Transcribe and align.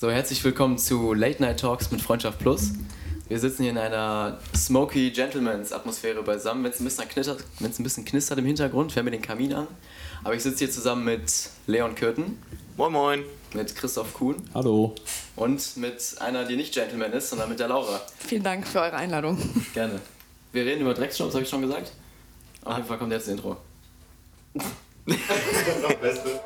So, 0.00 0.10
herzlich 0.10 0.42
willkommen 0.44 0.78
zu 0.78 1.12
Late 1.12 1.42
Night 1.42 1.60
Talks 1.60 1.90
mit 1.90 2.00
Freundschaft 2.00 2.38
Plus. 2.38 2.70
Wir 3.28 3.38
sitzen 3.38 3.64
hier 3.64 3.72
in 3.72 3.76
einer 3.76 4.38
smoky 4.56 5.10
Gentlemans 5.10 5.74
Atmosphäre 5.74 6.22
beisammen. 6.22 6.64
Wenn 6.64 6.70
es 6.70 6.80
ein, 6.80 6.84
bisschen 6.86 7.04
ein 7.60 7.82
bisschen 7.82 8.06
knistert 8.06 8.38
im 8.38 8.46
Hintergrund, 8.46 8.92
fähren 8.92 9.04
wir 9.04 9.10
den 9.10 9.20
Kamin 9.20 9.52
an. 9.52 9.66
Aber 10.24 10.34
ich 10.34 10.42
sitze 10.42 10.60
hier 10.60 10.70
zusammen 10.70 11.04
mit 11.04 11.50
Leon 11.66 11.94
Kürten. 11.94 12.42
Moin 12.78 12.92
Moin. 12.92 13.24
Mit 13.52 13.76
Christoph 13.76 14.14
Kuhn. 14.14 14.36
Hallo. 14.54 14.94
Und 15.36 15.76
mit 15.76 16.16
einer, 16.18 16.46
die 16.46 16.56
nicht 16.56 16.72
Gentleman 16.72 17.12
ist, 17.12 17.28
sondern 17.28 17.50
mit 17.50 17.60
der 17.60 17.68
Laura. 17.68 18.00
Vielen 18.20 18.42
Dank 18.42 18.66
für 18.66 18.80
eure 18.80 18.96
Einladung. 18.96 19.36
Gerne. 19.74 20.00
Wir 20.52 20.64
reden 20.64 20.80
über 20.80 20.94
Drecksjobs, 20.94 21.34
habe 21.34 21.44
ich 21.44 21.50
schon 21.50 21.60
gesagt. 21.60 21.92
Auf 22.64 22.74
jeden 22.74 22.88
Fall 22.88 22.96
kommt 22.96 23.12
jetzt 23.12 23.26
das 23.26 23.34
Intro. 23.34 23.58
Beste. 26.00 26.40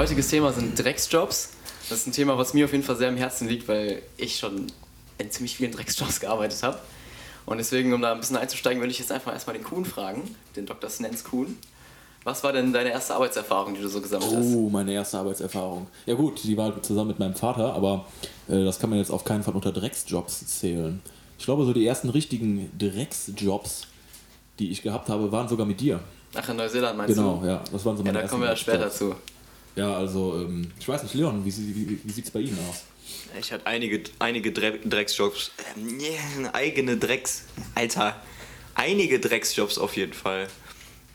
Unser 0.00 0.12
heutiges 0.12 0.30
Thema 0.30 0.50
sind 0.50 0.82
Drecksjobs. 0.82 1.50
Das 1.90 1.98
ist 1.98 2.06
ein 2.06 2.12
Thema, 2.12 2.38
was 2.38 2.54
mir 2.54 2.64
auf 2.64 2.72
jeden 2.72 2.82
Fall 2.82 2.96
sehr 2.96 3.10
am 3.10 3.18
Herzen 3.18 3.46
liegt, 3.48 3.68
weil 3.68 4.00
ich 4.16 4.38
schon 4.38 4.68
in 5.18 5.30
ziemlich 5.30 5.56
vielen 5.56 5.72
Drecksjobs 5.72 6.20
gearbeitet 6.20 6.62
habe. 6.62 6.78
Und 7.44 7.58
deswegen, 7.58 7.92
um 7.92 8.00
da 8.00 8.12
ein 8.12 8.18
bisschen 8.18 8.38
einzusteigen, 8.38 8.80
würde 8.80 8.92
ich 8.92 8.98
jetzt 8.98 9.12
einfach 9.12 9.34
erstmal 9.34 9.56
den 9.56 9.62
Kuhn 9.62 9.84
fragen, 9.84 10.22
den 10.56 10.64
Dr. 10.64 10.88
Snens 10.88 11.22
Kuhn. 11.22 11.58
Was 12.24 12.42
war 12.42 12.54
denn 12.54 12.72
deine 12.72 12.92
erste 12.92 13.14
Arbeitserfahrung, 13.14 13.74
die 13.74 13.82
du 13.82 13.88
so 13.88 14.00
gesammelt 14.00 14.34
hast? 14.34 14.46
Oh, 14.54 14.70
meine 14.70 14.90
erste 14.92 15.18
Arbeitserfahrung. 15.18 15.86
Ja 16.06 16.14
gut, 16.14 16.42
die 16.44 16.56
war 16.56 16.82
zusammen 16.82 17.08
mit 17.08 17.18
meinem 17.18 17.34
Vater, 17.34 17.74
aber 17.74 18.06
äh, 18.48 18.64
das 18.64 18.78
kann 18.78 18.88
man 18.88 18.98
jetzt 18.98 19.10
auf 19.10 19.24
keinen 19.24 19.42
Fall 19.42 19.54
unter 19.54 19.70
Drecksjobs 19.70 20.46
zählen. 20.46 21.02
Ich 21.38 21.44
glaube, 21.44 21.66
so 21.66 21.74
die 21.74 21.86
ersten 21.86 22.08
richtigen 22.08 22.72
Drecksjobs, 22.78 23.86
die 24.60 24.70
ich 24.70 24.80
gehabt 24.80 25.10
habe, 25.10 25.30
waren 25.30 25.48
sogar 25.48 25.66
mit 25.66 25.78
dir. 25.78 26.00
Ach, 26.34 26.48
in 26.48 26.56
Neuseeland 26.56 26.96
meinst 26.96 27.14
genau, 27.14 27.34
du? 27.34 27.40
Genau, 27.40 27.52
ja. 27.52 27.64
Das 27.70 27.84
waren 27.84 27.98
so 27.98 28.02
meine 28.02 28.16
ja, 28.16 28.22
da 28.22 28.28
kommen 28.28 28.42
wir 28.42 28.48
ja 28.48 28.56
später 28.56 28.90
zu. 28.90 29.14
Ja, 29.80 29.94
also, 29.94 30.42
ähm, 30.42 30.70
ich 30.78 30.86
weiß 30.86 31.04
nicht, 31.04 31.14
Leon, 31.14 31.42
wie, 31.42 31.56
wie, 31.56 31.98
wie 32.04 32.12
sieht 32.12 32.26
es 32.26 32.30
bei 32.30 32.40
Ihnen 32.40 32.58
aus? 32.68 32.84
Ich 33.40 33.50
hatte 33.50 33.66
einige, 33.66 34.02
einige 34.18 34.52
Drecksjobs. 34.52 35.52
Ähm, 35.74 35.98
yeah, 35.98 36.50
eigene 36.52 36.98
Drecks. 36.98 37.44
Alter. 37.74 38.20
Einige 38.74 39.18
Drecksjobs 39.20 39.78
auf 39.78 39.96
jeden 39.96 40.12
Fall. 40.12 40.48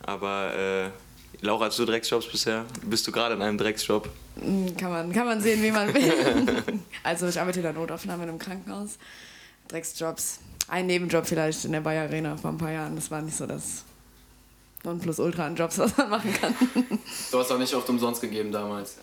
Aber, 0.01 0.91
äh, 0.91 1.45
Laura, 1.45 1.65
hast 1.65 1.77
du 1.77 1.85
Drecksjobs 1.85 2.25
bisher? 2.25 2.65
Bist 2.83 3.05
du 3.05 3.11
gerade 3.11 3.35
in 3.35 3.43
einem 3.43 3.59
Drecksjob? 3.59 4.09
Hm, 4.41 4.75
kann 4.75 4.89
man, 4.89 5.13
kann 5.13 5.27
man 5.27 5.41
sehen, 5.41 5.61
wie 5.61 5.69
man 5.69 5.93
will. 5.93 6.63
also, 7.03 7.27
ich 7.27 7.39
arbeite 7.39 7.59
in 7.59 7.63
der 7.65 7.73
Notaufnahme 7.73 8.23
in 8.23 8.29
einem 8.29 8.39
Krankenhaus. 8.39 8.97
Drecksjobs. 9.67 10.39
Ein 10.69 10.87
Nebenjob 10.87 11.27
vielleicht 11.27 11.65
in 11.65 11.71
der 11.71 11.81
Bayer 11.81 12.05
Arena 12.05 12.35
vor 12.35 12.49
ein 12.49 12.57
paar 12.57 12.71
Jahren. 12.71 12.95
Das 12.95 13.11
war 13.11 13.21
nicht 13.21 13.37
so 13.37 13.45
das 13.45 13.83
Nonplusultra 14.85 15.45
an 15.45 15.55
Jobs, 15.55 15.77
was 15.79 15.95
man 15.97 16.09
machen 16.09 16.33
kann. 16.33 16.55
Du 17.31 17.39
hast 17.39 17.51
auch 17.51 17.57
nicht 17.57 17.73
oft 17.73 17.89
umsonst 17.89 18.21
gegeben 18.21 18.51
damals. 18.51 18.97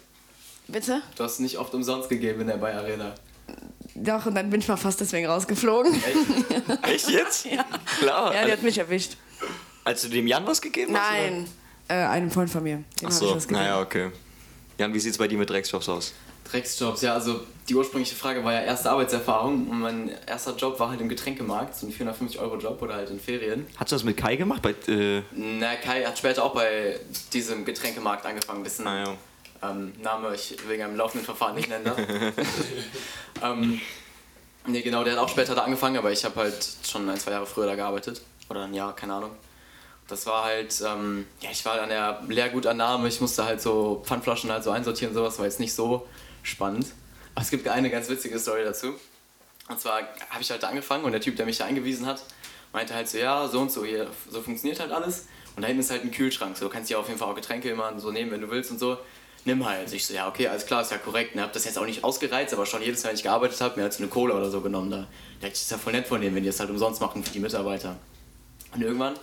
Bitte? 0.68 1.02
Du 1.16 1.24
hast 1.24 1.40
nicht 1.40 1.58
oft 1.58 1.74
umsonst 1.74 2.08
gegeben 2.08 2.42
in 2.42 2.46
der 2.46 2.56
Bayer 2.56 2.80
Arena. 2.80 3.14
Doch, 3.94 4.26
und 4.26 4.34
dann 4.34 4.48
bin 4.48 4.60
ich 4.60 4.68
mal 4.68 4.76
fast 4.76 5.00
deswegen 5.00 5.26
rausgeflogen. 5.26 5.92
Echt? 5.94 6.82
Echt 6.84 7.10
jetzt? 7.10 7.44
ja. 7.44 7.64
Klar. 7.98 8.34
Ja, 8.34 8.46
die 8.46 8.52
hat 8.52 8.62
mich 8.62 8.78
erwischt. 8.78 9.16
Als 9.84 10.02
du 10.02 10.08
dem 10.08 10.26
Jan 10.26 10.46
was 10.46 10.62
gegeben 10.62 10.96
hast? 10.96 11.12
Nein, 11.12 11.48
äh, 11.88 11.94
einem 11.94 12.30
Freund 12.30 12.48
von 12.48 12.62
mir. 12.62 12.84
Dem 13.00 13.08
Ach 13.08 13.12
so, 13.12 13.36
naja, 13.50 13.80
okay. 13.80 14.10
Jan, 14.78 14.94
wie 14.94 15.00
sieht 15.00 15.12
es 15.12 15.18
bei 15.18 15.28
dir 15.28 15.36
mit 15.36 15.50
Drecksjobs 15.50 15.88
aus? 15.88 16.14
Drecksjobs, 16.52 17.00
ja, 17.02 17.14
also 17.14 17.40
die 17.68 17.74
ursprüngliche 17.74 18.14
Frage 18.14 18.44
war 18.44 18.52
ja 18.52 18.60
erste 18.60 18.90
Arbeitserfahrung 18.90 19.68
und 19.68 19.80
mein 19.80 20.10
erster 20.26 20.54
Job 20.54 20.78
war 20.78 20.90
halt 20.90 21.00
im 21.00 21.08
Getränkemarkt, 21.08 21.74
so 21.74 21.86
ein 21.86 21.92
450-Euro-Job 21.92 22.82
oder 22.82 22.94
halt 22.94 23.10
in 23.10 23.18
Ferien. 23.18 23.66
Hast 23.76 23.92
du 23.92 23.96
das 23.96 24.04
mit 24.04 24.16
Kai 24.16 24.36
gemacht? 24.36 24.60
Bei, 24.62 24.74
äh 24.92 25.22
Na, 25.32 25.76
Kai 25.76 26.04
hat 26.04 26.18
später 26.18 26.44
auch 26.44 26.54
bei 26.54 26.98
diesem 27.32 27.64
Getränkemarkt 27.64 28.26
angefangen, 28.26 28.64
dessen 28.64 28.86
ah, 28.86 29.04
ja. 29.62 29.70
ähm, 29.70 29.92
Name 30.02 30.34
ich 30.34 30.56
wegen 30.68 30.82
einem 30.82 30.96
laufenden 30.96 31.24
Verfahren 31.24 31.54
nicht 31.54 31.68
nennen 31.68 31.84
darf. 31.84 31.98
ähm, 33.42 33.80
nee, 34.66 34.82
genau, 34.82 35.04
der 35.04 35.14
hat 35.14 35.20
auch 35.20 35.28
später 35.28 35.54
da 35.54 35.62
angefangen, 35.62 35.96
aber 35.96 36.12
ich 36.12 36.24
habe 36.24 36.36
halt 36.36 36.68
schon 36.86 37.08
ein, 37.08 37.18
zwei 37.18 37.30
Jahre 37.30 37.46
früher 37.46 37.66
da 37.66 37.74
gearbeitet. 37.74 38.20
Oder 38.50 38.64
ein 38.64 38.74
Jahr, 38.74 38.94
keine 38.94 39.14
Ahnung. 39.14 39.30
Das 40.08 40.26
war 40.26 40.44
halt, 40.44 40.74
ähm, 40.84 41.26
ja, 41.40 41.50
ich 41.50 41.64
war 41.64 41.80
an 41.80 41.88
der 41.88 42.20
Lehrgutannahme, 42.28 43.08
ich 43.08 43.20
musste 43.20 43.44
halt 43.44 43.62
so 43.62 44.02
Pfandflaschen 44.04 44.50
halt 44.50 44.64
so 44.64 44.70
einsortieren, 44.70 45.14
sowas 45.14 45.38
war 45.38 45.46
jetzt 45.46 45.60
nicht 45.60 45.72
so 45.72 46.06
spannend. 46.42 46.86
Aber 47.34 47.42
es 47.42 47.50
gibt 47.50 47.66
eine 47.68 47.90
ganz 47.90 48.08
witzige 48.08 48.38
Story 48.38 48.64
dazu. 48.64 48.94
Und 49.68 49.80
zwar 49.80 50.00
habe 50.30 50.42
ich 50.42 50.50
halt 50.50 50.62
da 50.62 50.68
angefangen 50.68 51.04
und 51.04 51.12
der 51.12 51.20
Typ, 51.20 51.36
der 51.36 51.46
mich 51.46 51.58
da 51.58 51.64
eingewiesen 51.64 52.06
hat, 52.06 52.22
meinte 52.72 52.94
halt 52.94 53.08
so, 53.08 53.18
ja, 53.18 53.48
so 53.48 53.60
und 53.60 53.70
so, 53.70 53.84
hier, 53.84 54.08
so 54.28 54.42
funktioniert 54.42 54.80
halt 54.80 54.92
alles. 54.92 55.26
Und 55.54 55.62
da 55.62 55.68
hinten 55.68 55.80
ist 55.80 55.90
halt 55.90 56.02
ein 56.02 56.10
Kühlschrank, 56.10 56.56
so 56.56 56.66
du 56.66 56.70
kannst 56.70 56.90
ja 56.90 56.98
auf 56.98 57.06
jeden 57.08 57.18
Fall 57.18 57.28
auch 57.28 57.34
Getränke 57.34 57.70
immer 57.70 57.98
so 57.98 58.10
nehmen, 58.10 58.30
wenn 58.30 58.40
du 58.40 58.50
willst 58.50 58.70
und 58.70 58.78
so. 58.78 58.98
Nimm 59.44 59.66
halt. 59.66 59.92
Ich 59.92 60.06
so, 60.06 60.14
ja, 60.14 60.28
okay, 60.28 60.46
alles 60.46 60.66
klar, 60.66 60.82
ist 60.82 60.92
ja 60.92 60.98
korrekt. 60.98 61.32
Ich 61.34 61.40
habe 61.40 61.52
das 61.52 61.64
jetzt 61.64 61.76
auch 61.76 61.84
nicht 61.84 62.04
ausgereizt, 62.04 62.54
aber 62.54 62.64
schon 62.64 62.80
jedes 62.80 63.02
Mal, 63.02 63.10
wenn 63.10 63.16
ich 63.16 63.22
gearbeitet 63.24 63.60
habe, 63.60 63.76
mir 63.76 63.82
halt 63.82 63.92
so 63.92 64.02
eine 64.02 64.08
Cola 64.08 64.36
oder 64.36 64.50
so 64.50 64.60
genommen. 64.60 64.90
Da 64.90 65.08
dachte 65.40 65.54
ich, 65.54 65.60
ist 65.60 65.70
ja 65.70 65.78
voll 65.78 65.92
nett 65.92 66.06
von 66.06 66.20
denen, 66.20 66.34
wenn 66.36 66.42
die 66.42 66.48
das 66.48 66.60
halt 66.60 66.70
umsonst 66.70 67.00
machen 67.00 67.24
für 67.24 67.32
die 67.32 67.40
Mitarbeiter. 67.40 67.96
Und 68.72 68.82
irgendwann 68.82 69.14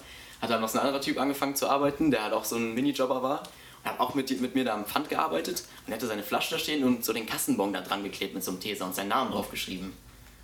hat 0.41 0.49
dann 0.49 0.61
noch 0.61 0.69
so 0.69 0.79
ein 0.79 0.85
anderer 0.85 1.01
Typ 1.01 1.19
angefangen 1.19 1.55
zu 1.55 1.69
arbeiten, 1.69 2.11
der 2.11 2.23
halt 2.23 2.33
auch 2.33 2.45
so 2.45 2.57
ein 2.57 2.73
Minijobber 2.73 3.23
war 3.23 3.43
er 3.83 3.91
hat 3.91 3.99
auch 3.99 4.13
mit, 4.15 4.41
mit 4.41 4.55
mir 4.55 4.65
da 4.65 4.73
am 4.73 4.85
Pfand 4.85 5.09
gearbeitet 5.09 5.63
und 5.85 5.91
er 5.91 5.95
hatte 5.95 6.07
seine 6.07 6.23
Flasche 6.23 6.55
da 6.55 6.59
stehen 6.59 6.83
und 6.83 7.05
so 7.05 7.13
den 7.13 7.25
Kassenbon 7.25 7.73
da 7.73 7.81
dran 7.81 8.03
geklebt 8.03 8.33
mit 8.33 8.43
so 8.43 8.51
einem 8.51 8.59
Teser 8.59 8.85
und 8.85 8.95
seinen 8.95 9.09
Namen 9.09 9.31
drauf 9.31 9.49
geschrieben. 9.51 9.93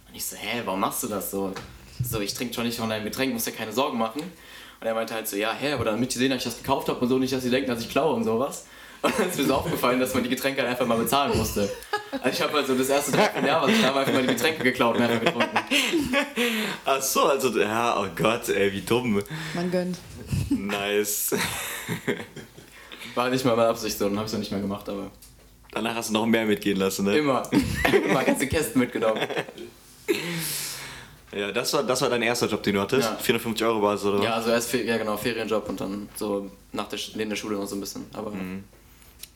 Und 0.07 0.15
ich 0.15 0.25
so, 0.25 0.35
hä, 0.35 0.61
warum 0.65 0.79
machst 0.79 1.03
du 1.03 1.07
das 1.07 1.31
so? 1.31 1.53
So, 2.03 2.19
ich 2.19 2.33
trinke 2.33 2.53
schon 2.53 2.65
nicht 2.65 2.77
von 2.77 2.89
deinem 2.89 3.05
Getränk, 3.05 3.33
musst 3.33 3.47
dir 3.47 3.51
keine 3.51 3.71
Sorgen 3.71 3.97
machen. 3.97 4.21
Und 4.21 4.87
er 4.87 4.93
meinte 4.93 5.13
halt 5.13 5.27
so, 5.27 5.35
ja, 5.37 5.53
hä, 5.53 5.73
aber 5.73 5.85
damit 5.85 6.13
die 6.13 6.17
sehen, 6.17 6.29
dass 6.29 6.39
ich 6.39 6.43
das 6.45 6.57
gekauft 6.57 6.89
habe 6.89 6.99
und 6.99 7.07
so 7.07 7.17
nicht, 7.17 7.33
dass 7.33 7.43
sie 7.43 7.49
denken, 7.49 7.69
dass 7.69 7.81
ich 7.81 7.89
klaue 7.89 8.13
und 8.13 8.23
sowas. 8.23 8.65
Und 9.01 9.19
dann 9.19 9.29
ist 9.29 9.37
mir 9.37 9.45
so 9.45 9.53
aufgefallen, 9.53 9.99
dass 9.99 10.15
man 10.15 10.23
die 10.23 10.29
Getränke 10.29 10.61
halt 10.61 10.71
einfach 10.71 10.87
mal 10.87 10.97
bezahlen 10.97 11.37
musste. 11.37 11.69
Also 12.11 12.29
ich 12.29 12.41
habe 12.41 12.53
halt 12.53 12.65
so 12.65 12.73
das 12.73 12.89
erste 12.89 13.15
Jahr, 13.15 13.61
was 13.61 13.69
ich 13.69 13.79
da 13.79 13.93
war, 13.93 14.01
einfach 14.01 14.13
mal 14.13 14.23
die 14.23 14.33
Getränke 14.33 14.63
geklaut 14.63 14.95
und 14.95 15.03
einfach 15.03 15.19
getrunken. 15.19 15.59
Ach 16.85 17.01
so, 17.01 17.25
also, 17.25 17.59
ja, 17.59 18.01
oh 18.01 18.07
Gott, 18.15 18.49
ey, 18.49 18.73
wie 18.73 18.81
dumm. 18.81 19.21
Man 19.53 19.69
gönnt. 19.69 19.97
Nice. 20.49 21.35
War 23.15 23.29
nicht 23.29 23.45
mal 23.45 23.55
meine 23.55 23.69
Absicht 23.69 23.97
so, 23.97 24.05
dann 24.07 24.17
habe 24.17 24.27
ich 24.27 24.33
es 24.33 24.39
nicht 24.39 24.51
mehr 24.51 24.61
gemacht, 24.61 24.87
aber. 24.89 25.09
Danach 25.71 25.95
hast 25.95 26.09
du 26.09 26.13
noch 26.13 26.25
mehr 26.25 26.45
mitgehen 26.45 26.77
lassen, 26.77 27.05
ne? 27.05 27.17
Immer. 27.17 27.49
Immer 28.09 28.23
ganze 28.23 28.47
Kästen 28.47 28.79
mitgenommen. 28.79 29.21
Ja, 31.33 31.51
das 31.51 31.73
war, 31.73 31.83
das 31.83 32.01
war 32.01 32.09
dein 32.09 32.21
erster 32.21 32.47
Job, 32.47 32.63
den 32.63 32.75
du 32.75 32.81
hattest? 32.81 33.09
Ja. 33.09 33.17
450 33.17 33.65
Euro 33.67 33.81
Basis, 33.81 34.05
oder? 34.05 34.23
Ja, 34.23 34.33
also 34.35 34.51
erst, 34.51 34.73
ja 34.73 34.97
genau, 34.97 35.17
Ferienjob 35.17 35.67
und 35.67 35.81
dann 35.81 36.07
so 36.15 36.49
nach 36.71 36.87
der, 36.87 36.99
neben 37.15 37.29
der 37.29 37.35
Schule 37.35 37.57
noch 37.57 37.67
so 37.67 37.75
ein 37.75 37.81
bisschen. 37.81 38.05
Aber 38.13 38.31
mhm. 38.31 38.63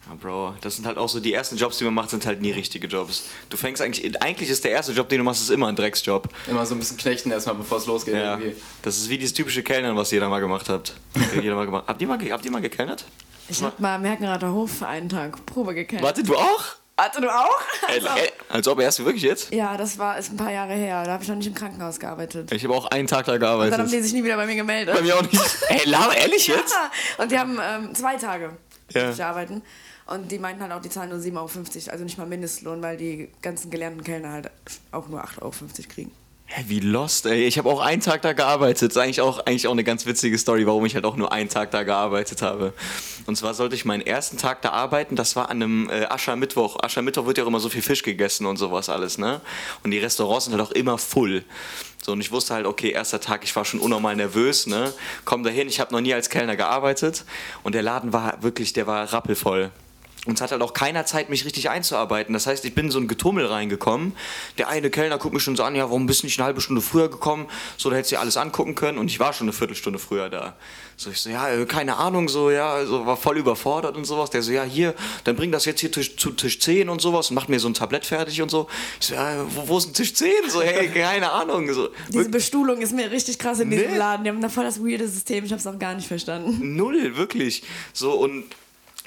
Ja, 0.08 0.16
Bro, 0.16 0.56
das 0.62 0.78
sind 0.78 0.86
halt 0.86 0.98
auch 0.98 1.10
so 1.10 1.20
die 1.20 1.34
ersten 1.34 1.58
Jobs, 1.58 1.78
die 1.78 1.84
man 1.84 1.94
macht, 1.94 2.10
sind 2.10 2.26
halt 2.26 2.42
nie 2.42 2.52
richtige 2.52 2.88
Jobs. 2.88 3.26
Du 3.50 3.58
fängst 3.58 3.82
eigentlich, 3.82 4.22
eigentlich 4.22 4.50
ist 4.50 4.64
der 4.64 4.72
erste 4.72 4.94
Job, 4.94 5.10
den 5.10 5.18
du 5.18 5.24
machst, 5.26 5.42
ist 5.42 5.50
immer 5.50 5.68
ein 5.68 5.76
Drecksjob. 5.76 6.30
Immer 6.48 6.66
so 6.66 6.74
ein 6.74 6.80
bisschen 6.80 6.98
knechten 6.98 7.32
erstmal, 7.32 7.56
bevor 7.56 7.80
es 7.80 7.86
losgeht. 7.86 8.14
Ja, 8.16 8.38
irgendwie. 8.38 8.56
das 8.82 8.98
ist 8.98 9.10
wie 9.10 9.18
dieses 9.18 9.34
typische 9.34 9.62
Kellnern, 9.62 9.98
was 9.98 10.12
jeder 10.12 10.30
mal 10.30 10.40
gemacht 10.40 10.70
hat. 10.70 10.94
jeder 11.36 11.56
mal 11.56 11.66
gemacht. 11.66 11.84
Habt 11.88 12.02
ihr 12.02 12.08
mal, 12.08 12.18
habt 12.18 12.46
ihr 12.46 12.52
mal 12.52 12.62
gekellnert? 12.62 13.04
Ich 13.50 13.64
hab 13.64 13.80
mal 13.80 13.98
Merkenrater 13.98 14.54
Hof 14.54 14.72
für 14.72 14.88
einen 14.88 15.10
Tag 15.10 15.46
Probe 15.46 15.74
gekennert. 15.74 16.06
Warte, 16.06 16.24
du 16.24 16.36
auch? 16.36 16.76
Warte, 16.96 17.22
du 17.22 17.30
auch? 17.34 17.62
Also, 17.88 18.08
äh, 18.08 18.30
als 18.50 18.68
ob 18.68 18.80
erst 18.80 19.00
wirklich 19.04 19.24
jetzt? 19.24 19.52
Ja, 19.54 19.78
das 19.78 19.98
war 19.98 20.20
ist 20.20 20.32
ein 20.32 20.38
paar 20.38 20.52
Jahre 20.52 20.74
her. 20.74 21.04
Da 21.06 21.14
habe 21.14 21.24
ich 21.24 21.30
noch 21.30 21.38
nicht 21.38 21.48
im 21.48 21.56
Krankenhaus 21.56 22.00
gearbeitet. 22.00 22.52
Ich 22.52 22.64
habe 22.64 22.76
auch 22.76 22.86
einen 22.88 23.08
Tag 23.08 23.26
da 23.26 23.38
gearbeitet. 23.38 23.72
Und 23.72 23.80
dann 23.80 23.88
haben 23.88 23.92
die 23.92 24.02
sich 24.02 24.14
nie 24.14 24.24
wieder 24.24 24.36
bei 24.36 24.46
mir 24.46 24.56
gemeldet. 24.56 24.94
Bei 24.94 25.02
mir 25.02 25.16
auch 25.16 25.22
nicht. 25.22 25.42
Ey, 25.70 25.90
Lava, 25.90 26.14
ehrlich 26.14 26.48
jetzt? 26.48 26.74
Ja. 26.74 27.24
Und 27.24 27.32
die 27.32 27.40
haben 27.40 27.58
ähm, 27.62 27.96
zwei 27.96 28.18
Tage 28.18 28.58
ja. 28.94 29.10
ich 29.10 29.24
arbeiten. 29.24 29.62
Und 30.08 30.32
die 30.32 30.40
meinten 30.40 30.62
halt 30.62 30.72
auch, 30.72 30.82
die 30.82 30.90
zahlen 30.90 31.10
nur 31.10 31.20
7,50 31.20 31.36
Euro, 31.38 31.92
also 31.92 32.04
nicht 32.04 32.18
mal 32.18 32.28
Mindestlohn, 32.28 32.82
weil 32.82 32.98
die 32.98 33.30
ganzen 33.42 33.70
gelernten 33.72 34.04
Kellner 34.04 34.32
halt 34.32 34.52
auch 34.92 35.08
nur 35.08 35.24
8,50 35.24 35.42
Euro 35.42 35.54
kriegen. 35.88 36.12
Hä, 36.52 36.64
wie 36.68 36.80
lost, 36.80 37.28
ey. 37.28 37.44
Ich 37.46 37.60
habe 37.60 37.70
auch 37.70 37.80
einen 37.80 38.02
Tag 38.02 38.24
da 38.24 38.34
gearbeitet. 38.34 38.90
Das 38.90 38.96
ist 38.96 38.98
eigentlich 38.98 39.22
auch, 39.22 39.38
eigentlich 39.46 39.68
auch 39.68 39.72
eine 39.72 39.84
ganz 39.84 40.08
witzige 40.08 40.36
Story, 40.36 40.66
warum 40.66 40.84
ich 40.84 40.96
halt 40.96 41.06
auch 41.06 41.16
nur 41.16 41.32
einen 41.32 41.48
Tag 41.48 41.70
da 41.70 41.84
gearbeitet 41.84 42.42
habe. 42.42 42.74
Und 43.28 43.36
zwar 43.36 43.54
sollte 43.54 43.76
ich 43.76 43.86
meinen 43.86 44.02
ersten 44.02 44.38
Tag 44.38 44.64
da 44.64 44.72
arbeiten, 44.72 45.16
das 45.16 45.36
war 45.36 45.52
an 45.52 45.62
einem 45.62 45.90
äh, 45.92 46.06
Aschermittwoch. 46.06 46.82
Aschermittwoch 46.82 47.28
wird 47.28 47.38
ja 47.38 47.44
auch 47.44 47.48
immer 47.48 47.60
so 47.60 47.70
viel 47.70 47.84
Fisch 47.84 48.02
gegessen 48.02 48.48
und 48.48 48.58
sowas 48.58 48.90
alles, 48.90 49.20
ne? 49.20 49.42
Und 49.84 49.92
die 49.92 50.00
Restaurants 50.00 50.46
sind 50.46 50.58
halt 50.58 50.68
auch 50.68 50.72
immer 50.72 50.98
full. 50.98 51.44
So, 52.02 52.14
und 52.14 52.22
ich 52.22 52.32
wusste 52.32 52.56
halt, 52.56 52.66
okay, 52.66 52.90
erster 52.90 53.22
Tag, 53.22 53.44
ich 53.44 53.56
war 53.56 53.64
schon 53.64 53.80
unnormal 53.80 54.16
nervös, 54.16 54.66
ne? 54.66 54.92
Komm 55.26 55.44
dahin, 55.44 55.68
ich 55.68 55.80
habe 55.80 55.94
noch 55.94 56.02
nie 56.02 56.16
als 56.16 56.32
Kellner 56.32 56.56
gearbeitet 56.56 57.26
und 57.62 57.76
der 57.76 57.84
Laden 57.84 58.12
war 58.12 58.42
wirklich, 58.42 58.74
der 58.74 58.88
war 58.88 59.14
rappelvoll. 59.14 59.70
Und 60.30 60.36
es 60.36 60.42
hat 60.42 60.52
halt 60.52 60.62
auch 60.62 60.74
keiner 60.74 61.06
Zeit, 61.06 61.30
mich 61.30 61.44
richtig 61.44 61.70
einzuarbeiten. 61.70 62.34
Das 62.34 62.46
heißt, 62.46 62.64
ich 62.64 62.76
bin 62.76 62.86
in 62.86 62.92
so 62.92 63.00
ein 63.00 63.08
Getummel 63.08 63.48
reingekommen. 63.48 64.14
Der 64.58 64.68
eine 64.70 64.90
Kellner 64.90 65.18
guckt 65.18 65.34
mich 65.34 65.44
schon 65.44 65.56
so 65.56 65.64
an, 65.64 65.76
ja, 65.76 65.84
warum 65.84 66.06
bist 66.06 66.22
du 66.22 66.28
nicht 66.28 66.40
eine 66.40 66.46
halbe 66.46 66.62
Stunde 66.62 66.82
früher 66.82 67.10
gekommen? 67.10 67.48
So, 67.78 67.90
da 67.90 67.96
hättest 67.96 68.12
du 68.12 68.16
dir 68.16 68.22
alles 68.22 68.38
angucken 68.38 68.76
können. 68.76 69.00
Und 69.00 69.08
ich 69.08 69.20
war 69.20 69.34
schon 69.34 69.46
eine 69.46 69.54
Viertelstunde 69.54 69.98
früher 70.00 70.30
da. 70.30 70.56
So, 70.98 71.10
ich 71.10 71.20
so, 71.20 71.30
ja, 71.30 71.50
äh, 71.50 71.66
keine 71.66 71.96
Ahnung, 71.98 72.30
so, 72.30 72.52
ja, 72.52 72.86
so, 72.86 73.06
war 73.06 73.18
voll 73.18 73.38
überfordert 73.38 73.96
und 73.98 74.06
sowas. 74.06 74.30
Der 74.30 74.42
so, 74.42 74.52
ja, 74.52 74.64
hier, 74.64 74.94
dann 75.24 75.36
bring 75.36 75.52
das 75.52 75.66
jetzt 75.66 75.80
hier 75.80 75.92
Tisch, 75.92 76.16
zu 76.18 76.32
Tisch 76.32 76.60
10 76.60 76.90
und 76.90 77.02
sowas 77.02 77.30
und 77.30 77.36
macht 77.36 77.50
mir 77.50 77.60
so 77.60 77.68
ein 77.68 77.74
Tablett 77.74 78.06
fertig 78.06 78.42
und 78.42 78.52
so. 78.52 78.68
Ich 79.00 79.08
so, 79.08 79.16
ja, 79.16 79.46
wo, 79.56 79.68
wo 79.68 79.78
ist 79.78 79.88
denn 79.88 79.94
Tisch 79.94 80.14
10? 80.14 80.30
So, 80.50 80.62
hey, 80.62 80.90
keine 80.94 81.32
Ahnung. 81.32 81.74
So, 81.74 81.90
Diese 82.10 82.30
Bestuhlung 82.30 82.82
ist 82.82 82.94
mir 82.94 83.10
richtig 83.10 83.40
krass 83.40 83.60
in 83.62 83.70
diesem 83.70 83.92
Nee. 83.92 83.98
Laden. 83.98 84.24
Die 84.26 84.30
haben 84.30 84.42
da 84.42 84.50
voll 84.50 84.66
das 84.66 84.80
weirde 84.80 85.08
System. 85.08 85.46
Ich 85.46 85.52
habe 85.52 85.60
es 85.60 85.66
auch 85.68 85.80
gar 85.80 85.96
nicht 85.96 86.08
verstanden. 86.08 86.76
Null, 86.76 87.16
wirklich. 87.18 87.64
So 87.94 88.12
und 88.12 88.44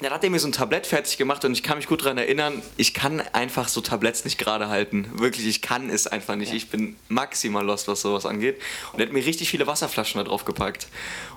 dann 0.01 0.11
hat 0.11 0.23
er 0.23 0.29
mir 0.29 0.39
so 0.39 0.47
ein 0.47 0.51
Tablett 0.51 0.87
fertig 0.87 1.17
gemacht 1.17 1.45
und 1.45 1.53
ich 1.53 1.63
kann 1.63 1.77
mich 1.77 1.87
gut 1.87 2.03
daran 2.03 2.17
erinnern, 2.17 2.61
ich 2.77 2.93
kann 2.93 3.21
einfach 3.31 3.67
so 3.67 3.79
Tabletts 3.79 4.25
nicht 4.25 4.37
gerade 4.37 4.67
halten. 4.67 5.07
Wirklich, 5.13 5.45
ich 5.45 5.61
kann 5.61 5.89
es 5.89 6.07
einfach 6.07 6.35
nicht. 6.35 6.51
Ich 6.53 6.69
bin 6.69 6.95
maximal 7.09 7.63
lost, 7.63 7.87
was 7.87 8.01
sowas 8.01 8.25
angeht. 8.25 8.59
Und 8.91 8.99
er 8.99 9.05
hat 9.05 9.13
mir 9.13 9.25
richtig 9.25 9.49
viele 9.49 9.67
Wasserflaschen 9.67 10.17
da 10.19 10.23
drauf 10.23 10.45
gepackt. 10.45 10.87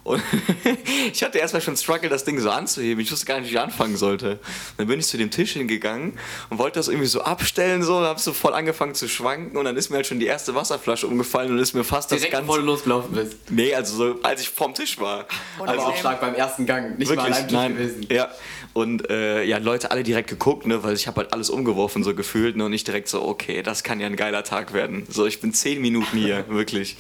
Und 0.07 0.23
ich 1.13 1.23
hatte 1.25 1.39
erstmal 1.39 1.61
schon 1.61 1.77
Struggle, 1.77 2.09
das 2.09 2.25
Ding 2.25 2.39
so 2.39 2.49
anzuheben. 2.51 3.03
Ich 3.03 3.11
wusste 3.11 3.27
gar 3.27 3.41
nicht, 3.41 3.51
wie 3.51 3.55
ich 3.55 3.61
anfangen 3.61 3.97
sollte. 3.97 4.39
Dann 4.77 4.87
bin 4.87 5.01
ich 5.01 5.07
zu 5.07 5.19
dem 5.19 5.33
Tisch 5.33 5.55
hingegangen 5.55 6.19
und 6.49 6.59
wollte 6.59 6.79
das 6.79 6.87
irgendwie 6.87 7.09
so 7.09 7.23
abstellen, 7.23 7.83
so, 7.83 8.01
habe 8.01 8.21
so 8.21 8.33
voll 8.33 8.55
angefangen 8.55 8.95
zu 8.95 9.09
schwanken 9.09 9.57
und 9.57 9.65
dann 9.65 9.77
ist 9.77 9.91
mir 9.91 9.97
halt 9.97 10.07
schon 10.07 10.21
die 10.21 10.27
erste 10.27 10.55
Wasserflasche 10.55 11.09
umgefallen 11.09 11.51
und 11.51 11.59
ist 11.59 11.75
mir 11.75 11.83
fast 11.83 12.13
das 12.13 12.19
Direkt 12.19 12.33
ganze... 12.33 12.47
bevor 12.47 12.61
du 12.61 12.67
losgelaufen 12.67 13.15
bist. 13.15 13.37
Nee, 13.51 13.75
also 13.75 13.97
so, 13.97 14.23
als 14.23 14.41
ich 14.41 14.49
vorm 14.49 14.75
Tisch 14.75 14.99
war. 15.01 15.27
Aber 15.57 15.63
Unangenehm. 15.63 15.87
Aufschlag 15.87 16.21
beim 16.21 16.35
ersten 16.35 16.67
Gang. 16.67 16.99
Nicht 16.99 17.15
mal 17.15 17.27
an 17.27 17.33
einem 17.33 17.49
Tisch 17.49 17.57
nein. 17.57 17.77
gewesen. 17.77 18.07
Ja. 18.09 18.31
Und 18.75 19.11
äh, 19.11 19.43
ja, 19.43 19.59
Leute 19.59 19.91
alle 19.91 20.03
direkt 20.03 20.29
geguckt, 20.29 20.67
ne, 20.67 20.85
weil 20.85 20.95
ich 20.95 21.07
habe 21.07 21.23
halt 21.23 21.33
alles 21.33 21.51
umgeworfen 21.51 22.05
so 22.05 22.15
gefühlt 22.15 22.57
ne, 22.57 22.67
und 22.67 22.73
ich 22.73 22.85
direkt 22.85 23.09
so, 23.09 23.27
okay, 23.27 23.63
das 23.63 23.83
kann 23.83 23.99
ja 24.01 24.07
ein 24.07 24.17
geiler 24.17 24.45
Tag 24.45 24.73
werden. 24.73 25.07
So, 25.09 25.27
ich 25.27 25.41
bin 25.41 25.53
zehn 25.53 25.81
Minuten 25.81 26.17
hier, 26.19 26.45
wirklich. 26.49 26.97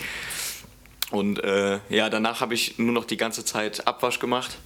Und 1.10 1.42
äh, 1.44 1.78
ja, 1.88 2.10
danach 2.10 2.40
habe 2.40 2.54
ich 2.54 2.78
nur 2.78 2.92
noch 2.92 3.04
die 3.04 3.16
ganze 3.16 3.44
Zeit 3.44 3.86
Abwasch 3.86 4.18
gemacht. 4.18 4.58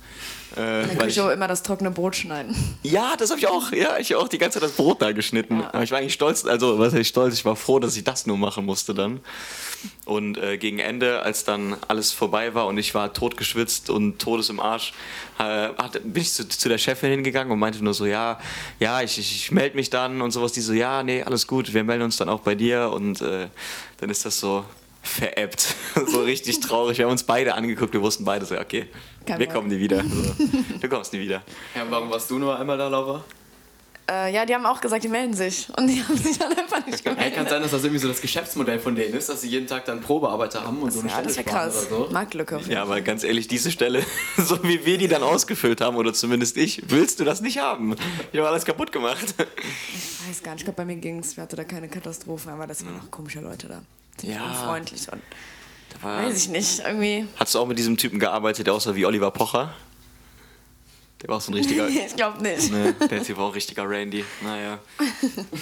Äh, 0.52 0.56
der 0.56 0.88
weil 0.98 1.08
ich, 1.08 1.16
Küche 1.16 1.30
immer 1.32 1.46
das 1.46 1.62
trockene 1.62 1.90
Brot 1.90 2.16
schneiden. 2.16 2.56
ja, 2.82 3.14
das 3.16 3.30
habe 3.30 3.38
ich 3.38 3.46
auch. 3.46 3.72
Ja, 3.72 3.98
ich 3.98 4.12
habe 4.12 4.22
auch 4.22 4.28
die 4.28 4.38
ganze 4.38 4.58
Zeit 4.58 4.68
das 4.68 4.76
Brot 4.76 5.02
da 5.02 5.12
geschnitten. 5.12 5.62
Aber 5.62 5.82
ich 5.82 5.90
war 5.90 5.98
eigentlich 5.98 6.14
stolz, 6.14 6.44
also 6.46 6.78
was 6.78 6.94
heißt 6.94 7.10
stolz, 7.10 7.34
ich 7.34 7.44
war 7.44 7.56
froh, 7.56 7.78
dass 7.78 7.94
ich 7.96 8.04
das 8.04 8.26
nur 8.26 8.38
machen 8.38 8.64
musste 8.64 8.94
dann. 8.94 9.20
Und 10.06 10.38
äh, 10.38 10.56
gegen 10.56 10.78
Ende, 10.78 11.22
als 11.22 11.44
dann 11.44 11.76
alles 11.88 12.12
vorbei 12.12 12.54
war 12.54 12.66
und 12.66 12.78
ich 12.78 12.94
war 12.94 13.12
totgeschwitzt 13.12 13.90
und 13.90 14.18
todes 14.18 14.48
im 14.48 14.60
Arsch, 14.60 14.92
äh, 15.38 15.68
bin 16.02 16.22
ich 16.22 16.32
zu, 16.32 16.48
zu 16.48 16.68
der 16.68 16.78
Chefin 16.78 17.10
hingegangen 17.10 17.52
und 17.52 17.58
meinte 17.58 17.84
nur 17.84 17.94
so, 17.94 18.06
ja, 18.06 18.40
ja, 18.78 19.02
ich, 19.02 19.18
ich, 19.18 19.36
ich 19.36 19.52
melde 19.52 19.76
mich 19.76 19.90
dann 19.90 20.20
und 20.20 20.30
sowas. 20.32 20.52
Die 20.52 20.62
so, 20.62 20.72
ja, 20.72 21.02
nee, 21.02 21.22
alles 21.22 21.46
gut, 21.46 21.72
wir 21.72 21.84
melden 21.84 22.04
uns 22.04 22.16
dann 22.16 22.28
auch 22.28 22.40
bei 22.40 22.54
dir. 22.54 22.90
Und 22.92 23.20
äh, 23.20 23.48
dann 23.98 24.10
ist 24.10 24.24
das 24.24 24.40
so 24.40 24.64
veräppt. 25.02 25.74
so 26.06 26.22
richtig 26.22 26.60
traurig. 26.60 26.98
Wir 26.98 27.04
haben 27.06 27.12
uns 27.12 27.24
beide 27.24 27.54
angeguckt, 27.54 27.92
wir 27.92 28.02
wussten 28.02 28.24
beide 28.24 28.44
so, 28.46 28.58
okay, 28.58 28.86
Kein 29.26 29.38
wir 29.38 29.46
Bock. 29.46 29.54
kommen 29.56 29.68
nie 29.68 29.78
wieder. 29.78 30.02
So, 30.02 30.34
du 30.80 30.88
kommst 30.88 31.12
nie 31.12 31.20
wieder. 31.20 31.42
Ja, 31.74 31.84
warum 31.88 32.10
warst 32.10 32.30
du 32.30 32.38
nur 32.38 32.58
einmal 32.58 32.78
da, 32.78 32.88
Laura? 32.88 33.24
Äh, 34.10 34.34
ja, 34.34 34.44
die 34.44 34.52
haben 34.56 34.66
auch 34.66 34.80
gesagt, 34.80 35.04
die 35.04 35.08
melden 35.08 35.34
sich. 35.34 35.68
Und 35.76 35.86
die 35.86 36.02
haben 36.08 36.16
sich 36.16 36.36
dann 36.36 36.52
einfach 36.52 36.84
nicht 36.84 37.04
Hey, 37.04 37.14
gemeldet. 37.14 37.34
kann 37.36 37.46
sein, 37.48 37.62
dass 37.62 37.70
das 37.70 37.84
irgendwie 37.84 38.00
so 38.00 38.08
das 38.08 38.20
Geschäftsmodell 38.20 38.80
von 38.80 38.96
denen 38.96 39.14
ist, 39.14 39.28
dass 39.28 39.40
sie 39.42 39.48
jeden 39.48 39.68
Tag 39.68 39.84
dann 39.84 40.00
Probearbeiter 40.00 40.64
haben 40.64 40.82
und 40.82 40.90
so 40.92 40.98
eine 41.00 41.10
ja, 41.10 41.22
das 41.22 41.34
Stelle 41.34 41.48
sparen 41.48 41.70
krass. 41.70 41.86
oder 41.92 42.06
so. 42.06 42.12
Marktlücke 42.12 42.60
Ja, 42.68 42.82
aber 42.82 43.00
ganz 43.02 43.22
ehrlich, 43.22 43.46
diese 43.46 43.70
Stelle, 43.70 44.04
so 44.36 44.60
wie 44.64 44.84
wir 44.84 44.98
die 44.98 45.06
dann 45.06 45.22
ausgefüllt 45.22 45.80
haben, 45.80 45.96
oder 45.96 46.12
zumindest 46.12 46.56
ich, 46.56 46.82
willst 46.88 47.20
du 47.20 47.24
das 47.24 47.40
nicht 47.40 47.58
haben. 47.60 47.94
Ich 48.32 48.38
habe 48.40 48.48
alles 48.48 48.64
kaputt 48.64 48.90
gemacht. 48.90 49.34
Ich 49.94 50.28
weiß 50.28 50.42
gar 50.42 50.52
nicht, 50.52 50.62
ich 50.62 50.64
glaube, 50.64 50.76
bei 50.78 50.84
mir 50.84 50.96
ging 50.96 51.20
es. 51.20 51.36
Wir 51.36 51.42
hatten 51.44 51.54
da 51.56 51.62
keine 51.64 51.88
Katastrophe, 51.88 52.50
aber 52.50 52.66
das 52.66 52.84
waren 52.84 52.96
noch 52.96 53.10
komische 53.12 53.40
Leute 53.40 53.68
da. 53.68 53.80
Ziemlich 54.20 54.38
Ja. 54.38 54.46
unfreundlich 54.48 55.00
und 55.12 55.20
Da 55.90 56.02
war- 56.02 56.22
weiß 56.24 56.36
ich 56.36 56.48
nicht, 56.48 56.80
irgendwie. 56.86 57.26
Hast 57.36 57.54
du 57.54 57.58
auch 57.58 57.66
mit 57.66 57.78
diesem 57.78 57.96
Typen 57.96 58.18
gearbeitet, 58.18 58.66
der 58.66 58.74
aussah 58.74 58.94
wie 58.94 59.04
Oliver 59.06 59.30
Pocher? 59.30 59.74
Der 61.22 61.28
war 61.28 61.36
auch 61.36 61.40
so 61.40 61.50
ein 61.52 61.54
richtiger. 61.54 61.86
ich 61.88 62.16
glaube 62.16 62.42
nicht. 62.42 62.70
ne, 62.72 62.94
der 63.10 63.22
Typ 63.22 63.36
war 63.36 63.46
auch 63.46 63.54
richtiger 63.54 63.88
Randy. 63.88 64.24
Naja. 64.42 64.78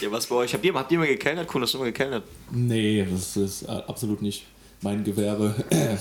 Ja, 0.01 0.11
was 0.13 0.27
bei 0.27 0.37
euch? 0.37 0.55
Habt 0.55 0.65
ihr, 0.65 0.73
habt 0.75 0.93
ihr 0.93 0.99
mal 0.99 1.09
gekellnert? 1.09 1.49
Cool, 1.53 1.61
dass 1.63 1.73
du 1.73 1.79
mal 1.79 1.87
gekellnert. 1.87 2.23
Nee, 2.53 3.05
das 3.11 3.37
ist 3.37 3.63
äh, 3.63 3.67
absolut 3.87 4.23
nicht 4.23 4.47
mein 4.83 5.03
Gewerbe. 5.03 5.55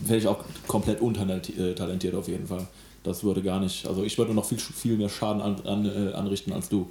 Wäre 0.00 0.18
ich 0.18 0.26
auch 0.28 0.44
komplett 0.66 1.00
untalentiert 1.00 2.14
auf 2.14 2.28
jeden 2.28 2.46
Fall. 2.46 2.66
Das 3.02 3.24
würde 3.24 3.42
gar 3.42 3.58
nicht. 3.60 3.86
Also 3.86 4.04
ich 4.04 4.18
würde 4.18 4.34
noch 4.34 4.44
viel, 4.44 4.58
viel 4.58 4.96
mehr 4.98 5.08
Schaden 5.08 5.40
an, 5.40 5.60
an, 5.66 5.84
äh, 5.86 6.12
anrichten 6.12 6.52
als 6.52 6.68
du. 6.68 6.88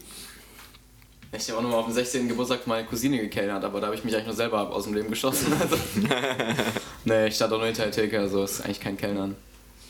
Ich 1.31 1.49
habe 1.49 1.57
auch 1.57 1.61
nur 1.61 1.71
mal 1.71 1.77
auf 1.77 1.85
dem 1.85 1.93
16. 1.93 2.27
Geburtstag 2.29 2.65
meine 2.67 2.87
Cousine 2.87 3.17
gekellnert, 3.17 3.63
aber 3.63 3.79
da 3.79 3.87
habe 3.87 3.95
ich 3.95 4.03
mich 4.03 4.13
eigentlich 4.13 4.27
nur 4.27 4.35
selber 4.35 4.71
aus 4.71 4.85
dem 4.85 4.93
Leben 4.93 5.09
geschossen. 5.09 5.53
Also. 5.59 5.75
nee, 7.05 7.27
ich 7.27 7.35
stand 7.35 7.51
auch 7.51 7.57
nur 7.57 7.65
hinter 7.65 7.83
der 7.83 7.91
Theke, 7.91 8.19
also 8.19 8.43
ist 8.43 8.61
eigentlich 8.61 8.79
kein 8.79 8.97
Kellnern. 8.97 9.35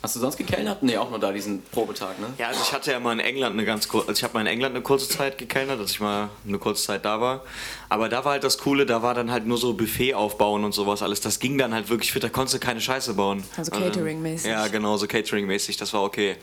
Hast 0.02 0.16
du 0.16 0.20
sonst 0.20 0.38
gekellnert? 0.38 0.84
Nee, 0.84 0.98
auch 0.98 1.10
nur 1.10 1.20
da 1.20 1.32
diesen 1.32 1.64
Probetag, 1.64 2.20
ne? 2.20 2.28
Ja, 2.38 2.48
also 2.48 2.62
ich 2.64 2.72
hatte 2.72 2.92
ja 2.92 3.00
mal 3.00 3.14
in 3.14 3.20
England 3.20 3.54
eine 3.54 3.66
ganz 3.66 3.88
kurze, 3.88 4.10
also 4.10 4.20
ich 4.20 4.24
habe 4.24 4.36
mal 4.36 4.42
in 4.42 4.48
England 4.48 4.76
eine 4.76 4.84
kurze 4.84 5.10
Zeit 5.10 5.38
gekellnert, 5.38 5.80
dass 5.80 5.92
ich 5.92 6.00
mal 6.00 6.30
eine 6.48 6.60
kurze 6.60 6.84
Zeit 6.84 7.04
da 7.04 7.20
war. 7.20 7.44
Aber 7.90 8.08
da 8.08 8.24
war 8.24 8.34
halt 8.34 8.44
das 8.44 8.60
Coole, 8.60 8.86
da 8.86 9.02
war 9.02 9.16
dann 9.16 9.32
halt 9.32 9.48
nur 9.48 9.58
so 9.58 9.74
Buffet 9.74 10.14
aufbauen 10.14 10.64
und 10.64 10.74
sowas 10.74 11.02
alles. 11.02 11.20
Das 11.22 11.40
ging 11.40 11.58
dann 11.58 11.74
halt 11.74 11.90
wirklich 11.90 12.12
fit, 12.12 12.24
da 12.24 12.30
konntest 12.30 12.56
du 12.56 12.60
keine 12.60 12.80
Scheiße 12.80 13.16
bauen. 13.16 13.44
Also 13.58 13.72
Catering-mäßig. 13.72 14.50
Ja, 14.50 14.68
genau, 14.68 14.98
so 14.98 15.08
Catering-mäßig, 15.08 15.78
das 15.78 15.94
war 15.94 16.04
okay. 16.04 16.38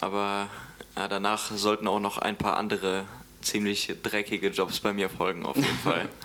Aber 0.00 0.48
ja, 0.96 1.06
danach 1.06 1.50
sollten 1.54 1.86
auch 1.86 2.00
noch 2.00 2.16
ein 2.18 2.36
paar 2.36 2.56
andere 2.56 3.04
ziemlich 3.40 3.92
dreckige 4.02 4.48
Jobs 4.48 4.80
bei 4.80 4.92
mir 4.92 5.08
folgen, 5.08 5.44
auf 5.44 5.56
jeden 5.56 5.78
Fall. 5.84 6.08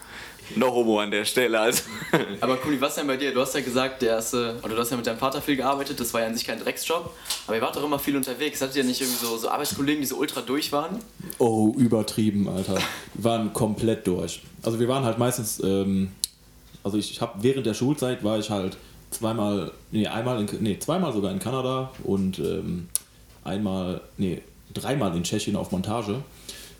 No 0.56 0.72
homo 0.72 1.00
an 1.00 1.10
der 1.10 1.26
Stelle, 1.26 1.60
also. 1.60 1.84
Aber 2.40 2.58
Kuli, 2.58 2.80
was 2.80 2.96
denn 2.96 3.08
bei 3.08 3.18
dir? 3.18 3.34
Du 3.34 3.42
hast 3.42 3.56
ja 3.56 3.62
gesagt, 3.62 4.02
der 4.02 4.12
erste, 4.12 4.60
oder 4.62 4.76
du 4.76 4.82
hast 4.82 4.92
ja 4.92 4.98
mit 4.98 5.08
deinem 5.08 5.18
Vater 5.18 5.42
viel 5.42 5.56
gearbeitet, 5.56 6.00
das 6.00 6.14
war 6.14 6.22
ja 6.22 6.28
an 6.28 6.36
sich 6.36 6.46
kein 6.46 6.60
Drecksjob, 6.60 7.12
aber 7.48 7.56
ihr 7.56 7.62
wart 7.62 7.76
doch 7.76 7.84
immer 7.84 7.98
viel 7.98 8.16
unterwegs. 8.16 8.62
Hattet 8.62 8.76
ihr 8.76 8.84
nicht 8.84 9.02
irgendwie 9.02 9.26
so, 9.26 9.38
so 9.38 9.50
Arbeitskollegen, 9.50 10.02
die 10.02 10.08
so 10.08 10.18
ultra 10.18 10.42
durch 10.42 10.72
waren? 10.72 11.00
Oh, 11.40 11.74
übertrieben, 11.78 12.48
Alter. 12.48 12.76
Wir 13.16 13.24
waren 13.24 13.54
komplett 13.54 14.06
durch. 14.06 14.42
Also 14.62 14.80
wir 14.80 14.88
waren 14.88 15.04
halt 15.04 15.18
meistens, 15.18 15.60
ähm, 15.64 16.12
also 16.84 16.98
ich 16.98 17.20
habe 17.22 17.42
während 17.42 17.66
der 17.66 17.74
Schulzeit 17.74 18.24
war 18.24 18.38
ich 18.38 18.50
halt 18.52 18.78
zweimal, 19.10 19.72
nee, 19.92 20.08
einmal, 20.08 20.42
in, 20.42 20.48
nee, 20.62 20.78
zweimal 20.78 21.14
sogar 21.14 21.32
in 21.32 21.40
Kanada 21.40 21.92
und 22.04 22.38
ähm, 22.40 22.88
einmal, 23.44 24.02
nee, 24.18 24.42
dreimal 24.74 25.16
in 25.16 25.24
Tschechien 25.24 25.56
auf 25.56 25.72
Montage. 25.72 26.22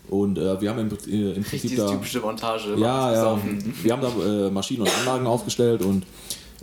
Und 0.08 0.38
äh, 0.38 0.60
wir 0.60 0.70
haben 0.70 0.78
im, 0.78 0.88
äh, 0.88 1.32
im 1.32 1.42
Prinzip 1.42 1.70
Diese 1.70 1.82
da... 1.82 1.90
typische 1.90 2.20
Montage. 2.20 2.74
Ja, 2.76 3.12
ja. 3.12 3.38
Wir 3.82 3.92
haben 3.92 4.02
da 4.02 4.46
äh, 4.46 4.50
Maschinen 4.50 4.82
und 4.82 4.90
Anlagen 5.00 5.26
aufgestellt 5.26 5.82
und 5.82 6.04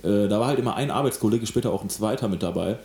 äh, 0.03 0.27
da 0.27 0.39
war 0.39 0.47
halt 0.47 0.59
immer 0.59 0.75
ein 0.75 0.91
Arbeitskollege, 0.91 1.45
später 1.45 1.71
auch 1.71 1.83
ein 1.83 1.89
zweiter 1.89 2.27
mit 2.27 2.43
dabei. 2.43 2.77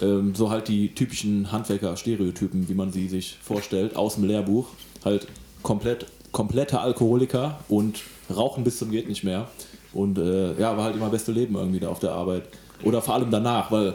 Ähm, 0.00 0.34
so 0.34 0.50
halt 0.50 0.68
die 0.68 0.94
typischen 0.94 1.50
Handwerker-Stereotypen, 1.50 2.68
wie 2.68 2.74
man 2.74 2.92
sie 2.92 3.08
sich 3.08 3.38
vorstellt, 3.42 3.96
aus 3.96 4.14
dem 4.16 4.24
Lehrbuch. 4.24 4.66
Halt 5.04 5.26
komplett, 5.62 6.06
kompletter 6.32 6.82
Alkoholiker 6.82 7.58
und 7.68 8.02
rauchen 8.34 8.64
bis 8.64 8.78
zum 8.78 8.90
geht 8.90 9.08
nicht 9.08 9.24
mehr. 9.24 9.48
Und 9.92 10.18
äh, 10.18 10.58
ja, 10.60 10.76
war 10.76 10.84
halt 10.84 10.96
immer 10.96 11.08
beste 11.08 11.32
Leben 11.32 11.54
irgendwie 11.54 11.80
da 11.80 11.88
auf 11.88 12.00
der 12.00 12.12
Arbeit. 12.12 12.42
Oder 12.84 13.00
vor 13.00 13.14
allem 13.14 13.30
danach, 13.30 13.70
weil 13.70 13.94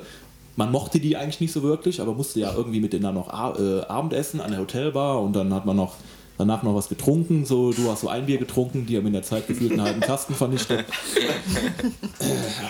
man 0.55 0.71
mochte 0.71 0.99
die 0.99 1.17
eigentlich 1.17 1.39
nicht 1.39 1.51
so 1.51 1.63
wirklich, 1.63 2.01
aber 2.01 2.13
musste 2.13 2.39
ja 2.39 2.53
irgendwie 2.53 2.79
mit 2.79 2.93
denen 2.93 3.03
dann 3.03 3.15
noch 3.15 3.29
A 3.29 3.55
äh, 3.57 3.81
Abendessen 3.85 4.41
an 4.41 4.51
der 4.51 4.59
Hotelbar 4.59 5.21
und 5.21 5.33
dann 5.33 5.53
hat 5.53 5.65
man 5.65 5.75
noch 5.75 5.95
danach 6.37 6.63
noch 6.63 6.75
was 6.75 6.89
getrunken. 6.89 7.45
So, 7.45 7.71
du 7.71 7.89
hast 7.89 8.01
so 8.01 8.09
ein 8.09 8.25
Bier 8.25 8.37
getrunken, 8.37 8.85
die 8.85 8.97
haben 8.97 9.07
in 9.07 9.13
der 9.13 9.23
Zeit 9.23 9.47
gefühlt 9.47 9.71
einen 9.71 9.81
halben 9.81 10.01
Kasten 10.01 10.33
vernichtet. 10.33 10.85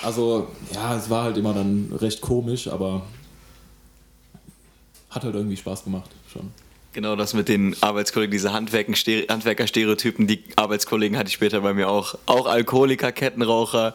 Also, 0.03 0.47
ja, 0.73 0.95
es 0.95 1.09
war 1.09 1.23
halt 1.23 1.37
immer 1.37 1.53
dann 1.53 1.91
recht 1.99 2.21
komisch, 2.21 2.67
aber 2.67 3.03
hat 5.09 5.23
halt 5.23 5.35
irgendwie 5.35 5.57
Spaß 5.57 5.83
gemacht 5.83 6.09
schon. 6.31 6.51
Genau 6.93 7.15
das 7.15 7.33
mit 7.33 7.47
den 7.47 7.75
Arbeitskollegen, 7.79 8.31
diese 8.31 8.51
Handwerker-Stereotypen, 8.51 10.27
die 10.27 10.43
Arbeitskollegen 10.57 11.17
hatte 11.17 11.29
ich 11.29 11.33
später 11.33 11.61
bei 11.61 11.73
mir 11.73 11.89
auch. 11.89 12.15
Auch 12.25 12.47
Alkoholiker, 12.47 13.13
Kettenraucher, 13.13 13.93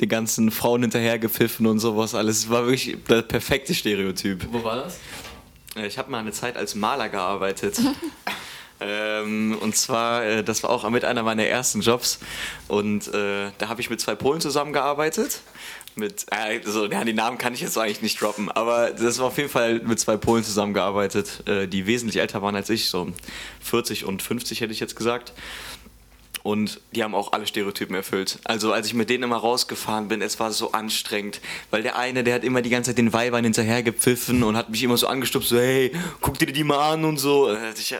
die 0.00 0.08
ganzen 0.08 0.50
Frauen 0.50 0.82
hinterhergepfiffen 0.82 1.66
und 1.66 1.78
sowas 1.78 2.14
alles. 2.14 2.48
War 2.48 2.66
wirklich 2.66 2.96
das 3.06 3.26
perfekte 3.26 3.74
Stereotyp. 3.74 4.46
Wo 4.50 4.62
war 4.62 4.76
das? 4.84 4.98
Äh, 5.76 5.86
Ich 5.86 5.98
habe 5.98 6.10
mal 6.10 6.18
eine 6.18 6.32
Zeit 6.32 6.56
als 6.56 6.74
Maler 6.74 7.08
gearbeitet. 7.08 7.80
ähm, 8.80 9.56
und 9.60 9.76
zwar, 9.76 10.24
äh, 10.24 10.44
das 10.44 10.62
war 10.62 10.70
auch 10.70 10.88
mit 10.90 11.04
einer 11.04 11.22
meiner 11.22 11.44
ersten 11.44 11.80
Jobs. 11.80 12.20
Und 12.68 13.08
äh, 13.08 13.50
da 13.58 13.68
habe 13.68 13.80
ich 13.80 13.90
mit 13.90 14.00
zwei 14.00 14.14
Polen 14.14 14.40
zusammengearbeitet. 14.40 15.40
Mit, 15.96 16.26
äh, 16.30 16.60
also, 16.64 16.86
ja, 16.86 17.02
die 17.04 17.12
Namen 17.12 17.38
kann 17.38 17.54
ich 17.54 17.60
jetzt 17.60 17.76
eigentlich 17.76 18.02
nicht 18.02 18.20
droppen, 18.20 18.50
aber 18.52 18.92
das 18.92 19.18
war 19.18 19.26
auf 19.26 19.36
jeden 19.36 19.50
Fall 19.50 19.80
mit 19.80 19.98
zwei 19.98 20.16
Polen 20.16 20.44
zusammengearbeitet, 20.44 21.42
die 21.72 21.86
wesentlich 21.86 22.20
älter 22.20 22.40
waren 22.40 22.54
als 22.54 22.70
ich, 22.70 22.88
so 22.88 23.08
40 23.62 24.04
und 24.04 24.22
50 24.22 24.60
hätte 24.60 24.72
ich 24.72 24.78
jetzt 24.78 24.94
gesagt. 24.94 25.32
Und 26.48 26.80
die 26.92 27.04
haben 27.04 27.14
auch 27.14 27.32
alle 27.32 27.46
Stereotypen 27.46 27.94
erfüllt. 27.94 28.38
Also 28.44 28.72
als 28.72 28.86
ich 28.86 28.94
mit 28.94 29.10
denen 29.10 29.24
immer 29.24 29.36
rausgefahren 29.36 30.08
bin, 30.08 30.22
es 30.22 30.40
war 30.40 30.50
so 30.50 30.72
anstrengend. 30.72 31.42
Weil 31.70 31.82
der 31.82 31.98
eine, 31.98 32.24
der 32.24 32.36
hat 32.36 32.42
immer 32.42 32.62
die 32.62 32.70
ganze 32.70 32.92
Zeit 32.92 32.96
den 32.96 33.12
Weibern 33.12 33.44
hinterher 33.44 33.82
gepfiffen 33.82 34.42
und 34.42 34.56
hat 34.56 34.70
mich 34.70 34.82
immer 34.82 34.96
so 34.96 35.08
angestupst, 35.08 35.50
so 35.50 35.58
hey, 35.58 35.92
guck 36.22 36.38
dir 36.38 36.46
die 36.46 36.64
mal 36.64 36.94
an 36.94 37.04
und 37.04 37.18
so. 37.18 37.54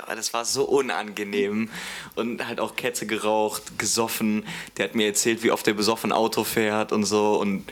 Das 0.06 0.32
war 0.32 0.46
so 0.46 0.64
unangenehm. 0.64 1.68
Und 2.14 2.48
halt 2.48 2.58
auch 2.58 2.74
Kette 2.74 3.04
geraucht, 3.04 3.78
gesoffen. 3.78 4.46
Der 4.78 4.86
hat 4.86 4.94
mir 4.94 5.08
erzählt, 5.08 5.42
wie 5.42 5.50
oft 5.50 5.68
er 5.68 5.74
besoffen 5.74 6.10
Auto 6.10 6.42
fährt 6.42 6.90
und 6.90 7.04
so. 7.04 7.38
Und 7.38 7.64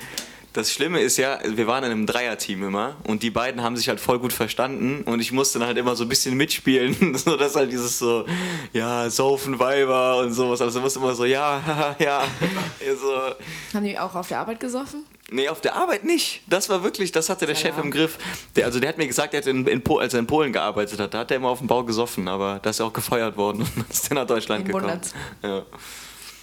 das 0.56 0.72
Schlimme 0.72 1.00
ist 1.00 1.18
ja, 1.18 1.38
wir 1.44 1.66
waren 1.66 1.84
in 1.84 1.90
einem 1.90 2.06
Dreierteam 2.06 2.64
immer 2.64 2.96
und 3.06 3.22
die 3.22 3.30
beiden 3.30 3.62
haben 3.62 3.76
sich 3.76 3.90
halt 3.90 4.00
voll 4.00 4.18
gut 4.18 4.32
verstanden 4.32 5.02
und 5.02 5.20
ich 5.20 5.30
musste 5.30 5.58
dann 5.58 5.68
halt 5.68 5.76
immer 5.76 5.94
so 5.94 6.04
ein 6.04 6.08
bisschen 6.08 6.34
mitspielen, 6.34 7.14
so 7.18 7.36
dass 7.36 7.56
halt 7.56 7.70
dieses 7.70 7.98
so, 7.98 8.24
ja, 8.72 9.10
Saufen, 9.10 9.58
Weiber 9.58 10.18
und 10.18 10.32
sowas, 10.32 10.62
also 10.62 10.80
musste 10.80 10.98
immer 10.98 11.14
so, 11.14 11.26
ja, 11.26 11.94
ja, 11.98 12.24
so. 13.00 13.74
Haben 13.74 13.84
die 13.84 13.98
auch 13.98 14.14
auf 14.14 14.28
der 14.28 14.40
Arbeit 14.40 14.58
gesoffen? 14.60 15.04
Nee, 15.30 15.48
auf 15.48 15.60
der 15.60 15.74
Arbeit 15.74 16.04
nicht. 16.04 16.42
Das 16.46 16.68
war 16.68 16.82
wirklich, 16.84 17.12
das 17.12 17.28
hatte 17.28 17.46
der 17.46 17.56
ja, 17.56 17.60
Chef 17.60 17.78
im 17.82 17.90
Griff. 17.90 18.16
Der, 18.54 18.64
also 18.64 18.78
der 18.78 18.88
hat 18.88 18.96
mir 18.96 19.08
gesagt, 19.08 19.34
er 19.34 19.40
hat 19.40 19.46
in, 19.46 19.66
in 19.66 19.82
als 19.98 20.14
er 20.14 20.20
in 20.20 20.26
Polen 20.26 20.52
gearbeitet 20.52 21.00
hat, 21.00 21.12
da 21.12 21.18
hat 21.18 21.30
er 21.32 21.38
immer 21.38 21.48
auf 21.48 21.58
dem 21.58 21.66
Bau 21.66 21.82
gesoffen, 21.82 22.28
aber 22.28 22.60
da 22.62 22.70
ist 22.70 22.80
er 22.80 22.86
auch 22.86 22.92
gefeuert 22.92 23.36
worden 23.36 23.66
und 23.76 23.90
ist 23.90 24.08
dann 24.08 24.16
nach 24.16 24.26
Deutschland 24.26 24.64
gekommen. 24.64 25.00
Ja. 25.42 25.62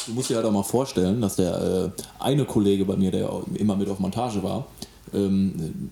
Du 0.05 0.13
musst 0.13 0.29
dir 0.29 0.35
halt 0.35 0.45
auch 0.45 0.51
mal 0.51 0.63
vorstellen, 0.63 1.21
dass 1.21 1.35
der 1.35 1.91
äh, 1.97 2.01
eine 2.19 2.45
Kollege 2.45 2.85
bei 2.85 2.95
mir, 2.95 3.11
der 3.11 3.29
immer 3.55 3.75
mit 3.75 3.89
auf 3.89 3.99
Montage 3.99 4.43
war, 4.43 4.67
ähm, 5.13 5.91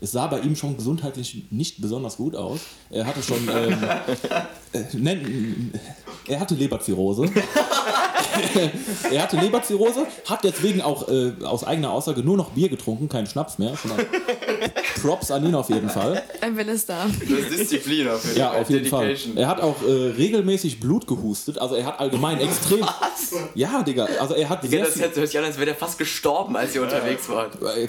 es 0.00 0.12
sah 0.12 0.26
bei 0.26 0.40
ihm 0.40 0.54
schon 0.54 0.76
gesundheitlich 0.76 1.44
nicht 1.50 1.80
besonders 1.80 2.18
gut 2.18 2.36
aus. 2.36 2.60
Er 2.90 3.06
hatte 3.06 3.22
schon, 3.22 3.48
ähm, 3.48 3.82
äh, 4.72 4.84
nenn, 4.92 5.72
er 6.28 6.40
hatte 6.40 6.54
Leberzirrhose. 6.54 7.24
er 9.10 9.22
hatte 9.22 9.36
Leberzirrhose, 9.36 10.06
hat 10.26 10.44
deswegen 10.44 10.82
auch 10.82 11.08
äh, 11.08 11.32
aus 11.44 11.64
eigener 11.64 11.90
Aussage 11.90 12.22
nur 12.22 12.36
noch 12.36 12.50
Bier 12.50 12.68
getrunken, 12.68 13.08
keinen 13.08 13.26
Schnaps 13.26 13.58
mehr. 13.58 13.74
Props 15.00 15.30
an 15.30 15.44
ihn 15.44 15.54
auf 15.54 15.68
jeden 15.68 15.88
Fall. 15.88 16.22
Ein 16.40 16.56
Wille 16.56 16.72
ist 16.72 16.88
da. 16.88 17.06
Das 17.06 17.30
ist 17.30 17.50
Disziplin 17.50 18.08
auf 18.08 18.24
jeden 18.24 18.36
Fall. 18.36 18.54
Ja, 18.54 18.60
auf 18.60 18.70
jeden 18.70 18.86
Fall. 18.86 19.16
Er 19.36 19.48
hat 19.48 19.60
auch 19.60 19.82
äh, 19.82 19.90
regelmäßig 20.16 20.80
Blut 20.80 21.06
gehustet, 21.06 21.58
also 21.58 21.74
er 21.74 21.86
hat 21.86 22.00
allgemein 22.00 22.40
extrem. 22.40 22.80
Was? 22.82 23.32
Ja, 23.54 23.82
Digga, 23.82 24.06
also 24.20 24.34
er 24.34 24.48
hat. 24.48 24.62
Digga, 24.62 24.84
das 24.84 24.98
hört 24.98 25.14
sich 25.14 25.38
an, 25.38 25.44
als 25.44 25.58
wäre 25.58 25.70
er 25.70 25.76
fast 25.76 25.98
gestorben, 25.98 26.56
als 26.56 26.74
ihr 26.74 26.82
ja. 26.82 26.86
unterwegs 26.86 27.28
wart. 27.28 27.60
Äh, 27.62 27.88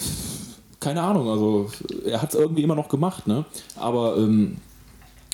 keine 0.79 1.01
Ahnung, 1.01 1.29
also 1.29 1.69
er 2.05 2.21
hat 2.21 2.33
es 2.33 2.39
irgendwie 2.39 2.63
immer 2.63 2.75
noch 2.75 2.89
gemacht, 2.89 3.27
ne? 3.27 3.45
Aber 3.75 4.17
ähm, 4.17 4.57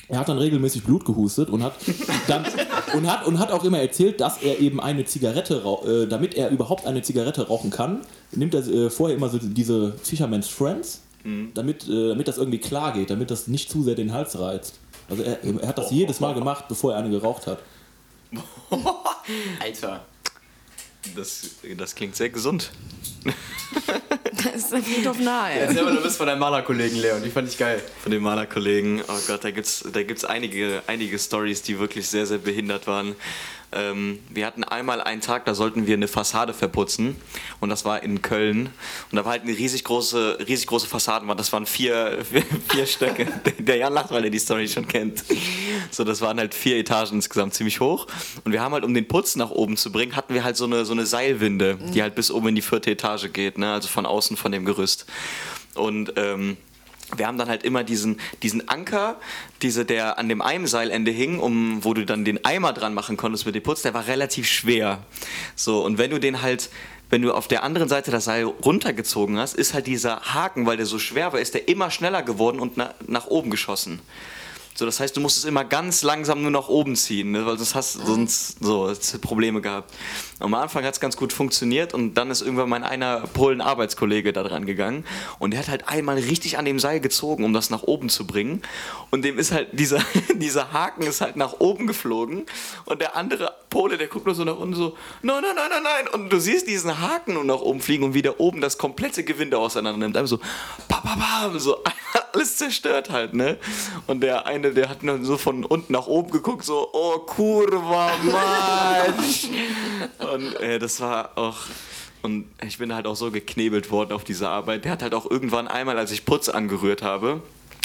er 0.08 0.18
hat 0.18 0.28
dann 0.28 0.38
regelmäßig 0.38 0.84
Blut 0.84 1.04
gehustet 1.04 1.48
und 1.48 1.62
hat 1.62 1.74
dann 2.26 2.44
und 2.94 3.10
hat 3.10 3.26
und 3.26 3.38
hat 3.38 3.50
auch 3.50 3.64
immer 3.64 3.78
erzählt, 3.78 4.20
dass 4.20 4.42
er 4.42 4.60
eben 4.60 4.80
eine 4.80 5.04
Zigarette, 5.04 5.62
äh, 5.86 6.06
damit 6.06 6.34
er 6.34 6.50
überhaupt 6.50 6.86
eine 6.86 7.02
Zigarette 7.02 7.48
rauchen 7.48 7.70
kann, 7.70 8.00
nimmt 8.32 8.54
er 8.54 8.66
äh, 8.66 8.90
vorher 8.90 9.16
immer 9.16 9.28
so 9.28 9.38
diese 9.38 9.94
Fisherman's 10.02 10.48
Friends, 10.48 11.00
mhm. 11.24 11.52
damit, 11.54 11.88
äh, 11.88 12.08
damit 12.08 12.28
das 12.28 12.38
irgendwie 12.38 12.58
klar 12.58 12.92
geht, 12.92 13.10
damit 13.10 13.30
das 13.30 13.48
nicht 13.48 13.70
zu 13.70 13.82
sehr 13.82 13.94
den 13.94 14.12
Hals 14.12 14.38
reizt. 14.38 14.78
Also 15.08 15.22
er, 15.22 15.42
er 15.42 15.68
hat 15.68 15.78
das 15.78 15.90
oh, 15.90 15.94
jedes 15.94 16.20
Mal 16.20 16.34
gemacht, 16.34 16.66
bevor 16.68 16.92
er 16.92 16.98
eine 16.98 17.10
geraucht 17.10 17.46
hat. 17.46 17.58
Alter. 19.60 20.04
Das, 21.16 21.50
das 21.76 21.94
klingt 21.94 22.16
sehr 22.16 22.30
gesund. 22.30 22.70
Das 24.44 24.56
ist 24.56 24.72
der 24.72 24.82
Friedhof 24.82 25.18
nahe. 25.20 25.60
Ja, 25.60 25.72
selber, 25.72 25.92
du 25.92 26.02
bist 26.02 26.16
von 26.16 26.26
deinem 26.26 26.40
Malerkollegen, 26.40 26.98
Leon. 26.98 27.22
Die 27.22 27.30
fand 27.30 27.48
ich 27.48 27.56
geil. 27.56 27.80
Von 28.02 28.10
dem 28.10 28.22
Malerkollegen. 28.22 29.00
Oh 29.06 29.18
Gott, 29.28 29.44
da 29.44 29.50
gibt 29.50 29.66
es 29.66 29.84
da 29.92 30.02
gibt's 30.02 30.24
einige, 30.24 30.82
einige 30.86 31.18
Stories, 31.18 31.62
die 31.62 31.78
wirklich 31.78 32.08
sehr, 32.08 32.26
sehr 32.26 32.38
behindert 32.38 32.86
waren. 32.86 33.14
Ähm, 33.72 34.18
wir 34.28 34.46
hatten 34.46 34.64
einmal 34.64 35.00
einen 35.00 35.20
Tag, 35.20 35.44
da 35.44 35.54
sollten 35.54 35.86
wir 35.86 35.94
eine 35.94 36.08
Fassade 36.08 36.52
verputzen 36.52 37.16
und 37.60 37.70
das 37.70 37.84
war 37.84 38.02
in 38.02 38.22
Köln 38.22 38.70
und 39.10 39.16
da 39.16 39.24
war 39.24 39.32
halt 39.32 39.42
eine 39.42 39.56
riesig 39.56 39.84
große, 39.84 40.38
riesig 40.46 40.66
große 40.66 40.86
Fassadenwand, 40.86 41.40
das 41.40 41.52
waren 41.52 41.66
vier, 41.66 42.18
vier, 42.30 42.42
vier 42.68 42.86
Stöcke. 42.86 43.26
Der 43.58 43.76
Jan 43.76 43.92
lacht, 43.92 44.10
weil 44.10 44.24
er 44.24 44.30
die 44.30 44.38
Story 44.38 44.68
schon 44.68 44.86
kennt. 44.86 45.24
So, 45.90 46.04
das 46.04 46.20
waren 46.20 46.38
halt 46.38 46.54
vier 46.54 46.76
Etagen 46.76 47.16
insgesamt 47.16 47.54
ziemlich 47.54 47.80
hoch 47.80 48.06
und 48.44 48.52
wir 48.52 48.60
haben 48.60 48.72
halt, 48.72 48.84
um 48.84 48.94
den 48.94 49.08
Putz 49.08 49.36
nach 49.36 49.50
oben 49.50 49.76
zu 49.76 49.90
bringen, 49.90 50.16
hatten 50.16 50.34
wir 50.34 50.44
halt 50.44 50.56
so 50.56 50.64
eine, 50.64 50.84
so 50.84 50.92
eine 50.92 51.06
Seilwinde, 51.06 51.78
die 51.94 52.02
halt 52.02 52.14
bis 52.14 52.30
oben 52.30 52.48
in 52.48 52.54
die 52.54 52.62
vierte 52.62 52.90
Etage 52.90 53.32
geht, 53.32 53.58
ne? 53.58 53.72
also 53.72 53.88
von 53.88 54.06
außen 54.06 54.36
von 54.36 54.52
dem 54.52 54.64
Gerüst. 54.64 55.06
Und 55.74 56.12
ähm, 56.16 56.56
wir 57.16 57.26
haben 57.26 57.38
dann 57.38 57.48
halt 57.48 57.62
immer 57.62 57.84
diesen, 57.84 58.20
diesen 58.42 58.68
Anker, 58.68 59.16
diese, 59.60 59.84
der 59.84 60.18
an 60.18 60.28
dem 60.28 60.42
einen 60.42 60.66
Seilende 60.66 61.10
hing, 61.10 61.38
um, 61.38 61.84
wo 61.84 61.94
du 61.94 62.04
dann 62.04 62.24
den 62.24 62.44
Eimer 62.44 62.72
dran 62.72 62.94
machen 62.94 63.16
konntest 63.16 63.46
mit 63.46 63.54
dem 63.54 63.62
Putz, 63.62 63.82
der 63.82 63.94
war 63.94 64.06
relativ 64.06 64.48
schwer. 64.48 65.04
So, 65.56 65.84
und 65.84 65.98
wenn 65.98 66.10
du 66.10 66.18
den 66.18 66.42
halt, 66.42 66.70
wenn 67.10 67.22
du 67.22 67.32
auf 67.32 67.48
der 67.48 67.62
anderen 67.62 67.88
Seite 67.88 68.10
das 68.10 68.24
Seil 68.24 68.44
runtergezogen 68.44 69.38
hast, 69.38 69.54
ist 69.54 69.74
halt 69.74 69.86
dieser 69.86 70.20
Haken, 70.20 70.66
weil 70.66 70.76
der 70.76 70.86
so 70.86 70.98
schwer 70.98 71.32
war, 71.32 71.40
ist 71.40 71.54
der 71.54 71.68
immer 71.68 71.90
schneller 71.90 72.22
geworden 72.22 72.58
und 72.58 72.76
na, 72.76 72.94
nach 73.06 73.26
oben 73.26 73.50
geschossen. 73.50 74.00
So, 74.74 74.86
das 74.86 75.00
heißt, 75.00 75.16
du 75.16 75.20
musst 75.20 75.36
es 75.36 75.44
immer 75.44 75.64
ganz 75.64 76.02
langsam 76.02 76.40
nur 76.40 76.50
nach 76.50 76.68
oben 76.68 76.96
ziehen, 76.96 77.32
ne? 77.32 77.44
weil 77.44 77.58
sonst 77.58 77.74
hast 77.74 77.92
sonst 77.92 78.56
so 78.64 78.90
Probleme 79.20 79.60
gehabt. 79.60 79.92
Am 80.42 80.54
Anfang 80.54 80.84
hat 80.84 80.94
es 80.94 81.00
ganz 81.00 81.16
gut 81.16 81.32
funktioniert 81.32 81.94
und 81.94 82.14
dann 82.14 82.30
ist 82.30 82.42
irgendwann 82.42 82.68
mein 82.68 82.82
einer 82.82 83.20
Polen-Arbeitskollege 83.20 84.32
da 84.32 84.42
dran 84.42 84.66
gegangen 84.66 85.04
und 85.38 85.52
der 85.52 85.60
hat 85.60 85.68
halt 85.68 85.88
einmal 85.88 86.16
richtig 86.16 86.58
an 86.58 86.64
dem 86.64 86.80
Seil 86.80 87.00
gezogen, 87.00 87.44
um 87.44 87.52
das 87.52 87.70
nach 87.70 87.84
oben 87.84 88.08
zu 88.08 88.26
bringen. 88.26 88.62
Und 89.10 89.24
dem 89.24 89.38
ist 89.38 89.52
halt 89.52 89.68
dieser, 89.72 90.00
dieser 90.34 90.72
Haken 90.72 91.02
ist 91.02 91.20
halt 91.20 91.36
nach 91.36 91.60
oben 91.60 91.86
geflogen 91.86 92.46
und 92.86 93.00
der 93.00 93.16
andere 93.16 93.54
Pole, 93.70 93.96
der 93.96 94.08
guckt 94.08 94.26
nur 94.26 94.34
so 94.34 94.44
nach 94.44 94.58
unten 94.58 94.74
so, 94.74 94.96
nein, 95.22 95.42
nein, 95.42 95.54
nein, 95.54 95.68
nein, 95.70 95.82
nein. 95.82 96.08
Und 96.12 96.30
du 96.30 96.40
siehst 96.40 96.68
diesen 96.68 97.00
Haken 97.00 97.34
nur 97.34 97.44
nach 97.44 97.60
oben 97.60 97.80
fliegen 97.80 98.04
und 98.04 98.14
wie 98.14 98.22
der 98.22 98.40
oben 98.40 98.60
das 98.60 98.76
komplette 98.76 99.24
Gewinde 99.24 99.58
auseinander 99.58 99.98
nimmt. 99.98 100.16
Einfach 100.16 100.28
so, 100.28 100.38
pa, 100.88 101.00
pa, 101.00 101.16
pa, 101.16 101.58
so 101.58 101.78
alles 102.34 102.56
zerstört 102.56 103.10
halt, 103.10 103.32
ne? 103.34 103.58
Und 104.06 104.22
der 104.22 104.46
eine, 104.46 104.72
der 104.72 104.88
hat 104.88 105.02
nur 105.02 105.24
so 105.24 105.38
von 105.38 105.64
unten 105.64 105.92
nach 105.92 106.06
oben 106.06 106.30
geguckt, 106.30 106.64
so, 106.64 106.88
oh, 106.92 107.20
Kurva, 107.20 108.10
Matsch. 108.22 109.48
und 110.32 110.54
äh, 110.60 110.78
das 110.78 111.00
war 111.00 111.36
auch. 111.36 111.58
Und 112.22 112.46
ich 112.64 112.78
bin 112.78 112.94
halt 112.94 113.06
auch 113.06 113.16
so 113.16 113.32
geknebelt 113.32 113.90
worden 113.90 114.12
auf 114.12 114.22
diese 114.22 114.48
Arbeit. 114.48 114.84
Der 114.84 114.92
hat 114.92 115.02
halt 115.02 115.12
auch 115.12 115.28
irgendwann 115.28 115.66
einmal, 115.66 115.98
als 115.98 116.12
ich 116.12 116.24
Putz 116.24 116.48
angerührt 116.48 117.02
habe, 117.02 117.42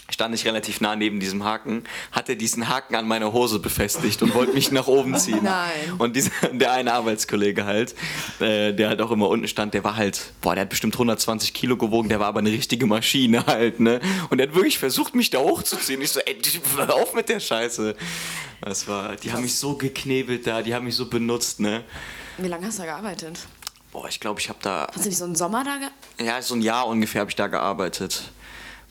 stand 0.10 0.34
ich 0.34 0.46
relativ 0.46 0.80
nah 0.82 0.96
neben 0.96 1.20
diesem 1.20 1.44
Haken, 1.44 1.84
hatte 2.12 2.36
diesen 2.36 2.70
Haken 2.70 2.96
an 2.96 3.08
meiner 3.08 3.34
Hose 3.34 3.60
befestigt 3.60 4.22
und 4.22 4.34
wollte 4.34 4.54
mich 4.54 4.72
nach 4.72 4.88
oben 4.88 5.18
ziehen. 5.18 5.40
Nein. 5.44 5.94
Und 5.98 6.16
dieser, 6.16 6.32
der 6.52 6.72
eine 6.72 6.94
Arbeitskollege 6.94 7.66
halt, 7.66 7.94
äh, 8.40 8.74
der 8.74 8.90
halt 8.90 9.02
auch 9.02 9.12
immer 9.12 9.28
unten 9.28 9.48
stand, 9.48 9.74
der 9.74 9.84
war 9.84 9.96
halt, 9.96 10.34
boah, 10.42 10.56
der 10.56 10.62
hat 10.62 10.70
bestimmt 10.70 10.96
120 10.96 11.54
Kilo 11.54 11.76
gewogen, 11.78 12.10
der 12.10 12.20
war 12.20 12.28
aber 12.28 12.40
eine 12.40 12.52
richtige 12.52 12.86
Maschine 12.86 13.46
halt, 13.46 13.80
ne? 13.80 14.00
Und 14.30 14.38
der 14.38 14.48
hat 14.48 14.56
wirklich 14.56 14.80
versucht, 14.80 15.14
mich 15.14 15.30
da 15.30 15.40
hochzuziehen. 15.40 16.02
Ich 16.02 16.12
so, 16.12 16.20
ey, 16.22 16.38
hör 16.78 16.94
auf 16.94 17.14
mit 17.14 17.30
der 17.30 17.40
Scheiße. 17.40 17.96
Das 18.62 18.88
war, 18.88 19.16
die 19.18 19.32
haben 19.32 19.44
mich 19.44 19.56
so 19.56 19.76
geknebelt 19.76 20.48
da, 20.48 20.62
die 20.62 20.74
haben 20.74 20.86
mich 20.86 20.96
so 20.96 21.08
benutzt, 21.10 21.60
ne? 21.60 21.84
Wie 22.38 22.48
lange 22.48 22.68
hast 22.68 22.78
du 22.78 22.84
da 22.84 22.88
gearbeitet? 22.90 23.40
Boah, 23.92 24.08
ich 24.08 24.20
glaube, 24.20 24.40
ich 24.40 24.50
habe 24.50 24.60
da. 24.62 24.88
Hast 24.94 25.06
du 25.06 25.10
nicht 25.10 25.18
so 25.18 25.26
einen 25.26 25.36
Sommer 25.36 25.64
da 25.64 25.78
gearbeitet? 25.78 25.96
Ja, 26.22 26.42
so 26.42 26.56
ein 26.56 26.62
Jahr 26.62 26.88
ungefähr 26.88 27.22
habe 27.22 27.32
ich 27.32 27.36
da 27.36 27.48
gearbeitet. 27.48 28.32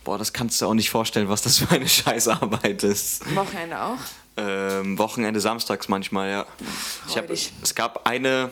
Boah, 0.05 0.19
das 0.19 0.33
kannst 0.33 0.61
du 0.61 0.67
auch 0.67 0.75
nicht 0.75 0.91
vorstellen, 0.91 1.29
was 1.29 1.43
das 1.43 1.59
für 1.59 1.71
eine 1.75 1.89
Scheißarbeit 1.89 2.83
ist. 2.83 3.35
Wochenende 3.35 3.81
auch? 3.81 3.99
Ähm, 4.37 4.99
Wochenende 4.99 5.41
samstags 5.41 5.89
manchmal, 5.89 6.31
ja. 6.31 6.47
Ich 7.09 7.17
hab, 7.17 7.31
es 7.31 7.75
gab 7.75 8.07
eine, 8.07 8.51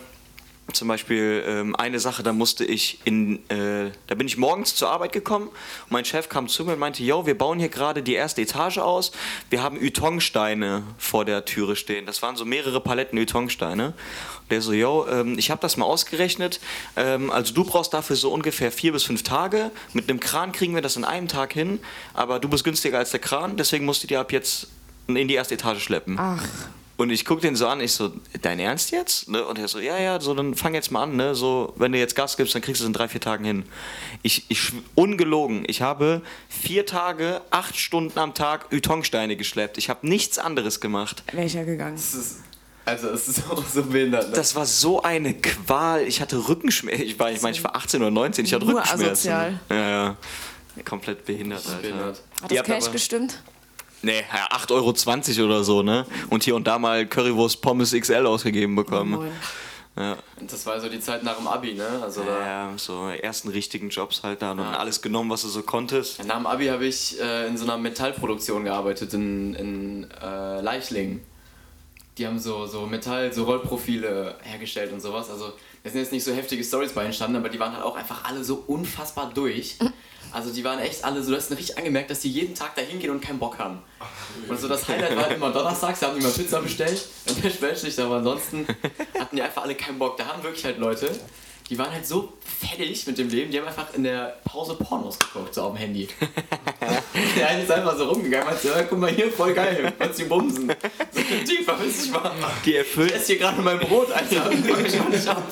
zum 0.73 0.88
Beispiel 0.88 1.44
ähm, 1.47 1.76
eine 1.76 2.00
Sache, 2.00 2.23
da 2.23 2.33
musste 2.33 2.64
ich 2.64 2.99
in, 3.04 3.38
äh, 3.50 3.90
da 4.06 4.14
bin 4.14 4.26
ich 4.26 4.37
morgens 4.37 4.75
zur 4.75 4.90
Arbeit 4.90 5.12
gekommen 5.12 5.49
und 5.49 5.90
mein 5.90 6.04
Chef 6.04 6.28
kam 6.28 6.49
zu 6.49 6.64
mir 6.64 6.73
und 6.73 6.78
meinte, 6.78 7.02
yo, 7.02 7.26
wir 7.26 7.37
bauen 7.37 7.59
hier 7.59 7.68
gerade 7.68 8.02
die 8.02 8.14
erste 8.14 8.40
Etage 8.42 8.78
aus, 8.78 9.12
wir 9.50 9.62
haben 9.62 9.78
Ytongsteine 9.80 10.83
vor 10.97 11.25
der 11.25 11.44
Türe 11.44 11.76
stehen. 11.76 12.06
Das 12.06 12.23
waren 12.23 12.37
so 12.37 12.44
mehrere 12.44 12.80
Paletten 12.80 13.18
Ytongsteine. 13.18 13.88
Und 13.88 14.50
der 14.50 14.62
so, 14.62 14.73
yo, 14.73 15.06
ähm, 15.09 15.38
ich 15.38 15.50
habe 15.50 15.61
das 15.61 15.76
mal 15.76 15.85
ausgerechnet, 15.85 16.61
ähm, 16.97 17.30
also 17.30 17.52
du 17.52 17.64
brauchst 17.64 17.92
dafür 17.92 18.16
so 18.16 18.33
ungefähr 18.33 18.73
vier 18.73 18.92
bis 18.92 19.04
fünf 19.04 19.23
Tage. 19.23 19.71
Mit 19.92 20.09
einem 20.09 20.21
Kran 20.21 20.52
kriegen 20.52 20.75
wir 20.75 20.83
das 20.83 20.97
in 20.97 21.04
einem 21.04 21.28
Tag 21.28 21.52
hin, 21.52 21.78
aber 22.14 22.38
du 22.40 22.49
bist 22.49 22.64
günstiger 22.64 22.99
als 22.99 23.11
der 23.11 23.21
Kran, 23.21 23.56
deswegen 23.56 23.85
musst 23.85 24.02
du 24.02 24.06
dir 24.06 24.21
ab 24.21 24.33
jetzt 24.33 24.68
in 25.06 25.28
die 25.28 25.35
erste 25.35 25.54
Etage 25.54 25.83
schleppen. 25.83 26.16
Ach. 26.18 26.42
Und 26.97 27.11
ich 27.11 27.25
gucke 27.25 27.41
den 27.41 27.57
so 27.57 27.67
an, 27.67 27.81
ich 27.81 27.93
so, 27.93 28.13
dein 28.43 28.61
Ernst 28.61 28.93
jetzt? 28.93 29.29
Ne? 29.29 29.45
Und 29.45 29.59
er 29.59 29.67
so, 29.67 29.81
ja, 29.81 29.99
ja, 29.99 30.21
so, 30.21 30.33
dann 30.33 30.55
fang 30.55 30.75
jetzt 30.75 30.93
mal 30.93 31.03
an, 31.03 31.17
ne? 31.17 31.35
So, 31.35 31.73
wenn 31.77 31.91
du 31.91 31.99
jetzt 31.99 32.15
Gas 32.15 32.37
gibst, 32.37 32.55
dann 32.55 32.63
kriegst 32.63 32.81
du 32.81 32.85
es 32.85 32.87
in 32.87 32.93
drei, 32.93 33.09
vier 33.09 33.21
Tagen 33.21 33.45
hin. 33.45 33.65
Ich, 34.23 34.45
ich, 34.49 34.73
ungelogen, 34.95 35.65
ich 35.67 35.83
habe 35.83 36.23
vier 36.49 36.87
Tage, 36.87 37.41
acht 37.51 37.77
Stunden 37.77 38.17
am 38.19 38.33
Tag 38.33 38.73
Ytongsteine 38.73 39.37
geschleppt. 39.37 39.77
Ich 39.77 39.89
habe 39.91 40.07
nichts 40.07 40.39
anderes 40.39 40.81
gemacht. 40.81 41.25
Welcher 41.33 41.65
gegangen? 41.65 41.97
Das 41.97 42.15
ist, 42.15 42.37
also, 42.85 43.09
es 43.09 43.27
ist 43.29 43.51
auch 43.51 43.65
so 43.67 43.83
behindert. 43.83 44.29
Ne? 44.29 44.37
Das 44.37 44.55
war 44.55 44.67
so 44.67 45.03
eine 45.03 45.35
Qual. 45.35 46.03
Ich 46.03 46.21
hatte 46.21 46.49
Rückenschmerzen. 46.49 47.05
Ich 47.05 47.19
war, 47.19 47.33
ich 47.33 47.43
meine, 47.43 47.57
ich 47.57 47.65
war 47.65 47.75
18 47.75 48.03
oder 48.03 48.13
19, 48.13 48.45
ich 48.45 48.55
hatte 48.55 48.67
Rückenschmerzen. 48.67 49.07
Asozial. 49.07 49.61
Ja, 49.69 49.77
ja. 49.77 50.17
Komplett 50.85 51.25
behindert, 51.25 51.67
Alter. 51.67 51.81
Behindert. 51.81 52.23
Hat 52.43 52.51
das 52.51 52.63
Cash 52.63 52.93
gestimmt? 52.93 53.43
Nee, 54.04 54.23
ja, 54.32 54.56
8,20 54.56 55.38
Euro 55.38 55.46
oder 55.46 55.64
so, 55.64 55.82
ne? 55.82 56.06
Und 56.30 56.44
hier 56.44 56.54
und 56.54 56.66
da 56.66 56.78
mal 56.78 57.06
Currywurst 57.06 57.62
Pommes 57.62 57.92
XL 57.92 58.26
ausgegeben 58.26 58.76
bekommen. 58.76 59.12
Moin. 59.12 59.32
Ja. 59.96 60.16
Und 60.40 60.52
das 60.52 60.66
war 60.66 60.80
so 60.80 60.88
die 60.88 60.99
Zeit 60.99 61.23
nach 61.23 61.37
dem 61.37 61.46
Abi, 61.46 61.75
ne? 61.75 61.87
Also 62.02 62.23
da, 62.25 62.40
ja, 62.40 62.73
so 62.76 63.08
ersten 63.08 63.49
richtigen 63.49 63.90
Jobs 63.90 64.23
halt 64.25 64.42
da 64.42 64.50
und 64.50 64.61
alles 64.61 65.00
genommen, 65.00 65.30
was 65.30 65.42
du 65.42 65.49
so 65.49 65.62
konntest. 65.62 66.25
nach 66.25 66.37
dem 66.37 66.46
Abi 66.46 66.66
habe 66.66 66.84
ich 66.84 67.20
äh, 67.20 67.46
in 67.46 67.56
so 67.56 67.64
einer 67.64 67.78
Metallproduktion 67.78 68.64
gearbeitet 68.64 69.14
in, 69.14 69.54
in 69.54 70.11
äh, 70.20 70.61
Leichlingen. 70.61 71.20
Die 72.18 72.26
haben 72.26 72.38
so, 72.38 72.66
so 72.66 72.87
Metall, 72.87 73.32
so 73.32 73.44
Rollprofile 73.44 74.37
hergestellt 74.42 74.92
und 74.92 75.00
sowas. 75.00 75.30
Also 75.30 75.52
da 75.82 75.90
sind 75.90 76.00
jetzt 76.00 76.12
nicht 76.12 76.25
so 76.25 76.32
heftige 76.32 76.62
Stories 76.62 76.92
bei 76.92 77.04
entstanden, 77.04 77.37
aber 77.37 77.49
die 77.49 77.58
waren 77.58 77.73
halt 77.73 77.84
auch 77.84 77.96
einfach 77.96 78.25
alle 78.25 78.44
so 78.44 78.64
unfassbar 78.66 79.30
durch. 79.32 79.76
Also 80.35 80.53
die 80.53 80.64
waren 80.64 80.81
echt 80.81 81.05
alle 81.05 81.23
so, 81.23 81.31
du 81.31 81.37
hast 81.37 81.53
richtig 81.53 81.79
angemerkt, 81.79 82.11
dass 82.11 82.19
die 82.19 82.29
jeden 82.29 82.57
Tag 82.57 82.75
da 82.75 82.83
hingehen 82.83 83.11
und 83.12 83.21
keinen 83.21 83.38
Bock 83.38 83.57
haben. 83.57 83.79
Und 84.49 84.59
so 84.59 84.67
das 84.67 84.88
Highlight 84.88 85.14
war 85.14 85.26
halt 85.26 85.37
immer 85.37 85.53
donnerstags, 85.53 86.00
da 86.00 86.09
haben 86.09 86.19
die 86.19 86.25
mal 86.25 86.33
Pizza 86.33 86.61
bestellt 86.61 87.07
und 87.29 87.43
der 87.43 87.50
Spätschicht, 87.50 87.97
aber 88.00 88.17
ansonsten 88.17 88.67
hatten 89.17 89.37
die 89.37 89.43
einfach 89.43 89.62
alle 89.62 89.76
keinen 89.76 90.00
Bock. 90.00 90.17
Da 90.17 90.26
haben 90.26 90.43
wirklich 90.43 90.64
halt 90.64 90.79
Leute, 90.79 91.09
die 91.71 91.79
waren 91.79 91.93
halt 91.93 92.05
so 92.05 92.33
fertig 92.61 93.07
mit 93.07 93.17
dem 93.17 93.29
Leben, 93.29 93.53
die 93.53 93.61
haben 93.61 93.69
einfach 93.69 93.95
in 93.95 94.03
der 94.03 94.41
Pause 94.45 94.75
Pornos 94.75 95.21
geguckt, 95.21 95.55
so 95.55 95.62
auf 95.62 95.75
dem 95.75 95.76
Handy. 95.76 96.09
der 97.37 97.49
eine 97.49 97.62
ist 97.62 97.71
einfach 97.71 97.97
so 97.97 98.09
rumgegangen 98.09 98.49
und 98.49 98.55
hat 98.55 98.61
so, 98.61 98.71
ja, 98.71 98.83
guck 98.83 98.99
mal 98.99 99.11
hier, 99.12 99.31
voll 99.31 99.55
geil, 99.55 99.93
was 99.99 100.17
die 100.17 100.25
bumsen. 100.25 100.69
So, 101.12 101.21
Typ, 101.21 101.64
verpiss 101.64 102.03
dich 102.03 102.11
mal. 102.11 102.33
Die 102.64 102.71
Ich 102.71 102.76
erfüllen, 102.79 103.11
esse 103.11 103.26
hier 103.26 103.38
gerade 103.38 103.62
mein 103.62 103.79
Brot, 103.79 104.11
Alter. 104.11 104.50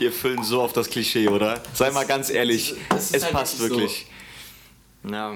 Die 0.00 0.06
erfüllen 0.06 0.42
so 0.42 0.60
auf 0.60 0.72
das 0.72 0.90
Klischee, 0.90 1.28
oder? 1.28 1.62
Sei 1.72 1.90
mal 1.90 2.04
ganz 2.04 2.28
ehrlich, 2.28 2.74
das 2.90 3.06
ist 3.06 3.16
es 3.16 3.24
halt 3.24 3.32
passt 3.32 3.60
wirklich 3.60 3.76
wirklich. 3.78 4.15
Ja. 5.10 5.32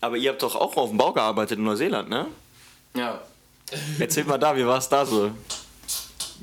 Aber 0.00 0.16
ihr 0.16 0.30
habt 0.30 0.42
doch 0.42 0.56
auch 0.56 0.76
auf 0.76 0.90
dem 0.90 0.98
Bau 0.98 1.12
gearbeitet 1.12 1.58
in 1.58 1.64
Neuseeland, 1.64 2.08
ne? 2.08 2.26
Ja, 2.96 3.20
Erzähl 3.98 4.24
mal 4.24 4.38
da, 4.38 4.56
wie 4.56 4.66
war 4.66 4.78
es 4.78 4.88
da 4.88 5.04
so? 5.04 5.30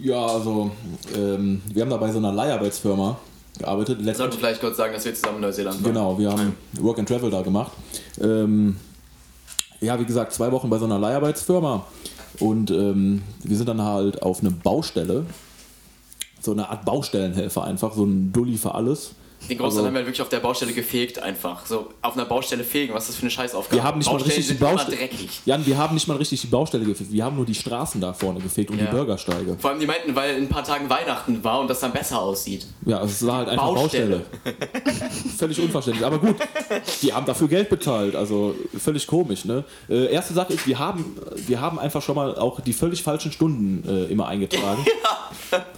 Ja, 0.01 0.25
also 0.25 0.71
ähm, 1.15 1.61
wir 1.71 1.81
haben 1.81 1.89
da 1.89 1.97
bei 1.97 2.11
so 2.11 2.17
einer 2.17 2.31
Leiharbeitsfirma 2.31 3.17
gearbeitet. 3.57 3.97
Letztens, 3.97 4.17
sollten 4.17 4.37
vielleicht 4.37 4.61
kurz 4.61 4.77
sagen, 4.77 4.93
dass 4.93 5.05
wir 5.05 5.13
zusammen 5.13 5.37
in 5.37 5.41
Neuseeland 5.41 5.83
waren. 5.83 5.93
genau, 5.93 6.17
wir 6.17 6.31
haben 6.31 6.55
Work 6.79 6.99
and 6.99 7.07
Travel 7.07 7.29
da 7.29 7.41
gemacht. 7.41 7.71
Ähm, 8.21 8.77
ja, 9.81 9.99
wie 9.99 10.05
gesagt, 10.05 10.33
zwei 10.33 10.51
Wochen 10.51 10.69
bei 10.69 10.77
so 10.77 10.85
einer 10.85 10.99
Leiharbeitsfirma 10.99 11.85
und 12.39 12.71
ähm, 12.71 13.23
wir 13.43 13.57
sind 13.57 13.67
dann 13.67 13.81
halt 13.81 14.21
auf 14.21 14.39
eine 14.39 14.51
Baustelle, 14.51 15.25
so 16.41 16.51
eine 16.51 16.69
Art 16.69 16.85
Baustellenhelfer 16.85 17.63
einfach, 17.65 17.93
so 17.93 18.05
ein 18.05 18.31
Dulli 18.31 18.57
für 18.57 18.73
alles. 18.73 19.11
Den 19.47 19.57
Großteil 19.57 19.63
Also- 19.65 19.77
haben 19.87 19.93
wir 19.93 19.97
halt 19.99 20.05
wirklich 20.07 20.21
auf 20.21 20.29
der 20.29 20.39
Baustelle 20.39 20.73
gefegt 20.73 21.19
einfach. 21.19 21.65
So, 21.65 21.89
auf 22.01 22.13
einer 22.15 22.25
Baustelle 22.25 22.63
fegen, 22.63 22.93
was 22.93 23.03
ist 23.03 23.09
das 23.09 23.15
für 23.17 23.21
eine 23.23 23.31
Scheißaufgabe? 23.31 23.75
Wir 23.77 23.83
haben 23.83 23.97
nicht 23.99 24.07
mal 24.07 24.13
Baustellen 24.13 24.35
richtig 24.37 24.57
die 24.57 24.63
Baustelle. 24.63 24.97
dreckig. 24.97 25.41
Jan, 25.45 25.65
wir 25.65 25.77
haben 25.77 25.93
nicht 25.93 26.07
mal 26.07 26.17
richtig 26.17 26.41
die 26.41 26.47
Baustelle 26.47 26.85
gefegt. 26.85 27.11
Wir 27.11 27.23
haben 27.23 27.35
nur 27.35 27.45
die 27.45 27.55
Straßen 27.55 28.01
da 28.01 28.13
vorne 28.13 28.39
gefegt 28.41 28.69
und 28.71 28.79
Ja. 28.79 28.85
die 28.85 28.91
Bürgersteige. 28.91 29.55
Vor 29.59 29.71
allem 29.71 29.79
die 29.79 29.85
meinten, 29.87 30.13
weil 30.15 30.35
in 30.37 30.43
ein 30.43 30.49
paar 30.49 30.63
Tagen 30.63 30.89
Weihnachten 30.89 31.43
war 31.43 31.59
und 31.61 31.69
das 31.69 31.79
dann 31.79 31.91
besser 31.93 32.21
aussieht. 32.21 32.67
Ja, 32.85 33.01
es 33.03 33.25
war 33.25 33.37
halt 33.37 33.49
einfach 33.49 33.73
Baustelle. 33.73 34.25
Baustelle. 34.43 34.55
völlig 35.37 35.59
unverständlich. 35.59 36.05
Aber 36.05 36.19
gut, 36.19 36.35
die 37.01 37.13
haben 37.13 37.25
dafür 37.25 37.47
Geld 37.47 37.69
bezahlt. 37.69 38.15
Also 38.15 38.55
völlig 38.77 39.07
komisch. 39.07 39.45
Ne? 39.45 39.63
Äh, 39.89 40.11
erste 40.11 40.33
Sache 40.33 40.53
ist, 40.53 40.67
wir 40.67 40.77
haben, 40.79 41.15
wir 41.47 41.59
haben 41.61 41.79
einfach 41.79 42.01
schon 42.01 42.15
mal 42.15 42.37
auch 42.37 42.59
die 42.59 42.73
völlig 42.73 43.01
falschen 43.03 43.31
Stunden 43.31 43.87
äh, 43.87 44.05
immer 44.11 44.27
eingetragen. 44.27 44.85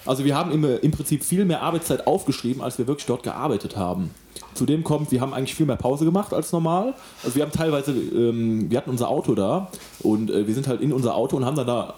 Also 0.06 0.26
wir 0.26 0.36
haben 0.36 0.52
im, 0.52 0.66
im 0.80 0.92
Prinzip 0.92 1.24
viel 1.24 1.46
mehr 1.46 1.62
Arbeitszeit 1.62 2.06
aufgeschrieben, 2.08 2.62
als 2.62 2.78
wir 2.78 2.88
wirklich 2.88 3.06
dort 3.06 3.24
gearbeitet 3.24 3.51
haben. 3.76 4.12
Zudem 4.54 4.84
kommt, 4.84 5.12
wir 5.12 5.22
haben 5.22 5.34
eigentlich 5.34 5.56
viel 5.56 5.66
mehr 5.66 5.76
Pause 5.76 6.06
gemacht 6.06 6.34
als 6.34 6.52
normal. 6.52 6.94
Also 7.24 7.36
wir 7.36 7.44
haben 7.44 7.52
teilweise, 7.52 7.92
ähm, 7.92 8.70
wir 8.70 8.78
hatten 8.78 8.90
unser 8.90 9.08
Auto 9.10 9.34
da 9.34 9.70
und 10.00 10.30
äh, 10.30 10.48
wir 10.48 10.54
sind 10.54 10.68
halt 10.68 10.82
in 10.82 10.92
unser 10.92 11.16
Auto 11.16 11.38
und 11.38 11.46
haben 11.46 11.56
dann 11.56 11.68
da 11.68 11.94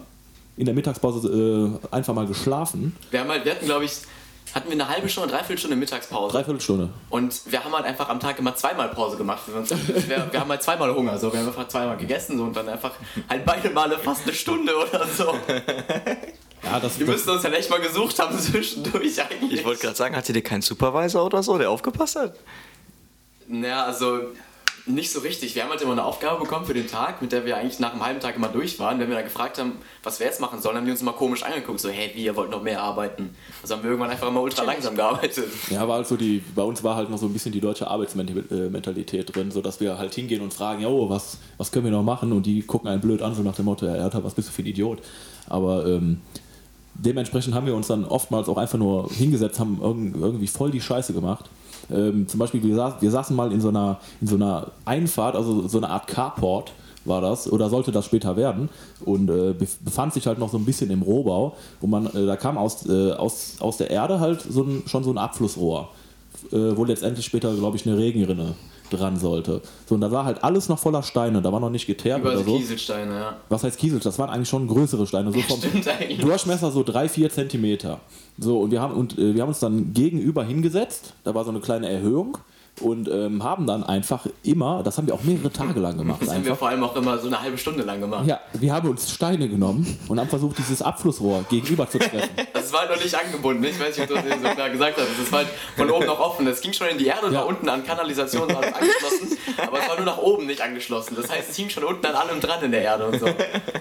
in 0.55 0.65
der 0.65 0.75
Mittagspause 0.75 1.79
äh, 1.91 1.95
einfach 1.95 2.13
mal 2.13 2.27
geschlafen. 2.27 2.95
Wir 3.09 3.21
haben 3.21 3.29
halt, 3.29 3.45
wir 3.45 3.53
hatten 3.53 3.65
glaube 3.65 3.85
ich, 3.85 3.91
hatten 4.53 4.67
wir 4.67 4.73
eine 4.73 4.87
halbe 4.87 5.09
Stunde, 5.09 5.29
dreiviertel 5.29 5.57
Stunde 5.57 5.75
Mittagspause. 5.77 6.31
Dreiviertel 6.31 6.61
Stunde. 6.61 6.89
Und 7.09 7.41
wir 7.51 7.63
haben 7.63 7.73
halt 7.73 7.85
einfach 7.85 8.09
am 8.09 8.19
Tag 8.19 8.37
immer 8.37 8.55
zweimal 8.55 8.89
Pause 8.89 9.17
gemacht. 9.17 9.41
Wir, 9.47 10.27
wir 10.31 10.39
haben 10.39 10.49
halt 10.49 10.61
zweimal 10.61 10.93
Hunger. 10.93 11.17
So. 11.17 11.33
Wir 11.33 11.39
haben 11.39 11.47
einfach 11.47 11.67
zweimal 11.67 11.97
gegessen 11.97 12.37
so, 12.37 12.43
und 12.43 12.55
dann 12.55 12.69
einfach 12.69 12.91
halt 13.29 13.45
beide 13.45 13.69
Male 13.71 13.97
fast 13.97 14.23
eine 14.23 14.33
Stunde 14.33 14.73
oder 14.75 15.07
so. 15.07 15.33
Ja, 16.63 16.79
das, 16.79 16.97
Wir 16.99 17.05
das, 17.05 17.15
müssten 17.15 17.29
uns 17.31 17.43
ja 17.43 17.51
echt 17.51 17.69
mal 17.69 17.81
gesucht 17.81 18.19
haben 18.19 18.37
zwischendurch 18.39 19.21
eigentlich. 19.21 19.59
Ich 19.59 19.65
wollte 19.65 19.81
gerade 19.81 19.95
sagen, 19.95 20.15
hattet 20.15 20.35
ihr 20.35 20.43
keinen 20.43 20.61
Supervisor 20.61 21.25
oder 21.25 21.43
so, 21.43 21.57
der 21.57 21.69
aufgepasst 21.69 22.15
hat? 22.15 22.35
Naja, 23.47 23.85
also 23.85 24.21
nicht 24.85 25.11
so 25.11 25.21
richtig. 25.21 25.55
Wir 25.55 25.63
haben 25.63 25.69
halt 25.69 25.81
immer 25.81 25.93
eine 25.93 26.03
Aufgabe 26.03 26.41
bekommen 26.41 26.65
für 26.65 26.73
den 26.73 26.87
Tag, 26.87 27.21
mit 27.21 27.31
der 27.31 27.45
wir 27.45 27.55
eigentlich 27.55 27.79
nach 27.79 27.93
einem 27.93 28.05
halben 28.05 28.19
Tag 28.19 28.35
immer 28.35 28.49
durch 28.49 28.79
waren. 28.79 28.99
Wenn 28.99 29.07
wir 29.07 29.15
dann 29.15 29.23
gefragt 29.23 29.57
haben, 29.57 29.73
was 30.03 30.19
wir 30.19 30.27
jetzt 30.27 30.41
machen 30.41 30.61
sollen, 30.61 30.75
haben 30.75 30.85
die 30.85 30.91
uns 30.91 31.01
immer 31.01 31.13
komisch 31.13 31.43
angeguckt. 31.43 31.79
So, 31.79 31.89
hey, 31.89 32.11
wie, 32.13 32.25
ihr 32.25 32.35
wollt 32.35 32.51
noch 32.51 32.61
mehr 32.61 32.81
arbeiten? 32.81 33.33
Also 33.61 33.75
haben 33.75 33.83
wir 33.83 33.91
irgendwann 33.91 34.11
einfach 34.11 34.27
immer 34.27 34.41
ultra 34.41 34.63
langsam 34.63 34.95
gearbeitet. 34.95 35.47
Ja, 35.69 35.87
war 35.87 35.97
halt 35.97 36.07
so 36.07 36.17
die, 36.17 36.43
bei 36.53 36.63
uns 36.63 36.83
war 36.83 36.97
halt 36.97 37.09
noch 37.09 37.17
so 37.17 37.27
ein 37.27 37.33
bisschen 37.33 37.53
die 37.53 37.61
deutsche 37.61 37.87
Arbeitsmentalität 37.87 39.33
drin, 39.33 39.51
so 39.51 39.61
dass 39.61 39.79
wir 39.79 39.97
halt 39.97 40.13
hingehen 40.15 40.41
und 40.41 40.53
fragen, 40.53 40.81
jo, 40.81 41.09
was, 41.09 41.37
was 41.57 41.71
können 41.71 41.85
wir 41.85 41.91
noch 41.91 42.03
machen? 42.03 42.33
Und 42.33 42.45
die 42.45 42.61
gucken 42.61 42.89
einen 42.89 42.99
blöd 42.99 43.21
an, 43.21 43.35
so 43.35 43.41
nach 43.41 43.55
dem 43.55 43.65
Motto, 43.65 43.85
ja, 43.85 43.93
Alter, 43.93 44.23
was 44.25 44.33
bist 44.33 44.49
du 44.49 44.51
für 44.51 44.63
ein 44.63 44.67
Idiot? 44.67 44.99
Aber 45.47 45.85
ähm, 45.85 46.19
dementsprechend 46.95 47.53
haben 47.55 47.65
wir 47.65 47.75
uns 47.75 47.87
dann 47.87 48.05
oftmals 48.05 48.47
auch 48.49 48.57
einfach 48.57 48.77
nur 48.77 49.09
hingesetzt, 49.09 49.59
haben 49.59 49.79
irgend- 49.81 50.15
irgendwie 50.15 50.47
voll 50.47 50.71
die 50.71 50.81
Scheiße 50.81 51.13
gemacht. 51.13 51.49
Ähm, 51.91 52.27
zum 52.27 52.39
Beispiel, 52.39 52.63
wir, 52.63 52.75
saß, 52.75 52.93
wir 53.01 53.11
saßen 53.11 53.35
mal 53.35 53.51
in 53.51 53.59
so, 53.59 53.69
einer, 53.69 53.99
in 54.21 54.27
so 54.27 54.35
einer 54.35 54.71
Einfahrt, 54.85 55.35
also 55.35 55.67
so 55.67 55.77
eine 55.79 55.89
Art 55.89 56.07
Carport 56.07 56.71
war 57.05 57.19
das, 57.19 57.51
oder 57.51 57.69
sollte 57.69 57.91
das 57.91 58.05
später 58.05 58.37
werden, 58.37 58.69
und 59.03 59.29
äh, 59.29 59.51
bef- 59.51 59.83
befand 59.83 60.13
sich 60.13 60.25
halt 60.25 60.39
noch 60.39 60.49
so 60.49 60.57
ein 60.57 60.63
bisschen 60.63 60.89
im 60.89 61.01
Rohbau, 61.01 61.57
wo 61.81 61.87
man, 61.87 62.05
äh, 62.07 62.25
da 62.25 62.37
kam 62.37 62.57
aus, 62.57 62.87
äh, 62.87 63.11
aus, 63.11 63.55
aus 63.59 63.75
der 63.75 63.89
Erde 63.89 64.21
halt 64.21 64.41
so 64.41 64.63
ein, 64.63 64.83
schon 64.85 65.03
so 65.03 65.11
ein 65.11 65.17
Abflussrohr, 65.17 65.89
äh, 66.53 66.55
wo 66.77 66.85
letztendlich 66.85 67.25
später, 67.25 67.53
glaube 67.55 67.75
ich, 67.75 67.85
eine 67.85 67.97
Regenrinne 67.97 68.55
dran 68.93 69.17
sollte. 69.17 69.61
So, 69.87 69.95
und 69.95 70.01
da 70.01 70.11
war 70.11 70.25
halt 70.25 70.43
alles 70.43 70.69
noch 70.69 70.79
voller 70.79 71.03
Steine, 71.03 71.41
da 71.41 71.51
war 71.51 71.59
noch 71.59 71.69
nicht 71.69 71.87
geteert 71.87 72.19
Überall 72.19 72.37
oder 72.37 72.45
so. 72.45 72.57
Kieselsteine, 72.57 73.13
ja. 73.13 73.37
Was 73.49 73.63
heißt 73.63 73.77
Kiesel? 73.77 73.99
Das 73.99 74.17
waren 74.19 74.29
eigentlich 74.29 74.49
schon 74.49 74.67
größere 74.67 75.05
Steine, 75.07 75.31
so 75.31 75.39
vom. 75.41 75.59
Durchmesser 76.21 76.71
so 76.71 76.83
3, 76.83 77.09
4 77.09 77.29
Zentimeter. 77.29 77.99
So, 78.37 78.59
und 78.59 78.71
wir 78.71 78.81
haben, 78.81 78.93
und, 78.93 79.17
äh, 79.17 79.35
wir 79.35 79.41
haben 79.41 79.49
uns 79.49 79.59
dann 79.59 79.93
gegenüber 79.93 80.43
hingesetzt, 80.43 81.13
da 81.23 81.35
war 81.35 81.43
so 81.43 81.51
eine 81.51 81.59
kleine 81.59 81.89
Erhöhung 81.89 82.37
und 82.81 83.07
ähm, 83.07 83.43
haben 83.43 83.67
dann 83.67 83.83
einfach 83.83 84.25
immer, 84.43 84.81
das 84.83 84.97
haben 84.97 85.05
wir 85.07 85.13
auch 85.13 85.23
mehrere 85.23 85.51
Tage 85.51 85.79
lang 85.79 85.97
gemacht, 85.97 86.21
Das 86.21 86.29
haben 86.29 86.43
wir 86.43 86.51
einfach. 86.51 86.57
vor 86.59 86.69
allem 86.69 86.83
auch 86.83 86.95
immer 86.95 87.17
so 87.19 87.27
eine 87.27 87.39
halbe 87.41 87.57
Stunde 87.57 87.83
lang 87.83 88.01
gemacht. 88.01 88.25
Ja, 88.25 88.39
wir 88.53 88.73
haben 88.73 88.89
uns 88.89 89.11
Steine 89.11 89.47
genommen 89.47 89.97
und 90.07 90.19
haben 90.19 90.27
versucht, 90.29 90.57
dieses 90.57 90.81
Abflussrohr 90.81 91.45
gegenüber 91.49 91.89
zu 91.89 91.99
treffen. 91.99 92.29
Das 92.53 92.71
war 92.71 92.87
noch 92.89 93.03
nicht 93.03 93.13
angebunden. 93.13 93.61
Ich 93.65 93.77
weiß 93.79 93.97
nicht, 93.97 94.09
ob 94.09 94.23
du 94.23 94.29
das 94.29 94.41
so 94.41 94.47
klar 94.55 94.69
gesagt 94.69 94.97
hast. 94.97 95.07
Das 95.21 95.31
war 95.31 95.39
halt 95.39 95.49
von 95.75 95.91
oben 95.91 96.05
noch 96.05 96.19
offen. 96.19 96.45
Das 96.45 96.61
ging 96.61 96.71
schon 96.71 96.87
in 96.87 96.97
die 96.97 97.05
Erde 97.07 97.27
und 97.27 97.33
Ja. 97.33 97.39
war 97.41 97.47
unten 97.47 97.67
an 97.67 97.85
Kanalisation 97.85 98.43
und 98.43 98.55
alles 98.55 98.73
angeschlossen. 98.73 99.37
Aber 99.67 99.79
es 99.79 99.89
war 99.89 99.95
nur 99.97 100.05
nach 100.05 100.17
oben 100.17 100.45
nicht 100.47 100.61
angeschlossen. 100.61 101.15
Das 101.15 101.29
heißt, 101.29 101.49
es 101.51 101.55
hing 101.57 101.69
schon 101.69 101.83
unten 101.83 102.05
an 102.05 102.15
allem 102.15 102.39
dran 102.39 102.63
in 102.63 102.71
der 102.71 102.81
Erde 102.81 103.05
und 103.07 103.19
so. 103.19 103.27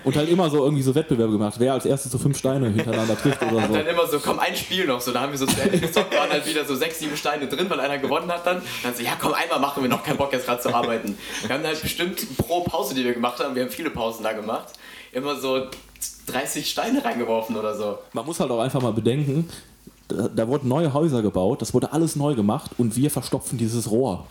Und 0.05 0.16
halt 0.16 0.28
immer 0.28 0.50
so 0.50 0.64
irgendwie 0.64 0.83
so 0.83 0.94
Wettbewerbe 0.96 1.33
gemacht, 1.33 1.55
wer 1.59 1.74
als 1.74 1.87
erstes 1.87 2.11
so 2.11 2.18
fünf 2.18 2.37
Steine 2.37 2.68
hintereinander 2.70 3.16
trifft 3.16 3.40
oder 3.42 3.66
so. 3.68 3.72
Dann 3.72 3.87
immer 3.87 4.07
so, 4.09 4.18
komm, 4.18 4.40
ein 4.40 4.57
Spiel 4.57 4.85
noch. 4.87 5.00
So, 5.00 5.12
da 5.12 5.20
haben 5.20 5.31
wir 5.33 5.38
so 5.38 5.46
zu 5.46 5.61
Ende 5.62 5.78
gezockt, 5.78 6.14
waren 6.14 6.31
halt 6.31 6.44
wieder 6.46 6.64
so 6.64 6.74
sechs, 6.74 6.98
sieben 6.98 7.16
Steine 7.16 7.46
drin, 7.46 7.70
weil 7.70 7.78
einer 7.81 7.98
gewonnen 7.98 8.31
hat 8.33 8.44
dann. 8.46 8.61
Dann 8.83 8.95
so, 8.95 9.03
ja 9.03 9.12
komm, 9.21 9.35
einmal 9.35 9.61
machen 9.61 9.83
wir 9.83 9.90
noch, 9.90 10.03
keinen 10.03 10.16
Bock 10.16 10.33
jetzt 10.33 10.47
gerade 10.47 10.61
zu 10.61 10.75
arbeiten. 10.75 11.16
Wir 11.47 11.55
haben 11.55 11.64
halt 11.64 11.81
bestimmt 11.81 12.37
pro 12.37 12.62
Pause, 12.62 12.95
die 12.95 13.05
wir 13.05 13.14
gemacht 13.14 13.38
haben, 13.42 13.55
wir 13.55 13.62
haben 13.62 13.71
viele 13.71 13.90
Pausen 13.90 14.23
da 14.25 14.33
gemacht, 14.33 14.75
immer 15.12 15.37
so 15.37 15.66
30 16.27 16.68
Steine 16.68 17.05
reingeworfen 17.05 17.57
oder 17.57 17.77
so. 17.77 17.99
Man 18.12 18.27
muss 18.27 18.40
halt 18.40 18.51
auch 18.51 18.61
einfach 18.61 18.81
mal 18.81 18.92
bedenken, 18.92 19.49
da, 20.09 20.29
da 20.29 20.49
wurden 20.49 20.68
neue 20.68 20.92
Häuser 20.92 21.23
gebaut, 21.23 21.62
das 21.62 21.75
wurde 21.75 21.92
alles 21.92 22.16
neu 22.16 22.35
gemacht 22.35 22.73
und 22.79 22.97
wir 22.97 23.11
verstopfen 23.11 23.59
dieses 23.59 23.90
Rohr. 23.90 24.27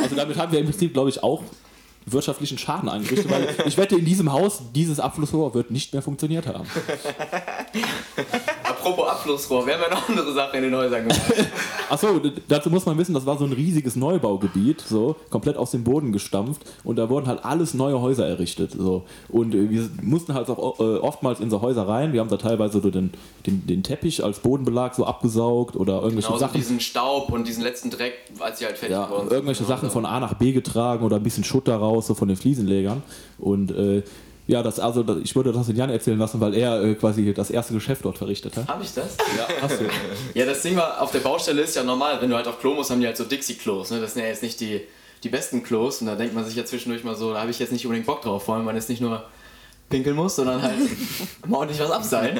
Also 0.00 0.16
damit 0.16 0.36
haben 0.38 0.52
wir 0.52 0.60
im 0.60 0.66
Prinzip, 0.66 0.92
glaube 0.92 1.10
ich, 1.10 1.22
auch 1.22 1.42
wirtschaftlichen 2.12 2.58
Schaden 2.58 2.88
angerichtet, 2.88 3.30
weil 3.30 3.48
ich 3.66 3.76
wette, 3.78 3.96
in 3.96 4.04
diesem 4.04 4.32
Haus, 4.32 4.60
dieses 4.74 5.00
Abflussrohr 5.00 5.54
wird 5.54 5.70
nicht 5.70 5.92
mehr 5.92 6.02
funktioniert 6.02 6.46
haben. 6.46 6.64
Apropos 8.64 9.08
Abflussrohr, 9.08 9.66
wir 9.66 9.74
haben 9.74 9.82
ja 9.82 9.90
noch 9.90 10.08
andere 10.08 10.32
Sachen 10.32 10.56
in 10.56 10.62
den 10.64 10.74
Häusern 10.74 11.02
gemacht. 11.08 11.20
Achso, 11.90 12.20
dazu 12.48 12.70
muss 12.70 12.84
man 12.86 12.98
wissen, 12.98 13.14
das 13.14 13.24
war 13.26 13.38
so 13.38 13.44
ein 13.44 13.52
riesiges 13.52 13.96
Neubaugebiet, 13.96 14.80
so 14.82 15.16
komplett 15.30 15.56
aus 15.56 15.70
dem 15.70 15.84
Boden 15.84 16.12
gestampft 16.12 16.62
und 16.84 16.96
da 16.96 17.08
wurden 17.08 17.26
halt 17.26 17.44
alles 17.44 17.74
neue 17.74 18.00
Häuser 18.00 18.26
errichtet. 18.26 18.72
So. 18.76 19.04
Und 19.28 19.54
äh, 19.54 19.70
wir 19.70 19.88
mussten 20.02 20.34
halt 20.34 20.48
auch 20.50 20.78
äh, 20.80 20.82
oftmals 20.98 21.40
in 21.40 21.50
so 21.50 21.62
Häuser 21.62 21.88
rein. 21.88 22.12
Wir 22.12 22.20
haben 22.20 22.28
da 22.28 22.36
teilweise 22.36 22.80
so 22.80 22.90
den, 22.90 23.12
den, 23.46 23.66
den 23.66 23.82
Teppich 23.82 24.22
als 24.22 24.40
Bodenbelag 24.40 24.94
so 24.94 25.06
abgesaugt 25.06 25.76
oder 25.76 25.94
irgendwelche 25.94 26.28
Genauso 26.28 26.38
Sachen. 26.46 26.58
diesen 26.58 26.80
Staub 26.80 27.30
und 27.32 27.48
diesen 27.48 27.62
letzten 27.62 27.90
Dreck, 27.90 28.14
als 28.38 28.58
sie 28.58 28.66
halt 28.66 28.76
fertig 28.78 28.96
Ja, 28.96 29.08
wurden. 29.10 29.22
Genau 29.24 29.32
irgendwelche 29.34 29.64
Sachen 29.64 29.90
von 29.90 30.04
A 30.06 30.20
nach 30.20 30.34
B 30.34 30.52
getragen 30.52 31.04
oder 31.04 31.16
ein 31.16 31.22
bisschen 31.22 31.44
Schutt 31.44 31.68
daraus, 31.68 31.97
so 32.02 32.14
von 32.14 32.28
den 32.28 32.36
Fliesenlegern. 32.36 33.02
Und 33.38 33.70
äh, 33.70 34.02
ja, 34.46 34.62
das, 34.62 34.80
also, 34.80 35.04
ich 35.22 35.36
würde 35.36 35.52
das 35.52 35.66
den 35.66 35.76
Jan 35.76 35.90
erzählen 35.90 36.18
lassen, 36.18 36.40
weil 36.40 36.54
er 36.54 36.82
äh, 36.82 36.94
quasi 36.94 37.34
das 37.34 37.50
erste 37.50 37.74
Geschäft 37.74 38.04
dort 38.04 38.16
verrichtet 38.16 38.56
hat. 38.56 38.66
Hab 38.66 38.82
ich 38.82 38.94
das? 38.94 39.16
Ja, 39.36 39.46
hast 39.60 39.80
du. 39.80 39.84
Ja, 40.34 40.46
das 40.46 40.62
Ding 40.62 40.76
war, 40.76 41.02
auf 41.02 41.10
der 41.10 41.20
Baustelle 41.20 41.62
ist 41.62 41.76
ja 41.76 41.84
normal, 41.84 42.18
wenn 42.20 42.30
du 42.30 42.36
halt 42.36 42.46
auf 42.46 42.58
Klo 42.58 42.74
musst, 42.74 42.90
haben 42.90 43.00
die 43.00 43.06
halt 43.06 43.16
so 43.16 43.24
Dixie-Klos. 43.24 43.90
Ne? 43.90 44.00
Das 44.00 44.14
sind 44.14 44.22
ja 44.22 44.28
jetzt 44.28 44.42
nicht 44.42 44.60
die 44.60 44.80
die 45.24 45.28
besten 45.28 45.62
Klos 45.62 46.00
und 46.00 46.06
da 46.06 46.14
denkt 46.14 46.34
man 46.34 46.44
sich 46.44 46.54
ja 46.54 46.64
zwischendurch 46.64 47.04
mal 47.04 47.16
so, 47.16 47.32
da 47.32 47.40
habe 47.40 47.50
ich 47.50 47.58
jetzt 47.58 47.72
nicht 47.72 47.84
unbedingt 47.84 48.06
Bock 48.06 48.22
drauf, 48.22 48.44
vor 48.44 48.54
allem 48.54 48.66
weil 48.66 48.76
es 48.76 48.88
nicht 48.88 49.00
nur 49.00 49.24
pinkeln 49.88 50.16
muss, 50.16 50.36
sondern 50.36 50.60
halt 50.62 50.74
mal 51.46 51.58
ordentlich 51.58 51.80
was 51.80 51.90
abseilen. 51.90 52.38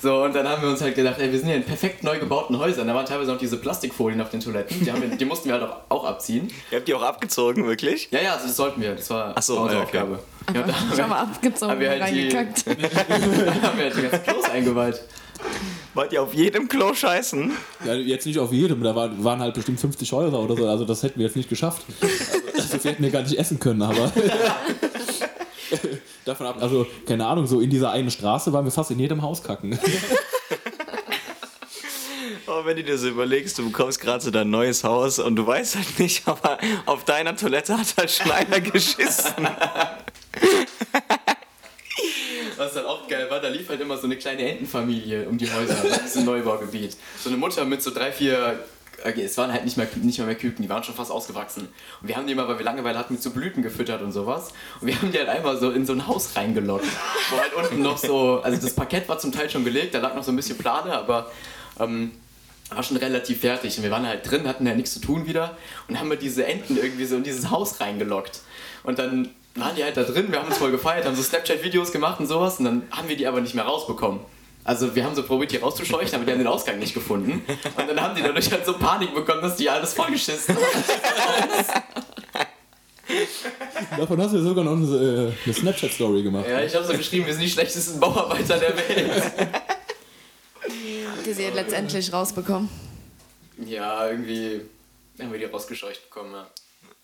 So, 0.00 0.24
und 0.24 0.34
dann 0.34 0.48
haben 0.48 0.62
wir 0.62 0.68
uns 0.70 0.80
halt 0.80 0.96
gedacht, 0.96 1.18
ey, 1.20 1.30
wir 1.30 1.38
sind 1.38 1.48
ja 1.48 1.54
in 1.54 1.62
perfekt 1.62 2.02
neu 2.02 2.18
gebauten 2.18 2.58
Häusern. 2.58 2.88
Da 2.88 2.94
waren 2.94 3.06
teilweise 3.06 3.30
noch 3.30 3.38
diese 3.38 3.56
Plastikfolien 3.58 4.20
auf 4.20 4.30
den 4.30 4.40
Toiletten. 4.40 4.84
Die, 4.84 4.90
haben 4.90 5.00
wir, 5.00 5.16
die 5.16 5.24
mussten 5.24 5.48
wir 5.48 5.54
halt 5.60 5.62
auch, 5.62 5.76
auch 5.90 6.04
abziehen. 6.04 6.48
Ihr 6.72 6.78
habt 6.78 6.88
die 6.88 6.94
auch 6.94 7.02
abgezogen, 7.02 7.64
wirklich? 7.68 8.08
Ja, 8.10 8.20
ja, 8.20 8.32
also 8.34 8.48
das 8.48 8.56
sollten 8.56 8.80
wir. 8.80 8.96
Das 8.96 9.08
war 9.10 9.32
Ach 9.36 9.42
so, 9.42 9.60
unsere 9.60 9.82
okay. 9.82 9.98
Aufgabe. 9.98 10.18
Ja, 10.52 10.62
da 10.62 10.74
haben 10.80 10.96
wir, 10.96 11.06
mal 11.06 11.20
abgezogen 11.22 11.70
haben 11.70 11.80
wir 11.80 11.90
halt 11.90 12.00
die- 12.10 12.28
reingekackt. 12.30 12.64
da 12.66 12.70
haben 13.68 13.78
wir 13.78 13.84
halt 13.84 13.96
die 13.96 14.02
ganzen 14.02 14.22
Klos 14.24 14.44
eingeweiht. 14.50 15.02
Wollt 15.94 16.12
ihr 16.12 16.22
auf 16.22 16.34
jedem 16.34 16.68
Klo 16.68 16.94
scheißen? 16.94 17.52
Ja, 17.84 17.94
jetzt 17.94 18.26
nicht 18.26 18.38
auf 18.40 18.50
jedem, 18.52 18.82
da 18.82 18.96
waren, 18.96 19.22
waren 19.22 19.40
halt 19.40 19.54
bestimmt 19.54 19.78
50 19.78 20.10
Häuser 20.12 20.38
oder 20.40 20.56
so, 20.56 20.66
also 20.66 20.84
das 20.84 21.02
hätten 21.02 21.18
wir 21.20 21.26
jetzt 21.26 21.36
nicht 21.36 21.48
geschafft. 21.50 21.82
Also, 22.00 22.72
das 22.76 22.84
hätten 22.84 23.02
wir 23.02 23.10
gar 23.10 23.22
nicht 23.22 23.38
essen 23.38 23.60
können, 23.60 23.82
aber. 23.82 24.10
Davon 26.24 26.46
ab, 26.46 26.56
also, 26.60 26.86
keine 27.06 27.26
Ahnung, 27.26 27.46
so 27.46 27.60
in 27.60 27.70
dieser 27.70 27.90
einen 27.90 28.10
Straße 28.10 28.52
waren 28.52 28.64
wir 28.64 28.70
fast 28.70 28.92
in 28.92 28.98
jedem 28.98 29.22
Haus 29.22 29.42
kacken. 29.42 29.78
Aber 32.46 32.64
wenn 32.66 32.76
du 32.76 32.84
dir 32.84 32.96
so 32.96 33.08
überlegst, 33.08 33.58
du 33.58 33.64
bekommst 33.64 34.00
gerade 34.00 34.22
so 34.22 34.30
dein 34.30 34.48
neues 34.50 34.84
Haus 34.84 35.18
und 35.18 35.34
du 35.34 35.46
weißt 35.46 35.76
halt 35.76 35.98
nicht, 35.98 36.28
aber 36.28 36.58
auf 36.86 37.04
deiner 37.04 37.36
Toilette 37.36 37.76
hat 37.76 37.94
halt 37.96 38.10
schon 38.10 38.30
einer 38.30 38.60
geschissen. 38.60 39.48
Was 42.56 42.74
dann 42.74 42.86
auch 42.86 43.08
geil 43.08 43.28
war, 43.28 43.40
da 43.40 43.48
lief 43.48 43.68
halt 43.68 43.80
immer 43.80 43.96
so 43.96 44.04
eine 44.04 44.16
kleine 44.16 44.48
Entenfamilie 44.48 45.28
um 45.28 45.38
die 45.38 45.52
Häuser 45.52 45.84
in 45.84 46.04
diesem 46.04 46.24
Neubaugebiet. 46.24 46.96
So 47.18 47.30
eine 47.30 47.38
Mutter 47.38 47.64
mit 47.64 47.82
so 47.82 47.90
drei, 47.90 48.12
vier, 48.12 48.64
okay, 49.04 49.24
es 49.24 49.36
waren 49.38 49.52
halt 49.52 49.64
nicht, 49.64 49.76
mehr, 49.76 49.86
nicht 50.02 50.18
mehr, 50.18 50.26
mehr 50.26 50.36
Küken, 50.36 50.62
die 50.62 50.68
waren 50.68 50.82
schon 50.82 50.94
fast 50.94 51.10
ausgewachsen. 51.10 51.68
Und 52.00 52.08
wir 52.08 52.16
haben 52.16 52.26
die 52.26 52.32
immer, 52.32 52.48
weil 52.48 52.58
wir 52.58 52.64
Langeweile 52.64 52.98
hatten, 52.98 53.14
mit 53.14 53.22
so 53.22 53.30
Blüten 53.30 53.62
gefüttert 53.62 54.02
und 54.02 54.12
sowas. 54.12 54.52
Und 54.80 54.88
wir 54.88 55.00
haben 55.00 55.12
die 55.12 55.18
halt 55.18 55.28
einmal 55.28 55.58
so 55.58 55.70
in 55.70 55.86
so 55.86 55.92
ein 55.92 56.06
Haus 56.06 56.36
reingelockt. 56.36 56.86
Wo 57.30 57.36
halt 57.36 57.54
unten 57.54 57.82
noch 57.82 57.98
so, 57.98 58.40
also 58.42 58.60
das 58.60 58.74
Parkett 58.74 59.08
war 59.08 59.18
zum 59.18 59.32
Teil 59.32 59.50
schon 59.50 59.64
gelegt, 59.64 59.94
da 59.94 60.00
lag 60.00 60.14
noch 60.14 60.24
so 60.24 60.32
ein 60.32 60.36
bisschen 60.36 60.58
Plane, 60.58 60.92
aber 60.92 61.30
ähm, 61.78 62.12
war 62.70 62.82
schon 62.82 62.96
relativ 62.96 63.40
fertig. 63.40 63.76
Und 63.76 63.84
wir 63.84 63.90
waren 63.90 64.06
halt 64.06 64.28
drin, 64.30 64.46
hatten 64.48 64.66
ja 64.66 64.74
nichts 64.74 64.94
zu 64.94 65.00
tun 65.00 65.26
wieder 65.26 65.56
und 65.88 65.98
haben 65.98 66.10
wir 66.10 66.16
diese 66.16 66.46
Enten 66.46 66.76
irgendwie 66.76 67.04
so 67.04 67.16
in 67.16 67.22
dieses 67.22 67.50
Haus 67.50 67.80
reingelockt. 67.80 68.40
Und 68.82 68.98
dann 68.98 69.30
waren 69.54 69.76
die 69.76 69.84
halt 69.84 69.96
da 69.96 70.02
drin, 70.02 70.30
wir 70.30 70.38
haben 70.38 70.48
uns 70.48 70.58
voll 70.58 70.70
gefeiert, 70.70 71.04
haben 71.04 71.14
so 71.14 71.22
Snapchat-Videos 71.22 71.92
gemacht 71.92 72.20
und 72.20 72.26
sowas 72.26 72.58
und 72.58 72.64
dann 72.64 72.82
haben 72.90 73.08
wir 73.08 73.16
die 73.16 73.26
aber 73.26 73.40
nicht 73.40 73.54
mehr 73.54 73.64
rausbekommen. 73.64 74.20
Also 74.64 74.94
wir 74.94 75.04
haben 75.04 75.14
so 75.14 75.24
probiert, 75.24 75.50
die 75.52 75.56
rauszuscheuchen, 75.56 76.14
aber 76.14 76.24
die 76.24 76.32
haben 76.32 76.38
den 76.38 76.46
Ausgang 76.46 76.78
nicht 76.78 76.94
gefunden. 76.94 77.42
Und 77.76 77.88
dann 77.88 78.00
haben 78.00 78.14
die 78.14 78.22
dadurch 78.22 78.50
halt 78.50 78.64
so 78.64 78.74
Panik 78.74 79.12
bekommen, 79.14 79.42
dass 79.42 79.56
die 79.56 79.68
alles 79.68 79.92
vollgeschissen 79.92 80.56
haben. 80.56 81.92
Davon 83.98 84.20
hast 84.22 84.34
du 84.34 84.42
sogar 84.42 84.64
noch 84.64 84.72
eine, 84.72 84.86
äh, 84.86 85.32
eine 85.44 85.54
Snapchat-Story 85.54 86.22
gemacht. 86.22 86.46
Ja, 86.48 86.62
ich 86.62 86.74
habe 86.74 86.84
so 86.84 86.92
geschrieben, 86.92 87.26
wir 87.26 87.34
sind 87.34 87.42
die 87.42 87.50
schlechtesten 87.50 87.98
Bauarbeiter 88.00 88.58
der 88.58 88.76
Welt. 88.76 89.22
Habt 91.16 91.26
ihr 91.26 91.34
sie 91.34 91.48
letztendlich 91.48 92.12
rausbekommen? 92.12 92.68
Ja, 93.66 94.08
irgendwie 94.08 94.62
haben 95.20 95.32
wir 95.32 95.38
die 95.38 95.44
rausgescheucht 95.44 96.08
bekommen, 96.08 96.32
ja. 96.32 96.46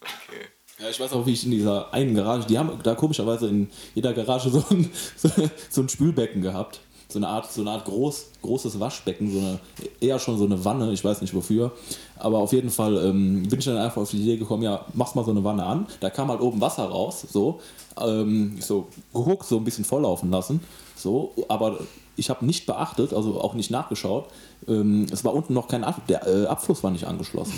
Okay. 0.00 0.46
Ja, 0.80 0.88
ich 0.88 1.00
weiß 1.00 1.12
auch, 1.12 1.26
wie 1.26 1.32
ich 1.32 1.44
in 1.44 1.50
dieser 1.50 1.92
einen 1.92 2.14
Garage, 2.14 2.46
die 2.46 2.56
haben 2.56 2.80
da 2.84 2.94
komischerweise 2.94 3.48
in 3.48 3.68
jeder 3.94 4.12
Garage 4.12 4.48
so 4.48 4.64
ein, 4.70 4.90
so, 5.16 5.28
so 5.68 5.82
ein 5.82 5.88
Spülbecken 5.88 6.40
gehabt. 6.40 6.80
So 7.10 7.18
eine 7.18 7.28
Art, 7.28 7.50
so 7.50 7.62
eine 7.62 7.70
Art 7.70 7.86
groß, 7.86 8.32
großes 8.42 8.78
Waschbecken, 8.80 9.32
so 9.32 9.38
eine, 9.38 9.58
eher 10.00 10.18
schon 10.18 10.38
so 10.38 10.44
eine 10.44 10.64
Wanne, 10.64 10.92
ich 10.92 11.04
weiß 11.04 11.20
nicht 11.20 11.34
wofür. 11.34 11.72
Aber 12.18 12.38
auf 12.38 12.52
jeden 12.52 12.70
Fall 12.70 12.96
ähm, 13.04 13.48
bin 13.48 13.58
ich 13.58 13.64
dann 13.64 13.76
einfach 13.76 14.02
auf 14.02 14.10
die 14.10 14.22
Idee 14.22 14.36
gekommen, 14.36 14.62
ja, 14.62 14.84
mach's 14.94 15.14
mal 15.14 15.24
so 15.24 15.30
eine 15.30 15.44
Wanne 15.44 15.64
an. 15.64 15.86
Da 16.00 16.10
kam 16.10 16.28
halt 16.28 16.40
oben 16.40 16.60
Wasser 16.60 16.84
raus, 16.84 17.26
so. 17.30 17.60
Ähm, 18.00 18.58
so 18.60 18.88
geguckt, 19.12 19.46
so 19.46 19.56
ein 19.56 19.64
bisschen 19.64 19.84
volllaufen 19.84 20.30
lassen. 20.30 20.60
So, 20.96 21.32
aber 21.48 21.78
ich 22.18 22.30
habe 22.30 22.44
nicht 22.44 22.66
beachtet, 22.66 23.12
also 23.12 23.40
auch 23.40 23.54
nicht 23.54 23.70
nachgeschaut. 23.70 24.26
Ähm, 24.66 25.06
es 25.12 25.24
war 25.24 25.32
unten 25.34 25.54
noch 25.54 25.68
kein 25.68 25.84
Ab 25.84 26.02
der 26.08 26.26
äh, 26.26 26.46
Abfluss 26.46 26.82
war 26.82 26.90
nicht 26.90 27.06
angeschlossen. 27.06 27.54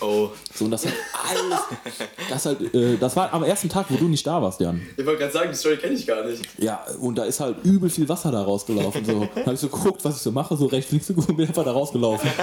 Oh. 0.00 0.30
So, 0.52 0.64
und 0.64 0.72
das 0.72 0.86
hat 0.86 0.92
alles. 1.30 1.60
Das, 2.28 2.46
halt, 2.46 2.74
äh, 2.74 2.96
das 2.96 3.14
war 3.16 3.32
am 3.32 3.44
ersten 3.44 3.68
Tag, 3.68 3.86
wo 3.88 3.96
du 3.96 4.08
nicht 4.08 4.26
da 4.26 4.42
warst, 4.42 4.60
Jan. 4.60 4.80
Ich 4.96 5.06
wollte 5.06 5.20
gerade 5.20 5.32
sagen, 5.32 5.50
die 5.50 5.56
Story 5.56 5.76
kenne 5.76 5.94
ich 5.94 6.06
gar 6.06 6.24
nicht. 6.24 6.42
Ja, 6.58 6.84
und 7.00 7.16
da 7.16 7.24
ist 7.24 7.38
halt 7.38 7.64
übel 7.64 7.88
viel 7.88 8.08
Wasser 8.08 8.32
da 8.32 8.42
rausgelaufen. 8.42 9.04
So. 9.04 9.28
Dann 9.34 9.44
habe 9.44 9.54
ich 9.54 9.60
so 9.60 9.68
geguckt, 9.68 10.04
was 10.04 10.16
ich 10.20 10.24
so 10.24 10.32
mache, 10.32 10.56
so 10.56 10.66
rechts, 10.66 10.92
links 10.92 11.10
und 11.10 11.36
bin 11.36 11.48
einfach 11.48 11.64
da 11.64 11.72
rausgelaufen. 11.72 12.30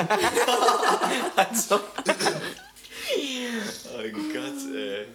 Also. 1.36 1.76
oh 1.76 1.80
Gott, 4.34 4.76
ey. 4.76 5.06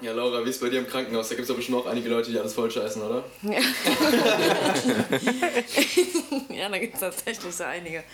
Ja, 0.00 0.12
Laura, 0.12 0.42
wie 0.42 0.48
ist 0.48 0.58
bei 0.58 0.70
dir 0.70 0.78
im 0.78 0.86
Krankenhaus? 0.86 1.28
Da 1.28 1.34
gibt 1.34 1.42
es 1.42 1.48
doch 1.48 1.56
bestimmt 1.56 1.76
auch 1.78 1.86
einige 1.86 2.08
Leute, 2.08 2.30
die 2.30 2.38
alles 2.38 2.54
voll 2.54 2.70
scheißen, 2.70 3.02
oder? 3.02 3.24
ja, 6.48 6.68
da 6.70 6.78
gibt 6.78 6.94
es 6.94 7.00
tatsächlich 7.00 7.54
so 7.54 7.64
einige. 7.64 8.04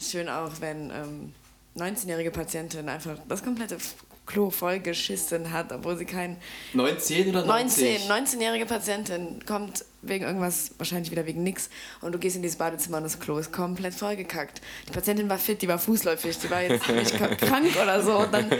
Schön 0.00 0.28
auch, 0.28 0.52
wenn 0.60 0.90
ähm, 0.90 1.32
19-jährige 1.76 2.30
Patientin 2.30 2.88
einfach 2.88 3.16
das 3.28 3.42
komplette 3.42 3.78
Klo 4.24 4.50
vollgeschissen 4.50 5.50
hat, 5.50 5.72
obwohl 5.72 5.96
sie 5.96 6.04
kein 6.04 6.36
19 6.74 7.30
oder 7.30 7.44
90? 7.44 8.08
19, 8.08 8.38
19-jährige 8.38 8.66
Patientin 8.66 9.44
kommt 9.46 9.84
wegen 10.02 10.24
irgendwas, 10.24 10.72
wahrscheinlich 10.78 11.10
wieder 11.10 11.26
wegen 11.26 11.42
nix, 11.42 11.70
und 12.00 12.12
du 12.12 12.18
gehst 12.18 12.36
in 12.36 12.42
dieses 12.42 12.56
Badezimmer 12.58 12.96
und 12.98 13.04
das 13.04 13.18
Klo 13.20 13.38
ist 13.38 13.52
komplett 13.52 13.94
vollgekackt. 13.94 14.60
Die 14.88 14.92
Patientin 14.92 15.28
war 15.30 15.38
fit, 15.38 15.62
die 15.62 15.68
war 15.68 15.78
fußläufig, 15.78 16.38
die 16.38 16.50
war 16.50 16.62
jetzt 16.62 16.88
nicht 16.88 17.14
krank 17.38 17.68
oder 17.80 18.02
so. 18.02 18.18
Und 18.18 18.34
dann, 18.34 18.50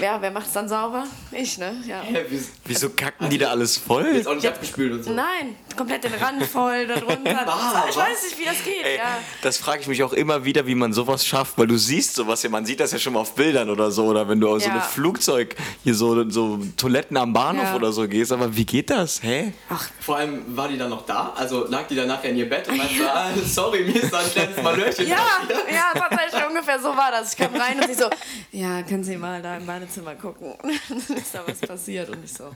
ja, 0.00 0.18
wer 0.20 0.30
macht's 0.30 0.52
dann 0.52 0.68
sauber? 0.68 1.04
Ich, 1.32 1.56
ne? 1.58 1.74
Ja. 1.86 2.02
Hä, 2.02 2.24
wie, 2.28 2.40
Wieso 2.66 2.90
kacken 2.90 3.30
die 3.30 3.38
da 3.38 3.48
alles 3.50 3.76
voll? 3.78 4.04
ist 4.06 4.26
auch 4.28 4.34
nicht 4.34 4.46
abgespült 4.46 4.92
und 4.92 5.02
so. 5.04 5.12
Nein, 5.12 5.56
komplett 5.76 6.04
den 6.04 6.14
Rand 6.14 6.44
voll, 6.44 6.86
darunter. 6.86 7.46
Ah, 7.52 7.84
ich 7.88 7.96
weiß 7.96 8.22
nicht, 8.24 8.38
wie 8.38 8.44
das 8.44 8.62
geht. 8.64 8.84
Ey, 8.84 8.96
ja. 8.98 9.18
Das 9.42 9.56
frage 9.56 9.80
ich 9.80 9.86
mich 9.88 10.02
auch 10.02 10.12
immer 10.12 10.44
wieder, 10.44 10.66
wie 10.66 10.74
man 10.74 10.92
sowas 10.92 11.26
schafft, 11.26 11.56
weil 11.58 11.66
du 11.66 11.76
siehst 11.76 12.14
sowas 12.14 12.42
ja, 12.42 12.50
man 12.50 12.66
sieht 12.66 12.80
das 12.80 12.92
ja 12.92 12.98
schon 12.98 13.14
mal 13.14 13.20
auf 13.20 13.34
Bildern 13.34 13.70
oder 13.70 13.90
so, 13.90 14.04
oder 14.06 14.28
wenn 14.28 14.40
du 14.40 14.48
aus 14.48 14.62
so 14.62 14.68
Ja. 14.68 14.74
einem 14.74 14.82
Flugzeug 14.82 15.56
hier 15.84 15.94
so, 15.94 16.28
so 16.30 16.58
Toiletten 16.76 17.16
am 17.16 17.32
Bahnhof 17.32 17.64
Ja. 17.64 17.76
oder 17.76 17.92
so 17.92 18.06
gehst, 18.08 18.32
aber 18.32 18.54
wie 18.56 18.64
geht 18.64 18.90
das? 18.90 19.22
Hä? 19.22 19.52
Ach, 19.70 19.88
Vor 20.00 20.16
allem, 20.16 20.56
war 20.56 20.68
die 20.68 20.76
dann 20.82 20.90
noch 20.90 21.06
da? 21.06 21.32
Also 21.36 21.66
lag 21.66 21.86
die 21.86 21.96
dann 21.96 22.08
nachher 22.08 22.30
in 22.30 22.36
ihr 22.36 22.48
Bett 22.48 22.68
und 22.68 22.76
meinte 22.76 22.94
so, 22.94 23.04
ah, 23.08 23.30
sorry, 23.44 23.84
mir 23.84 24.02
ist 24.02 24.12
da 24.12 24.18
ein 24.18 24.30
kleines 24.30 24.62
Malörchen 24.62 25.06
Ja, 25.06 25.40
ja, 25.70 25.92
tatsächlich 25.94 26.46
ungefähr 26.46 26.80
so 26.80 26.88
war 26.88 27.10
das. 27.10 27.32
Ich 27.32 27.38
kam 27.38 27.54
rein 27.54 27.78
und 27.78 27.86
sie 27.86 27.94
so, 27.94 28.10
ja, 28.50 28.82
können 28.82 29.04
Sie 29.04 29.16
mal 29.16 29.40
da 29.40 29.56
im 29.56 29.66
Badezimmer 29.66 30.14
gucken. 30.14 30.54
Dann 30.88 31.16
ist 31.16 31.34
da 31.34 31.42
was 31.46 31.60
passiert 31.60 32.10
und 32.10 32.24
ich 32.24 32.32
so, 32.32 32.50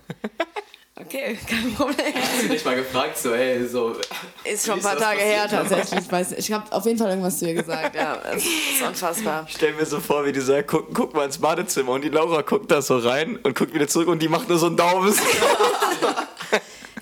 okay, 1.00 1.38
kein 1.48 1.74
Problem. 1.74 2.14
Hast 2.14 2.42
du 2.42 2.48
nicht 2.48 2.64
mal 2.64 2.76
gefragt, 2.76 3.18
so, 3.18 3.32
ey, 3.32 3.66
so. 3.66 3.94
Ist 4.44 4.66
schon 4.66 4.74
ein 4.74 4.82
paar 4.82 4.96
Tage 4.96 5.20
her 5.20 5.46
tatsächlich. 5.48 6.00
Ich, 6.00 6.12
weiß, 6.12 6.30
nicht. 6.30 6.40
ich 6.40 6.52
habe 6.52 6.70
auf 6.72 6.84
jeden 6.84 6.98
Fall 6.98 7.10
irgendwas 7.10 7.38
zu 7.38 7.46
ihr 7.46 7.54
gesagt. 7.54 7.94
Ja, 7.94 8.18
es 8.34 8.44
ist 8.44 8.82
unfassbar. 8.86 9.46
Stell 9.48 9.72
mir 9.74 9.86
so 9.86 10.00
vor, 10.00 10.24
wie 10.24 10.32
die 10.32 10.40
sagt, 10.40 10.68
guck, 10.68 10.92
guck 10.94 11.14
mal 11.14 11.24
ins 11.24 11.38
Badezimmer 11.38 11.92
und 11.92 12.02
die 12.02 12.08
Laura 12.08 12.42
guckt 12.42 12.70
da 12.70 12.82
so 12.82 12.98
rein 12.98 13.36
und 13.36 13.56
guckt 13.56 13.72
wieder 13.72 13.88
zurück 13.88 14.08
und 14.08 14.20
die 14.20 14.28
macht 14.28 14.48
nur 14.48 14.58
so 14.58 14.66
einen 14.66 14.76
Daumen. 14.76 15.14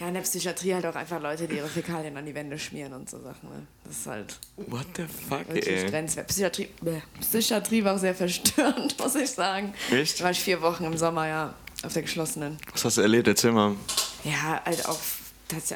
Ja, 0.05 0.09
in 0.09 0.15
der 0.15 0.21
Psychiatrie 0.21 0.75
halt 0.75 0.85
auch 0.85 0.95
einfach 0.95 1.19
Leute, 1.19 1.49
die 1.49 1.57
ihre 1.57 1.67
Fäkalien 1.67 2.15
an 2.19 2.27
die 2.27 2.35
Wände 2.35 2.59
schmieren 2.59 2.93
und 2.93 3.09
so 3.09 3.19
Sachen. 3.23 3.49
Ne? 3.49 3.67
Das 3.85 3.97
ist 3.97 4.07
halt 4.07 4.39
What 4.59 4.87
the 4.97 5.05
fuck, 5.05 5.49
ey? 5.49 6.05
Psychiatrie, 6.27 6.69
bäh. 6.83 7.01
Psychiatrie 7.23 7.83
war 7.83 7.95
auch 7.95 7.99
sehr 7.99 8.15
verstörend, 8.15 8.99
muss 9.03 9.15
ich 9.15 9.31
sagen. 9.31 9.73
Echt? 9.91 10.21
Da 10.21 10.25
war 10.25 10.31
ich 10.31 10.41
vier 10.41 10.61
Wochen 10.61 10.85
im 10.85 10.99
Sommer, 10.99 11.27
ja, 11.27 11.55
auf 11.83 11.95
der 11.95 12.03
geschlossenen. 12.03 12.59
Was 12.71 12.85
hast 12.85 12.99
du 12.99 13.01
erlebt? 13.01 13.29
Erzähl 13.29 13.53
mal. 13.53 13.77
Ja, 14.25 14.63
halt 14.63 14.87
auch 14.87 15.01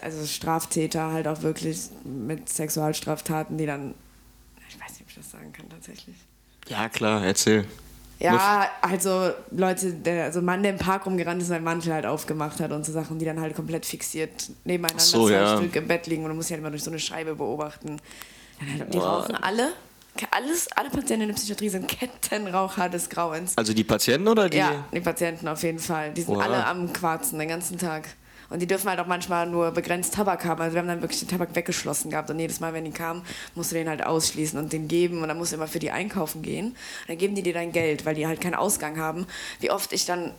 also 0.03 0.27
Straftäter 0.27 1.11
halt 1.11 1.27
auch 1.27 1.41
wirklich 1.41 1.79
mit 2.05 2.51
Sexualstraftaten, 2.51 3.57
die 3.57 3.65
dann, 3.65 3.95
ich 4.69 4.79
weiß 4.79 4.91
nicht, 4.91 5.03
ob 5.03 5.09
ich 5.09 5.15
das 5.15 5.31
sagen 5.31 5.55
kann 5.55 5.71
tatsächlich. 5.71 6.17
Ja, 6.69 6.91
klar, 6.91 7.25
erzähl. 7.25 7.65
Ja, 8.19 8.69
also 8.81 9.31
Leute, 9.53 9.93
der, 9.93 10.25
also 10.25 10.43
Mann, 10.43 10.63
der 10.63 10.73
im 10.73 10.79
Park 10.79 11.07
rumgerannt 11.07 11.41
ist 11.41 11.49
und 11.49 11.55
seinen 11.55 11.65
Mantel 11.65 11.93
halt 11.93 12.05
aufgemacht 12.05 12.59
hat 12.59 12.73
und 12.73 12.85
so 12.85 12.93
Sachen, 12.93 13.19
die 13.19 13.25
dann 13.25 13.41
halt 13.41 13.55
komplett 13.55 13.87
fixiert 13.87 14.51
nebeneinander 14.65 15.03
so, 15.03 15.29
zwei 15.29 15.35
ja. 15.35 15.57
Stück 15.57 15.77
im 15.77 15.87
Bett 15.87 16.07
liegen 16.09 16.25
und 16.25 16.31
du 16.31 16.35
musst 16.35 16.49
sie 16.49 16.55
halt 16.55 16.61
immer 16.61 16.71
durch 16.71 16.83
so 16.83 16.91
eine 16.91 16.99
Scheibe 16.99 17.37
beobachten. 17.37 18.01
Die 18.61 18.99
Boah. 18.99 19.21
rauchen 19.21 19.37
alle, 19.37 19.73
alles, 20.33 20.67
alle 20.73 20.91
Patienten 20.91 21.23
in 21.23 21.29
der 21.29 21.37
Psychiatrie 21.37 21.69
sind 21.69 21.87
Kettenraucher 21.87 22.89
des 22.89 23.09
Grauens. 23.09 23.57
Also 23.57 23.73
die 23.73 23.85
Patienten 23.85 24.27
oder 24.27 24.49
die? 24.49 24.59
Ja, 24.59 24.85
die 24.93 25.01
Patienten 25.01 25.47
auf 25.47 25.63
jeden 25.63 25.79
Fall. 25.79 26.13
Die 26.13 26.23
sind 26.23 26.37
Oha. 26.37 26.45
alle 26.45 26.67
am 26.67 26.93
Quarzen 26.93 27.39
den 27.39 27.49
ganzen 27.49 27.79
Tag. 27.79 28.09
Und 28.51 28.61
die 28.61 28.67
dürfen 28.67 28.89
halt 28.89 28.99
auch 29.01 29.07
manchmal 29.07 29.47
nur 29.47 29.71
begrenzt 29.73 30.15
Tabak 30.15 30.45
haben. 30.45 30.61
Also 30.61 30.75
wir 30.75 30.81
haben 30.81 30.89
dann 30.89 31.03
wirklich 31.03 31.21
den 31.21 31.29
Tabak 31.29 31.55
weggeschlossen 31.55 32.11
gehabt. 32.11 32.31
Und 32.31 32.39
jedes 32.39 32.61
Mal, 32.61 32.73
wenn 32.73 32.85
die 32.85 32.91
kamen, 32.91 33.23
musst 33.55 33.73
du 33.73 33.75
den 33.75 33.89
halt 33.89 34.05
ausschließen 34.05 34.59
und 34.59 34.73
den 34.73 34.89
geben. 34.89 35.23
Und 35.23 35.29
dann 35.29 35.37
musst 35.37 35.53
du 35.53 35.57
immer 35.57 35.69
für 35.69 35.79
die 35.79 35.91
einkaufen 35.91 36.43
gehen. 36.43 36.69
Und 36.69 37.09
dann 37.09 37.19
geben 37.19 37.35
die 37.35 37.43
dir 37.43 37.53
dein 37.53 37.73
Geld, 37.73 38.07
weil 38.07 38.15
die 38.15 38.27
halt 38.27 38.41
keinen 38.41 38.55
Ausgang 38.55 38.99
haben. 38.99 39.27
Wie 39.61 39.71
oft 39.71 39.93
ich 39.93 40.07
dann 40.07 40.33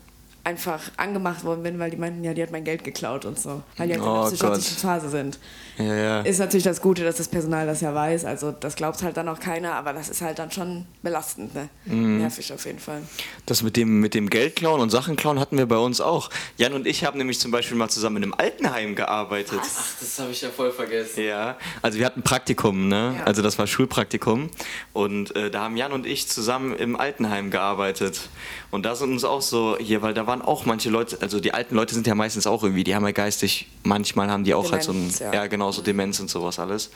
einfach 0.43 0.81
angemacht 0.97 1.43
worden 1.43 1.63
bin, 1.63 1.79
weil 1.79 1.91
die 1.91 1.97
meinten, 1.97 2.23
ja, 2.23 2.33
die 2.33 2.41
hat 2.41 2.51
mein 2.51 2.63
Geld 2.63 2.83
geklaut 2.83 3.25
und 3.25 3.39
so. 3.39 3.61
Weil 3.77 3.87
die 3.87 3.93
halt 3.93 4.03
Oh 4.03 4.15
in 4.15 4.21
der 4.21 4.29
psychotischen. 4.29 4.77
Phase 4.77 5.09
sind. 5.09 5.37
Ja, 5.79 5.95
ja. 5.95 6.21
Ist 6.21 6.39
natürlich 6.39 6.65
das 6.65 6.81
Gute, 6.81 7.03
dass 7.03 7.15
das 7.15 7.27
Personal 7.27 7.65
das 7.65 7.81
ja 7.81 7.93
weiß. 7.93 8.25
Also 8.25 8.51
das 8.51 8.75
glaubt 8.75 9.01
halt 9.01 9.17
dann 9.17 9.27
auch 9.29 9.39
keiner, 9.39 9.75
aber 9.75 9.93
das 9.93 10.09
ist 10.09 10.21
halt 10.21 10.37
dann 10.37 10.51
schon 10.51 10.85
belastend, 11.01 11.55
ne? 11.55 11.69
Mhm. 11.85 12.19
Nervig 12.19 12.51
auf 12.53 12.65
jeden 12.65 12.79
Fall. 12.79 13.01
Das 13.45 13.63
mit 13.63 13.77
dem, 13.77 13.99
mit 13.99 14.13
dem 14.13 14.29
Geld 14.29 14.57
klauen 14.57 14.81
und 14.81 14.89
Sachen 14.89 15.15
klauen 15.15 15.39
hatten 15.39 15.57
wir 15.57 15.65
bei 15.65 15.77
uns 15.77 16.01
auch. 16.01 16.29
Jan 16.57 16.73
und 16.73 16.85
ich 16.85 17.05
haben 17.05 17.17
nämlich 17.17 17.39
zum 17.39 17.51
Beispiel 17.51 17.77
mal 17.77 17.89
zusammen 17.89 18.17
in 18.17 18.23
einem 18.23 18.33
Altenheim 18.33 18.95
gearbeitet. 18.95 19.59
Ach, 19.61 19.99
das 19.99 20.19
habe 20.19 20.31
ich 20.31 20.41
ja 20.41 20.49
voll 20.49 20.71
vergessen. 20.71 21.23
Ja, 21.23 21.57
also 21.81 21.97
wir 21.97 22.05
hatten 22.05 22.21
Praktikum, 22.23 22.87
ne? 22.87 23.15
Ja. 23.17 23.23
Also 23.23 23.41
das 23.41 23.57
war 23.57 23.67
Schulpraktikum. 23.67 24.49
Und 24.93 25.35
äh, 25.35 25.49
da 25.49 25.61
haben 25.61 25.77
Jan 25.77 25.91
und 25.91 26.05
ich 26.05 26.27
zusammen 26.27 26.75
im 26.75 26.95
Altenheim 26.97 27.51
gearbeitet. 27.51 28.29
Und 28.71 28.85
da 28.85 28.95
sind 28.95 29.11
uns 29.11 29.23
auch 29.23 29.41
so 29.41 29.77
hier, 29.79 30.01
weil 30.01 30.13
da 30.13 30.27
waren 30.27 30.41
auch 30.41 30.65
manche 30.65 30.89
Leute, 30.89 31.17
also 31.21 31.39
die 31.39 31.53
alten 31.53 31.75
Leute 31.75 31.93
sind 31.93 32.05
ja 32.05 32.15
meistens 32.15 32.45
auch 32.47 32.63
irgendwie, 32.63 32.83
die 32.83 32.95
haben 32.95 33.05
ja 33.05 33.11
geistig, 33.11 33.67
manchmal 33.83 34.29
haben 34.29 34.43
die 34.43 34.53
auch 34.53 34.71
halt 34.71 34.83
so 34.83 34.91
ein, 34.91 35.09
Demenz, 35.09 35.19
ja. 35.19 35.33
ja. 35.33 35.47
genau, 35.47 35.68
so 35.73 35.81
Demenz 35.81 36.19
und 36.19 36.29
sowas 36.29 36.59
alles. 36.59 36.91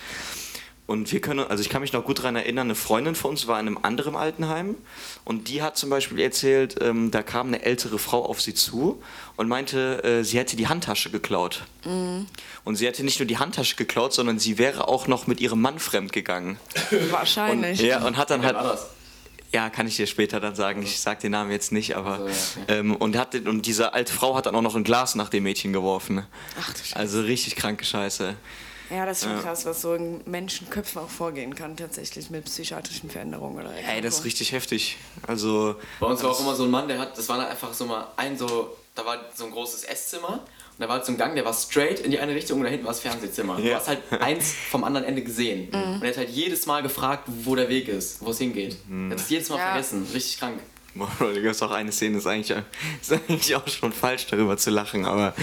Und 0.85 1.13
wir 1.13 1.21
können, 1.21 1.39
also 1.39 1.61
ich 1.61 1.69
kann 1.69 1.81
mich 1.81 1.93
noch 1.93 2.03
gut 2.03 2.19
daran 2.19 2.35
erinnern, 2.35 2.67
eine 2.67 2.75
Freundin 2.75 3.15
von 3.15 3.31
uns 3.31 3.47
war 3.47 3.57
in 3.57 3.67
einem 3.67 3.79
anderen 3.83 4.17
Altenheim 4.17 4.75
und 5.23 5.47
die 5.47 5.61
hat 5.61 5.77
zum 5.77 5.89
Beispiel 5.89 6.19
erzählt, 6.19 6.75
ähm, 6.81 7.09
da 7.09 7.23
kam 7.23 7.47
eine 7.47 7.63
ältere 7.63 7.97
Frau 7.97 8.25
auf 8.25 8.41
sie 8.41 8.53
zu 8.53 9.01
und 9.37 9.47
meinte, 9.47 10.03
äh, 10.03 10.23
sie 10.25 10.37
hätte 10.37 10.57
die 10.57 10.67
Handtasche 10.67 11.09
geklaut. 11.09 11.63
Und 11.85 12.75
sie 12.75 12.85
hätte 12.85 13.03
nicht 13.05 13.19
nur 13.19 13.25
die 13.25 13.37
Handtasche 13.37 13.77
geklaut, 13.77 14.13
sondern 14.13 14.39
sie 14.39 14.57
wäre 14.57 14.89
auch 14.89 15.07
noch 15.07 15.25
mit 15.25 15.39
ihrem 15.39 15.61
Mann 15.61 15.79
fremd 15.79 16.11
gegangen. 16.11 16.59
Wahrscheinlich. 17.11 17.79
Ja, 17.79 18.05
und 18.05 18.17
hat 18.17 18.29
dann 18.29 18.43
halt. 18.43 18.57
Ja, 19.53 19.69
kann 19.69 19.87
ich 19.87 19.95
dir 19.95 20.07
später 20.07 20.39
dann 20.39 20.55
sagen. 20.55 20.81
Ich 20.81 20.99
sag 20.99 21.19
den 21.19 21.31
Namen 21.31 21.51
jetzt 21.51 21.71
nicht, 21.71 21.95
aber. 21.95 22.13
Also, 22.13 22.59
ja, 22.67 22.75
ähm, 22.75 22.95
und, 22.95 23.15
hat, 23.15 23.35
und 23.35 23.65
diese 23.67 23.93
alte 23.93 24.11
Frau 24.11 24.35
hat 24.35 24.47
dann 24.47 24.55
auch 24.55 24.61
noch 24.61 24.75
ein 24.75 24.83
Glas 24.83 25.15
nach 25.15 25.29
dem 25.29 25.43
Mädchen 25.43 25.73
geworfen. 25.73 26.25
Ach 26.59 26.73
du 26.73 26.79
Scheiße. 26.79 26.95
Also 26.95 27.21
richtig 27.21 27.55
kranke 27.55 27.85
Scheiße. 27.85 28.35
Ja, 28.89 29.05
das 29.05 29.19
ist 29.19 29.23
schon 29.29 29.41
krass, 29.41 29.65
was 29.65 29.81
so 29.81 29.93
in 29.95 30.21
Menschenköpfen 30.25 31.01
auch 31.01 31.09
vorgehen 31.09 31.55
kann, 31.55 31.75
tatsächlich 31.77 32.29
mit 32.29 32.45
psychiatrischen 32.45 33.09
Veränderungen 33.09 33.57
oder 33.59 33.71
Ey, 33.75 34.01
das 34.01 34.19
ist 34.19 34.25
richtig 34.25 34.51
heftig. 34.51 34.97
Also. 35.27 35.75
Bei 35.99 36.07
uns 36.07 36.21
war 36.23 36.31
auch 36.31 36.39
immer 36.39 36.55
so 36.55 36.63
ein 36.63 36.71
Mann, 36.71 36.87
der 36.87 36.99
hat, 36.99 37.17
das 37.17 37.27
war 37.29 37.47
einfach 37.47 37.73
so 37.73 37.85
mal 37.85 38.07
ein 38.17 38.37
so, 38.37 38.75
da 38.95 39.05
war 39.05 39.17
so 39.33 39.45
ein 39.45 39.51
großes 39.51 39.83
Esszimmer 39.85 40.33
und 40.33 40.79
da 40.79 40.87
war 40.87 40.95
halt 40.97 41.05
so 41.05 41.11
ein 41.11 41.17
Gang, 41.17 41.33
der 41.35 41.45
war 41.45 41.53
straight 41.53 41.99
in 42.01 42.11
die 42.11 42.19
eine 42.19 42.33
Richtung 42.35 42.59
und 42.59 42.65
da 42.65 42.69
hinten 42.69 42.85
war 42.85 42.91
das 42.93 42.99
Fernsehzimmer. 43.01 43.55
Du 43.57 43.63
Ja. 43.63 43.77
hast 43.77 43.87
halt 43.87 43.99
eins 44.19 44.53
vom 44.69 44.83
anderen 44.83 45.05
Ende 45.07 45.23
gesehen. 45.23 45.69
Mhm. 45.71 45.93
Und 45.95 46.03
er 46.03 46.09
hat 46.09 46.17
halt 46.17 46.29
jedes 46.29 46.65
Mal 46.65 46.83
gefragt, 46.83 47.23
wo 47.43 47.55
der 47.55 47.69
Weg 47.69 47.87
ist, 47.87 48.23
wo 48.23 48.31
es 48.31 48.37
hingeht. 48.39 48.75
Er 48.89 49.11
hat 49.11 49.19
es 49.19 49.29
jedes 49.29 49.49
Mal 49.49 49.57
Ja. 49.57 49.71
vergessen. 49.71 50.07
Richtig 50.13 50.39
krank. 50.39 50.59
Da 50.95 51.31
gibt 51.31 51.45
es 51.47 51.61
auch 51.63 51.71
eine 51.71 51.91
Szene, 51.91 52.19
ist 52.19 52.27
eigentlich, 52.27 52.55
ist 53.01 53.11
eigentlich 53.11 53.55
auch 53.55 53.67
schon 53.67 53.91
falsch 53.91 54.27
darüber 54.29 54.57
zu 54.57 54.69
lachen, 54.69 55.05
aber 55.05 55.33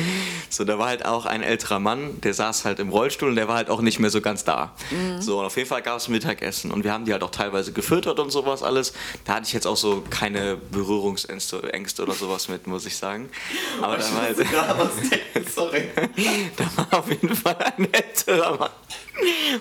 so, 0.49 0.65
da 0.65 0.79
war 0.79 0.87
halt 0.89 1.05
auch 1.05 1.27
ein 1.27 1.43
älterer 1.43 1.81
Mann, 1.81 2.21
der 2.21 2.35
saß 2.35 2.65
halt 2.65 2.79
im 2.79 2.91
Rollstuhl 2.91 3.31
und 3.31 3.37
der 3.37 3.49
war 3.49 3.57
halt 3.57 3.69
auch 3.69 3.81
nicht 3.81 3.99
mehr 3.99 4.11
so 4.11 4.21
ganz 4.21 4.45
da. 4.45 4.73
So, 5.21 5.41
und 5.41 5.47
auf 5.47 5.57
jeden 5.57 5.69
Fall 5.69 5.83
gab 5.83 5.97
es 5.97 6.09
Mittagessen 6.09 6.71
und 6.71 6.85
wir 6.85 6.93
haben 6.93 7.05
die 7.05 7.13
halt 7.13 7.23
auch 7.23 7.31
teilweise 7.31 7.73
gefüttert 7.73 8.21
und 8.21 8.31
sowas 8.31 8.63
alles. 8.63 8.93
Da 9.25 9.35
hatte 9.35 9.47
ich 9.47 9.53
jetzt 9.53 9.67
auch 9.67 9.77
so 9.77 10.05
keine 10.09 10.57
Berührungsängste 10.57 11.73
Ängste 11.73 12.03
oder 12.03 12.13
sowas 12.15 12.49
mit, 12.49 12.67
muss 12.67 12.87
ich 12.87 12.97
sagen. 12.97 13.29
Aber 13.83 13.97
da 13.97 14.05
war 14.15 14.23
halt, 14.23 14.37
Sorry. 15.55 15.89
da 16.57 16.71
war 16.77 17.01
auf 17.01 17.09
jeden 17.09 17.35
Fall 17.35 17.57
ein 17.77 17.93
älterer 17.93 18.57
Mann. 18.57 18.71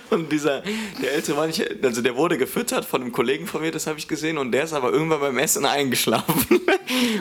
Und 0.09 0.31
dieser, 0.31 0.61
der 1.01 1.13
ältere 1.13 1.35
Mann, 1.35 1.49
ich, 1.49 1.63
also 1.83 2.01
der 2.01 2.15
wurde 2.15 2.37
gefüttert 2.37 2.85
von 2.85 3.01
einem 3.01 3.11
Kollegen 3.11 3.47
von 3.47 3.61
mir, 3.61 3.71
das 3.71 3.87
habe 3.87 3.99
ich 3.99 4.07
gesehen, 4.07 4.37
und 4.37 4.51
der 4.51 4.63
ist 4.63 4.73
aber 4.73 4.91
irgendwann 4.91 5.19
beim 5.19 5.37
Essen 5.37 5.65
eingeschlafen. 5.65 6.61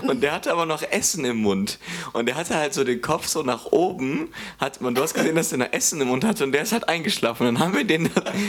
Und 0.09 0.23
der 0.23 0.33
hatte 0.33 0.51
aber 0.51 0.65
noch 0.65 0.83
Essen 0.83 1.27
im 1.27 1.37
Mund. 1.37 1.79
Und 2.15 2.25
der 2.27 2.37
hatte 2.37 2.55
halt 2.55 2.73
so 2.73 2.85
den 2.85 3.03
Kopf 3.03 3.27
so 3.27 3.43
nach 3.43 3.67
oben, 3.67 4.33
hat, 4.59 4.81
und 4.81 4.95
du 4.97 5.03
hast 5.03 5.13
gesehen, 5.13 5.37
dass 5.37 5.51
der 5.51 5.59
noch 5.59 5.73
Essen 5.73 6.01
im 6.01 6.09
Mund 6.09 6.25
hatte, 6.25 6.43
und 6.45 6.53
der 6.53 6.63
ist 6.63 6.73
halt 6.73 6.89
eingeschlafen. 6.89 7.47
Und 7.47 7.55
dann 7.55 7.63
haben 7.63 7.77
wir 7.77 7.85
den, 7.85 8.09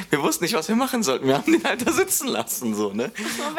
wir 0.09 0.21
wussten 0.23 0.45
nicht, 0.45 0.53
was 0.53 0.69
wir 0.69 0.77
machen 0.77 1.03
sollten. 1.03 1.27
Wir 1.27 1.35
haben 1.37 1.51
den 1.51 1.63
halt 1.63 1.85
da 1.85 1.91
sitzen 1.91 2.29
lassen, 2.29 2.73
so, 2.73 2.93
ne? 2.93 3.11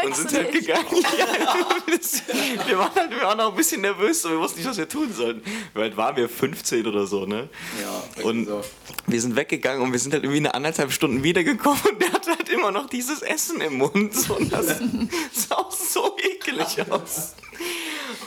Und 0.02 0.16
sind 0.16 0.32
halt 0.32 0.54
nicht. 0.54 0.66
gegangen. 0.66 0.86
Ja, 1.18 2.66
wir 2.66 2.78
waren 2.78 2.94
halt, 2.94 3.10
wir 3.10 3.22
waren 3.22 3.40
auch 3.40 3.50
ein 3.50 3.56
bisschen 3.56 3.80
nervös, 3.82 4.22
so, 4.22 4.30
wir 4.30 4.38
wussten 4.38 4.60
nicht, 4.60 4.68
was 4.68 4.78
wir 4.78 4.88
tun 4.88 5.12
sollten. 5.12 5.42
Wie 5.74 5.80
alt 5.82 5.96
waren 5.96 6.16
wir? 6.16 6.28
15 6.28 6.86
oder 6.86 7.06
so, 7.06 7.26
ne? 7.26 7.48
Ja, 7.80 8.24
Und 8.24 8.46
so. 8.46 8.62
wir 9.06 9.20
sind 9.20 9.36
weggegangen 9.36 9.82
und 9.82 9.92
wir 9.92 9.98
sind 9.98 10.12
halt 10.14 10.19
irgendwie 10.22 10.38
eine 10.38 10.54
anderthalb 10.54 10.92
Stunden 10.92 11.22
wiedergekommen 11.22 11.80
und 11.92 12.00
der 12.02 12.12
hatte 12.12 12.30
halt 12.30 12.48
immer 12.48 12.70
noch 12.72 12.88
dieses 12.88 13.22
Essen 13.22 13.60
im 13.60 13.74
Mund. 13.78 14.14
So, 14.14 14.36
und 14.36 14.52
das 14.52 14.66
sah 15.32 15.54
auch 15.56 15.70
so 15.72 16.16
ekelig 16.18 16.90
aus. 16.90 17.34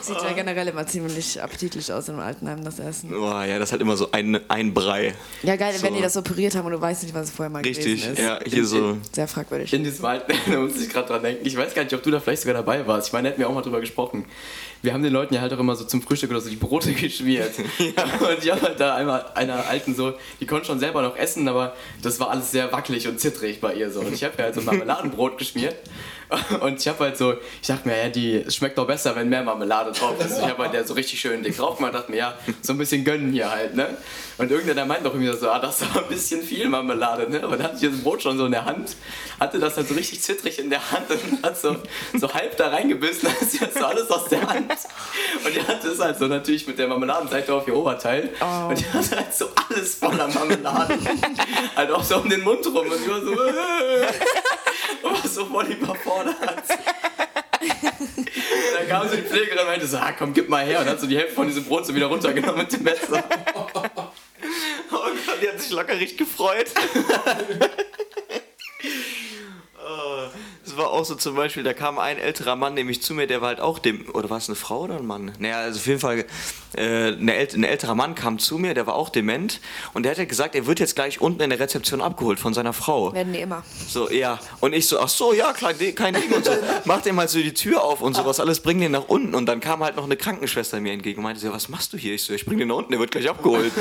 Sieht 0.02 0.22
ja 0.22 0.34
generell 0.34 0.68
immer 0.68 0.86
ziemlich 0.86 1.42
appetitlich 1.42 1.92
aus 1.94 2.10
im 2.10 2.20
Altenheim, 2.20 2.64
das 2.64 2.78
Essen. 2.80 3.10
Boah, 3.10 3.46
ja, 3.46 3.58
das 3.58 3.70
ist 3.70 3.72
halt 3.72 3.82
immer 3.82 3.96
so 3.96 4.10
ein, 4.12 4.40
ein 4.50 4.74
Brei. 4.74 5.14
Ja, 5.44 5.56
geil, 5.56 5.74
So. 5.78 5.84
wenn 5.84 5.94
die 5.96 6.02
das 6.02 6.18
operiert 6.18 6.56
haben 6.56 6.66
und 6.66 6.74
du 6.74 6.82
weißt 6.82 7.04
nicht, 7.04 7.16
was 7.16 7.30
es 7.30 7.32
vorher 7.32 7.50
mal 7.50 7.62
Richtig, 7.62 7.86
gewesen 8.02 8.14
ist. 8.14 8.20
ja, 8.20 8.40
hier 8.46 8.66
so. 8.66 8.98
Sehr 9.14 9.28
fragwürdig. 9.30 9.72
In 9.74 9.84
diesem 9.84 10.04
Alten, 10.06 10.34
da 10.52 10.60
muss 10.60 10.76
ich 10.80 10.90
gerade 10.90 11.08
dran 11.08 11.24
denken. 11.24 11.46
Ich 11.46 11.56
weiß 11.56 11.74
gar 11.74 11.84
nicht, 11.84 11.94
ob 11.94 12.04
du 12.04 12.12
da 12.12 12.20
vielleicht 12.20 12.42
sogar 12.42 12.56
dabei 12.56 12.86
warst. 12.86 13.08
Ich 13.08 13.14
meine, 13.14 13.28
da 13.28 13.32
hätten 13.32 13.40
wir 13.42 13.50
auch 13.50 13.54
mal 13.54 13.62
drüber 13.62 13.80
gesprochen. 13.80 14.26
Wir 14.84 14.94
haben 14.94 15.02
den 15.02 15.14
Leuten 15.14 15.34
ja 15.34 15.40
halt 15.40 15.54
auch 15.54 15.60
immer 15.60 15.78
so 15.78 15.86
zum 15.86 16.02
Frühstück 16.02 16.30
oder 16.30 16.42
so 16.42 16.50
die 16.50 16.58
Brote 16.58 16.92
geschmiert. 16.94 17.54
Und 17.80 18.44
ich 18.44 18.52
habe 18.52 18.62
halt 18.62 18.80
da 18.82 18.96
einmal 18.96 19.26
einer 19.34 19.66
Alten 19.66 19.96
so, 19.96 20.14
die 20.42 20.46
konnte 20.46 20.68
schon 20.68 20.78
selber 20.78 21.02
noch 21.02 21.16
essen, 21.16 21.48
aber 21.48 21.74
das 22.02 22.20
war 22.20 22.30
alles 22.30 22.52
sehr 22.52 22.70
wackelig 22.74 23.08
und 23.08 23.18
zittrig 23.18 23.62
bei 23.62 23.74
ihr 23.76 23.90
so. 23.90 24.02
Und 24.02 24.14
ich 24.14 24.26
habe 24.26 24.34
ja 24.38 24.44
halt 24.44 24.56
so 24.56 24.60
ein 24.60 24.66
Marmeladenbrot 24.66 25.38
geschmiert. 25.38 25.78
Und 26.62 26.80
ich 26.80 26.88
habe 26.88 27.00
halt 27.00 27.18
so, 27.18 27.34
ich 27.62 27.68
dachte 27.68 27.88
mir, 27.88 27.98
ja, 27.98 28.10
die 28.10 28.36
es 28.38 28.56
schmeckt 28.56 28.78
doch 28.78 28.88
besser, 28.88 29.16
wenn 29.16 29.30
mehr 29.30 29.44
Marmelade 29.44 29.92
drauf 29.92 30.16
ist. 30.20 30.40
Ich 30.40 30.46
habe 30.46 30.64
halt 30.64 30.74
der 30.74 30.86
so 30.86 30.94
richtig 30.94 31.20
schön 31.20 31.44
dick 31.44 31.56
drauf 31.58 31.78
gemacht, 31.78 31.94
dachte 31.94 32.12
mir, 32.12 32.18
ja, 32.18 32.38
so 32.62 32.74
ein 32.74 32.78
bisschen 32.78 33.04
gönnen 33.04 33.32
hier 33.32 33.50
halt, 33.50 33.76
ne? 33.76 33.98
Und 34.38 34.50
irgendeiner 34.50 34.86
meint 34.86 35.06
doch 35.06 35.14
irgendwie 35.14 35.32
so, 35.38 35.50
ah, 35.50 35.60
das 35.60 35.82
ist 35.82 35.92
aber 35.92 36.04
ein 36.04 36.10
bisschen 36.10 36.42
viel 36.42 36.68
Marmelade, 36.68 37.30
ne? 37.30 37.44
Aber 37.44 37.56
dann 37.56 37.68
hatte 37.68 37.86
ich 37.86 37.92
das 37.92 38.02
Brot 38.02 38.24
schon 38.24 38.38
so 38.38 38.46
in 38.46 38.52
der 38.52 38.66
Hand, 38.66 38.96
hatte 39.40 39.60
das 39.60 39.78
halt 39.78 39.88
so 39.88 39.94
richtig 39.94 40.22
zittrig 40.22 40.58
in 40.60 40.70
der 40.70 40.92
Hand 40.92 41.06
und 41.10 41.44
hat 41.44 41.58
so, 41.58 41.76
so 42.20 42.34
halb 42.34 42.58
da 42.58 42.70
reingebissen, 42.70 43.24
dann 43.40 43.48
ist 43.48 43.60
jetzt 43.60 43.78
so 43.78 43.86
alles 43.86 44.10
aus 44.10 44.26
der 44.30 44.42
Hand. 44.48 44.72
Und 45.46 45.56
die 45.56 45.62
hatte 45.62 45.90
es 45.90 46.00
halt 46.00 46.18
so 46.18 46.26
natürlich 46.28 46.66
mit 46.68 46.80
der 46.80 46.88
Marmeladenseite 46.88 47.54
auf 47.54 47.68
ihr 47.68 47.76
Oberteil. 47.76 48.30
Oh. 48.42 48.70
Und 48.70 48.80
die 48.80 48.86
hatte 48.86 49.18
halt 49.18 49.34
so 49.34 49.50
alles 49.70 49.96
voller 49.96 50.28
Marmelade. 50.28 50.98
halt 51.76 51.92
auch 51.92 52.04
so 52.04 52.18
um 52.18 52.30
den 52.30 52.42
Mund 52.42 52.66
rum 52.66 52.88
und 52.88 53.06
die 53.06 53.10
war 53.10 53.22
so, 53.22 53.34
äh, 53.34 54.08
und 55.38 55.54
war 55.54 55.66
so 55.66 55.66
voll 55.66 55.66
überfordert. 55.66 56.36
Und 57.60 58.78
dann 58.78 58.88
kam 58.88 59.08
so 59.08 59.16
die 59.16 59.22
Pflegerin 59.22 59.60
und 59.60 59.66
meinte 59.66 59.88
so, 59.88 59.98
ah, 59.98 60.12
komm, 60.18 60.34
gib 60.34 60.50
mal 60.50 60.66
her. 60.66 60.82
Und 60.82 60.88
hat 60.88 61.00
so 61.00 61.08
die 61.08 61.18
Hälfte 61.18 61.36
von 61.36 61.48
diesem 61.48 61.64
Brot 61.64 61.86
so 61.86 61.96
wieder 61.96 62.08
runtergenommen 62.08 62.58
mit 62.58 62.74
dem 62.74 62.84
Messer. 62.84 63.24
Oh 63.56 63.68
Gott, 65.26 65.42
die 65.42 65.50
hat 65.50 65.60
sich 65.60 65.72
locker 65.72 65.98
richtig 65.98 66.18
gefreut. 66.18 66.72
War 70.78 70.90
auch 70.90 71.06
so 71.06 71.16
zum 71.16 71.36
Beispiel, 71.36 71.64
da 71.64 71.74
kam 71.74 72.00
ein 72.00 72.18
älterer 72.18 72.56
Mann 72.56 72.74
nämlich 72.74 73.02
zu 73.02 73.14
mir, 73.14 73.28
der 73.28 73.42
war 73.42 73.50
halt 73.50 73.60
auch 73.60 73.80
dem, 73.80 74.06
oder 74.14 74.30
war 74.30 74.38
es 74.38 74.50
eine 74.50 74.56
Frau 74.56 74.82
oder 74.82 74.98
ein 74.98 75.06
Mann? 75.06 75.32
Naja, 75.40 75.58
also 75.60 75.78
auf 75.80 75.86
jeden 75.88 76.00
Fall, 76.00 76.26
äh, 76.76 77.10
ein 77.10 77.28
älterer 77.64 77.94
Mann 77.96 78.16
kam 78.16 78.40
zu 78.40 78.58
mir, 78.58 78.74
der 78.74 78.88
war 78.88 78.96
auch 78.96 79.10
dement 79.10 79.60
und 79.94 80.04
der 80.04 80.12
hat 80.12 80.18
halt 80.20 80.30
gesagt, 80.30 80.56
er 80.56 80.66
wird 80.66 80.80
jetzt 80.80 80.96
gleich 80.96 81.22
unten 81.22 81.42
in 81.42 81.50
der 81.52 81.60
Rezeption 81.60 82.02
abgeholt 82.02 82.40
von 82.40 82.54
seiner 82.54 82.74
Frau. 82.74 83.14
Werden 83.14 83.34
die 83.34 83.40
immer. 83.40 83.64
So, 83.88 84.10
ja. 84.10 84.40
Und 84.60 84.74
ich 84.74 84.88
so, 84.88 85.00
ach 85.00 85.10
so, 85.10 85.34
ja, 85.34 85.54
kein, 85.54 85.78
Ding- 85.78 85.94
kein 85.96 86.14
Ding 86.16 86.32
und 86.32 86.46
so. 86.46 86.52
Mach 86.86 87.02
dem 87.02 87.20
halt 87.20 87.30
so 87.30 87.40
die 87.40 87.54
Tür 87.54 87.84
auf 87.84 88.02
und 88.02 88.16
sowas, 88.16 88.40
alles, 88.40 88.60
bring 88.62 88.80
den 88.80 88.92
nach 88.94 89.08
unten. 89.08 89.36
Und 89.36 89.46
dann 89.46 89.60
kam 89.60 89.84
halt 89.84 89.96
noch 89.96 90.06
eine 90.06 90.18
Krankenschwester 90.18 90.80
mir 90.80 90.94
entgegen 90.94 91.20
und 91.20 91.24
meinte 91.24 91.40
so, 91.42 91.48
ja, 91.48 91.54
was 91.54 91.70
machst 91.70 91.94
du 91.94 91.98
hier? 91.98 92.14
Ich 92.14 92.24
so, 92.24 92.34
ich 92.34 92.46
bring 92.46 92.58
den 92.58 92.70
nach 92.70 92.76
unten, 92.78 92.92
der 92.92 93.00
wird 93.00 93.12
gleich 93.12 93.30
abgeholt. 93.30 93.72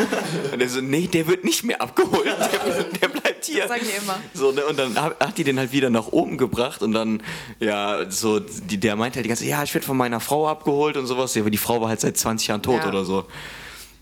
Und 0.53 0.61
er 0.61 0.69
so, 0.69 0.81
nee, 0.81 1.07
der 1.07 1.27
wird 1.27 1.45
nicht 1.45 1.65
mehr 1.65 1.81
abgeholt, 1.81 2.27
der, 2.27 2.85
der 2.85 3.09
bleibt 3.09 3.45
hier. 3.47 3.67
Sagen 3.69 3.83
die 3.85 4.03
immer. 4.03 4.19
So, 4.35 4.53
ne, 4.53 4.65
und 4.67 4.79
dann 4.79 4.97
hat 5.01 5.39
die 5.39 5.45
den 5.45 5.59
halt 5.59 5.73
wieder 5.73 5.89
nach 5.91 6.09
oben 6.09 6.37
gebracht 6.37 6.82
und 6.83 6.93
dann, 6.93 7.23
ja, 7.61 8.11
so, 8.11 8.41
die, 8.41 8.79
der 8.79 8.97
meinte 8.97 9.17
halt 9.17 9.25
die 9.25 9.29
ganze 9.29 9.45
Zeit, 9.45 9.51
ja, 9.51 9.63
ich 9.63 9.73
werde 9.75 9.87
von 9.87 9.97
meiner 9.97 10.21
Frau 10.21 10.49
abgeholt 10.49 10.97
und 10.97 11.07
sowas. 11.07 11.37
Aber 11.37 11.51
die 11.51 11.59
Frau 11.59 11.81
war 11.81 11.89
halt 11.89 12.01
seit 12.01 12.17
20 12.17 12.49
Jahren 12.49 12.63
tot 12.63 12.83
Ja. 12.83 12.89
oder 12.89 13.05
so. 13.05 13.25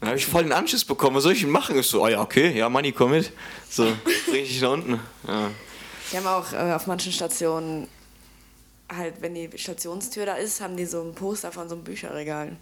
Dann 0.01 0.09
habe 0.11 0.19
ich 0.19 0.27
voll 0.27 0.45
den 0.45 0.53
Anschluss 0.53 0.85
bekommen, 0.85 1.17
was 1.17 1.25
soll 1.25 1.33
ich 1.35 1.43
denn 1.43 1.51
machen? 1.51 1.79
Ich 1.79 1.87
so, 1.87 2.03
oh 2.03 2.09
ja, 2.09 2.21
okay, 2.23 2.57
ja, 2.57 2.69
Manni, 2.71 2.93
komm 2.93 3.11
mit. 3.11 3.33
So, 3.69 3.85
bring 4.31 4.43
ich 4.43 4.49
dich 4.49 4.61
nach 4.63 4.73
unten. 4.73 4.99
Ja. 5.29 5.51
Die 6.11 6.17
haben 6.17 6.27
auch 6.27 6.53
äh, 6.53 6.73
auf 6.73 6.87
manchen 6.87 7.13
Stationen, 7.13 7.87
halt, 8.91 9.15
wenn 9.21 9.35
die 9.35 9.51
Stationstür 9.57 10.27
da 10.27 10.35
ist, 10.35 10.61
haben 10.61 10.77
die 10.77 10.87
so 10.87 11.03
ein 11.03 11.15
Poster 11.15 11.53
von 11.53 11.69
so 11.69 11.75
einem 11.75 11.85
Bücherregal. 11.85 12.57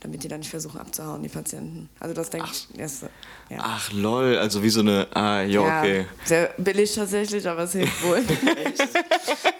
Damit 0.00 0.22
die 0.22 0.28
dann 0.28 0.38
nicht 0.38 0.50
versuchen 0.50 0.78
abzuhauen, 0.80 1.24
die 1.24 1.28
Patienten. 1.28 1.88
Also 1.98 2.14
das 2.14 2.30
denke 2.30 2.48
ich. 2.52 2.68
Erst, 2.78 3.06
ja. 3.50 3.58
Ach 3.60 3.92
lol, 3.92 4.36
also 4.36 4.62
wie 4.62 4.70
so 4.70 4.80
eine. 4.80 5.06
Ah, 5.14 5.42
ja, 5.42 5.66
Ja, 5.66 5.80
okay. 5.80 6.06
Sehr 6.24 6.54
billig 6.58 6.94
tatsächlich, 6.94 7.46
aber 7.48 7.62
es 7.62 7.72
hilft 7.72 8.04
wohl. 8.04 8.22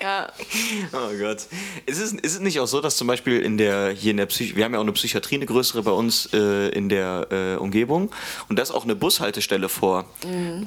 Ja, 0.01 0.29
Oh 0.93 1.11
Gott. 1.19 1.47
Ist 1.87 1.99
es, 1.99 2.13
ist 2.13 2.35
es 2.35 2.41
nicht 2.41 2.61
auch 2.61 2.67
so, 2.67 2.81
dass 2.81 2.97
zum 2.97 3.07
Beispiel 3.07 3.41
in 3.41 3.59
der, 3.59 3.91
hier 3.91 4.13
in 4.13 4.17
der 4.17 4.27
Psych 4.27 4.57
wir 4.57 4.65
haben 4.65 4.73
ja 4.73 4.79
auch 4.79 4.85
eine 4.85 4.93
Psychiatrie, 4.93 5.35
eine 5.37 5.47
größere 5.47 5.83
bei 5.83 5.91
uns 5.91 6.29
äh, 6.33 6.69
in 6.69 6.89
der 6.89 7.27
äh, 7.31 7.57
Umgebung 7.57 8.11
und 8.49 8.59
da 8.59 8.63
ist 8.63 8.71
auch 8.71 8.85
eine 8.85 8.95
Bushaltestelle 8.95 9.69
vor. 9.69 10.07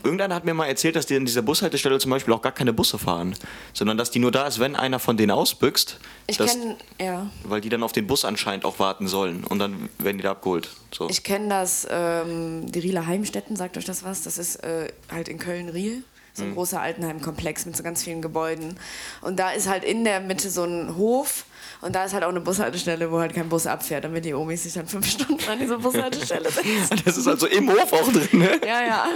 Irgendeiner 0.03 0.35
hat 0.35 0.45
mir 0.45 0.53
mal 0.53 0.67
erzählt, 0.67 0.95
dass 0.95 1.05
die 1.05 1.15
in 1.15 1.25
dieser 1.25 1.41
Bushaltestelle 1.41 1.97
zum 1.99 2.11
Beispiel 2.11 2.33
auch 2.33 2.41
gar 2.41 2.51
keine 2.51 2.73
Busse 2.73 2.99
fahren, 2.99 3.35
sondern 3.73 3.97
dass 3.97 4.11
die 4.11 4.19
nur 4.19 4.31
da 4.31 4.47
ist, 4.47 4.59
wenn 4.59 4.75
einer 4.75 4.99
von 4.99 5.17
denen 5.17 5.31
ausbüchst, 5.31 5.99
ich 6.27 6.37
kenne 6.37 6.77
ja. 6.99 7.29
weil 7.43 7.61
die 7.61 7.69
dann 7.69 7.83
auf 7.83 7.93
den 7.93 8.07
Bus 8.07 8.25
anscheinend 8.25 8.65
auch 8.65 8.79
warten 8.79 9.07
sollen 9.07 9.43
und 9.43 9.59
dann 9.59 9.89
werden 9.97 10.17
die 10.17 10.23
da 10.23 10.31
abgeholt. 10.31 10.69
So. 10.93 11.09
Ich 11.09 11.23
kenne 11.23 11.49
das, 11.49 11.87
ähm, 11.89 12.71
die 12.71 12.79
Rieler 12.79 13.05
Heimstätten, 13.05 13.55
sagt 13.55 13.77
euch 13.77 13.85
das 13.85 14.03
was? 14.03 14.23
Das 14.23 14.37
ist 14.37 14.57
äh, 14.57 14.91
halt 15.11 15.29
in 15.29 15.39
Köln-Riel. 15.39 16.03
So 16.33 16.43
ein 16.43 16.53
großer 16.53 16.79
Altenheimkomplex 16.81 17.65
mit 17.65 17.75
so 17.75 17.83
ganz 17.83 18.03
vielen 18.03 18.21
Gebäuden. 18.21 18.79
Und 19.19 19.37
da 19.37 19.51
ist 19.51 19.67
halt 19.67 19.83
in 19.83 20.05
der 20.05 20.21
Mitte 20.21 20.49
so 20.49 20.63
ein 20.63 20.95
Hof. 20.95 21.45
Und 21.81 21.93
da 21.93 22.05
ist 22.05 22.13
halt 22.13 22.23
auch 22.23 22.29
eine 22.29 22.39
Bushaltestelle, 22.39 23.11
wo 23.11 23.19
halt 23.19 23.33
kein 23.33 23.49
Bus 23.49 23.67
abfährt, 23.67 24.05
damit 24.05 24.23
die 24.23 24.33
Omis 24.33 24.63
sich 24.63 24.73
dann 24.73 24.87
fünf 24.87 25.09
Stunden 25.09 25.43
an 25.49 25.59
diese 25.59 25.77
Bushaltestelle 25.77 26.49
setzen. 26.49 27.01
Das 27.05 27.17
ist 27.17 27.27
also 27.27 27.47
im 27.47 27.69
Hof 27.69 27.91
auch 27.91 28.11
drin, 28.11 28.39
ne? 28.39 28.61
Ja, 28.65 28.85
ja. 28.85 29.07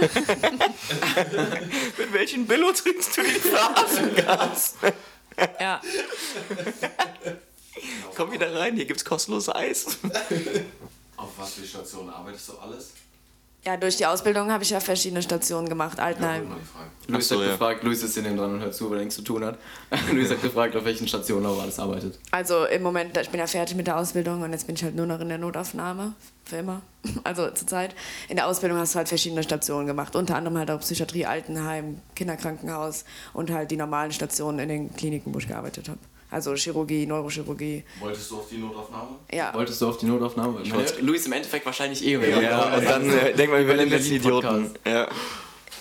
Mit 1.96 2.12
welchen 2.12 2.46
Billo 2.46 2.72
trinkst 2.72 3.16
du 3.16 3.22
die 3.22 3.48
Straßengas? 3.48 4.74
ja. 5.60 5.80
Komm 8.14 8.32
wieder 8.32 8.54
rein, 8.54 8.74
hier 8.74 8.84
gibt's 8.84 9.04
kostenloses 9.04 9.54
Eis. 9.54 9.98
Auf 11.16 11.30
was 11.38 11.54
für 11.54 11.66
Stationen 11.66 12.10
arbeitest 12.10 12.48
du 12.48 12.58
alles? 12.58 12.92
Ja, 13.66 13.76
durch 13.76 13.96
die 13.96 14.06
Ausbildung 14.06 14.52
habe 14.52 14.62
ich 14.62 14.70
ja 14.70 14.78
verschiedene 14.78 15.20
Stationen 15.22 15.68
gemacht. 15.68 15.98
Ja, 15.98 16.04
Altenheim. 16.04 16.46
Frage. 16.46 16.90
Luis 17.08 17.26
so, 17.26 17.34
hat 17.34 17.46
ja. 17.46 17.52
gefragt, 17.52 17.82
Luis 17.82 18.00
ist 18.00 18.16
in 18.16 18.22
dem 18.22 18.36
dran 18.36 18.54
und 18.54 18.60
hört 18.60 18.76
zu, 18.76 18.88
weil 18.88 18.98
er 18.98 19.00
nichts 19.00 19.16
zu 19.16 19.22
tun 19.22 19.44
hat. 19.44 19.58
Luis 20.12 20.30
hat 20.30 20.40
gefragt, 20.40 20.76
auf 20.76 20.84
welchen 20.84 21.08
Stationen 21.08 21.46
er 21.46 21.60
alles 21.60 21.80
arbeitet. 21.80 22.16
Also 22.30 22.64
im 22.66 22.82
Moment, 22.82 23.16
ich 23.16 23.28
bin 23.28 23.40
ja 23.40 23.48
fertig 23.48 23.76
mit 23.76 23.88
der 23.88 23.96
Ausbildung 23.96 24.42
und 24.42 24.52
jetzt 24.52 24.68
bin 24.68 24.76
ich 24.76 24.84
halt 24.84 24.94
nur 24.94 25.06
noch 25.06 25.18
in 25.18 25.28
der 25.28 25.38
Notaufnahme. 25.38 26.14
Für 26.44 26.56
immer. 26.56 26.82
Also 27.24 27.50
zurzeit. 27.50 27.94
In 28.28 28.36
der 28.36 28.46
Ausbildung 28.46 28.78
hast 28.78 28.94
du 28.94 28.98
halt 28.98 29.08
verschiedene 29.08 29.42
Stationen 29.42 29.88
gemacht. 29.88 30.14
Unter 30.14 30.36
anderem 30.36 30.58
halt 30.58 30.70
auch 30.70 30.80
Psychiatrie, 30.80 31.26
Altenheim, 31.26 32.00
Kinderkrankenhaus 32.14 33.04
und 33.32 33.50
halt 33.50 33.72
die 33.72 33.76
normalen 33.76 34.12
Stationen 34.12 34.60
in 34.60 34.68
den 34.68 34.96
Kliniken, 34.96 35.34
wo 35.34 35.38
ich 35.38 35.48
gearbeitet 35.48 35.88
habe. 35.88 35.98
Also 36.30 36.54
Chirurgie, 36.54 37.06
Neurochirurgie. 37.06 37.84
Wolltest 38.00 38.30
du 38.30 38.38
auf 38.38 38.48
die 38.48 38.58
Notaufnahme? 38.58 39.10
Ja. 39.32 39.54
Wolltest 39.54 39.80
du 39.80 39.88
auf 39.88 39.98
die 39.98 40.06
Notaufnahme? 40.06 40.60
Ich 40.62 40.72
meine, 40.72 40.88
Luis 41.00 41.26
im 41.26 41.32
Endeffekt 41.32 41.64
wahrscheinlich 41.64 42.04
eh. 42.04 42.14
Ja, 42.42 42.76
und 42.76 42.84
dann 42.84 43.08
äh, 43.08 43.32
denk 43.34 43.50
mal, 43.50 43.58
wir 43.58 43.64
Übernehmen 43.64 43.90
den 43.90 43.98
letzten 43.98 44.10
den 44.10 44.20
Idioten. 44.20 44.70
Ja. 44.84 45.08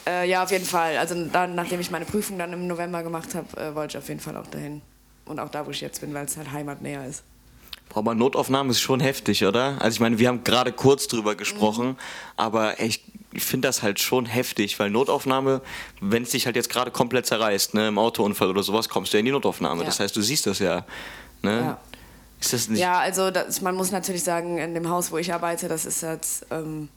Äh, 0.08 0.30
ja, 0.30 0.44
auf 0.44 0.52
jeden 0.52 0.66
Fall. 0.66 0.98
Also 0.98 1.16
dann, 1.26 1.56
nachdem 1.56 1.80
ich 1.80 1.90
meine 1.90 2.06
Prüfung 2.06 2.38
dann 2.38 2.54
im 2.54 2.68
November 2.68 3.02
gemacht 3.02 3.34
habe, 3.34 3.60
äh, 3.60 3.74
wollte 3.74 3.98
ich 3.98 4.04
auf 4.04 4.08
jeden 4.08 4.20
Fall 4.20 4.38
auch 4.38 4.48
dahin. 4.48 4.82
Und 5.26 5.40
auch 5.40 5.50
da, 5.50 5.66
wo 5.66 5.72
ich 5.72 5.82
jetzt 5.82 6.02
bin, 6.02 6.14
weil 6.14 6.26
es 6.26 6.38
halt 6.38 6.52
heimatnäher 6.52 7.08
ist. 7.08 7.24
Boah, 7.90 8.00
aber 8.00 8.14
Notaufnahme 8.14 8.72
ist 8.72 8.82
schon 8.82 9.00
heftig, 9.00 9.44
oder? 9.46 9.78
Also 9.82 9.96
ich 9.96 10.00
meine, 10.00 10.20
wir 10.20 10.28
haben 10.28 10.44
gerade 10.44 10.72
kurz 10.72 11.08
drüber 11.08 11.36
gesprochen, 11.36 11.98
aber 12.36 12.80
ey, 12.80 12.88
ich, 12.88 13.04
ich 13.14 13.15
finde 13.44 13.68
das 13.68 13.82
halt 13.84 14.00
schon 14.00 14.26
heftig, 14.26 14.80
weil 14.80 14.90
Notaufnahme, 14.90 15.62
wenn 16.02 16.24
es 16.24 16.30
dich 16.30 16.46
halt 16.46 16.56
jetzt 16.56 16.70
gerade 16.70 16.92
komplett 16.92 17.26
zerreißt, 17.26 17.74
ne, 17.74 17.88
im 17.90 17.98
Autounfall 17.98 18.50
oder 18.50 18.64
sowas, 18.64 18.88
kommst 18.90 19.14
du 19.14 19.18
ja 19.18 19.20
in 19.20 19.26
die 19.26 19.32
Notaufnahme. 19.32 19.82
Ja. 19.82 19.86
Das 19.86 20.00
heißt, 20.00 20.16
du 20.16 20.22
siehst 20.22 20.46
das 20.48 20.60
ja. 20.60 20.86
Ne? 21.42 21.52
Ja. 21.60 21.78
Ist 22.40 22.54
das 22.54 22.68
nicht. 22.70 22.80
Ja, 22.80 23.00
also 23.00 23.32
das, 23.32 23.62
man 23.62 23.76
muss 23.76 23.92
natürlich 23.92 24.24
sagen, 24.24 24.58
in 24.58 24.74
dem 24.74 24.90
Haus, 24.90 25.12
wo 25.12 25.18
ich 25.18 25.34
arbeite, 25.34 25.68
das 25.68 25.86
ist 25.86 26.02
jetzt, 26.02 26.46
ähm, 26.52 26.90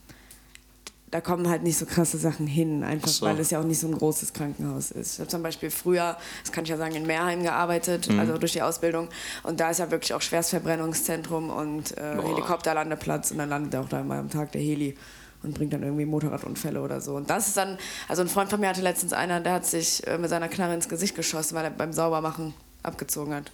da 1.10 1.22
kommen 1.22 1.48
halt 1.48 1.62
nicht 1.62 1.78
so 1.78 1.86
krasse 1.86 2.18
Sachen 2.18 2.46
hin, 2.46 2.82
einfach 2.84 3.08
Ach 3.08 3.12
so. 3.14 3.26
weil 3.26 3.38
es 3.40 3.50
ja 3.50 3.60
auch 3.60 3.64
nicht 3.64 3.78
so 3.80 3.86
ein 3.86 3.96
großes 3.96 4.34
Krankenhaus 4.34 4.90
ist. 4.90 5.14
Ich 5.14 5.20
habe 5.20 5.28
zum 5.30 5.42
Beispiel 5.42 5.70
früher, 5.70 6.18
das 6.42 6.52
kann 6.52 6.64
ich 6.64 6.70
ja 6.70 6.76
sagen, 6.76 6.94
in 6.96 7.06
Meerheim 7.06 7.42
gearbeitet, 7.42 8.08
Mhm. 8.10 8.18
also 8.20 8.36
durch 8.36 8.52
die 8.52 8.60
Ausbildung. 8.62 9.08
Und 9.42 9.58
da 9.60 9.70
ist 9.70 9.78
ja 9.78 9.90
wirklich 9.90 10.12
auch 10.12 10.20
Schwerstverbrennungszentrum 10.20 11.48
und 11.50 11.96
äh. 11.96 12.16
Helikopterlandeplatz 12.22 13.30
und 13.30 13.38
dann 13.38 13.48
landet 13.48 13.76
auch 13.76 13.88
da 13.88 14.00
immer 14.00 14.16
am 14.16 14.28
Tag 14.28 14.52
der 14.52 14.60
Heli 14.60 14.96
und 15.42 15.54
bringt 15.54 15.72
dann 15.72 15.82
irgendwie 15.82 16.04
Motorradunfälle 16.04 16.80
oder 16.80 17.00
so. 17.00 17.14
Und 17.16 17.30
das 17.30 17.48
ist 17.48 17.56
dann, 17.56 17.78
also 18.08 18.22
ein 18.22 18.28
Freund 18.28 18.50
von 18.50 18.60
mir 18.60 18.68
hatte 18.68 18.80
letztens 18.82 19.12
einer, 19.12 19.40
der 19.40 19.54
hat 19.54 19.66
sich 19.66 20.06
äh, 20.06 20.18
mit 20.18 20.30
seiner 20.30 20.48
Knarre 20.48 20.74
ins 20.74 20.88
Gesicht 20.88 21.14
geschossen, 21.14 21.54
weil 21.54 21.64
er 21.64 21.70
beim 21.70 21.92
Saubermachen 21.92 22.54
abgezogen 22.82 23.34
hat. 23.34 23.50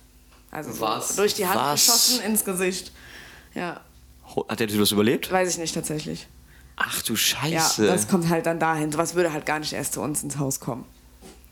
Also 0.50 0.72
so 0.72 0.80
Was? 0.80 1.16
durch 1.16 1.34
die 1.34 1.46
Hand 1.46 1.56
Was? 1.60 1.84
geschossen 1.84 2.22
ins 2.24 2.44
Gesicht. 2.44 2.92
Ja, 3.54 3.80
Hat 4.48 4.60
der 4.60 4.66
das 4.68 4.92
überlebt? 4.92 5.30
weiß 5.30 5.50
ich 5.50 5.58
nicht 5.58 5.74
tatsächlich. 5.74 6.26
Ach 6.76 7.02
du 7.02 7.12
Ja, 7.12 7.18
Scheiße. 7.18 7.86
das 7.86 8.08
kommt 8.08 8.28
halt 8.28 8.46
dann 8.46 8.58
dahin. 8.58 8.90
Sowas 8.90 9.14
würde 9.14 9.32
halt 9.32 9.46
gar 9.46 9.58
nicht 9.60 9.72
erst 9.72 9.92
zu 9.94 10.00
uns 10.00 10.22
ins 10.24 10.38
Haus 10.38 10.58
kommen. 10.60 10.84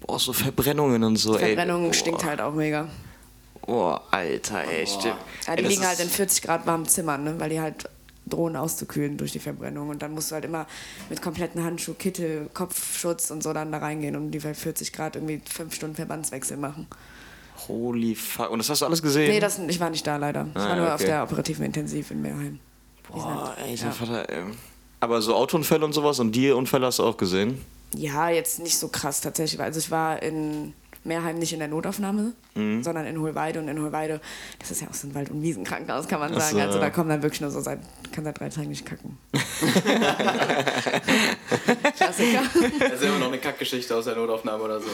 Boah, 0.01 0.19
so 0.19 0.33
Verbrennungen 0.33 1.05
und 1.05 1.15
so, 1.17 1.37
ey. 1.37 1.55
Verbrennung 1.55 1.85
Boah. 1.85 1.95
stinkt 1.95 2.25
halt 2.25 2.41
auch 2.41 2.55
mega. 2.55 2.89
Boah, 3.65 4.03
Alter, 4.11 4.65
ey. 4.65 4.85
stimmt. 4.87 5.15
Ja, 5.47 5.53
Ey, 5.53 5.57
die 5.59 5.63
das 5.63 5.71
liegen 5.73 5.87
halt 5.87 6.01
in 6.01 6.07
ist- 6.09 6.17
40 6.17 6.43
Grad 6.43 6.67
warmen 6.67 6.87
Zimmern, 6.89 7.23
ne? 7.23 7.35
weil 7.39 7.51
die 7.51 7.61
halt 7.61 7.89
drohen 8.27 8.57
auszukühlen 8.57 9.17
durch 9.17 9.33
die 9.33 9.39
Verbrennung. 9.39 9.89
Und 9.89 10.03
dann 10.03 10.13
musst 10.13 10.31
du 10.31 10.35
halt 10.35 10.45
immer 10.45 10.67
mit 11.11 11.21
kompletten 11.23 11.63
Handschuh, 11.65 11.95
Kittel, 11.95 12.49
Kopfschutz 12.55 13.31
und 13.31 13.43
so 13.43 13.53
dann 13.53 13.73
da 13.73 13.79
reingehen 13.79 14.17
und 14.17 14.31
die 14.31 14.39
bei 14.39 14.55
40 14.55 14.93
Grad 14.93 15.17
irgendwie 15.17 15.41
fünf 15.49 15.75
Stunden 15.75 15.97
Verbandswechsel 15.97 16.57
machen. 16.57 16.87
Holy 17.69 18.15
fuck. 18.15 18.51
Und 18.51 18.59
das 18.59 18.71
hast 18.71 18.83
du 18.83 18.87
alles 18.87 19.03
gesehen? 19.03 19.29
Nee, 19.31 19.41
das, 19.41 19.59
ich 19.59 19.79
war 19.81 19.91
nicht 19.91 20.07
da 20.07 20.17
leider. 20.17 20.47
Ich 20.55 20.61
Ah, 20.61 20.69
war 20.71 20.77
nur 20.77 20.85
okay. 20.87 20.95
auf 20.95 21.05
der 21.05 21.23
operativen 21.25 21.65
Intensiv 21.65 22.11
in 22.11 22.23
Meerheim. 22.23 22.59
Boah, 23.11 23.55
ey, 23.65 23.75
Ja. 23.75 23.91
Vater, 23.91 24.29
ey. 24.29 24.43
Aber 25.01 25.21
so 25.21 25.35
Autounfälle 25.35 25.85
und 25.85 25.93
sowas 25.93 26.19
und 26.21 26.33
die 26.33 26.51
Unfälle 26.53 26.87
hast 26.87 26.99
du 27.01 27.05
auch 27.05 27.17
gesehen? 27.17 27.61
Ja, 27.95 28.31
jetzt 28.31 28.61
nicht 28.61 28.79
so 28.79 28.89
krass 28.89 29.21
tatsächlich. 29.21 29.61
Also 29.61 29.79
ich 29.81 29.91
war 29.91 30.23
in 30.23 30.73
Meerheim 31.05 31.39
nicht 31.39 31.53
in 31.53 31.59
der 31.59 31.69
Notaufnahme, 31.69 32.33
Mhm. 32.55 32.83
sondern 32.83 33.07
in 33.07 33.19
Hohlweide. 33.21 33.59
Und 33.61 33.69
in 33.69 33.81
Hohlweide, 33.81 34.21
das 34.59 34.71
ist 34.71 34.81
ja 34.83 34.89
auch 34.89 34.95
so 34.95 35.09
ein 35.09 35.15
Wald- 35.15 35.31
und 35.31 35.43
Wiesenkrankenhaus, 35.43 36.07
kann 36.09 36.21
man 36.21 36.33
sagen. 36.35 36.57
so, 36.57 36.61
Also 36.61 36.79
da 36.81 36.91
kommen 36.91 37.09
dann 37.09 37.23
wirklich 37.23 37.41
nur 37.41 37.51
so 37.51 37.61
seit, 37.61 37.81
kann 38.13 38.25
seit 38.25 38.39
drei 38.41 38.49
Tagen 38.49 38.69
nicht 38.69 38.87
kacken. 38.87 39.19
Klassiker. 41.97 42.43
Das 42.79 42.93
ist 42.95 43.03
immer 43.03 43.19
noch 43.19 43.29
eine 43.29 43.39
Kackgeschichte 43.39 43.95
aus 43.97 44.05
der 44.05 44.17
Notaufnahme 44.17 44.63
oder 44.63 44.81
so. 44.81 44.91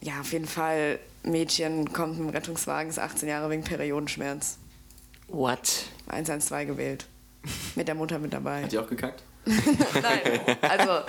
Ja, 0.00 0.20
auf 0.20 0.32
jeden 0.32 0.46
Fall. 0.46 0.98
Mädchen 1.22 1.92
kommt 1.92 2.18
mit 2.18 2.28
dem 2.28 2.30
Rettungswagen, 2.30 2.88
ist 2.88 2.98
18 2.98 3.28
Jahre 3.28 3.50
wegen 3.50 3.62
Periodenschmerz. 3.62 4.56
What? 5.28 5.84
112 6.08 6.66
gewählt. 6.68 7.06
Mit 7.74 7.88
der 7.88 7.94
Mutter 7.94 8.18
mit 8.18 8.32
dabei. 8.32 8.62
Hat 8.62 8.72
die 8.72 8.78
auch 8.78 8.88
gekackt? 8.88 9.22
Nein, 9.46 10.40
also 10.62 11.00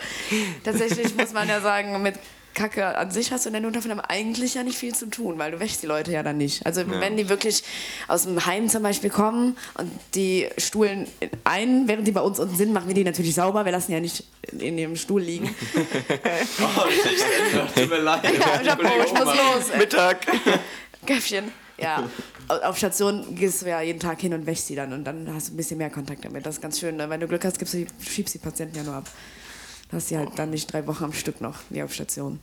tatsächlich 0.63 1.15
muss 1.15 1.33
man 1.33 1.47
ja 1.49 1.59
sagen, 1.61 2.01
mit 2.01 2.15
Kacke 2.53 2.97
an 2.97 3.11
sich 3.11 3.31
hast 3.31 3.45
du 3.45 3.49
in 3.49 3.53
der 3.53 3.61
Notaufnahme 3.61 4.09
eigentlich 4.09 4.55
ja 4.55 4.63
nicht 4.63 4.77
viel 4.77 4.93
zu 4.93 5.05
tun, 5.07 5.37
weil 5.39 5.51
du 5.51 5.59
wäschst 5.59 5.81
die 5.83 5.87
Leute 5.87 6.11
ja 6.11 6.21
dann 6.23 6.37
nicht. 6.37 6.65
Also 6.65 6.83
wenn 6.87 7.15
die 7.17 7.29
wirklich 7.29 7.63
aus 8.07 8.23
dem 8.23 8.45
Heim 8.45 8.67
zum 8.69 8.83
Beispiel 8.83 9.09
kommen 9.09 9.57
und 9.77 9.91
die 10.15 10.47
stuhlen 10.57 11.07
ein, 11.43 11.87
während 11.87 12.07
die 12.07 12.11
bei 12.11 12.21
uns 12.21 12.39
unten 12.39 12.55
sind, 12.55 12.73
machen 12.73 12.87
wir 12.87 12.93
die 12.95 13.03
natürlich 13.03 13.35
sauber. 13.35 13.63
Wir 13.65 13.71
lassen 13.71 13.91
ja 13.91 13.99
nicht 13.99 14.23
in 14.59 14.77
ihrem 14.77 14.95
Stuhl 14.95 15.21
liegen. 15.21 15.53
Oh, 16.61 16.83
Tut 17.75 17.89
mir 17.89 17.97
leid. 18.01 18.23
ja, 18.23 18.61
ich, 18.61 18.69
hab, 18.69 18.79
oh, 18.79 18.87
ich 19.05 19.11
muss 19.13 19.25
los. 19.25 19.69
Ey. 19.73 19.79
Mittag. 19.79 20.17
Köpfchen. 21.05 21.51
Ja, 21.77 22.07
au- 22.47 22.55
auf 22.69 22.77
Station 22.77 23.33
gehst 23.35 23.61
du 23.61 23.67
ja 23.67 23.81
jeden 23.81 23.99
Tag 23.99 24.21
hin 24.21 24.33
und 24.33 24.45
wäschst 24.45 24.67
sie 24.67 24.75
dann 24.75 24.93
und 24.93 25.03
dann 25.03 25.33
hast 25.33 25.49
du 25.49 25.53
ein 25.53 25.57
bisschen 25.57 25.77
mehr 25.77 25.89
Kontakt 25.89 26.23
damit. 26.25 26.45
Das 26.45 26.55
ist 26.55 26.61
ganz 26.61 26.79
schön. 26.79 26.97
Ne? 26.97 27.09
Wenn 27.09 27.19
du 27.19 27.27
Glück 27.27 27.43
hast, 27.43 27.57
gibst 27.57 27.73
du 27.73 27.77
die, 27.79 27.87
schiebst 28.07 28.33
die 28.35 28.39
Patienten 28.39 28.75
ja 28.77 28.83
nur 28.83 28.93
ab. 28.95 29.05
Du 29.91 29.97
hast 29.97 30.07
sie 30.07 30.17
halt 30.17 30.29
dann 30.37 30.49
nicht 30.49 30.71
drei 30.71 30.87
Wochen 30.87 31.03
am 31.03 31.13
Stück 31.13 31.41
noch, 31.41 31.55
wie 31.69 31.83
auf 31.83 31.93
Station. 31.93 32.39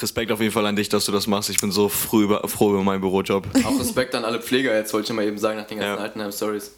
Respekt 0.00 0.32
auf 0.32 0.40
jeden 0.40 0.52
Fall 0.52 0.66
an 0.66 0.74
dich, 0.74 0.88
dass 0.88 1.04
du 1.04 1.12
das 1.12 1.28
machst. 1.28 1.48
Ich 1.50 1.60
bin 1.60 1.70
so 1.70 1.88
früh 1.88 2.24
über, 2.24 2.46
froh 2.48 2.70
über 2.70 2.82
meinen 2.82 3.00
Bürojob. 3.00 3.46
Auch 3.64 3.78
Respekt 3.78 4.14
an 4.16 4.24
alle 4.24 4.40
Pfleger, 4.40 4.74
jetzt 4.74 4.92
wollte 4.92 5.12
ich 5.12 5.16
mal 5.16 5.24
eben 5.24 5.38
sagen, 5.38 5.56
nach 5.58 5.66
den 5.68 5.78
ganzen 5.78 5.96
Ja. 5.98 6.02
Altenheim-Stories. 6.02 6.72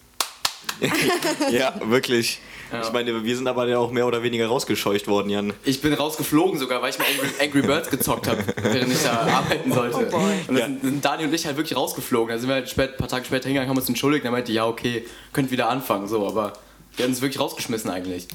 ja, 1.51 1.75
wirklich. 1.87 2.41
Ja. 2.73 2.83
Ich 2.83 2.93
meine, 2.93 3.25
wir 3.25 3.37
sind 3.37 3.47
aber 3.47 3.67
ja 3.69 3.79
auch 3.79 3.91
mehr 3.93 4.07
oder 4.07 4.23
weniger 4.23 4.49
rausgescheucht 4.49 5.07
worden, 5.07 5.31
Jan. 5.31 5.53
Ich 5.65 5.81
bin 5.81 5.95
rausgeflogen 5.95 6.59
sogar, 6.59 6.83
weil 6.83 6.91
ich 6.91 6.99
mal 6.99 7.07
Angry, 7.07 7.29
Angry 7.41 7.63
Birds 7.63 7.89
gezockt 7.89 8.27
habe, 8.29 8.45
während 8.61 8.93
ich 8.93 9.03
da 9.03 9.21
arbeiten 9.39 9.73
sollte. 9.73 10.09
Oh 10.09 10.11
boy. 10.11 10.35
und 10.49 10.59
dann 10.59 10.75
Ja. 10.75 10.81
sind- 10.83 11.03
Dani 11.05 11.25
und 11.25 11.33
ich 11.33 11.47
halt 11.47 11.57
wirklich 11.57 11.77
rausgeflogen. 11.77 12.35
Da 12.35 12.39
sind 12.39 12.49
wir 12.49 12.57
halt 12.57 12.69
spät, 12.69 12.91
ein 12.91 12.97
paar 12.99 13.09
Tage 13.09 13.25
später 13.25 13.45
hingegangen, 13.45 13.71
haben 13.71 13.77
uns 13.79 13.89
entschuldigt. 13.89 14.25
Dann 14.27 14.33
meinte, 14.33 14.53
ja, 14.53 14.67
okay, 14.67 15.07
könnt 15.33 15.51
wieder 15.53 15.69
anfangen. 15.71 16.09
So, 16.09 16.27
aber 16.27 16.53
wir 16.97 17.05
haben 17.05 17.13
uns 17.13 17.23
wirklich 17.23 17.41
rausgeschmissen 17.41 17.89
eigentlich. 17.89 18.27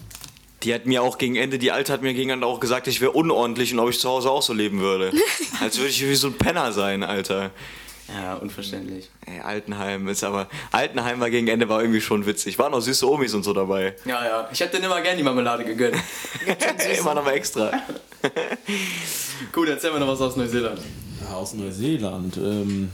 Die 0.63 0.73
hat 0.73 0.85
mir 0.85 1.01
auch 1.01 1.17
gegen 1.17 1.35
Ende, 1.35 1.57
die 1.57 1.71
Alte 1.71 1.91
hat 1.91 2.01
mir 2.01 2.13
gegen 2.13 2.29
Ende 2.29 2.45
auch 2.45 2.59
gesagt, 2.59 2.87
ich 2.87 3.01
wäre 3.01 3.11
unordentlich 3.11 3.73
und 3.73 3.79
ob 3.79 3.89
ich 3.89 3.99
zu 3.99 4.09
Hause 4.09 4.29
auch 4.29 4.41
so 4.41 4.53
leben 4.53 4.79
würde. 4.79 5.11
Als 5.59 5.77
würde 5.77 5.89
ich 5.89 6.07
wie 6.07 6.15
so 6.15 6.27
ein 6.27 6.33
Penner 6.33 6.71
sein, 6.71 7.03
Alter. 7.03 7.51
Ja, 8.13 8.35
unverständlich. 8.35 9.09
Ey, 9.25 9.39
Altenheim 9.39 10.07
ist 10.09 10.23
aber. 10.23 10.49
Altenheim 10.71 11.19
war 11.19 11.29
gegen 11.29 11.47
Ende 11.47 11.69
war 11.69 11.81
irgendwie 11.81 12.01
schon 12.01 12.25
witzig. 12.25 12.59
Waren 12.59 12.73
auch 12.73 12.81
süße 12.81 13.09
Omis 13.09 13.33
und 13.33 13.43
so 13.43 13.53
dabei. 13.53 13.95
Ja, 14.05 14.25
ja. 14.25 14.49
Ich 14.51 14.59
hätte 14.59 14.73
denen 14.73 14.85
immer 14.85 15.01
gern 15.01 15.17
die 15.17 15.23
Marmelade 15.23 15.63
gegönnt. 15.63 15.95
Immer 16.99 17.13
noch 17.13 17.23
mal 17.23 17.31
extra. 17.33 17.71
Gut, 19.53 19.69
erzähl 19.69 19.91
mir 19.91 19.99
noch 19.99 20.09
was 20.09 20.21
aus 20.21 20.35
Neuseeland. 20.35 20.81
Ja, 21.21 21.35
aus 21.35 21.53
Neuseeland. 21.53 22.37
Ähm, 22.37 22.91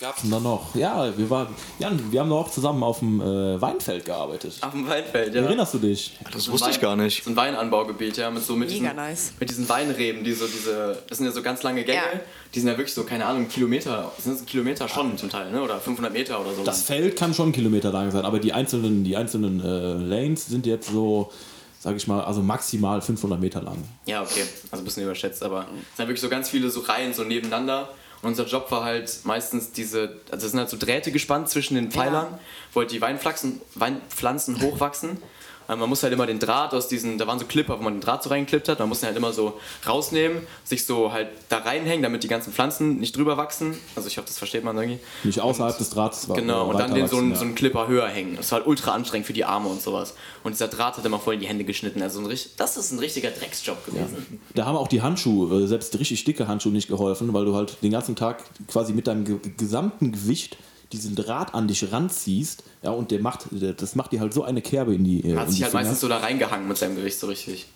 gab's 0.00 0.22
denn 0.22 0.30
da 0.30 0.38
noch? 0.40 0.74
Ja, 0.74 1.16
wir, 1.16 1.28
waren, 1.30 1.48
Jan, 1.78 2.12
wir 2.12 2.20
haben 2.20 2.32
auch 2.32 2.50
zusammen 2.50 2.82
auf 2.82 3.00
dem 3.00 3.20
äh, 3.20 3.60
Weinfeld 3.60 4.04
gearbeitet. 4.04 4.54
Auf 4.60 4.70
dem 4.72 4.86
Weinfeld, 4.86 5.34
ja. 5.34 5.42
Erinnerst 5.42 5.74
du 5.74 5.78
dich? 5.78 6.16
Das 6.32 6.46
ein 6.46 6.52
wusste 6.52 6.70
ich 6.70 6.76
Wein- 6.76 6.82
gar 6.82 6.96
nicht. 6.96 7.24
So 7.24 7.30
ein 7.30 7.36
Weinanbaugebiet, 7.36 8.16
ja, 8.16 8.30
mit 8.30 8.42
so 8.44 8.54
mit 8.54 8.68
Mega 8.70 8.80
diesen, 8.90 8.96
nice. 8.96 9.32
mit 9.40 9.50
diesen 9.50 9.68
Weinreben, 9.68 10.22
die 10.24 10.32
so 10.32 10.46
diese, 10.46 11.02
das 11.08 11.18
sind 11.18 11.26
ja 11.26 11.32
so 11.32 11.42
ganz 11.42 11.62
lange 11.62 11.84
Gänge, 11.84 11.96
Ja. 11.98 12.20
die 12.54 12.60
sind 12.60 12.68
ja 12.68 12.76
wirklich 12.78 12.94
so, 12.94 13.04
keine 13.04 13.26
Ahnung, 13.26 13.48
Kilometer, 13.48 14.12
sind 14.18 14.38
das 14.38 14.46
Kilometer 14.46 14.88
schon 14.88 15.16
zum 15.18 15.30
Teil, 15.30 15.50
ne, 15.50 15.60
oder 15.62 15.80
500 15.80 16.12
Meter 16.12 16.40
oder 16.40 16.54
so. 16.54 16.62
Das 16.64 16.82
Feld 16.82 17.16
kann 17.16 17.34
schon 17.34 17.52
Kilometer 17.52 17.90
lang 17.90 18.10
sein, 18.10 18.24
aber 18.24 18.38
die 18.38 18.52
einzelnen, 18.52 19.04
die 19.04 19.16
einzelnen 19.16 19.60
äh, 19.60 19.94
Lanes 19.94 20.46
sind 20.46 20.66
jetzt 20.66 20.90
so, 20.90 21.32
sag 21.80 21.96
ich 21.96 22.06
mal, 22.06 22.22
also 22.22 22.40
maximal 22.40 23.00
500 23.02 23.40
Meter 23.40 23.62
lang. 23.62 23.82
Ja, 24.06 24.22
okay, 24.22 24.42
also 24.70 24.82
ein 24.82 24.84
bisschen 24.84 25.02
überschätzt, 25.04 25.42
aber 25.42 25.66
es 25.90 25.96
sind 25.96 26.06
wirklich 26.06 26.20
so 26.20 26.28
ganz 26.28 26.48
viele 26.50 26.70
so 26.70 26.80
Reihen 26.80 27.12
so 27.14 27.24
nebeneinander. 27.24 27.88
Und 28.22 28.30
unser 28.30 28.46
Job 28.46 28.70
war 28.70 28.84
halt 28.84 29.20
meistens 29.24 29.72
diese, 29.72 30.16
also 30.30 30.46
es 30.46 30.52
sind 30.52 30.60
halt 30.60 30.70
so 30.70 30.76
Drähte 30.76 31.12
gespannt 31.12 31.48
zwischen 31.48 31.76
den 31.76 31.90
Pfeilern, 31.90 32.38
wo 32.72 32.80
halt 32.80 32.90
die 32.90 33.00
Weinpflanzen, 33.00 33.60
Weinpflanzen 33.74 34.60
hochwachsen. 34.60 35.22
Äh, 35.68 35.76
Man 35.76 35.88
muss 35.88 36.02
halt 36.02 36.12
immer 36.12 36.26
den 36.26 36.38
Draht 36.38 36.72
aus 36.74 36.88
diesen, 36.88 37.18
da 37.18 37.26
waren 37.26 37.38
so 37.38 37.44
Clipper, 37.46 37.78
wo 37.78 37.82
man 37.82 37.94
den 37.94 38.00
Draht 38.00 38.22
so 38.22 38.30
reingeklippt 38.30 38.68
hat, 38.68 38.78
man 38.78 38.88
muss 38.88 39.00
den 39.00 39.06
halt 39.08 39.16
immer 39.16 39.32
so 39.32 39.58
rausnehmen, 39.86 40.46
sich 40.64 40.84
so 40.86 41.12
halt 41.12 41.28
da 41.48 41.58
reinhängen, 41.58 42.02
damit 42.02 42.22
die 42.24 42.28
ganzen 42.28 42.52
Pflanzen 42.52 42.98
nicht 42.98 43.16
drüber 43.16 43.36
wachsen. 43.36 43.76
Also 43.94 44.08
ich 44.08 44.16
hoffe, 44.18 44.26
das 44.28 44.38
versteht 44.38 44.64
man 44.64 44.76
irgendwie. 44.76 44.98
Nicht 45.24 45.40
außerhalb 45.40 45.76
des 45.76 45.90
Drahtes. 45.90 46.28
wa- 46.28 46.34
Genau, 46.34 46.68
und 46.70 46.78
dann 46.78 46.94
den 46.94 47.06
so, 47.08 47.16
einen- 47.18 47.30
wachsen, 47.32 47.38
so 47.40 47.44
einen 47.46 47.54
Clipper 47.54 47.86
höher 47.88 48.08
hängen. 48.08 48.36
Das 48.36 48.50
war 48.52 48.58
halt 48.60 48.66
ultra 48.68 48.92
anstrengend 48.92 49.26
für 49.26 49.32
die 49.32 49.44
Arme 49.44 49.68
und 49.68 49.82
sowas. 49.82 50.14
Und 50.44 50.52
dieser 50.52 50.68
Draht 50.68 50.96
hat 50.96 51.04
immer 51.04 51.18
voll 51.18 51.34
in 51.34 51.40
die 51.40 51.46
Hände 51.48 51.64
geschnitten. 51.64 52.00
Also 52.02 52.20
ein, 52.20 52.38
das 52.56 52.76
ist 52.76 52.92
ein 52.92 52.98
richtiger 52.98 53.30
Drecksjob 53.30 53.84
gewesen. 53.84 54.40
Da 54.54 54.64
haben 54.66 54.76
auch 54.76 54.88
die 54.88 55.02
Handschuhe, 55.02 55.62
äh, 55.62 55.66
selbst 55.66 55.98
richtig 55.98 56.24
dicke 56.24 56.48
Handschuhe 56.48 56.72
nicht 56.72 56.88
geholfen, 56.88 57.32
weil 57.34 57.44
du 57.44 57.54
halt 57.54 57.76
den 57.82 57.90
ganzen 57.90 58.16
Tag 58.16 58.42
quasi 58.68 58.92
mit 58.92 59.06
deinem 59.06 59.24
ge 59.24 59.38
gesamten 59.56 60.12
Gewicht 60.12 60.56
diesen 60.92 61.14
Draht 61.16 61.54
an 61.54 61.68
dich 61.68 61.92
ranziehst, 61.92 62.62
ja, 62.82 62.90
und 62.90 63.10
der 63.10 63.20
macht, 63.20 63.46
das 63.50 63.94
macht 63.94 64.12
dir 64.12 64.20
halt 64.20 64.32
so 64.32 64.42
eine 64.44 64.62
Kerbe 64.62 64.94
in 64.94 65.04
die, 65.04 65.20
äh, 65.20 65.36
Hat 65.36 65.44
in 65.46 65.50
sich 65.50 65.58
die 65.58 65.64
halt 65.64 65.72
Finger. 65.72 65.82
meistens 65.84 66.00
so 66.00 66.08
da 66.08 66.18
reingehangen 66.18 66.66
mit 66.68 66.76
seinem 66.78 66.96
Gewicht 66.96 67.18
so 67.18 67.26
richtig. 67.26 67.66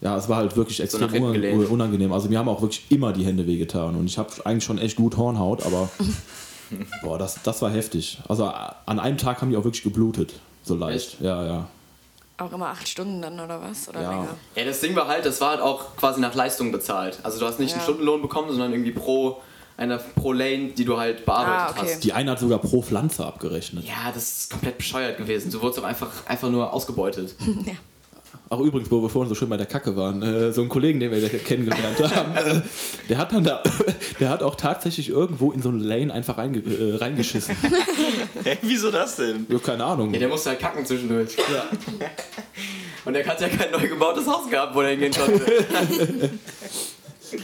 Ja, 0.00 0.16
es 0.16 0.28
war 0.28 0.38
halt 0.38 0.56
wirklich 0.56 0.80
extrem 0.80 1.32
gelehnt. 1.32 1.68
unangenehm. 1.70 2.12
Also 2.12 2.28
mir 2.28 2.38
haben 2.38 2.48
auch 2.48 2.60
wirklich 2.60 2.82
immer 2.90 3.12
die 3.12 3.24
Hände 3.24 3.46
wehgetan 3.46 3.94
und 3.94 4.06
ich 4.06 4.18
habe 4.18 4.30
eigentlich 4.44 4.64
schon 4.64 4.78
echt 4.78 4.96
gut 4.96 5.16
Hornhaut, 5.16 5.64
aber 5.64 5.88
boah, 7.02 7.18
das, 7.18 7.38
das 7.42 7.62
war 7.62 7.70
heftig. 7.70 8.18
Also 8.28 8.46
an 8.46 8.98
einem 8.98 9.18
Tag 9.18 9.40
haben 9.42 9.50
die 9.50 9.56
auch 9.56 9.64
wirklich 9.64 9.82
geblutet, 9.84 10.32
so 10.64 10.74
leicht. 10.74 11.12
Echt? 11.14 11.20
Ja, 11.20 11.44
ja. 11.44 11.68
Auch 12.38 12.52
immer 12.52 12.68
acht 12.68 12.88
Stunden 12.88 13.22
dann 13.22 13.38
oder 13.38 13.60
was? 13.62 13.88
Oder 13.88 14.02
Ja. 14.02 14.10
länger? 14.10 14.34
Ja, 14.56 14.64
das 14.64 14.80
Ding 14.80 14.96
war 14.96 15.06
halt, 15.06 15.24
das 15.24 15.40
war 15.40 15.50
halt 15.50 15.60
auch 15.60 15.94
quasi 15.96 16.20
nach 16.20 16.34
Leistung 16.34 16.72
bezahlt. 16.72 17.20
Also 17.22 17.38
du 17.38 17.46
hast 17.46 17.60
nicht 17.60 17.72
einen 17.72 17.80
Ja. 17.80 17.84
Stundenlohn 17.84 18.22
bekommen, 18.22 18.48
sondern 18.50 18.72
irgendwie 18.72 18.90
pro, 18.92 19.40
eine, 19.76 19.98
pro 20.16 20.32
Lane, 20.32 20.70
die 20.76 20.84
du 20.84 20.98
halt 20.98 21.24
bearbeitet 21.24 21.76
Ah, 21.76 21.80
okay. 21.80 21.92
hast. 21.94 22.04
Die 22.04 22.12
eine 22.12 22.32
hat 22.32 22.38
sogar 22.40 22.58
pro 22.58 22.82
Pflanze 22.82 23.24
abgerechnet. 23.26 23.84
Ja, 23.84 24.12
das 24.14 24.40
ist 24.40 24.50
komplett 24.50 24.78
bescheuert 24.78 25.16
gewesen. 25.18 25.50
Du 25.50 25.60
wurdest 25.60 25.80
auch 25.80 25.84
einfach, 25.84 26.10
einfach 26.26 26.50
nur 26.50 26.72
ausgebeutet. 26.72 27.34
ja. 27.66 27.72
Ach 28.50 28.58
übrigens, 28.58 28.90
wo 28.90 29.00
wir 29.00 29.08
vorhin 29.08 29.30
so 29.30 29.34
schön 29.34 29.48
bei 29.48 29.56
der 29.56 29.64
Kacke 29.64 29.96
waren, 29.96 30.20
äh, 30.22 30.52
so 30.52 30.60
ein 30.60 30.68
Kollegen, 30.68 31.00
den 31.00 31.10
wir 31.10 31.26
kennengelernt 31.38 31.98
haben, 32.14 32.36
äh, 32.36 32.60
der 33.08 33.16
hat 33.16 33.32
dann 33.32 33.44
da, 33.44 33.62
der 34.20 34.28
hat 34.28 34.42
auch 34.42 34.56
tatsächlich 34.56 35.08
irgendwo 35.08 35.52
in 35.52 35.62
so 35.62 35.70
eine 35.70 35.78
Lane 35.82 36.12
einfach 36.12 36.36
reinge 36.36 36.58
äh, 36.58 36.96
reingeschissen. 36.96 37.56
Hä, 38.44 38.58
wieso 38.60 38.90
das 38.90 39.16
denn? 39.16 39.46
Ja, 39.48 39.58
keine 39.58 39.84
Ahnung. 39.84 40.12
Ja, 40.12 40.18
der 40.18 40.28
musste 40.28 40.50
halt 40.50 40.60
kacken 40.60 40.84
zwischendurch. 40.84 41.34
Und 43.06 43.14
der 43.14 43.26
hat 43.26 43.40
ja 43.40 43.48
kein 43.48 43.70
neu 43.70 43.88
gebautes 43.88 44.26
Haus 44.26 44.48
gehabt, 44.50 44.74
wo 44.74 44.82
er 44.82 44.90
hingehen 44.90 45.12
konnte. 45.14 46.30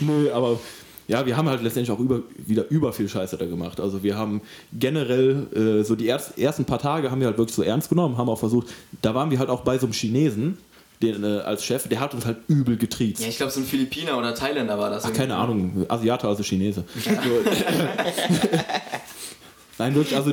Nö, 0.01 0.31
aber 0.31 0.61
ja, 1.09 1.25
wir 1.27 1.37
haben 1.37 1.49
halt 1.49 1.63
letztendlich 1.63 1.91
auch 1.91 2.01
über, 2.01 2.21
wieder 2.37 2.69
über 2.69 2.93
viel 2.93 3.09
Scheiße 3.09 3.39
da 3.39 3.47
gemacht. 3.47 3.81
Also 3.81 4.03
wir 4.03 4.17
haben 4.17 4.43
generell 4.73 5.47
äh, 5.81 5.83
so 5.83 5.97
die 5.97 6.07
erst, 6.07 6.39
ersten 6.39 6.67
paar 6.67 6.79
Tage 6.79 7.11
haben 7.11 7.21
wir 7.21 7.27
halt 7.27 7.39
wirklich 7.39 7.57
so 7.57 7.63
ernst 7.63 7.89
genommen, 7.89 8.19
haben 8.19 8.29
auch 8.29 8.39
versucht, 8.39 8.69
da 9.01 9.15
waren 9.15 9.31
wir 9.31 9.39
halt 9.39 9.49
auch 9.49 9.63
bei 9.63 9.79
so 9.79 9.87
einem 9.87 9.95
Chinesen, 9.95 10.59
den, 11.01 11.25
äh, 11.25 11.39
als 11.39 11.65
Chef, 11.65 11.89
der 11.89 12.01
hat 12.01 12.13
uns 12.13 12.27
halt 12.27 12.37
übel 12.49 12.77
getriezt. 12.77 13.23
Ja, 13.23 13.29
ich 13.29 13.39
glaube, 13.39 13.53
so 13.53 13.61
ein 13.61 13.67
Philippiner 13.67 14.19
oder 14.19 14.35
Thailänder 14.35 14.79
war 14.79 14.91
das. 14.91 15.05
Ach, 15.05 15.13
keine 15.13 15.37
Ahnung, 15.37 15.87
Asiate, 15.89 16.29
also 16.29 16.43
Chinese. 16.43 16.85
So. 17.03 17.11
Nein, 19.79 19.95
wirklich, 19.95 20.17
also 20.17 20.33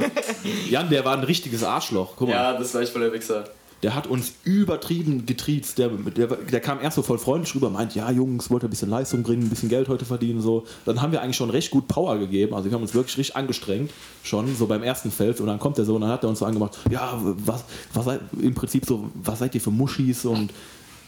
Jan, 0.70 0.90
der 0.90 1.06
war 1.06 1.16
ein 1.16 1.24
richtiges 1.24 1.64
Arschloch. 1.64 2.16
Guck 2.18 2.28
mal, 2.30 2.34
Ja, 2.34 2.58
das 2.58 2.74
war 2.74 2.82
ich 2.82 2.90
voll 2.90 3.02
der 3.02 3.14
Wichser. 3.14 3.46
Der 3.86 3.94
hat 3.94 4.08
uns 4.08 4.34
übertrieben 4.44 5.28
getriezt. 5.28 5.78
Der, 5.78 5.90
der, 5.90 6.26
der 6.26 6.60
kam 6.60 6.82
erst 6.82 6.96
so 6.96 7.04
voll 7.04 7.20
freundlich 7.20 7.54
rüber, 7.54 7.70
meint, 7.70 7.94
ja 7.94 8.10
Jungs, 8.10 8.50
wollt 8.50 8.64
ihr 8.64 8.68
ein 8.68 8.72
bisschen 8.72 8.90
Leistung 8.90 9.22
bringen, 9.22 9.44
ein 9.44 9.50
bisschen 9.50 9.70
Geld 9.70 9.90
heute 9.90 10.06
verdienen, 10.06 10.42
so. 10.42 10.66
Dann 10.86 11.04
haben 11.04 11.12
wir 11.12 11.22
eigentlich 11.22 11.36
schon 11.36 11.52
recht 11.52 11.70
gut 11.70 11.88
Power 11.88 12.18
gegeben, 12.18 12.56
also 12.56 12.68
wir 12.68 12.74
haben 12.74 12.82
uns 12.82 12.96
wirklich 12.96 13.16
richtig 13.20 13.36
angestrengt, 13.36 13.92
schon 14.24 14.56
so 14.56 14.66
beim 14.66 14.82
ersten 14.82 15.12
Feld. 15.12 15.40
Und 15.40 15.46
dann 15.46 15.60
kommt 15.60 15.78
der 15.78 15.86
so 15.86 15.94
und 15.94 16.02
dann 16.02 16.10
hat 16.10 16.24
er 16.24 16.30
uns 16.30 16.40
so 16.40 16.46
angemacht, 16.46 16.80
ja, 16.90 17.22
was, 17.22 17.64
was 17.94 18.06
seid, 18.06 18.22
im 18.42 18.56
Prinzip 18.56 18.88
so, 18.88 19.08
was 19.14 19.38
seid 19.38 19.54
ihr 19.54 19.62
für 19.62 19.70
Muschis 19.70 20.26
und 20.26 20.50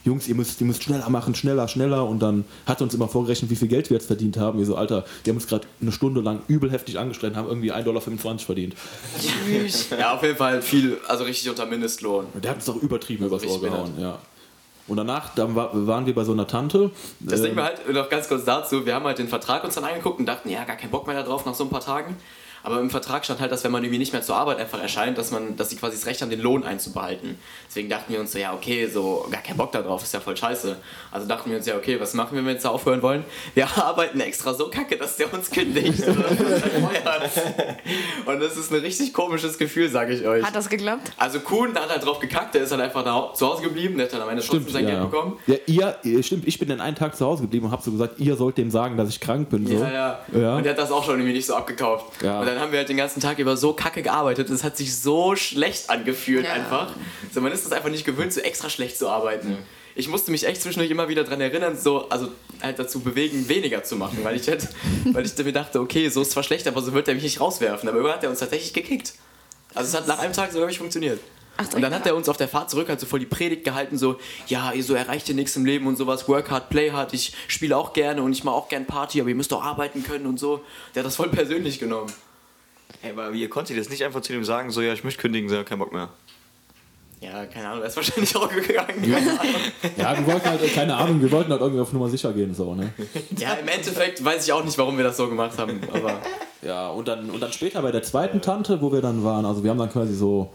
Jungs, 0.04 0.28
ihr 0.28 0.34
müsst, 0.34 0.60
ihr 0.60 0.66
müsst 0.66 0.82
schneller 0.82 1.08
machen, 1.10 1.34
schneller, 1.34 1.68
schneller. 1.68 2.06
Und 2.06 2.20
dann 2.20 2.44
hat 2.66 2.80
er 2.80 2.84
uns 2.84 2.94
immer 2.94 3.08
vorgerechnet, 3.08 3.50
wie 3.50 3.56
viel 3.56 3.68
Geld 3.68 3.90
wir 3.90 3.96
jetzt 3.96 4.06
verdient 4.06 4.36
haben. 4.36 4.58
Wir 4.58 4.66
so, 4.66 4.76
Alter, 4.76 5.04
wir 5.24 5.32
haben 5.32 5.38
uns 5.38 5.46
gerade 5.46 5.66
eine 5.80 5.92
Stunde 5.92 6.20
lang 6.20 6.40
übel 6.48 6.70
heftig 6.70 6.98
angestrengt, 6.98 7.36
haben 7.36 7.48
irgendwie 7.48 7.72
1,25 7.72 7.84
Dollar 7.84 8.00
verdient. 8.00 8.74
Ja, 9.98 10.14
auf 10.14 10.22
jeden 10.22 10.36
Fall 10.36 10.62
viel, 10.62 10.98
also 11.06 11.24
richtig 11.24 11.50
unter 11.50 11.66
Mindestlohn. 11.66 12.26
Der 12.42 12.50
hat 12.50 12.58
uns 12.58 12.66
doch 12.66 12.76
übertrieben 12.76 13.26
übers 13.26 13.44
Ohr 13.44 13.60
gehauen, 13.60 13.92
ja. 13.98 14.18
Und 14.86 14.96
danach 14.96 15.34
dann 15.34 15.54
war, 15.54 15.70
waren 15.86 16.06
wir 16.06 16.14
bei 16.14 16.24
so 16.24 16.32
einer 16.32 16.46
Tante. 16.46 16.90
Das 17.20 17.40
ähm, 17.40 17.46
Ding 17.46 17.56
war 17.56 17.64
halt, 17.64 17.92
noch 17.92 18.08
ganz 18.08 18.26
kurz 18.26 18.44
dazu, 18.44 18.86
wir 18.86 18.94
haben 18.94 19.04
halt 19.04 19.18
den 19.18 19.28
Vertrag 19.28 19.62
uns 19.64 19.74
dann 19.74 19.84
angeguckt 19.84 20.18
und 20.18 20.26
dachten, 20.26 20.48
ja, 20.48 20.64
gar 20.64 20.76
keinen 20.76 20.90
Bock 20.90 21.06
mehr 21.06 21.16
da 21.16 21.22
drauf 21.22 21.44
nach 21.44 21.54
so 21.54 21.64
ein 21.64 21.70
paar 21.70 21.82
Tagen. 21.82 22.16
Aber 22.62 22.80
im 22.80 22.90
Vertrag 22.90 23.24
stand 23.24 23.40
halt, 23.40 23.52
dass 23.52 23.64
wenn 23.64 23.70
man 23.70 23.84
irgendwie 23.84 23.98
nicht 23.98 24.12
mehr 24.12 24.22
zur 24.22 24.36
Arbeit 24.36 24.58
einfach 24.58 24.80
erscheint, 24.80 25.16
dass 25.16 25.30
man, 25.30 25.56
dass 25.56 25.70
sie 25.70 25.76
quasi 25.76 25.96
das 25.96 26.06
Recht 26.06 26.22
haben, 26.22 26.30
den 26.30 26.40
Lohn 26.40 26.64
einzubehalten. 26.64 27.38
Deswegen 27.68 27.88
dachten 27.90 28.12
wir 28.12 28.20
uns 28.20 28.32
so, 28.32 28.38
ja, 28.38 28.54
okay, 28.54 28.86
so 28.86 29.26
gar 29.30 29.42
keinen 29.42 29.58
Bock 29.58 29.72
da 29.72 29.82
drauf, 29.82 30.02
ist 30.02 30.14
ja 30.14 30.20
voll 30.20 30.36
scheiße. 30.36 30.76
Also 31.10 31.26
dachten 31.28 31.50
wir 31.50 31.58
uns, 31.58 31.66
ja, 31.66 31.76
okay, 31.76 32.00
was 32.00 32.14
machen 32.14 32.30
wir, 32.32 32.38
wenn 32.38 32.46
wir 32.46 32.52
jetzt 32.54 32.64
da 32.64 32.70
aufhören 32.70 33.02
wollen? 33.02 33.24
Wir 33.54 33.68
arbeiten 33.76 34.20
extra 34.20 34.54
so 34.54 34.70
kacke, 34.70 34.96
dass 34.96 35.16
der 35.16 35.32
uns 35.32 35.50
kündigt. 35.50 36.02
und 38.26 38.40
das 38.40 38.56
ist 38.56 38.72
ein 38.72 38.80
richtig 38.80 39.12
komisches 39.12 39.58
Gefühl, 39.58 39.88
sage 39.90 40.14
ich 40.14 40.26
euch. 40.26 40.42
Hat 40.44 40.54
das 40.56 40.68
geklappt? 40.68 41.12
Also 41.16 41.40
Kuhn 41.40 41.74
hat 41.74 41.90
halt 41.90 42.04
drauf 42.04 42.18
gekackt, 42.20 42.54
der 42.54 42.62
ist 42.62 42.70
halt 42.72 42.80
einfach 42.80 43.04
da 43.04 43.32
zu 43.34 43.46
Hause 43.46 43.62
geblieben, 43.62 43.96
der 43.98 44.06
hat 44.06 44.12
dann 44.14 44.22
am 44.22 44.28
Ende 44.30 44.42
trotzdem 44.42 44.72
sein 44.72 44.84
ja. 44.84 44.90
Geld 44.90 45.10
bekommen. 45.10 45.38
Ja, 45.46 45.56
ihr, 45.66 45.96
ihr, 46.04 46.22
stimmt, 46.22 46.46
ich 46.48 46.58
bin 46.58 46.68
dann 46.68 46.80
einen 46.80 46.96
Tag 46.96 47.16
zu 47.16 47.26
Hause 47.26 47.42
geblieben 47.42 47.66
und 47.66 47.72
habe 47.72 47.82
so 47.82 47.90
gesagt, 47.90 48.18
ihr 48.18 48.36
sollt 48.36 48.56
dem 48.58 48.70
sagen, 48.70 48.96
dass 48.96 49.08
ich 49.10 49.20
krank 49.20 49.50
bin. 49.50 49.66
So. 49.66 49.74
Ja, 49.74 49.90
ja, 49.90 50.20
Ja. 50.32 50.56
Und 50.56 50.62
der 50.64 50.72
hat 50.72 50.78
das 50.78 50.90
auch 50.90 51.04
schon 51.04 51.16
irgendwie 51.16 51.34
nicht 51.34 51.46
so 51.46 51.54
abgekauft. 51.54 52.22
Ja. 52.22 52.40
Und 52.40 52.46
dann 52.46 52.58
haben 52.60 52.72
wir 52.72 52.78
halt 52.78 52.88
den 52.88 52.96
ganzen 52.96 53.20
Tag 53.20 53.38
über 53.38 53.56
so 53.56 53.72
kacke 53.74 54.02
gearbeitet. 54.02 54.48
Es 54.50 54.64
hat 54.64 54.76
sich 54.76 54.96
so 54.98 55.36
schlecht 55.36 55.90
angefühlt 55.90 56.44
Ja. 56.46 56.52
einfach. 56.52 56.88
So, 57.32 57.40
man 57.40 57.52
ist 57.52 57.67
es 57.68 57.76
einfach 57.76 57.90
nicht 57.90 58.04
gewöhnt, 58.04 58.32
so 58.32 58.40
extra 58.40 58.70
schlecht 58.70 58.98
zu 58.98 59.08
arbeiten. 59.08 59.58
Ich 59.94 60.08
musste 60.08 60.30
mich 60.30 60.46
echt 60.46 60.62
zwischendurch 60.62 60.90
immer 60.90 61.08
wieder 61.08 61.24
daran 61.24 61.40
erinnern, 61.40 61.76
so, 61.76 62.08
also 62.08 62.28
halt 62.62 62.78
dazu 62.78 63.00
bewegen, 63.00 63.48
weniger 63.48 63.82
zu 63.82 63.96
machen, 63.96 64.18
weil 64.22 64.36
ich 64.36 64.48
halt, 64.48 64.68
weil 65.12 65.26
ich 65.26 65.36
mir 65.36 65.52
dachte, 65.52 65.80
okay, 65.80 66.08
so 66.08 66.22
ist 66.22 66.32
zwar 66.32 66.42
schlecht, 66.42 66.66
aber 66.68 66.82
so 66.82 66.92
wird 66.92 67.08
er 67.08 67.14
mich 67.14 67.24
nicht 67.24 67.40
rauswerfen. 67.40 67.88
Aber 67.88 67.98
irgendwann 67.98 68.16
hat 68.16 68.24
er 68.24 68.30
uns 68.30 68.38
tatsächlich 68.38 68.72
gekickt. 68.72 69.14
Also 69.74 69.88
es 69.88 70.00
hat 70.00 70.06
nach 70.06 70.18
einem 70.18 70.32
Tag 70.32 70.52
so 70.52 70.58
wirklich 70.58 70.78
funktioniert. 70.78 71.20
Ach, 71.60 71.74
und 71.74 71.82
dann 71.82 71.92
hat 71.92 72.06
er 72.06 72.14
uns 72.14 72.28
auf 72.28 72.36
der 72.36 72.46
Fahrt 72.46 72.70
zurück 72.70 72.88
halt 72.88 73.00
so 73.00 73.06
voll 73.06 73.18
die 73.18 73.26
Predigt 73.26 73.64
gehalten, 73.64 73.98
so, 73.98 74.20
ja, 74.46 74.72
ihr 74.72 74.84
so 74.84 74.94
erreicht 74.94 75.28
ihr 75.28 75.34
nichts 75.34 75.56
im 75.56 75.66
Leben 75.66 75.88
und 75.88 75.96
sowas, 75.96 76.28
work 76.28 76.52
hard, 76.52 76.70
play 76.70 76.92
hard, 76.92 77.12
ich 77.12 77.34
spiele 77.48 77.76
auch 77.76 77.92
gerne 77.92 78.22
und 78.22 78.30
ich 78.30 78.44
mache 78.44 78.54
auch 78.54 78.68
gern 78.68 78.86
Party, 78.86 79.20
aber 79.20 79.30
ihr 79.30 79.34
müsst 79.34 79.52
auch 79.52 79.64
arbeiten 79.64 80.04
können 80.04 80.26
und 80.26 80.38
so. 80.38 80.62
Der 80.94 81.00
hat 81.02 81.06
das 81.06 81.16
voll 81.16 81.30
persönlich 81.30 81.80
genommen. 81.80 82.12
Hey, 83.00 83.10
aber 83.10 83.32
ihr 83.32 83.50
konntet 83.50 83.76
das 83.76 83.88
nicht 83.88 84.04
einfach 84.04 84.20
zu 84.20 84.32
dem 84.32 84.44
sagen, 84.44 84.70
so 84.70 84.80
ja, 84.80 84.92
ich 84.92 85.02
möchte 85.02 85.20
kündigen, 85.20 85.48
so, 85.48 85.64
kein 85.64 85.80
Bock 85.80 85.92
mehr. 85.92 86.10
Ja, 87.20 87.46
keine 87.46 87.68
Ahnung, 87.68 87.82
er 87.82 87.88
ist 87.88 87.96
wahrscheinlich 87.96 88.34
auch 88.36 88.48
gegangen. 88.48 89.02
Ja, 89.96 90.16
wir 90.16 90.26
wollten 90.26 90.48
halt, 90.48 90.62
äh, 90.62 90.68
keine 90.68 90.94
Ahnung, 90.96 91.20
wir 91.20 91.30
wollten 91.32 91.50
halt 91.50 91.60
irgendwie 91.60 91.80
auf 91.80 91.92
Nummer 91.92 92.08
sicher 92.08 92.32
gehen. 92.32 92.54
So, 92.54 92.74
ne? 92.74 92.92
ja, 93.36 93.54
im 93.54 93.66
Endeffekt 93.66 94.24
weiß 94.24 94.46
ich 94.46 94.52
auch 94.52 94.64
nicht, 94.64 94.78
warum 94.78 94.96
wir 94.96 95.04
das 95.04 95.16
so 95.16 95.28
gemacht 95.28 95.58
haben, 95.58 95.80
aber 95.92 96.20
Ja, 96.62 96.88
und 96.88 97.06
dann, 97.06 97.30
und 97.30 97.40
dann 97.40 97.52
später 97.52 97.82
bei 97.82 97.92
der 97.92 98.02
zweiten 98.02 98.40
Tante, 98.40 98.80
wo 98.80 98.92
wir 98.92 99.00
dann 99.00 99.22
waren, 99.22 99.44
also 99.44 99.62
wir 99.62 99.70
haben 99.70 99.78
dann 99.78 99.90
quasi 99.90 100.14
so 100.14 100.52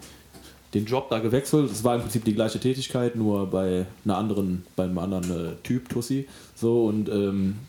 den 0.73 0.85
Job 0.85 1.09
da 1.09 1.19
gewechselt. 1.19 1.71
Es 1.71 1.83
war 1.83 1.95
im 1.95 2.01
Prinzip 2.01 2.25
die 2.25 2.33
gleiche 2.33 2.59
Tätigkeit, 2.59 3.15
nur 3.15 3.47
bei 3.47 3.85
einer 4.03 4.17
anderen, 4.17 4.65
beim 4.75 4.97
anderen 4.97 5.53
äh, 5.53 5.55
Typ, 5.63 5.87
Tussi. 5.89 6.27
So 6.55 6.85
und 6.85 7.07
ähm, 7.09 7.59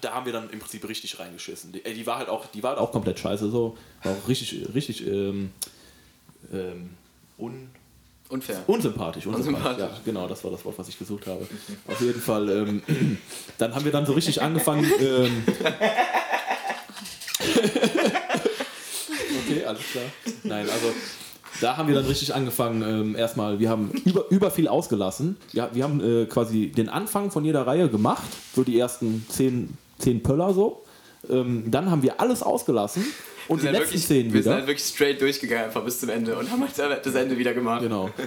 da 0.00 0.14
haben 0.14 0.26
wir 0.26 0.32
dann 0.32 0.48
im 0.50 0.58
Prinzip 0.58 0.88
richtig 0.88 1.18
reingeschissen. 1.18 1.72
Die, 1.72 1.84
ey, 1.84 1.94
die 1.94 2.06
war 2.06 2.18
halt 2.18 2.28
auch, 2.28 2.46
die 2.46 2.62
war 2.62 2.70
halt 2.70 2.80
auch 2.80 2.92
komplett 2.92 3.18
scheiße, 3.18 3.50
so. 3.50 3.76
War 4.02 4.12
auch 4.12 4.28
richtig, 4.28 4.74
richtig 4.74 5.06
ähm, 5.06 5.50
ähm, 6.52 6.90
un, 7.38 7.70
unfair. 8.28 8.62
Unsympathisch, 8.66 9.26
unsympathisch. 9.26 9.54
Unsympathisch. 9.54 9.98
Ja, 9.98 10.00
genau, 10.04 10.26
das 10.28 10.42
war 10.44 10.50
das 10.50 10.64
Wort, 10.64 10.78
was 10.78 10.88
ich 10.88 10.98
gesucht 10.98 11.26
habe. 11.26 11.46
Auf 11.86 12.00
jeden 12.00 12.20
Fall, 12.20 12.48
ähm, 12.48 12.82
dann 13.58 13.74
haben 13.74 13.84
wir 13.84 13.92
dann 13.92 14.06
so 14.06 14.12
richtig 14.12 14.40
angefangen. 14.42 14.84
Ähm, 15.00 15.42
okay, 19.46 19.64
alles 19.66 19.82
klar. 19.90 20.04
Nein, 20.44 20.68
also 20.70 20.92
da 21.60 21.76
haben 21.76 21.88
wir 21.88 21.94
dann 21.94 22.06
richtig 22.06 22.34
angefangen. 22.34 22.82
Ähm, 22.82 23.16
erstmal, 23.16 23.58
wir 23.58 23.68
haben 23.68 23.90
über, 24.04 24.24
über 24.30 24.50
viel 24.50 24.68
ausgelassen. 24.68 25.36
Ja, 25.52 25.70
wir 25.72 25.84
haben 25.84 26.00
äh, 26.00 26.26
quasi 26.26 26.68
den 26.68 26.88
Anfang 26.88 27.30
von 27.30 27.44
jeder 27.44 27.66
Reihe 27.66 27.88
gemacht, 27.88 28.24
so 28.54 28.62
die 28.64 28.78
ersten 28.78 29.26
zehn, 29.28 29.76
zehn 29.98 30.22
Pöller 30.22 30.54
so. 30.54 30.84
Ähm, 31.28 31.70
dann 31.70 31.90
haben 31.90 32.02
wir 32.02 32.20
alles 32.20 32.42
ausgelassen 32.42 33.04
und 33.48 33.60
die 33.60 33.64
Wir 33.66 33.70
sind, 33.70 33.72
letzten 33.72 33.86
wirklich, 33.94 34.04
Szenen 34.04 34.32
wir 34.32 34.42
sind 34.42 34.44
wieder. 34.44 34.54
halt 34.56 34.66
wirklich 34.66 34.86
straight 34.86 35.20
durchgegangen, 35.20 35.64
einfach 35.66 35.84
bis 35.84 36.00
zum 36.00 36.08
Ende 36.08 36.36
und 36.36 36.50
haben 36.50 36.62
halt 36.62 37.06
das 37.06 37.14
Ende 37.14 37.38
wieder 37.38 37.54
gemacht. 37.54 37.82
Genau. 37.82 38.10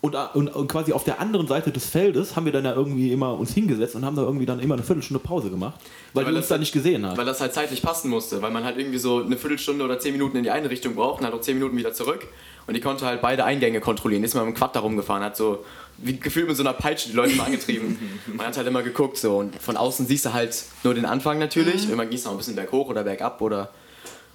Und, 0.00 0.14
und, 0.34 0.48
und 0.54 0.68
quasi 0.70 0.92
auf 0.92 1.04
der 1.04 1.18
anderen 1.18 1.46
Seite 1.46 1.70
des 1.70 1.86
Feldes 1.86 2.36
haben 2.36 2.44
wir 2.44 2.52
dann 2.52 2.66
ja 2.66 2.74
irgendwie 2.74 3.10
immer 3.10 3.38
uns 3.38 3.54
hingesetzt 3.54 3.94
und 3.94 4.04
haben 4.04 4.14
da 4.16 4.20
irgendwie 4.20 4.44
dann 4.44 4.60
immer 4.60 4.74
eine 4.74 4.82
Viertelstunde 4.82 5.18
Pause 5.18 5.48
gemacht, 5.48 5.80
weil 6.12 6.26
Weil 6.26 6.32
die 6.32 6.36
uns 6.40 6.48
da 6.48 6.58
nicht 6.58 6.72
gesehen 6.72 7.06
haben. 7.06 7.16
Weil 7.16 7.24
das 7.24 7.40
halt 7.40 7.54
zeitlich 7.54 7.80
passen 7.80 8.10
musste, 8.10 8.42
weil 8.42 8.50
man 8.50 8.64
halt 8.64 8.76
irgendwie 8.76 8.98
so 8.98 9.22
eine 9.22 9.38
Viertelstunde 9.38 9.82
oder 9.82 9.98
zehn 9.98 10.12
Minuten 10.12 10.36
in 10.36 10.42
die 10.42 10.50
eine 10.50 10.68
Richtung 10.68 10.94
braucht 10.94 11.20
und 11.20 11.24
halt 11.24 11.34
auch 11.34 11.40
zehn 11.40 11.54
Minuten 11.56 11.78
wieder 11.78 11.94
zurück. 11.94 12.26
Und 12.66 12.74
die 12.74 12.82
konnte 12.82 13.06
halt 13.06 13.22
beide 13.22 13.46
Eingänge 13.46 13.80
kontrollieren. 13.80 14.22
Ist 14.24 14.34
mal 14.34 14.44
mit 14.44 14.54
dem 14.54 14.58
Quad 14.58 14.76
da 14.76 14.80
rumgefahren, 14.80 15.22
hat 15.22 15.38
so 15.38 15.64
wie 15.96 16.18
gefühlt 16.18 16.48
mit 16.48 16.56
so 16.58 16.62
einer 16.62 16.74
Peitsche 16.74 17.08
die 17.08 17.16
Leute 17.16 17.34
mal 17.36 17.44
angetrieben. 17.44 17.96
Man 18.36 18.46
hat 18.46 18.58
halt 18.58 18.66
immer 18.66 18.82
geguckt 18.82 19.16
so 19.16 19.38
und 19.38 19.56
von 19.56 19.78
außen 19.78 20.06
siehst 20.06 20.26
du 20.26 20.34
halt 20.34 20.64
nur 20.82 20.92
den 20.92 21.06
Anfang 21.06 21.38
natürlich. 21.38 21.84
Irgendwann 21.84 22.10
ging 22.10 22.18
es 22.18 22.26
noch 22.26 22.32
ein 22.32 22.36
bisschen 22.36 22.56
berghoch 22.56 22.90
oder 22.90 23.04
bergab 23.04 23.40
oder 23.40 23.70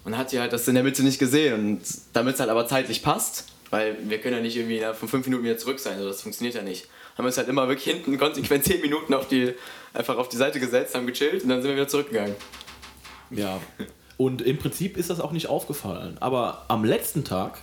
dann 0.09 0.17
hat 0.17 0.31
die 0.31 0.39
halt 0.39 0.53
das 0.53 0.67
in 0.67 0.73
der 0.73 0.83
Mitte 0.83 1.03
nicht 1.03 1.19
gesehen 1.19 1.53
und 1.53 1.81
damit 2.13 2.33
es 2.33 2.39
halt 2.39 2.49
aber 2.49 2.65
zeitlich 2.67 3.03
passt, 3.03 3.45
weil 3.69 3.95
wir 4.07 4.19
können 4.19 4.37
ja 4.37 4.41
nicht 4.41 4.57
irgendwie 4.57 4.83
von 4.93 5.07
fünf 5.07 5.27
Minuten 5.27 5.43
wieder 5.43 5.57
zurück 5.57 5.79
sein, 5.79 5.97
also 5.97 6.07
das 6.07 6.21
funktioniert 6.23 6.55
ja 6.55 6.63
nicht. 6.63 6.87
Haben 7.15 7.25
wir 7.25 7.27
uns 7.27 7.37
halt 7.37 7.47
immer 7.47 7.67
wirklich 7.67 7.93
hinten 7.93 8.17
konsequent 8.17 8.63
zehn 8.65 8.81
Minuten 8.81 9.13
auf 9.13 9.27
die, 9.27 9.53
einfach 9.93 10.17
auf 10.17 10.27
die 10.27 10.37
Seite 10.37 10.59
gesetzt, 10.59 10.95
haben 10.95 11.05
gechillt 11.05 11.43
und 11.43 11.49
dann 11.49 11.61
sind 11.61 11.69
wir 11.69 11.75
wieder 11.75 11.87
zurückgegangen. 11.87 12.35
Ja. 13.29 13.59
Und 14.17 14.41
im 14.41 14.57
Prinzip 14.57 14.97
ist 14.97 15.11
das 15.11 15.19
auch 15.19 15.31
nicht 15.31 15.47
aufgefallen. 15.47 16.17
Aber 16.19 16.65
am 16.67 16.83
letzten 16.83 17.23
Tag, 17.23 17.59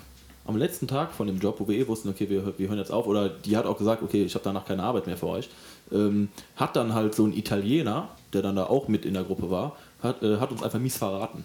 am 0.46 0.56
letzten 0.56 0.86
Tag 0.86 1.12
von 1.12 1.26
dem 1.26 1.40
Job, 1.40 1.56
wo 1.58 1.66
wir 1.66 1.76
eh 1.76 1.88
wussten, 1.88 2.08
okay, 2.08 2.30
wir, 2.30 2.56
wir 2.56 2.68
hören 2.68 2.78
jetzt 2.78 2.92
auf, 2.92 3.08
oder 3.08 3.28
die 3.28 3.56
hat 3.56 3.66
auch 3.66 3.76
gesagt, 3.76 4.02
okay, 4.02 4.22
ich 4.22 4.34
habe 4.34 4.44
danach 4.44 4.64
keine 4.64 4.84
Arbeit 4.84 5.06
mehr 5.06 5.16
für 5.16 5.26
euch, 5.26 5.48
ähm, 5.90 6.28
hat 6.54 6.76
dann 6.76 6.94
halt 6.94 7.14
so 7.14 7.26
ein 7.26 7.36
Italiener, 7.36 8.10
der 8.32 8.42
dann 8.42 8.54
da 8.54 8.66
auch 8.66 8.86
mit 8.86 9.04
in 9.04 9.14
der 9.14 9.24
Gruppe 9.24 9.50
war, 9.50 9.76
hat, 10.02 10.22
äh, 10.22 10.36
hat 10.36 10.52
uns 10.52 10.62
einfach 10.62 10.78
mies 10.78 10.96
verraten. 10.96 11.44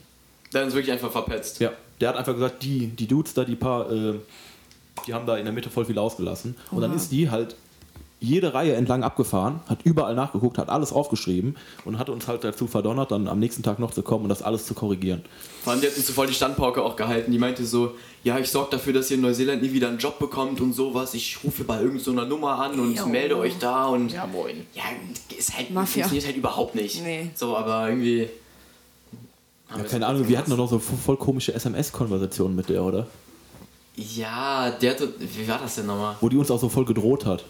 Dann 0.52 0.68
ist 0.68 0.74
wirklich 0.74 0.92
einfach 0.92 1.12
verpetzt. 1.12 1.60
Ja. 1.60 1.72
Der 2.00 2.10
hat 2.10 2.18
einfach 2.18 2.34
gesagt, 2.34 2.64
die, 2.64 2.88
die 2.88 3.08
Dudes 3.08 3.34
da, 3.34 3.44
die 3.44 3.56
paar, 3.56 3.92
äh, 3.92 4.16
die 5.08 5.14
haben 5.14 5.26
da 5.26 5.38
in 5.38 5.46
der 5.46 5.54
Mitte 5.54 5.70
voll 5.70 5.86
viel 5.86 5.98
ausgelassen. 5.98 6.56
Und 6.72 6.82
dann 6.82 6.96
ist 6.96 7.12
die 7.12 7.30
halt 7.30 7.56
jede 8.24 8.54
Reihe 8.54 8.76
entlang 8.76 9.04
abgefahren, 9.04 9.62
hat 9.68 9.80
überall 9.84 10.14
nachgeguckt, 10.14 10.60
hat 10.60 10.70
alles 10.70 10.94
aufgeschrieben 10.94 11.58
und 11.86 11.98
hat 11.98 12.08
uns 12.08 12.28
halt 12.28 12.44
dazu 12.44 12.68
verdonnert, 12.68 13.12
dann 13.12 13.28
am 13.28 13.40
nächsten 13.40 13.64
Tag 13.64 13.80
noch 13.80 13.92
zu 13.92 14.04
kommen 14.04 14.26
und 14.26 14.30
das 14.30 14.44
alles 14.44 14.68
zu 14.68 14.76
korrigieren. 14.76 15.24
Vor 15.64 15.74
allem, 15.74 15.82
die 15.82 15.88
hat 15.88 15.98
uns 15.98 16.06
so 16.06 16.14
voll 16.14 16.28
die 16.28 16.36
Standpauke 16.36 16.84
auch 16.84 16.96
gehalten. 16.96 17.32
Die 17.32 17.40
meinte 17.40 17.66
so, 17.66 17.96
ja, 18.24 18.38
ich 18.38 18.52
sorge 18.52 18.70
dafür, 18.72 18.94
dass 18.94 19.10
ihr 19.10 19.16
in 19.16 19.22
Neuseeland 19.22 19.64
nie 19.64 19.74
wieder 19.74 19.88
einen 19.88 19.98
Job 19.98 20.20
bekommt 20.20 20.62
und 20.62 20.74
sowas. 20.74 21.16
Ich 21.16 21.40
rufe 21.44 21.64
bei 21.64 21.78
irgendeiner 21.78 22.04
so 22.04 22.12
einer 22.12 22.26
Nummer 22.26 22.60
an 22.60 22.80
und 22.80 22.96
Jo. 22.96 23.08
melde 23.08 23.38
euch 23.38 23.58
da 23.58 23.88
und... 23.88 24.12
Ja, 24.14 24.28
moin. 24.28 24.68
Ja, 24.76 24.84
ist 25.36 25.58
halt, 25.58 25.72
Mafia. 25.72 26.04
funktioniert 26.04 26.26
halt 26.28 26.38
überhaupt 26.38 26.76
nicht. 26.76 27.04
Nee. 27.04 27.32
So, 27.34 27.58
aber 27.58 27.90
irgendwie... 27.90 28.30
Ja, 29.78 29.84
keine 29.84 30.08
Ahnung, 30.08 30.28
wir 30.28 30.38
hatten 30.38 30.50
doch 30.52 30.58
noch 30.58 30.70
so 30.70 30.80
voll 30.80 31.18
komische 31.18 31.54
SMS-Konversationen 31.54 32.56
mit 32.56 32.70
der, 32.70 32.84
oder? 32.84 33.08
Ja, 33.96 34.72
der 34.72 34.92
hat... 34.92 35.02
Wie 35.20 35.48
war 35.48 35.60
das 35.60 35.76
denn 35.76 35.86
nochmal? 35.86 36.16
Wo 36.22 36.30
die 36.30 36.38
uns 36.38 36.50
auch 36.52 36.60
so 36.60 36.70
voll 36.70 36.86
gedroht 36.86 37.26
hat. 37.26 37.44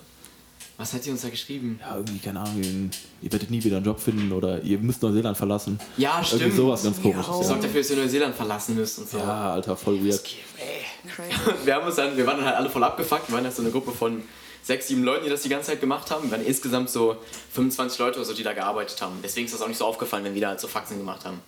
Was 0.78 0.94
hat 0.94 1.04
sie 1.04 1.12
uns 1.12 1.22
da 1.22 1.30
geschrieben? 1.30 1.80
Ja, 1.80 1.96
irgendwie, 1.98 2.18
keine 2.18 2.40
Ahnung, 2.40 2.90
ihr 3.22 3.32
werdet 3.32 3.52
nie 3.52 3.64
wieder 3.64 3.78
einen 3.78 3.86
Job 3.86 4.00
finden 4.00 4.32
oder 4.32 4.62
ihr 4.64 4.80
müsst 4.80 5.04
Neuseeland 5.04 5.38
verlassen. 5.38 5.80
Ja, 5.98 6.16
Irgendwie 6.18 6.38
stimmt. 6.38 6.56
sowas 6.56 6.84
ganz 6.84 7.00
komisches. 7.02 7.26
Sorgt 7.28 7.50
Ja, 7.50 7.56
dafür, 7.58 7.82
dass 7.82 7.90
ihr 7.92 7.98
Neuseeland 7.98 8.36
verlassen 8.36 8.76
müsst 8.76 8.98
und 8.98 9.08
so. 9.10 9.18
ja 9.20 9.54
Alter, 9.54 9.76
voll 9.78 10.04
weird. 10.04 10.24
Crazy. 10.24 11.30
Wir, 11.66 11.76
haben 11.76 11.86
uns 11.86 11.96
dann, 11.96 12.16
wir 12.18 12.26
waren 12.28 12.38
dann 12.38 12.46
halt 12.46 12.58
alle 12.58 12.70
voll 12.70 12.84
abgefuckt. 12.84 13.30
Wir 13.30 13.36
waren 13.36 13.44
halt 13.44 13.56
so 13.56 13.62
eine 13.64 13.72
Gruppe 13.72 13.92
von 13.92 14.22
sechs, 14.64 14.88
sieben 14.88 15.04
Leuten, 15.04 15.24
die 15.26 15.30
das 15.32 15.42
die 15.42 15.50
ganze 15.50 15.68
Zeit 15.72 15.82
gemacht 15.82 16.10
haben. 16.12 16.24
Wir 16.26 16.32
waren 16.38 16.46
insgesamt 16.46 16.90
so 16.92 17.16
25 17.54 17.98
Leute 18.00 18.18
oder 18.18 18.26
so, 18.26 18.34
die 18.34 18.44
da 18.44 18.54
gearbeitet 18.54 19.02
haben. 19.02 19.16
Deswegen 19.24 19.46
ist 19.46 19.54
das 19.54 19.62
auch 19.62 19.68
nicht 19.68 19.78
so 19.78 19.86
aufgefallen, 19.86 20.24
wenn 20.24 20.34
wir 20.36 20.42
da 20.42 20.50
halt 20.50 20.60
so 20.60 20.68
Faxen 20.68 20.98
gemacht 20.98 21.26
haben. 21.26 21.40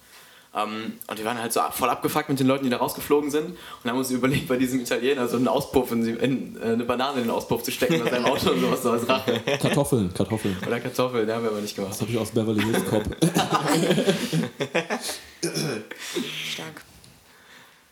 Ähm, 0.56 0.94
und 1.08 1.18
wir 1.18 1.26
waren 1.26 1.40
halt 1.40 1.52
so 1.52 1.62
voll 1.72 1.90
abgefuckt 1.90 2.30
mit 2.30 2.40
den 2.40 2.46
Leuten, 2.48 2.64
die 2.64 2.70
da 2.70 2.78
rausgeflogen 2.78 3.32
sind 3.32 3.58
und 3.84 3.90
haben 3.90 3.98
uns 3.98 4.12
überlegt, 4.12 4.48
bei 4.48 4.58
diesem 4.58 4.82
Italiener 4.82 5.28
so 5.28 5.38
einen 5.38 5.48
Auspuff 5.48 5.92
in, 5.92 6.06
in, 6.18 6.62
äh, 6.62 6.74
eine 6.74 6.84
Banane 6.84 7.18
in 7.18 7.24
den 7.24 7.32
Auspuff 7.32 7.64
zu 7.64 7.72
stecken 7.72 8.02
aus 8.04 8.10
seinem 8.10 8.26
Auto 8.26 8.52
und 8.52 8.62
sowas 8.62 8.84
so 8.84 8.92
als 8.92 9.10
Rache. 9.10 9.42
Kartoffeln, 9.60 10.14
Kartoffeln. 10.14 10.56
Oder 10.66 10.80
Kartoffeln, 10.80 11.26
den 11.26 11.36
haben 11.36 11.44
wir 11.44 11.52
aber 11.52 11.62
nicht 11.62 11.76
gemacht. 11.76 11.94
Das 11.94 12.02
habe 12.02 12.12
ich 12.12 12.18
aus 12.18 12.30
Beverly 12.32 12.62
Hills 12.62 12.86
Cop. 12.86 13.04
Stark. 16.52 16.84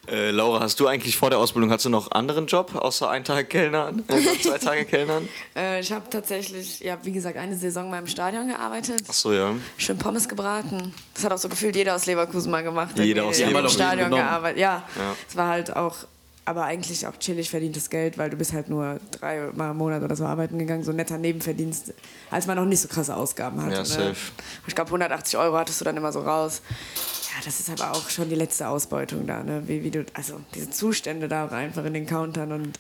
Äh, 0.08 0.32
Laura, 0.32 0.60
hast 0.62 0.80
du 0.80 0.88
eigentlich 0.88 1.16
vor 1.16 1.30
der 1.30 1.38
Ausbildung, 1.40 1.72
hast 1.72 1.86
du 1.86 1.90
noch 1.90 2.10
einen 2.10 2.20
anderen 2.22 2.48
Job, 2.48 2.76
außer 2.76 3.10
einen 3.10 3.24
Tag 3.24 3.50
Kellnern, 3.50 4.04
äh, 4.08 4.20
zwei 4.42 4.58
Tage 4.60 4.86
Kellnern? 4.86 5.30
Äh, 5.56 5.80
ich 5.82 5.92
habe 5.92 6.10
tatsächlich, 6.10 6.80
ja, 6.80 6.98
wie 7.04 7.12
gesagt, 7.12 7.38
eine 7.38 7.56
Saison 7.56 7.90
mal 7.90 8.00
im 8.00 8.08
Stadion 8.08 8.48
gearbeitet. 8.48 9.04
Achso, 9.08 9.32
ja. 9.32 9.54
Schön 9.78 9.98
Pommes 10.00 10.28
gebraten. 10.28 10.94
Das 11.14 11.24
hat 11.24 11.32
auch 11.34 11.38
so 11.38 11.50
gefühlt 11.50 11.76
jeder 11.76 11.96
aus 11.96 12.08
Leverkusen 12.08 12.50
mal 12.52 12.64
gemacht. 12.64 12.98
Jeder 12.98 13.26
aus 13.26 13.40
im 13.40 13.50
Leverkusen. 13.50 13.76
Stadion 13.76 14.06
genommen. 14.10 14.24
gearbeitet. 14.28 14.60
Ja, 14.60 14.84
Ja. 14.98 15.16
es 15.30 15.36
war 15.36 15.48
halt 15.50 15.76
auch, 15.76 15.96
aber 16.46 16.64
eigentlich 16.64 17.06
auch 17.06 17.18
chillig 17.20 17.52
verdientes 17.52 17.90
Geld, 17.92 18.18
weil 18.18 18.32
du 18.32 18.38
bist 18.38 18.54
halt 18.54 18.70
nur 18.70 19.00
drei 19.20 19.52
Mal 19.54 19.70
im 19.72 19.78
Monat 19.78 20.02
oder 20.02 20.16
so 20.16 20.26
arbeiten 20.26 20.58
gegangen. 20.58 20.84
So 20.84 20.90
ein 20.90 20.96
netter 20.96 21.20
Nebenverdienst, 21.20 21.94
als 22.32 22.48
man 22.48 22.58
noch 22.58 22.66
nicht 22.66 22.82
so 22.82 22.88
krasse 22.88 23.16
Ausgaben 23.16 23.62
hatte. 23.62 23.74
Ja, 23.74 23.80
ne? 23.82 23.86
safe. 23.86 24.16
Ich 24.66 24.74
glaube, 24.74 24.88
180 24.90 25.38
Euro 25.38 25.56
hattest 25.58 25.80
du 25.80 25.86
dann 25.86 25.96
immer 25.96 26.12
so 26.12 26.22
raus. 26.22 26.64
Ja, 27.34 27.42
das 27.46 27.60
ist 27.60 27.70
aber 27.70 27.92
auch 27.94 28.10
schon 28.10 28.30
die 28.30 28.36
letzte 28.36 28.68
Ausbeutung 28.68 29.26
da, 29.26 29.42
ne? 29.44 29.64
Wie, 29.68 29.84
wie 29.84 29.92
du, 29.92 30.06
also 30.14 30.42
diese 30.54 30.70
Zustände 30.70 31.28
da 31.28 31.46
auch 31.48 31.52
einfach 31.52 31.86
in 31.86 31.94
den 31.94 32.06
Countern 32.06 32.52
und 32.52 32.78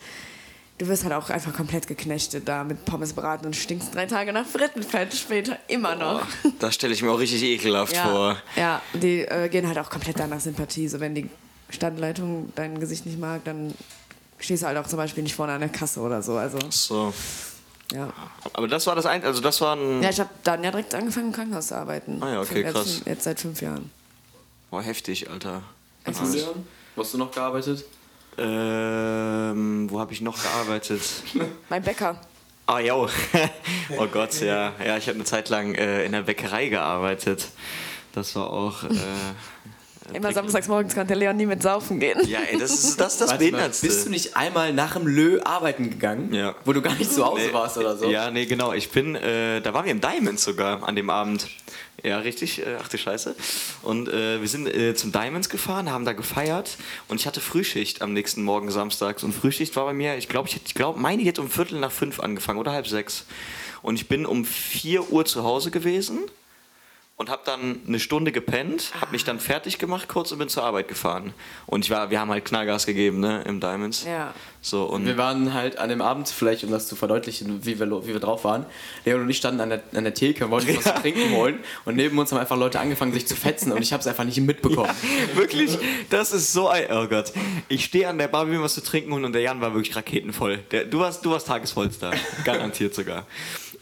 du 0.77 0.87
wirst 0.87 1.03
halt 1.03 1.13
auch 1.13 1.29
einfach 1.29 1.53
komplett 1.53 1.87
geknechtet 1.87 2.47
da 2.49 2.63
mit 2.63 2.83
Pommes 2.85 3.13
braten 3.13 3.45
und 3.45 3.55
stinkst 3.55 3.93
drei 3.95 4.07
Tage 4.07 4.33
nach 4.33 4.45
Frittenfett 4.45 5.13
später 5.13 5.57
immer 5.67 5.95
noch. 5.95 6.25
Das 6.59 6.75
stelle 6.75 6.93
ich 6.93 7.01
mir 7.01 7.11
auch 7.11 7.19
richtig 7.19 7.43
ekelhaft 7.43 7.95
vor. 8.09 8.35
Ja, 8.55 8.81
die 8.93 9.21
äh, 9.21 9.47
gehen 9.47 9.67
halt 9.67 9.77
auch 9.77 9.89
komplett 9.89 10.19
danach 10.19 10.39
Sympathie. 10.39 10.87
So, 10.87 10.99
wenn 10.99 11.15
die 11.15 11.29
Standleitung 11.69 12.51
dein 12.55 12.79
Gesicht 12.79 13.05
nicht 13.05 13.19
mag, 13.19 13.43
dann 13.45 13.73
stehst 14.39 14.63
du 14.63 14.67
halt 14.67 14.77
auch 14.77 14.87
zum 14.87 14.97
Beispiel 14.97 15.23
nicht 15.23 15.35
vorne 15.35 15.53
an 15.53 15.61
der 15.61 15.69
Kasse 15.69 15.99
oder 16.01 16.21
so. 16.21 16.35
Also, 16.35 16.57
So. 16.71 17.13
ja. 17.93 18.11
Aber 18.53 18.67
das 18.67 18.85
war 18.87 18.95
das 18.95 19.05
ein, 19.05 19.23
also 19.23 19.39
das 19.39 19.61
war 19.61 19.75
ein. 19.77 20.01
Ja, 20.01 20.09
ich 20.09 20.19
habe 20.19 20.31
dann 20.43 20.63
ja 20.63 20.71
direkt 20.71 20.93
angefangen 20.95 21.27
im 21.27 21.31
Krankenhaus 21.33 21.67
zu 21.67 21.77
arbeiten. 21.77 22.21
Ah 22.21 22.33
ja, 22.33 22.41
okay, 22.41 22.63
krass. 22.63 23.01
Jetzt 23.05 23.23
seit 23.23 23.39
fünf 23.39 23.61
Jahren. 23.61 23.89
Boah, 24.71 24.81
heftig, 24.81 25.29
Alter. 25.29 25.61
Julian, 26.07 26.65
wo 26.95 27.01
hast 27.03 27.13
du 27.13 27.17
noch 27.17 27.29
gearbeitet? 27.31 27.83
Ähm, 28.37 29.87
wo 29.91 29.99
habe 29.99 30.13
ich 30.13 30.21
noch 30.21 30.41
gearbeitet? 30.41 31.01
Mein 31.69 31.83
Bäcker. 31.83 32.19
Ah, 32.67 32.79
ja. 32.79 32.95
oh 32.95 33.07
Gott, 34.11 34.39
ja. 34.39 34.71
Ja, 34.83 34.95
ich 34.97 35.07
habe 35.07 35.15
eine 35.15 35.25
Zeit 35.25 35.49
lang 35.49 35.75
äh, 35.75 36.05
in 36.05 36.13
der 36.13 36.21
Bäckerei 36.21 36.69
gearbeitet. 36.69 37.49
Das 38.13 38.33
war 38.35 38.49
auch. 38.49 38.83
Äh, 38.85 38.87
Immer 40.13 40.33
samstags 40.33 40.67
morgens 40.67 40.93
konnte 40.95 41.13
Leon 41.13 41.37
nie 41.37 41.45
mit 41.45 41.61
saufen 41.61 41.99
gehen. 41.99 42.19
ja, 42.27 42.39
ey, 42.39 42.57
das 42.57 42.71
ist 42.71 42.99
das, 42.99 43.17
das 43.17 43.37
Behindertste. 43.37 43.87
bist 43.87 44.05
du 44.05 44.09
nicht 44.09 44.35
einmal 44.35 44.73
nach 44.73 44.93
dem 44.93 45.07
Lö 45.07 45.39
arbeiten 45.41 45.89
gegangen? 45.89 46.33
Ja. 46.33 46.55
Wo 46.65 46.73
du 46.73 46.81
gar 46.81 46.95
nicht 46.95 47.11
zu 47.13 47.25
Hause 47.25 47.47
Nee. 47.47 47.53
warst 47.53 47.77
oder 47.77 47.95
so? 47.97 48.09
Ja, 48.09 48.29
nee, 48.31 48.45
genau. 48.45 48.73
Ich 48.73 48.89
bin, 48.91 49.15
äh, 49.15 49.61
da 49.61 49.73
waren 49.73 49.85
wir 49.85 49.91
im 49.91 50.01
Diamonds 50.01 50.43
sogar 50.43 50.83
an 50.87 50.95
dem 50.95 51.09
Abend. 51.09 51.47
Ja, 52.03 52.19
richtig. 52.19 52.59
Äh, 52.59 52.77
ach 52.79 52.87
du 52.87 52.97
Scheiße. 52.97 53.35
Und 53.83 54.09
äh, 54.09 54.41
wir 54.41 54.47
sind 54.47 54.67
äh, 54.67 54.95
zum 54.95 55.11
Diamonds 55.11 55.49
gefahren, 55.49 55.91
haben 55.91 56.05
da 56.05 56.13
gefeiert 56.13 56.77
und 57.07 57.19
ich 57.19 57.27
hatte 57.27 57.41
Frühschicht 57.41 58.01
am 58.01 58.13
nächsten 58.13 58.43
Morgen 58.43 58.71
samstags. 58.71 59.23
Und 59.23 59.33
Frühschicht 59.33 59.75
war 59.75 59.85
bei 59.85 59.93
mir, 59.93 60.17
ich 60.17 60.27
glaube, 60.27 60.49
ich, 60.49 60.59
ich 60.65 60.73
glaube, 60.73 60.99
meine, 60.99 61.23
hat 61.27 61.39
um 61.39 61.49
Viertel 61.49 61.79
nach 61.79 61.91
fünf 61.91 62.19
angefangen 62.19 62.59
oder 62.59 62.71
halb 62.71 62.87
sechs. 62.87 63.25
Und 63.81 63.95
ich 63.95 64.07
bin 64.07 64.25
um 64.25 64.45
vier 64.45 65.11
Uhr 65.11 65.25
zu 65.25 65.43
Hause 65.43 65.71
gewesen 65.71 66.19
und 67.21 67.29
habe 67.29 67.43
dann 67.45 67.81
eine 67.87 67.99
Stunde 67.99 68.31
gepennt, 68.31 68.93
habe 68.99 69.11
mich 69.11 69.23
dann 69.23 69.39
fertig 69.39 69.77
gemacht 69.77 70.07
kurz 70.07 70.31
und 70.31 70.39
bin 70.39 70.49
zur 70.49 70.63
Arbeit 70.63 70.87
gefahren. 70.87 71.35
Und 71.67 71.85
ich 71.85 71.91
war, 71.91 72.09
wir 72.09 72.19
haben 72.19 72.31
halt 72.31 72.45
Knallgas 72.45 72.87
gegeben, 72.87 73.19
ne, 73.19 73.43
im 73.43 73.59
Diamonds. 73.59 74.05
Ja. 74.05 74.33
So 74.63 74.85
und 74.85 75.05
Wir 75.05 75.17
waren 75.17 75.53
halt 75.53 75.77
an 75.77 75.89
dem 75.89 76.01
Abend, 76.01 76.29
vielleicht 76.29 76.63
um 76.63 76.71
das 76.71 76.87
zu 76.87 76.95
verdeutlichen, 76.95 77.63
wie 77.63 77.79
wir, 77.79 77.87
wie 78.07 78.13
wir 78.13 78.19
drauf 78.19 78.43
waren. 78.43 78.65
Leon 79.05 79.21
und 79.21 79.29
ich 79.29 79.37
standen 79.37 79.61
an 79.61 79.69
der, 79.69 79.83
an 79.93 80.03
der 80.03 80.15
Theke 80.15 80.45
und 80.45 80.51
wollten 80.51 80.69
uns 80.69 80.83
was 80.83 80.95
zu 80.95 81.01
trinken 81.01 81.31
holen. 81.35 81.59
Und 81.85 81.95
neben 81.95 82.17
uns 82.17 82.31
haben 82.31 82.39
einfach 82.39 82.57
Leute 82.57 82.79
angefangen, 82.79 83.13
sich 83.13 83.27
zu 83.27 83.35
fetzen. 83.35 83.71
Und 83.71 83.83
ich 83.83 83.93
habe 83.93 84.01
es 84.01 84.07
einfach 84.07 84.23
nicht 84.23 84.39
mitbekommen. 84.39 84.89
Wirklich, 85.35 85.77
das 86.09 86.31
ist 86.31 86.53
so 86.53 86.69
ein. 86.69 86.85
Oh 86.91 87.07
Gott. 87.07 87.33
Ich 87.69 87.85
stehe 87.85 88.07
an 88.07 88.17
der 88.17 88.29
Bar, 88.29 88.47
will 88.47 88.57
mir 88.57 88.63
was 88.63 88.73
zu 88.73 88.83
trinken 88.83 89.13
holen 89.13 89.25
und 89.25 89.33
der 89.33 89.41
Jan 89.41 89.61
war 89.61 89.73
wirklich 89.73 89.95
raketenvoll. 89.95 90.59
Der, 90.71 90.85
du, 90.85 90.99
warst, 90.99 91.23
du 91.23 91.31
warst 91.31 91.47
tagesvollster. 91.47 92.11
Garantiert 92.45 92.93
sogar. 92.93 93.25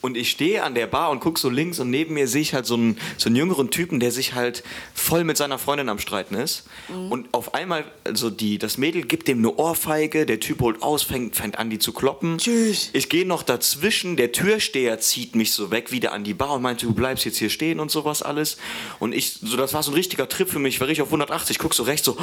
Und 0.01 0.17
ich 0.17 0.29
stehe 0.29 0.63
an 0.63 0.75
der 0.75 0.87
Bar 0.87 1.09
und 1.11 1.19
gucke 1.19 1.39
so 1.39 1.49
links 1.49 1.79
und 1.79 1.89
neben 1.89 2.13
mir 2.13 2.27
sehe 2.27 2.41
ich 2.41 2.53
halt 2.53 2.65
so 2.65 2.75
einen, 2.75 2.97
so 3.17 3.27
einen 3.27 3.35
jüngeren 3.35 3.69
Typen, 3.69 3.99
der 3.99 4.11
sich 4.11 4.33
halt 4.33 4.63
voll 4.93 5.23
mit 5.23 5.37
seiner 5.37 5.57
Freundin 5.57 5.89
am 5.89 5.99
Streiten 5.99 6.35
ist. 6.35 6.65
Und 7.09 7.33
auf 7.33 7.53
einmal, 7.53 7.83
also 8.03 8.29
die, 8.29 8.57
das 8.57 8.77
Mädel 8.77 9.03
gibt 9.03 9.27
dem 9.27 9.39
eine 9.39 9.55
Ohrfeige, 9.55 10.25
der 10.25 10.39
Typ 10.39 10.61
holt 10.61 10.81
aus, 10.81 11.03
fängt, 11.03 11.35
fängt 11.35 11.59
an, 11.59 11.69
die 11.69 11.79
zu 11.79 11.91
kloppen. 11.91 12.37
Tschüss. 12.37 12.89
Ich 12.93 13.09
gehe 13.09 13.25
noch 13.25 13.43
dazwischen, 13.43 14.15
der 14.15 14.31
Türsteher 14.31 14.99
zieht 14.99 15.35
mich 15.35 15.51
so 15.51 15.71
weg, 15.71 15.91
wieder 15.91 16.13
an 16.13 16.23
die 16.23 16.33
Bar 16.33 16.53
und 16.53 16.61
meinte, 16.61 16.85
du 16.85 16.93
bleibst 16.93 17.25
jetzt 17.25 17.37
hier 17.37 17.49
stehen 17.49 17.79
und 17.79 17.91
sowas 17.91 18.21
alles. 18.21 18.57
Und 18.99 19.13
ich, 19.13 19.33
so, 19.33 19.57
das 19.57 19.73
war 19.73 19.83
so 19.83 19.91
ein 19.91 19.95
richtiger 19.95 20.29
Trip 20.29 20.49
für 20.49 20.59
mich, 20.59 20.75
ich 20.75 20.81
war 20.81 20.87
richtig 20.87 21.03
auf 21.03 21.09
180, 21.09 21.59
guck 21.59 21.73
so 21.73 21.83
rechts 21.83 22.05
so, 22.05 22.17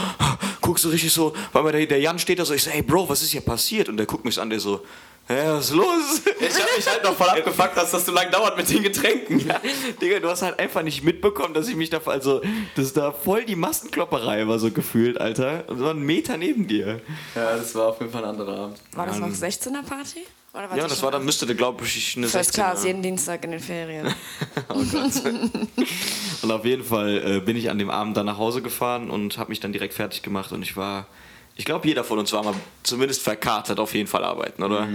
guck 0.60 0.78
so 0.78 0.88
richtig 0.88 1.12
so, 1.12 1.34
weil 1.52 1.72
der, 1.72 1.86
der 1.86 2.00
Jan 2.00 2.18
steht 2.18 2.38
da 2.38 2.44
so, 2.44 2.54
ich 2.54 2.62
so, 2.62 2.70
hey 2.70 2.82
Bro, 2.82 3.08
was 3.08 3.22
ist 3.22 3.30
hier 3.30 3.40
passiert? 3.40 3.88
Und 3.88 3.96
der 3.96 4.06
guckt 4.06 4.24
mich 4.24 4.40
an, 4.40 4.50
der 4.50 4.60
so, 4.60 4.82
Hä, 5.28 5.42
was 5.48 5.70
ist 5.70 5.74
los? 5.74 6.22
Ich 6.38 6.54
hab 6.54 6.76
mich 6.76 6.86
halt 6.86 7.02
noch 7.02 7.14
voll 7.14 7.28
abgefuckt, 7.28 7.76
dass 7.76 7.90
das 7.90 8.06
so 8.06 8.12
lange 8.12 8.30
dauert 8.30 8.56
mit 8.56 8.70
den 8.70 8.82
Getränken. 8.84 9.40
Ja, 9.40 9.60
Digga, 10.00 10.20
du 10.20 10.28
hast 10.28 10.42
halt 10.42 10.58
einfach 10.60 10.82
nicht 10.82 11.02
mitbekommen, 11.02 11.52
dass 11.52 11.66
ich 11.68 11.74
mich 11.74 11.90
da, 11.90 12.00
also, 12.06 12.42
dass 12.76 12.92
da 12.92 13.10
voll 13.10 13.44
die 13.44 13.56
Massenklopperei 13.56 14.46
war, 14.46 14.60
so 14.60 14.70
gefühlt, 14.70 15.20
Alter. 15.20 15.64
Und 15.68 15.78
so 15.78 15.88
ein 15.88 15.98
Meter 16.00 16.36
neben 16.36 16.68
dir. 16.68 17.00
Ja, 17.34 17.56
das 17.56 17.74
war 17.74 17.88
auf 17.88 17.98
jeden 18.00 18.12
Fall 18.12 18.22
ein 18.22 18.30
anderer 18.30 18.56
Abend. 18.56 18.78
War 18.92 19.06
das 19.06 19.18
noch 19.18 19.28
16er 19.28 19.82
Party? 19.82 20.20
Oder 20.52 20.70
war 20.70 20.76
Ja, 20.76 20.84
das 20.84 20.92
das 20.92 21.02
war 21.02 21.10
dann, 21.10 21.24
müsste, 21.24 21.52
glaube 21.54 21.84
ich, 21.84 22.16
eine 22.16 22.28
First 22.28 22.54
16 22.54 22.64
Class, 22.64 22.84
jeden 22.84 23.02
Dienstag 23.02 23.44
in 23.44 23.50
den 23.50 23.60
Ferien. 23.60 24.06
Und 26.42 26.50
auf 26.50 26.64
jeden 26.64 26.84
Fall 26.84 27.36
äh, 27.36 27.40
bin 27.40 27.56
ich 27.56 27.68
an 27.68 27.78
dem 27.78 27.90
Abend 27.90 28.16
dann 28.16 28.26
nach 28.26 28.38
Hause 28.38 28.62
gefahren 28.62 29.10
und 29.10 29.38
habe 29.38 29.50
mich 29.50 29.60
dann 29.60 29.72
direkt 29.72 29.94
fertig 29.94 30.22
gemacht 30.22 30.52
und 30.52 30.62
ich 30.62 30.76
war, 30.76 31.06
ich 31.56 31.64
glaube, 31.64 31.86
jeder 31.88 32.04
von 32.04 32.18
uns 32.18 32.32
war 32.32 32.42
mal 32.44 32.54
zumindest 32.82 33.22
verkatert 33.22 33.80
auf 33.80 33.94
jeden 33.94 34.06
Fall 34.06 34.24
arbeiten, 34.24 34.62
oder? 34.62 34.88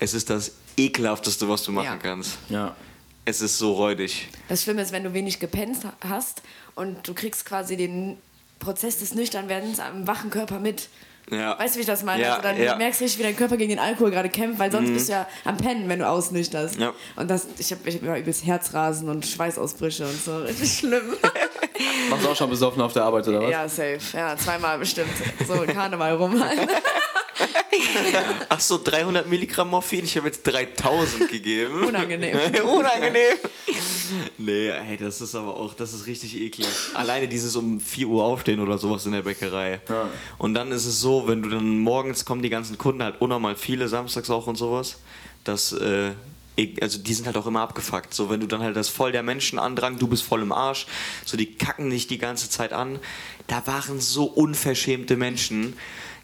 Es 0.00 0.14
ist 0.14 0.30
das 0.30 0.52
ekelhafteste, 0.76 1.48
was 1.48 1.62
du 1.64 1.72
machen 1.72 1.84
Ja. 1.86 1.96
kannst. 1.96 2.38
Ja. 2.48 2.74
Es 3.24 3.40
ist 3.42 3.58
so 3.58 3.72
räudig. 3.74 4.28
Das 4.48 4.62
Schlimme 4.62 4.80
ist, 4.82 4.92
wenn 4.92 5.04
du 5.04 5.12
wenig 5.12 5.38
gepennt 5.38 5.78
hast 6.00 6.42
und 6.74 7.06
du 7.06 7.12
kriegst 7.14 7.44
quasi 7.44 7.76
den 7.76 8.16
Prozess 8.58 8.98
des 9.00 9.14
Nüchternwerdens 9.14 9.80
am 9.80 10.06
wachen 10.06 10.30
Körper 10.30 10.58
mit. 10.60 10.88
Ja. 11.30 11.58
Weißt 11.58 11.74
du, 11.74 11.78
wie 11.78 11.82
ich 11.82 11.86
das 11.86 12.02
meine? 12.02 12.22
Ja, 12.22 12.30
also 12.30 12.42
dann 12.42 12.60
ja. 12.60 12.72
Mhm. 12.72 12.78
merkst 12.78 13.00
du 13.00 13.04
richtig, 13.04 13.18
wie 13.18 13.24
dein 13.24 13.36
Körper 13.36 13.56
gegen 13.56 13.70
den 13.70 13.78
Alkohol 13.78 14.10
gerade 14.10 14.28
kämpft, 14.28 14.58
weil 14.58 14.70
sonst 14.72 14.92
bist 14.92 15.08
du 15.08 15.12
ja 15.12 15.26
am 15.44 15.56
Pennen, 15.56 15.88
wenn 15.88 15.98
du 15.98 16.08
ausnüchterst. 16.08 16.76
Ja. 16.76 16.92
Und 17.16 17.30
das, 17.30 17.46
ich 17.58 17.70
habe 17.70 17.88
ich 17.88 17.96
hab 17.96 18.02
immer 18.02 18.18
übelst 18.18 18.44
Herzrasen 18.46 19.08
und 19.08 19.26
Schweißausbrüche 19.26 20.06
und 20.06 20.22
so. 20.22 20.38
Richtig 20.38 20.78
schlimm. 20.78 21.16
Machst 22.10 22.24
du 22.24 22.30
auch 22.30 22.36
schon 22.36 22.50
besoffen 22.50 22.82
auf 22.82 22.92
der 22.92 23.04
Arbeit, 23.04 23.28
oder 23.28 23.42
was? 23.42 23.50
ja, 23.50 23.68
safe. 23.68 23.98
Ja, 24.12 24.36
zweimal 24.36 24.78
bestimmt. 24.78 25.10
So 25.46 25.54
Karneval 25.66 26.14
rum 26.14 26.42
halt. 26.42 26.58
Ach 28.48 28.60
so, 28.60 28.80
300 28.82 29.28
Milligramm 29.28 29.70
Morphin, 29.70 30.04
ich 30.04 30.16
habe 30.16 30.26
jetzt 30.26 30.42
3000 30.42 31.28
gegeben. 31.28 31.84
Unangenehm. 31.84 32.36
Unangenehm. 32.64 33.36
Nee, 34.38 34.68
ey, 34.68 34.96
das 34.96 35.20
ist 35.20 35.34
aber 35.34 35.54
auch, 35.54 35.74
das 35.74 35.92
ist 35.92 36.06
richtig 36.06 36.40
eklig. 36.40 36.66
Alleine 36.94 37.28
dieses 37.28 37.54
um 37.56 37.78
4 37.78 38.06
Uhr 38.06 38.24
aufstehen 38.24 38.60
oder 38.60 38.78
sowas 38.78 39.04
in 39.04 39.12
der 39.12 39.20
Bäckerei. 39.20 39.80
Ja. 39.86 40.08
Und 40.38 40.54
dann 40.54 40.72
ist 40.72 40.86
es 40.86 41.00
so, 41.00 41.28
wenn 41.28 41.42
du 41.42 41.50
dann 41.50 41.78
morgens 41.80 42.24
kommen 42.24 42.40
die 42.40 42.48
ganzen 42.48 42.78
Kunden 42.78 43.02
halt 43.02 43.20
unnormal 43.20 43.54
viele, 43.56 43.86
samstags 43.88 44.30
auch 44.30 44.46
und 44.46 44.56
sowas, 44.56 44.98
dass, 45.44 45.72
äh, 45.72 46.12
also 46.80 46.98
die 46.98 47.12
sind 47.12 47.26
halt 47.26 47.36
auch 47.36 47.46
immer 47.46 47.60
abgefuckt. 47.60 48.14
So, 48.14 48.30
wenn 48.30 48.40
du 48.40 48.46
dann 48.46 48.62
halt 48.62 48.76
das 48.76 48.88
voll 48.88 49.12
der 49.12 49.22
Menschenandrang, 49.22 49.98
du 49.98 50.06
bist 50.06 50.22
voll 50.22 50.40
im 50.40 50.52
Arsch, 50.52 50.86
so 51.26 51.36
die 51.36 51.54
kacken 51.54 51.90
dich 51.90 52.06
die 52.06 52.18
ganze 52.18 52.48
Zeit 52.48 52.72
an. 52.72 52.98
Da 53.46 53.66
waren 53.66 54.00
so 54.00 54.24
unverschämte 54.24 55.16
Menschen. 55.16 55.74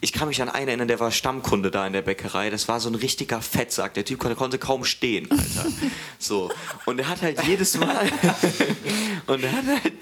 Ich 0.01 0.12
kann 0.12 0.28
mich 0.28 0.40
an 0.42 0.49
einen 0.51 0.68
erinnern, 0.68 0.88
der 0.88 1.01
war 1.01 1.11
Stammkunde 1.11 1.70
da 1.70 1.86
in 1.86 1.92
der 1.95 2.03
Bäckerei. 2.03 2.51
Das 2.51 2.68
war 2.68 2.78
so 2.80 2.88
ein 2.90 2.95
richtiger 2.95 3.40
Fettsack. 3.40 3.95
Der 3.95 4.05
Typ 4.05 4.18
konnte, 4.18 4.36
konnte 4.36 4.59
kaum 4.59 4.84
stehen, 4.84 5.30
Alter. 5.30 5.66
So. 6.18 6.51
Und 6.86 6.99
er 6.99 7.09
hat 7.09 7.20
halt 7.20 7.42
jedes 7.47 7.76
Mal. 7.76 8.07
und 9.26 9.45
er 9.45 9.53
hat 9.53 9.66
halt. 9.66 9.92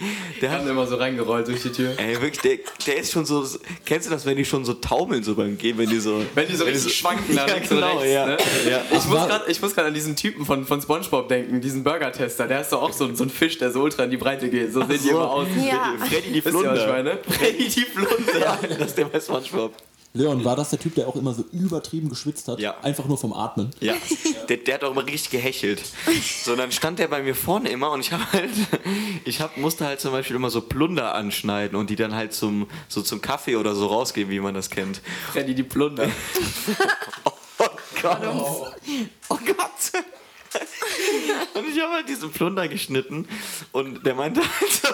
Der 0.41 0.51
hat 0.53 0.61
Haben 0.61 0.69
immer 0.71 0.87
so 0.87 0.97
reingerollt 0.97 1.49
durch 1.49 1.63
die 1.63 1.71
Tür. 1.73 1.95
Ey, 1.99 2.21
wirklich, 2.21 2.41
der, 2.41 2.59
der 2.87 2.97
ist 3.01 3.13
schon 3.13 3.25
so. 3.25 3.45
Kennst 3.85 4.07
du 4.07 4.11
das, 4.11 4.25
wenn 4.25 4.37
die 4.37 4.45
schon 4.45 4.65
so 4.65 4.75
taumeln 4.75 5.25
so 5.25 5.35
beim 5.35 5.59
Gehen, 5.59 5.79
wenn 5.79 5.89
die 5.89 5.99
so. 6.01 6.25
Wenn 6.35 6.47
die 6.49 6.55
so 6.55 6.65
richtig 6.65 6.97
schwanken 6.97 7.35
nach 7.35 7.47
Ja, 7.49 7.55
links 7.55 7.69
genau, 7.69 7.93
und 7.93 7.99
rechts. 8.03 8.13
ja. 8.15 8.27
Ne? 8.27 8.37
Ja. 8.71 8.83
Ich 8.91 9.05
muss 9.07 9.27
grad- 9.27 9.49
Ich 9.49 9.61
muss 9.63 9.75
gerade 9.75 9.89
an 9.89 9.95
diesen 9.95 10.15
Typen 10.15 10.47
von, 10.47 10.65
von 10.65 10.81
Spongebob 10.81 11.29
denken, 11.29 11.61
diesen 11.61 11.83
Burger-Tester. 11.83 12.47
Der 12.47 12.61
ist 12.61 12.73
doch 12.73 12.83
auch 12.83 12.93
so, 12.93 13.13
so 13.15 13.25
ein 13.25 13.31
Fisch, 13.31 13.59
der 13.59 13.73
so 13.73 13.83
ultra 13.83 14.05
in 14.05 14.11
die 14.11 14.17
Breite 14.17 14.49
geht. 14.49 14.73
So 14.73 14.81
sehen 14.81 14.91
die 14.91 14.97
so. 14.99 15.11
immer 15.11 15.31
aus. 15.31 15.49
Ja. 15.65 15.95
Freddy 15.99 16.33
die 16.33 16.45
was 16.45 16.53
ich 16.55 16.61
Flunder. 16.61 17.19
Freddy 17.29 17.69
die 17.69 17.81
Flunder. 17.81 18.39
Ja, 18.39 18.59
das 18.79 18.89
ist 18.89 18.99
der 18.99 19.05
bei 19.07 19.19
Spongebob. 19.21 19.75
Leon, 20.15 20.45
war 20.45 20.57
das 20.57 20.69
der 20.69 20.79
Typ, 20.79 20.95
der 20.95 21.09
auch 21.09 21.17
immer 21.17 21.33
so 21.33 21.43
übertrieben 21.53 22.11
geschwitzt 22.11 22.47
hat? 22.49 22.61
Ja. 22.61 22.79
Einfach 22.81 23.07
nur 23.07 23.17
vom 23.17 23.33
Atmen. 23.33 23.71
Ja, 23.81 23.95
der, 24.49 24.59
der 24.59 24.75
hat 24.75 24.85
auch 24.85 24.91
immer 24.91 25.07
richtig 25.07 25.31
gehechelt. 25.31 25.83
So, 26.45 26.55
dann 26.55 26.71
stand 26.71 26.99
der 26.99 27.09
bei 27.09 27.23
mir 27.23 27.35
vorne 27.35 27.71
immer 27.71 27.91
und 27.93 28.01
ich 28.01 28.13
habe 28.13 28.31
halt, 28.33 28.51
ich 29.25 29.41
hab, 29.41 29.57
musste 29.57 29.87
halt 29.87 30.01
zum 30.01 30.13
Beispiel 30.13 30.37
immer 30.37 30.51
so 30.51 30.61
Plunder 30.61 31.15
anschneiden 31.15 31.79
und 31.79 31.89
die 31.89 31.97
dann 31.97 32.15
halt 32.15 32.35
zum, 32.35 32.69
so 32.89 33.01
zum 33.01 33.23
Kaffee 33.23 33.57
oder 33.57 33.75
so 33.75 33.87
rausgeben, 33.87 34.31
wie 34.31 34.41
man 34.41 34.53
das 34.53 34.69
kennt. 34.69 35.01
Freddy 35.33 35.55
die 35.55 35.63
Plunder. 35.63 36.11
Oh 37.59 37.69
Gott. 38.03 38.19
Oh, 39.29 39.39
Gott. 39.47 40.05
Und 41.55 41.69
ich 41.69 41.81
habe 41.81 41.95
halt 41.95 42.09
diesen 42.09 42.31
Plunder 42.33 42.69
geschnitten 42.69 43.29
und 43.71 44.05
der 44.05 44.15
meinte 44.15 44.41
halt 44.41 44.73
so. 44.73 44.89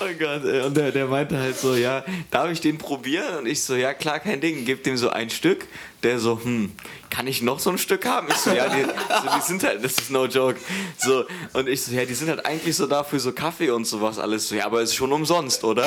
Oh 0.00 0.06
Gott, 0.18 0.44
ey, 0.44 0.62
und 0.62 0.76
der, 0.76 0.92
der 0.92 1.06
meinte 1.06 1.38
halt 1.38 1.58
so, 1.58 1.74
ja, 1.74 2.04
darf 2.30 2.50
ich 2.50 2.60
den 2.60 2.78
probieren? 2.78 3.38
Und 3.38 3.46
ich 3.46 3.62
so, 3.62 3.74
ja 3.74 3.94
klar, 3.94 4.18
kein 4.18 4.40
Ding, 4.40 4.64
gib 4.64 4.84
dem 4.84 4.96
so 4.96 5.10
ein 5.10 5.30
Stück. 5.30 5.66
Der 6.02 6.18
so, 6.18 6.38
hm, 6.42 6.72
kann 7.08 7.26
ich 7.26 7.40
noch 7.40 7.58
so 7.58 7.70
ein 7.70 7.78
Stück 7.78 8.04
haben? 8.04 8.28
Ich 8.28 8.36
so, 8.36 8.50
ja, 8.50 8.68
die, 8.68 8.82
so, 8.82 9.36
die 9.36 9.42
sind 9.42 9.64
halt, 9.64 9.82
das 9.82 9.92
ist 9.92 10.10
no 10.10 10.26
joke. 10.26 10.58
So, 10.98 11.24
und 11.54 11.68
ich 11.68 11.82
so, 11.82 11.92
ja, 11.92 12.04
die 12.04 12.14
sind 12.14 12.28
halt 12.28 12.44
eigentlich 12.44 12.76
so 12.76 12.86
dafür 12.86 13.20
so 13.20 13.32
Kaffee 13.32 13.70
und 13.70 13.86
sowas 13.86 14.18
alles. 14.18 14.48
So, 14.48 14.54
ja, 14.54 14.66
aber 14.66 14.82
ist 14.82 14.94
schon 14.94 15.12
umsonst, 15.12 15.64
oder? 15.64 15.86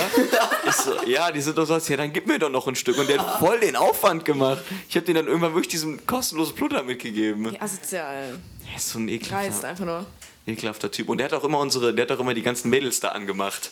Ich 0.68 0.76
so, 0.76 0.94
ja, 1.06 1.32
die 1.32 1.42
sind 1.42 1.58
umsonst. 1.60 1.90
Ja, 1.90 1.98
dann 1.98 2.12
gib 2.12 2.26
mir 2.28 2.40
doch 2.40 2.50
noch 2.50 2.68
ein 2.68 2.76
Stück. 2.76 2.98
Und 2.98 3.10
der 3.10 3.20
hat 3.20 3.40
voll 3.40 3.60
den 3.60 3.76
Aufwand 3.76 4.26
gemacht. 4.26 4.64
Ich 4.90 4.96
habe 4.96 5.06
den 5.06 5.16
dann 5.16 5.28
irgendwann 5.28 5.54
wirklich 5.54 5.68
diesen 5.68 6.06
kostenlosen 6.08 6.56
Plunder 6.56 6.82
mitgegeben. 6.82 7.52
Wie 7.52 7.62
asozial. 7.62 8.40
Er 8.70 8.76
ist 8.76 8.90
so 8.90 9.00
ein 9.00 9.08
Kreist 9.08 9.28
ekelhafter, 9.28 9.68
einfach 9.68 9.86
nur. 9.86 10.06
Ekelhafter 10.48 10.90
Typ. 10.90 11.10
Und 11.10 11.18
der 11.20 11.26
hat 11.26 11.34
auch 11.34 11.44
immer 11.44 11.60
unsere, 11.60 11.94
der 11.94 12.06
hat 12.06 12.12
auch 12.14 12.20
immer 12.22 12.34
die 12.34 12.42
ganzen 12.42 12.70
Mädels 12.70 13.00
da 13.02 13.10
angemacht. 13.10 13.72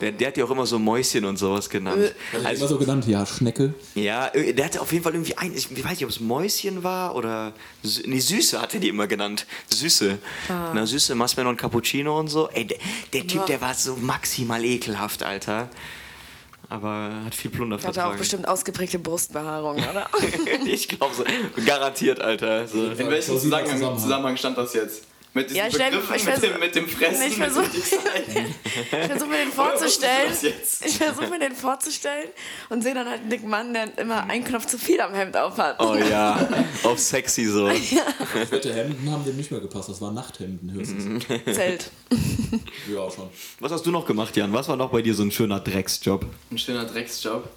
Der, 0.00 0.12
der 0.12 0.28
hat 0.28 0.36
die 0.36 0.42
auch 0.42 0.50
immer 0.50 0.66
so 0.66 0.78
Mäuschen 0.78 1.24
und 1.24 1.36
sowas 1.38 1.70
genannt. 1.70 2.12
immer 2.32 2.46
Also, 2.48 2.66
so 2.66 2.76
genannt, 2.78 3.06
ja, 3.06 3.24
Schnecke. 3.24 3.72
ja, 3.94 4.26
äh, 4.34 4.52
der 4.52 4.64
hatte 4.66 4.80
auf 4.80 4.90
jeden 4.92 5.04
Fall 5.04 5.14
irgendwie 5.14 5.36
ein, 5.38 5.54
ich 5.54 5.70
weiß 5.84 5.92
nicht, 5.92 6.04
ob 6.04 6.10
es 6.10 6.20
Mäuschen 6.20 6.82
war 6.82 7.14
oder, 7.14 7.52
nee, 8.04 8.18
Süße 8.18 8.60
hatte 8.60 8.80
die 8.80 8.88
immer 8.88 9.06
genannt. 9.06 9.46
Süße. 9.72 10.18
Na, 10.48 10.84
Süße, 10.84 11.14
Masmen 11.14 11.46
und 11.46 11.56
Cappuccino 11.56 12.18
und 12.18 12.28
so. 12.28 12.48
Ey, 12.50 12.66
der, 12.66 12.78
der 13.12 13.20
Typ, 13.22 13.40
Ja. 13.40 13.44
der 13.46 13.60
war 13.60 13.74
so 13.74 13.96
maximal 13.96 14.64
ekelhaft, 14.64 15.22
Alter. 15.22 15.68
Aber 16.70 17.12
hat 17.24 17.34
viel 17.34 17.50
Plunder 17.50 17.76
Hat 17.76 17.84
er 17.84 17.88
auch 17.88 17.94
vertragen. 17.94 18.18
bestimmt 18.18 18.48
ausgeprägte 18.48 18.98
Brustbehaarung, 18.98 19.76
oder? 19.76 20.06
ich 20.66 20.86
glaube 20.88 21.14
so. 21.14 21.24
Garantiert, 21.64 22.20
Alter. 22.20 22.66
So. 22.68 22.84
In 22.90 22.98
welchem 23.10 23.38
Zusammenhang. 23.38 23.98
Zusammenhang 23.98 24.36
stand 24.36 24.58
das 24.58 24.74
jetzt? 24.74 25.04
Mit 25.38 25.50
diesen 25.50 25.56
Ja, 25.58 25.66
ich 25.68 25.74
stell- 25.74 25.90
Begriffen, 25.90 26.14
ich 26.16 26.24
mit, 26.26 26.42
dem, 26.42 26.60
mit 26.60 26.74
dem 26.74 26.88
Fressen, 26.88 27.22
Ich 27.28 27.38
mit 27.38 27.48
versuch- 27.48 27.62
dem 27.62 27.72
Dicksein. 27.72 28.54
Ich 28.90 29.06
versuche 29.08 29.28
mir 29.28 29.36
den 29.38 29.52
vorzustellen. 29.52 30.32
Ich 30.84 30.96
versuche 30.98 31.26
mir 31.28 31.38
den 31.38 31.54
vorzustellen 31.54 32.28
und 32.68 32.82
sehe 32.82 32.94
dann 32.94 33.08
halt 33.08 33.20
einen 33.20 33.30
dicken 33.30 33.48
Mann, 33.48 33.72
der 33.72 33.96
immer 33.98 34.24
einen 34.28 34.44
Knopf 34.44 34.66
zu 34.66 34.78
viel 34.78 35.00
am 35.00 35.14
Hemd 35.14 35.36
aufhat. 35.36 35.76
Oh 35.80 35.94
ja, 35.94 36.48
auf 36.84 36.98
sexy 36.98 37.44
so. 37.46 37.66
Wette 38.50 38.72
Hemden 38.74 39.10
haben 39.10 39.24
dem 39.24 39.36
nicht 39.36 39.50
mehr 39.50 39.60
gepasst, 39.60 39.88
das 39.88 40.00
waren 40.00 40.14
Nachthemden 40.14 40.72
höchstens. 40.72 41.24
Zelt. 41.54 41.90
Ja, 42.92 43.10
schon. 43.10 43.28
Was 43.60 43.72
hast 43.72 43.84
du 43.86 43.90
noch 43.90 44.06
gemacht, 44.06 44.36
Jan? 44.36 44.52
Was 44.52 44.68
war 44.68 44.76
noch 44.76 44.90
bei 44.90 45.02
dir 45.02 45.14
so 45.14 45.22
ein 45.22 45.30
schöner 45.30 45.60
Drecksjob? 45.60 46.24
Ein 46.50 46.58
schöner 46.58 46.84
Drecksjob. 46.84 47.48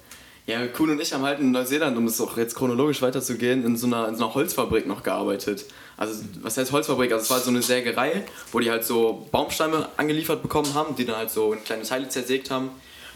Ja, 0.46 0.66
Kuhn 0.66 0.90
und 0.90 1.00
ich 1.00 1.12
haben 1.12 1.22
halt 1.22 1.38
in 1.38 1.52
Neuseeland, 1.52 1.96
um 1.96 2.06
es 2.06 2.20
auch 2.20 2.36
jetzt 2.36 2.54
chronologisch 2.56 3.00
weiterzugehen, 3.00 3.64
in 3.64 3.76
so 3.76 3.86
einer, 3.86 4.08
in 4.08 4.16
so 4.16 4.24
einer 4.24 4.34
Holzfabrik 4.34 4.86
noch 4.86 5.02
gearbeitet. 5.04 5.64
Also, 5.96 6.22
was 6.42 6.56
heißt 6.56 6.72
Holzfabrik? 6.72 7.12
Also, 7.12 7.24
es 7.24 7.30
war 7.30 7.40
so 7.40 7.50
eine 7.50 7.62
Sägerei, 7.62 8.24
wo 8.50 8.60
die 8.60 8.70
halt 8.70 8.84
so 8.84 9.26
Baumstämme 9.30 9.88
angeliefert 9.96 10.42
bekommen 10.42 10.74
haben, 10.74 10.96
die 10.96 11.04
dann 11.04 11.16
halt 11.16 11.30
so 11.30 11.52
in 11.52 11.62
kleine 11.64 11.82
Teile 11.82 12.08
zersägt 12.08 12.50
haben. 12.50 12.70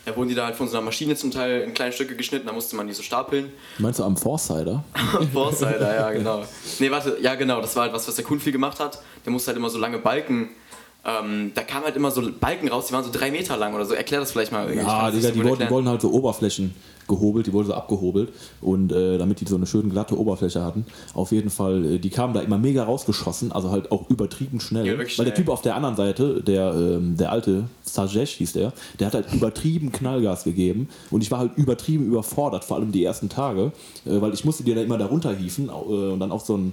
Da 0.06 0.16
wurden 0.16 0.28
die 0.28 0.36
da 0.36 0.46
halt 0.46 0.54
von 0.54 0.68
so 0.68 0.76
einer 0.76 0.84
Maschine 0.84 1.16
zum 1.16 1.32
Teil 1.32 1.62
in 1.62 1.74
kleine 1.74 1.92
Stücke 1.92 2.14
geschnitten, 2.14 2.46
da 2.46 2.52
musste 2.52 2.76
man 2.76 2.86
die 2.86 2.92
so 2.92 3.02
stapeln. 3.02 3.52
Meinst 3.78 3.98
du 3.98 4.04
am 4.04 4.16
Foresider? 4.16 4.84
Foresider, 5.32 5.96
ja, 5.96 6.12
genau. 6.12 6.44
Nee, 6.78 6.92
warte, 6.92 7.18
ja, 7.20 7.34
genau, 7.34 7.60
das 7.60 7.74
war 7.74 7.84
halt 7.84 7.92
was, 7.92 8.06
was 8.06 8.14
der 8.14 8.24
Kuhn 8.24 8.38
viel 8.38 8.52
gemacht 8.52 8.78
hat. 8.78 9.00
Der 9.24 9.32
musste 9.32 9.48
halt 9.48 9.58
immer 9.58 9.68
so 9.68 9.78
lange 9.78 9.98
Balken. 9.98 10.50
Ähm, 11.04 11.50
da 11.56 11.62
kamen 11.62 11.86
halt 11.86 11.96
immer 11.96 12.12
so 12.12 12.22
Balken 12.32 12.68
raus, 12.68 12.86
die 12.86 12.92
waren 12.92 13.02
so 13.02 13.10
drei 13.10 13.32
Meter 13.32 13.56
lang 13.56 13.74
oder 13.74 13.84
so. 13.84 13.94
Erklär 13.94 14.20
das 14.20 14.30
vielleicht 14.30 14.52
mal. 14.52 14.72
Ja, 14.72 15.10
Digga, 15.10 15.30
die 15.32 15.44
wollten 15.44 15.88
halt 15.88 16.00
so 16.00 16.10
Oberflächen 16.12 16.72
gehobelt, 17.08 17.46
die 17.46 17.52
wurden 17.52 17.66
so 17.66 17.74
abgehobelt 17.74 18.32
und 18.60 18.92
äh, 18.92 19.18
damit 19.18 19.40
die 19.40 19.46
so 19.46 19.56
eine 19.56 19.66
schön 19.66 19.90
glatte 19.90 20.18
Oberfläche 20.18 20.62
hatten. 20.64 20.86
Auf 21.14 21.32
jeden 21.32 21.50
Fall, 21.50 21.84
äh, 21.84 21.98
die 21.98 22.10
kamen 22.10 22.34
da 22.34 22.40
immer 22.40 22.58
mega 22.58 22.84
rausgeschossen, 22.84 23.52
also 23.52 23.70
halt 23.70 23.92
auch 23.92 24.08
übertrieben 24.10 24.60
schnell. 24.60 24.86
Ja, 24.86 24.98
weil 24.98 25.24
der. 25.24 25.36
Typ 25.36 25.50
auf 25.50 25.60
der 25.60 25.76
anderen 25.76 25.96
Seite, 25.96 26.42
der, 26.42 26.72
ähm, 26.74 27.16
der 27.18 27.30
alte 27.30 27.64
Sajesh 27.82 28.32
hieß 28.32 28.54
der, 28.54 28.72
der 28.98 29.08
hat 29.08 29.14
halt 29.14 29.34
übertrieben 29.34 29.92
Knallgas 29.92 30.44
gegeben 30.44 30.88
und 31.10 31.22
ich 31.22 31.30
war 31.30 31.40
halt 31.40 31.52
übertrieben 31.56 32.06
überfordert, 32.06 32.64
vor 32.64 32.78
allem 32.78 32.90
die 32.90 33.04
ersten 33.04 33.28
Tage, 33.28 33.72
äh, 34.06 34.20
weil 34.20 34.32
ich 34.32 34.44
musste 34.44 34.64
die 34.64 34.74
da 34.74 34.80
immer 34.80 34.96
da 34.96 35.06
runterhieven 35.06 35.68
äh, 35.68 35.70
und 35.70 36.20
dann 36.20 36.32
auf 36.32 36.42
so 36.42 36.56
ein 36.56 36.72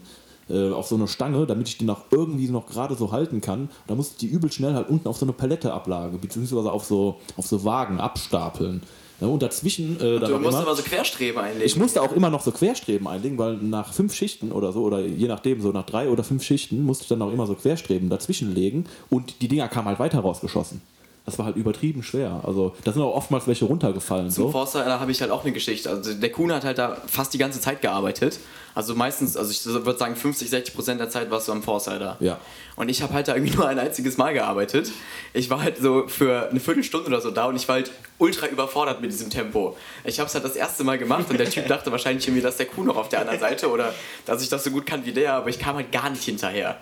äh, 0.50 0.72
auf 0.72 0.88
so 0.88 0.96
eine 0.96 1.08
Stange, 1.08 1.46
damit 1.46 1.68
ich 1.68 1.78
die 1.78 1.86
noch 1.86 2.06
irgendwie 2.12 2.50
noch 2.50 2.68
gerade 2.68 2.96
so 2.96 3.12
halten 3.12 3.42
kann. 3.42 3.70
Da 3.88 3.96
musste 3.96 4.14
ich 4.14 4.30
die 4.30 4.36
übel 4.36 4.52
schnell 4.52 4.74
halt 4.74 4.90
unten 4.90 5.08
auf 5.08 5.18
so 5.18 5.26
eine 5.26 5.34
Palette 5.34 5.74
ablage, 5.74 6.18
beziehungsweise 6.18 6.72
auf 6.72 6.84
so, 6.84 7.20
auf 7.38 7.48
so 7.48 7.64
Wagen 7.64 8.00
abstapeln. 8.00 8.82
Ja, 9.24 9.30
und 9.30 9.42
dazwischen 9.42 9.96
äh, 10.02 10.20
dann 10.20 10.32
Du 10.32 10.38
musst 10.40 10.58
immer, 10.58 10.68
aber 10.68 10.76
so 10.76 10.84
Querstreben 10.84 11.40
einlegen. 11.40 11.66
ich 11.66 11.78
musste 11.78 12.02
auch 12.02 12.12
immer 12.12 12.30
noch 12.30 12.42
so 12.42 12.52
Querstreben 12.52 13.08
einlegen, 13.08 13.38
weil 13.38 13.56
nach 13.56 13.94
fünf 13.94 14.14
Schichten 14.14 14.52
oder 14.52 14.74
so, 14.74 14.82
oder 14.82 15.00
je 15.00 15.30
nachdem, 15.30 15.62
so 15.62 15.72
nach 15.72 15.86
drei 15.86 16.10
oder 16.10 16.26
fünf 16.26 16.44
Schichten, 16.44 16.84
musste 16.84 17.04
ich 17.04 17.08
dann 17.08 17.22
auch 17.22 17.32
immer 17.32 17.48
so 17.48 17.54
Querstreben 17.54 18.10
dazwischen 18.10 18.54
legen 18.54 18.86
und 19.10 19.42
die 19.42 19.48
Dinger 19.48 19.70
kamen 19.70 19.88
halt 19.88 20.00
weiter 20.00 20.20
rausgeschossen. 20.20 20.82
Das 21.26 21.40
war 21.40 21.46
halt 21.46 21.56
übertrieben 21.56 22.04
schwer. 22.04 22.42
Also 22.44 22.76
da 22.84 22.92
sind 22.92 23.02
auch 23.02 23.16
oftmals 23.16 23.48
welche 23.48 23.64
runtergefallen. 23.64 24.30
Zum 24.30 24.48
So. 24.48 24.52
Forster, 24.52 25.00
habe 25.00 25.10
ich 25.10 25.22
halt 25.22 25.32
auch 25.32 25.44
eine 25.44 25.54
Geschichte. 25.54 25.90
Also 25.90 26.14
der 26.14 26.30
Kuhn 26.30 26.52
hat 26.52 26.66
halt 26.66 26.78
da 26.78 26.98
fast 27.08 27.34
die 27.34 27.38
ganze 27.38 27.62
Zeit 27.62 27.82
gearbeitet. 27.82 28.40
Also 28.76 28.96
meistens, 28.96 29.38
also 29.38 29.52
ich 29.52 29.66
würde 29.66 29.98
sagen 29.98 30.16
50, 30.16 30.50
60 30.50 30.76
Prozent 30.76 31.00
der 31.00 31.10
Zeit 31.10 31.30
warst 31.30 31.48
du 31.48 31.52
am 31.52 31.62
Forster. 31.62 32.18
Ja. 32.20 32.40
Und 32.76 32.90
ich 32.90 33.02
habe 33.02 33.14
halt 33.14 33.28
da 33.28 33.36
irgendwie 33.36 33.54
nur 33.56 33.68
ein 33.68 33.78
einziges 33.78 34.18
Mal 34.18 34.34
gearbeitet. 34.34 34.92
Ich 35.34 35.50
war 35.50 35.62
halt 35.62 35.78
so 35.78 36.08
für 36.08 36.50
eine 36.50 36.60
Viertelstunde 36.60 37.08
oder 37.08 37.22
so 37.22 37.32
da 37.32 37.46
und 37.46 37.56
ich 37.56 37.68
war 37.68 37.76
halt 37.76 37.92
ultra 38.18 38.48
überfordert 38.48 39.02
mit 39.02 39.12
diesem 39.12 39.30
Tempo. 39.30 39.78
Ich 40.04 40.20
habe 40.20 40.28
es 40.28 40.34
halt 40.34 40.44
das 40.44 40.56
erste 40.56 40.84
Mal 40.84 40.98
gemacht 40.98 41.30
und 41.30 41.38
der 41.38 41.50
Typ 41.50 41.68
dachte 41.70 41.92
wahrscheinlich 41.92 42.28
irgendwie, 42.28 42.42
dass 42.42 42.58
der 42.58 42.66
Kuh 42.66 42.84
noch 42.84 42.98
auf 42.98 43.10
der 43.10 43.22
anderen 43.22 43.40
Seite 43.40 43.70
oder 43.70 43.94
dass 44.26 44.42
ich 44.42 44.50
das 44.50 44.64
so 44.64 44.72
gut 44.72 44.86
kann 44.86 45.06
wie 45.06 45.14
der, 45.14 45.34
aber 45.34 45.50
ich 45.50 45.60
kam 45.60 45.76
halt 45.76 45.92
gar 45.92 46.10
nicht 46.10 46.24
hinterher. 46.24 46.80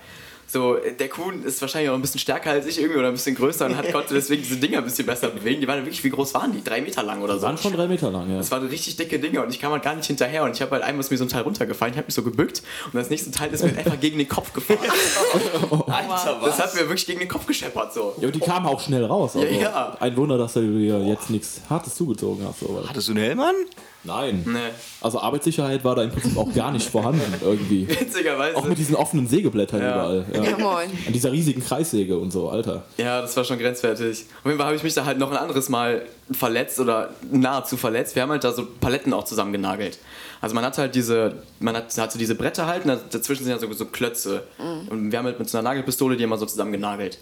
So, 0.51 0.75
der 0.99 1.07
Kuhn 1.07 1.43
ist 1.45 1.61
wahrscheinlich 1.61 1.89
auch 1.89 1.95
ein 1.95 2.01
bisschen 2.01 2.19
stärker 2.19 2.51
als 2.51 2.65
ich 2.65 2.77
irgendwie 2.77 2.99
oder 2.99 3.07
ein 3.07 3.13
bisschen 3.13 3.35
größer 3.35 3.67
und 3.67 3.77
hat, 3.77 3.89
konnte 3.93 4.13
deswegen 4.13 4.41
diese 4.41 4.57
Dinger 4.57 4.79
ein 4.79 4.83
bisschen 4.83 5.05
besser 5.05 5.29
bewegen. 5.29 5.61
Die 5.61 5.67
waren 5.67 5.79
wirklich, 5.79 6.03
wie 6.03 6.09
groß 6.09 6.33
waren 6.33 6.51
die? 6.51 6.61
Drei 6.61 6.81
Meter 6.81 7.03
lang 7.03 7.21
oder 7.21 7.35
Die 7.35 7.39
so. 7.39 7.45
waren 7.45 7.57
schon 7.57 7.71
drei 7.71 7.87
Meter 7.87 8.11
lang, 8.11 8.29
ja. 8.29 8.37
Das 8.37 8.51
waren 8.51 8.67
richtig 8.67 8.97
dicke 8.97 9.17
Dinge 9.17 9.41
und 9.41 9.49
ich 9.49 9.61
kam 9.61 9.71
halt 9.71 9.83
gar 9.83 9.95
nicht 9.95 10.07
hinterher 10.07 10.43
und 10.43 10.51
ich 10.53 10.61
habe 10.61 10.71
halt 10.71 10.83
einmal 10.83 10.99
ist 10.99 11.09
mir 11.09 11.17
so 11.17 11.23
ein 11.23 11.29
Teil 11.29 11.43
runtergefallen, 11.43 11.93
ich 11.93 11.97
habe 11.97 12.07
mich 12.07 12.15
so 12.15 12.23
gebückt 12.23 12.63
und 12.87 12.95
das 12.95 13.09
nächste 13.09 13.31
Teil 13.31 13.49
ist 13.53 13.63
mir 13.63 13.77
einfach 13.77 13.97
gegen 13.99 14.17
den 14.17 14.27
Kopf 14.27 14.51
gefahren. 14.51 14.79
Alter, 15.87 16.41
Das 16.43 16.59
hat 16.59 16.73
mir 16.73 16.81
wirklich 16.81 17.05
gegen 17.05 17.19
den 17.19 17.29
Kopf 17.29 17.45
gescheppert 17.45 17.93
so. 17.93 18.13
Ja, 18.19 18.27
und 18.27 18.35
die 18.35 18.39
kamen 18.39 18.65
auch 18.65 18.81
schnell 18.81 19.05
raus. 19.05 19.35
Also 19.35 19.47
ja. 19.47 19.95
Ein 19.99 20.17
Wunder, 20.17 20.37
dass 20.37 20.53
du 20.53 20.61
dir 20.61 20.99
jetzt 21.05 21.29
nichts 21.29 21.61
Hartes 21.69 21.95
zugezogen 21.95 22.45
hast. 22.45 22.63
Aber. 22.67 22.87
Hattest 22.89 23.07
du 23.07 23.13
einen 23.13 23.23
Helm 23.23 23.39
an? 23.39 23.55
Nein. 24.03 24.43
Nee. 24.47 24.59
Also 25.01 25.19
Arbeitssicherheit 25.19 25.83
war 25.83 25.95
da 25.95 26.03
im 26.03 26.09
Prinzip 26.11 26.35
auch 26.37 26.51
gar 26.53 26.71
nicht 26.71 26.89
vorhanden 26.89 27.21
irgendwie. 27.41 27.87
Witzigerweise. 27.99 28.57
Auch 28.57 28.65
mit 28.65 28.77
diesen 28.77 28.95
offenen 28.95 29.27
Sägeblättern 29.27 29.81
Ja. 29.81 29.93
überall. 29.93 30.25
Ja, 30.33 30.43
Ja. 30.43 30.57
moin. 30.57 30.89
An 31.07 31.13
dieser 31.13 31.31
riesigen 31.31 31.63
Kreissäge 31.63 32.17
und 32.17 32.31
so, 32.31 32.49
Alter. 32.49 32.83
Ja, 32.97 33.21
das 33.21 33.37
war 33.37 33.43
schon 33.43 33.59
grenzwertig. 33.59 34.25
Auf 34.39 34.45
jeden 34.45 34.57
Fall 34.57 34.65
habe 34.67 34.75
ich 34.75 34.83
mich 34.83 34.93
da 34.93 35.05
halt 35.05 35.17
noch 35.19 35.29
ein 35.31 35.37
anderes 35.37 35.69
Mal 35.69 36.01
verletzt 36.31 36.79
oder 36.79 37.09
nahezu 37.31 37.77
verletzt. 37.77 38.15
Wir 38.15 38.23
haben 38.23 38.31
halt 38.31 38.43
da 38.43 38.51
so 38.53 38.65
Paletten 38.79 39.13
auch 39.13 39.25
zusammengenagelt. 39.25 39.99
Also 40.41 40.55
man 40.55 40.63
hat 40.65 40.77
halt 40.79 40.95
diese, 40.95 41.35
man 41.59 41.75
hat, 41.75 41.95
hat 41.97 42.11
so 42.11 42.17
diese 42.17 42.33
Bretter 42.33 42.65
halt, 42.65 42.85
und 42.85 42.99
dazwischen 43.11 43.43
sind 43.43 43.51
ja 43.53 43.59
so, 43.59 43.71
so 43.73 43.85
Klötze. 43.85 44.43
Und 44.89 45.11
wir 45.11 45.19
haben 45.19 45.25
halt 45.25 45.37
mit 45.37 45.47
so 45.49 45.57
einer 45.59 45.69
Nagelpistole 45.69 46.17
die 46.17 46.23
immer 46.23 46.37
so 46.37 46.45
zusammengenagelt. 46.47 47.19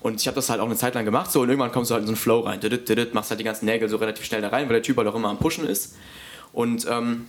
Und 0.00 0.20
ich 0.20 0.26
habe 0.26 0.36
das 0.36 0.48
halt 0.48 0.60
auch 0.60 0.66
eine 0.66 0.76
Zeit 0.76 0.94
lang 0.94 1.04
gemacht 1.04 1.32
so 1.32 1.40
und 1.40 1.48
irgendwann 1.48 1.72
kommst 1.72 1.90
du 1.90 1.94
halt 1.94 2.02
in 2.02 2.06
so 2.06 2.12
einen 2.12 2.16
Flow 2.16 2.40
rein. 2.40 2.60
Didit, 2.60 3.14
machst 3.14 3.30
halt 3.30 3.40
die 3.40 3.44
ganzen 3.44 3.64
Nägel 3.64 3.88
so 3.88 3.96
relativ 3.96 4.24
schnell 4.24 4.40
da 4.40 4.48
rein, 4.48 4.68
weil 4.68 4.74
der 4.74 4.82
Typ 4.82 4.96
halt 4.96 5.08
auch 5.08 5.14
immer 5.14 5.28
am 5.28 5.38
Pushen 5.38 5.66
ist. 5.66 5.96
Und 6.52 6.86
ähm, 6.88 7.26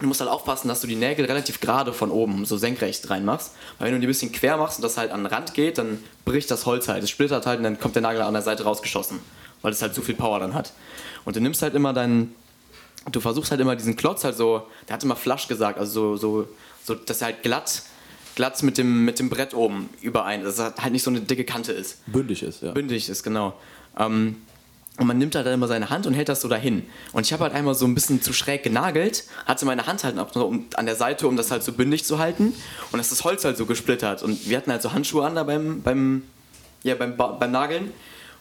du 0.00 0.06
musst 0.06 0.20
halt 0.20 0.30
aufpassen, 0.30 0.68
dass 0.68 0.80
du 0.80 0.86
die 0.86 0.96
Nägel 0.96 1.24
relativ 1.24 1.60
gerade 1.60 1.92
von 1.92 2.10
oben, 2.10 2.44
so 2.44 2.56
senkrecht 2.56 3.08
reinmachst. 3.08 3.52
Weil 3.78 3.86
wenn 3.86 3.94
du 3.94 4.00
die 4.00 4.06
ein 4.06 4.08
bisschen 4.08 4.32
quer 4.32 4.58
machst 4.58 4.78
und 4.78 4.82
das 4.82 4.98
halt 4.98 5.12
an 5.12 5.20
den 5.20 5.26
Rand 5.26 5.54
geht, 5.54 5.78
dann 5.78 6.02
bricht 6.24 6.50
das 6.50 6.66
Holz 6.66 6.88
halt. 6.88 7.02
Es 7.02 7.10
splittert 7.10 7.46
halt 7.46 7.58
und 7.58 7.64
dann 7.64 7.80
kommt 7.80 7.94
der 7.94 8.02
Nagel 8.02 8.22
an 8.22 8.34
der 8.34 8.42
Seite 8.42 8.64
rausgeschossen. 8.64 9.20
Weil 9.62 9.72
es 9.72 9.82
halt 9.82 9.94
zu 9.94 10.02
viel 10.02 10.14
Power 10.14 10.40
dann 10.40 10.54
hat. 10.54 10.72
Und 11.24 11.36
du 11.36 11.40
nimmst 11.40 11.62
halt 11.62 11.74
immer 11.74 11.92
deinen. 11.92 12.34
Du 13.12 13.20
versuchst 13.20 13.50
halt 13.50 13.60
immer 13.62 13.76
diesen 13.76 13.96
Klotz 13.96 14.24
halt 14.24 14.36
so. 14.36 14.66
Der 14.88 14.94
hat 14.94 15.04
immer 15.04 15.16
Flasch 15.16 15.48
gesagt, 15.48 15.78
also 15.78 16.16
so, 16.16 16.42
so, 16.44 16.48
so 16.84 16.94
dass 16.94 17.22
er 17.22 17.28
halt 17.28 17.42
glatt, 17.42 17.82
glatt 18.34 18.62
mit 18.62 18.78
dem, 18.78 19.04
mit 19.04 19.18
dem 19.18 19.30
Brett 19.30 19.54
oben 19.54 19.88
überein, 20.02 20.44
dass 20.44 20.58
er 20.58 20.74
halt 20.78 20.92
nicht 20.92 21.02
so 21.02 21.10
eine 21.10 21.20
dicke 21.20 21.44
Kante 21.44 21.72
ist 21.72 21.98
Bündig 22.06 22.42
ist, 22.42 22.62
ja. 22.62 22.72
bündig 22.72 23.08
ist, 23.08 23.22
genau. 23.22 23.54
Ähm, 23.98 24.36
und 25.00 25.06
man 25.06 25.16
nimmt 25.16 25.34
halt 25.34 25.46
dann 25.46 25.54
immer 25.54 25.66
seine 25.66 25.88
Hand 25.88 26.06
und 26.06 26.12
hält 26.12 26.28
das 26.28 26.42
so 26.42 26.48
dahin. 26.48 26.84
Und 27.12 27.24
ich 27.24 27.32
habe 27.32 27.44
halt 27.44 27.54
einmal 27.54 27.74
so 27.74 27.86
ein 27.86 27.94
bisschen 27.94 28.20
zu 28.20 28.34
schräg 28.34 28.62
genagelt, 28.62 29.24
hatte 29.46 29.64
meine 29.64 29.86
Hand 29.86 30.04
halt 30.04 30.18
an 30.18 30.86
der 30.86 30.94
Seite, 30.94 31.26
um 31.26 31.38
das 31.38 31.50
halt 31.50 31.62
so 31.62 31.72
bündig 31.72 32.04
zu 32.04 32.18
halten. 32.18 32.52
Und 32.92 32.98
das 32.98 33.06
ist 33.06 33.12
das 33.12 33.24
Holz 33.24 33.44
halt 33.44 33.56
so 33.56 33.64
gesplittert. 33.64 34.22
Und 34.22 34.46
wir 34.46 34.58
hatten 34.58 34.70
halt 34.70 34.82
so 34.82 34.92
Handschuhe 34.92 35.24
an 35.24 35.36
da 35.36 35.44
beim, 35.44 35.80
beim, 35.80 36.24
ja, 36.82 36.96
beim, 36.96 37.16
beim 37.16 37.50
Nageln. 37.50 37.92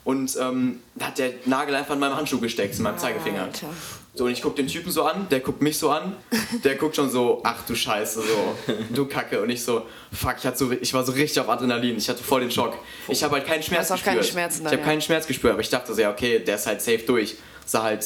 Und 0.04 0.38
ähm, 0.42 0.80
da 0.96 1.08
hat 1.08 1.18
der 1.18 1.32
Nagel 1.46 1.76
einfach 1.76 1.94
in 1.94 2.00
meinem 2.02 2.18
Handschuh 2.18 2.40
gesteckt, 2.40 2.76
in 2.76 2.84
meinem 2.84 2.98
Zeigefinger. 2.98 3.44
Alter. 3.44 3.68
So, 4.14 4.26
und 4.26 4.32
ich 4.32 4.42
guck 4.42 4.56
den 4.56 4.68
Typen 4.68 4.92
so 4.92 5.04
an, 5.04 5.28
der 5.30 5.40
guckt 5.40 5.62
mich 5.62 5.78
so 5.78 5.92
an, 5.92 6.16
der 6.64 6.76
guckt 6.76 6.96
schon 6.96 7.10
so, 7.10 7.42
ach 7.44 7.66
du 7.66 7.76
Scheiße, 7.76 8.22
so, 8.22 8.74
du 8.90 9.06
Kacke. 9.06 9.42
Und 9.42 9.50
ich 9.50 9.64
so, 9.64 9.86
fuck, 10.12 10.36
ich, 10.40 10.46
hatte 10.46 10.58
so, 10.58 10.72
ich 10.72 10.94
war 10.94 11.06
so 11.06 11.12
richtig 11.12 11.40
auf 11.40 11.48
Adrenalin, 11.48 11.98
ich 11.98 12.10
hatte 12.10 12.24
voll 12.24 12.42
den 12.42 12.52
Schock. 12.52 12.78
Ich 13.08 13.24
habe 13.24 13.36
halt 13.36 13.46
keinen 13.46 13.64
Schmerz 13.64 13.90
gespürt. 13.90 14.16
keine 14.16 14.24
Schmerzen 14.24 14.64
dann, 14.64 14.74
ich 14.74 14.80
habe 14.80 14.82
ja. 14.82 14.90
keinen 14.90 15.02
Schmerz 15.02 15.28
gespürt, 15.28 15.54
aber 15.54 15.62
ich 15.62 15.70
dachte 15.70 15.94
so, 15.94 16.02
ja, 16.02 16.12
okay, 16.12 16.40
der 16.40 16.56
ist 16.56 16.68
halt 16.68 16.82
safe 16.82 17.04
durch. 17.06 17.36
Sah 17.66 17.84
halt 17.84 18.06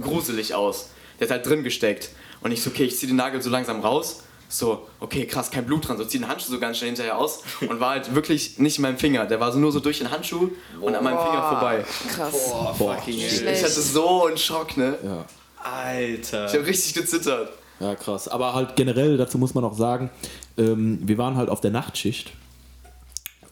gruselig 0.00 0.54
aus. 0.54 0.90
Der 1.18 1.26
ist 1.26 1.30
halt 1.30 1.46
drin 1.46 1.62
gesteckt. 1.62 2.10
Und 2.40 2.52
ich 2.52 2.62
so, 2.62 2.70
okay, 2.70 2.84
ich 2.84 2.98
zieh 2.98 3.06
den 3.06 3.16
Nagel 3.16 3.40
so 3.40 3.50
langsam 3.50 3.80
raus. 3.80 4.24
So, 4.52 4.88
okay, 4.98 5.26
krass, 5.26 5.48
kein 5.50 5.64
Blut 5.64 5.86
dran. 5.86 5.96
So, 5.96 6.04
zieh 6.04 6.18
den 6.18 6.26
Handschuh 6.26 6.50
so 6.50 6.58
ganz 6.58 6.76
schnell 6.78 6.88
hinterher 6.90 7.16
aus 7.16 7.44
und 7.60 7.78
war 7.78 7.90
halt 7.90 8.12
wirklich 8.16 8.58
nicht 8.58 8.78
in 8.78 8.82
meinem 8.82 8.98
Finger. 8.98 9.24
Der 9.26 9.38
war 9.38 9.52
so 9.52 9.60
nur 9.60 9.70
so 9.70 9.78
durch 9.78 9.98
den 9.98 10.10
Handschuh 10.10 10.50
und 10.80 10.94
an 10.94 11.04
meinem 11.04 11.18
Finger 11.18 11.48
vorbei. 11.48 11.84
Krass. 12.08 12.52
Boah, 12.76 12.98
Ich 13.06 13.38
Schlecht. 13.38 13.62
hatte 13.62 13.80
so 13.80 14.26
einen 14.26 14.36
Schock, 14.36 14.76
ne? 14.76 14.98
ja. 15.04 15.24
Alter. 15.62 16.46
Ich 16.46 16.54
habe 16.54 16.66
richtig 16.66 16.94
gezittert. 16.94 17.50
ja, 17.78 17.94
krass. 17.94 18.26
Aber 18.26 18.54
halt 18.54 18.74
generell, 18.76 19.16
dazu 19.16 19.38
muss 19.38 19.54
man 19.54 19.62
auch 19.62 19.76
sagen, 19.76 20.10
ähm, 20.58 20.98
wir 21.02 21.16
waren 21.18 21.36
halt 21.36 21.48
auf 21.48 21.60
der 21.60 21.70
Nachtschicht. 21.70 22.32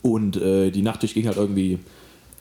Und 0.02 0.36
äh, 0.36 0.70
die 0.70 0.82
Nachtschicht 0.82 1.14
ging 1.14 1.26
halt 1.26 1.36
irgendwie 1.36 1.78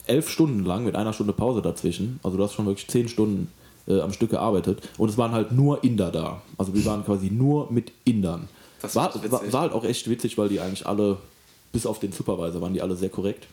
elf 0.08 0.30
Stunden 0.30 0.64
lang 0.66 0.84
mit 0.86 0.96
einer 0.96 1.14
Stunde 1.14 1.34
Pause 1.34 1.62
dazwischen. 1.62 2.20
Also 2.24 2.38
du 2.38 2.44
hast 2.44 2.54
schon 2.54 2.66
wirklich 2.66 2.88
zehn 2.88 3.08
Stunden 3.10 3.52
äh, 3.88 4.02
am 4.02 4.14
Stück 4.14 4.32
gearbeitet. 4.32 4.88
Und 4.98 5.10
es 5.10 5.18
waren 5.18 5.32
halt 5.32 5.52
nur 5.52 5.84
Inder 5.84 6.12
da. 6.12 6.42
Also 6.58 6.74
wir 6.74 6.86
waren 6.86 7.06
quasi 7.06 7.30
nur 7.30 7.72
mit 7.72 7.92
Indern. 8.06 8.48
Das 8.82 8.96
war, 8.96 9.14
war, 9.32 9.52
war 9.54 9.62
halt 9.62 9.74
auch 9.74 9.84
echt 9.84 10.10
witzig, 10.10 10.38
weil 10.38 10.50
die 10.50 10.60
eigentlich 10.60 10.86
alle, 10.86 11.18
bis 11.72 11.86
auf 11.86 12.00
den 12.00 12.12
Supervisor, 12.12 12.62
waren 12.62 12.74
die 12.74 12.82
alle 12.82 12.96
sehr 12.96 13.10
korrekt. 13.10 13.48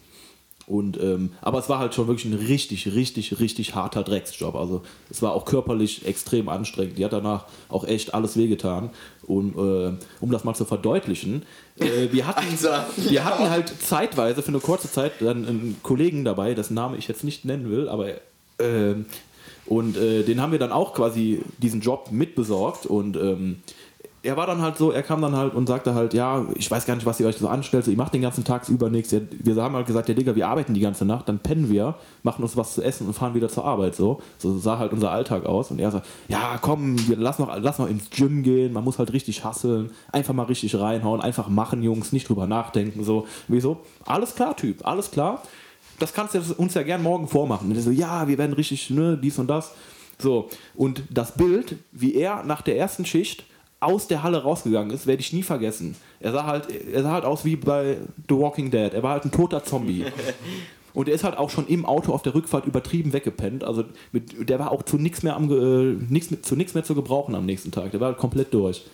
Und, 0.66 0.99
ähm, 0.99 1.32
aber 1.43 1.59
es 1.59 1.68
war 1.68 1.78
halt 1.78 1.95
schon 1.95 2.07
wirklich 2.07 2.24
ein 2.24 2.39
richtig, 2.39 2.95
richtig, 2.95 3.39
richtig 3.39 3.74
harter 3.74 4.03
Drecksjob. 4.03 4.55
Also 4.55 4.82
es 5.11 5.20
war 5.20 5.32
auch 5.32 5.45
körperlich 5.45 6.07
extrem 6.07 6.49
anstrengend. 6.49 6.97
Die 6.97 7.05
hat 7.05 7.12
danach 7.12 7.45
auch 7.68 7.85
echt 7.85 8.14
alles 8.14 8.37
wehgetan. 8.37 8.91
Und 9.22 9.57
äh, 9.57 9.93
um 10.20 10.30
das 10.30 10.45
mal 10.45 10.55
zu 10.55 10.64
verdeutlichen, 10.64 11.43
äh, 11.78 12.11
wir, 12.12 12.26
hatten, 12.26 12.47
wir 12.97 13.24
hatten 13.24 13.51
halt 13.51 13.74
zeitweise 13.82 14.43
für 14.43 14.49
eine 14.49 14.61
kurze 14.61 14.91
Zeit 14.91 15.12
dann 15.20 15.47
einen 15.47 15.76
Kollegen 15.82 16.24
dabei, 16.24 16.55
dessen 16.55 16.74
Name 16.74 16.97
ich 16.97 17.09
jetzt 17.09 17.24
nicht 17.24 17.45
nennen 17.45 17.70
will, 17.70 17.89
aber 17.89 18.09
ähm, 18.59 19.07
und 19.67 19.97
äh, 19.97 20.23
den 20.23 20.41
haben 20.41 20.53
wir 20.53 20.59
dann 20.59 20.73
auch 20.73 20.95
quasi 20.95 21.43
diesen 21.59 21.81
Job 21.81 22.09
mitbesorgt 22.11 22.87
und 22.87 23.17
ähm, 23.17 23.57
er 24.25 24.39
war 24.39 24.47
dann 24.47 24.62
halt 24.62 24.79
so, 24.79 24.91
er 24.91 25.03
kam 25.03 25.21
dann 25.21 25.37
halt 25.37 25.55
und 25.55 25.67
sagte 25.67 25.95
halt, 25.95 26.15
ja, 26.15 26.47
ich 26.55 26.71
weiß 26.71 26.87
gar 26.87 26.95
nicht, 26.95 27.05
was 27.05 27.21
ihr 27.21 27.27
euch 27.27 27.37
so 27.37 27.47
anstellt, 27.47 27.85
so, 27.85 27.91
ihr 27.91 27.97
macht 27.97 28.15
den 28.15 28.23
ganzen 28.23 28.43
Tag 28.43 28.67
über 28.71 28.89
nichts. 28.89 29.15
Wir 29.31 29.57
haben 29.57 29.75
halt 29.75 29.87
gesagt, 29.87 30.09
ja 30.09 30.15
Digga, 30.15 30.35
wir 30.35 30.49
arbeiten 30.49 30.73
die 30.73 30.81
ganze 30.81 31.05
Nacht, 31.05 31.29
dann 31.29 31.41
pennen 31.41 31.69
wir, 31.69 31.97
machen 32.23 32.43
uns 32.43 32.57
was 32.57 32.73
zu 32.73 32.83
essen 32.83 33.07
und 33.07 33.12
fahren 33.12 33.35
wieder 33.35 33.51
zur 33.51 33.67
Arbeit. 33.67 33.95
So, 33.95 34.23
so 34.39 34.57
sah 34.57 34.79
halt 34.79 34.93
unser 34.93 35.11
Alltag 35.11 35.45
aus. 35.45 35.71
Und 35.71 35.79
er 35.79 35.91
sagt, 35.91 36.07
ja 36.29 36.57
komm, 36.61 36.97
lass, 37.19 37.39
noch, 37.39 37.55
lass 37.61 37.79
noch 37.79 37.89
ins 37.89 38.09
Gym 38.09 38.43
gehen, 38.43 38.73
man 38.73 38.83
muss 38.83 38.99
halt 38.99 39.12
richtig 39.12 39.45
hasseln, 39.45 39.91
einfach 40.11 40.33
mal 40.33 40.45
richtig 40.45 40.75
reinhauen, 40.75 41.21
einfach 41.21 41.49
machen, 41.49 41.83
Jungs, 41.83 42.12
nicht 42.12 42.27
drüber 42.27 42.47
nachdenken. 42.47 43.05
So, 43.05 43.27
wieso? 43.47 43.81
Alles 44.07 44.35
klar, 44.35 44.57
Typ, 44.57 44.87
alles 44.87 45.11
klar. 45.11 45.43
Das 45.99 46.12
kannst 46.12 46.34
du 46.34 46.40
uns 46.57 46.74
ja 46.74 46.82
gern 46.82 47.03
morgen 47.03 47.28
vormachen. 47.28 47.70
Und 47.70 47.76
er 47.76 47.82
so, 47.82 47.90
ja, 47.90 48.26
wir 48.28 48.38
werden 48.38 48.53
richtig, 48.53 48.90
ne, 48.90 49.18
dies 49.20 49.38
und 49.38 49.49
das. 49.49 49.72
So, 50.18 50.49
und 50.74 51.03
das 51.11 51.34
Bild, 51.34 51.76
wie 51.92 52.14
er 52.14 52.45
nach 52.45 52.62
der 52.62 52.76
ersten 52.76 53.05
Schicht 53.05 53.45
aus 53.80 54.09
der 54.09 54.22
Halle 54.22 54.42
rausgegangen 54.42 54.90
ist, 54.90 55.07
werde 55.07 55.20
ich 55.20 55.32
nie 55.32 55.42
vergessen. 55.42 55.97
Er 56.20 56.32
sah 56.32 56.47
halt, 56.47 56.68
er 56.70 57.03
sah 57.03 57.12
halt 57.12 57.24
aus 57.24 57.45
wie 57.45 57.57
bei 57.57 57.99
The 58.28 58.36
Walking 58.36 58.70
Dead. 58.70 58.95
Er 58.95 59.03
war 59.03 59.12
halt 59.12 59.24
ein 59.24 59.32
toter 59.32 59.62
Zombie. 59.64 60.07
Und 60.95 61.09
er 61.09 61.14
ist 61.14 61.24
halt 61.24 61.36
auch 61.36 61.51
schon 61.51 61.66
im 61.66 61.84
Auto 61.84 62.12
auf 62.12 62.22
der 62.22 62.34
Rückfahrt 62.34 62.66
übertrieben 62.66 63.12
weggepennt. 63.12 63.64
Also 63.64 63.84
mit, 64.12 64.49
der 64.49 64.61
war 64.61 64.70
auch 64.70 64.84
zu 64.84 64.97
nichts 64.97 65.24
mehr 65.24 65.34
am 65.34 65.51
äh, 65.51 65.97
nix, 66.09 66.28
zu 66.42 66.55
mehr 66.55 66.84
zu 66.84 66.95
gebrauchen 66.95 67.34
am 67.34 67.45
nächsten 67.45 67.72
Tag. 67.72 67.90
Der 67.90 68.01
war 68.01 68.09
halt 68.09 68.18
komplett 68.18 68.55
durch. 68.55 68.84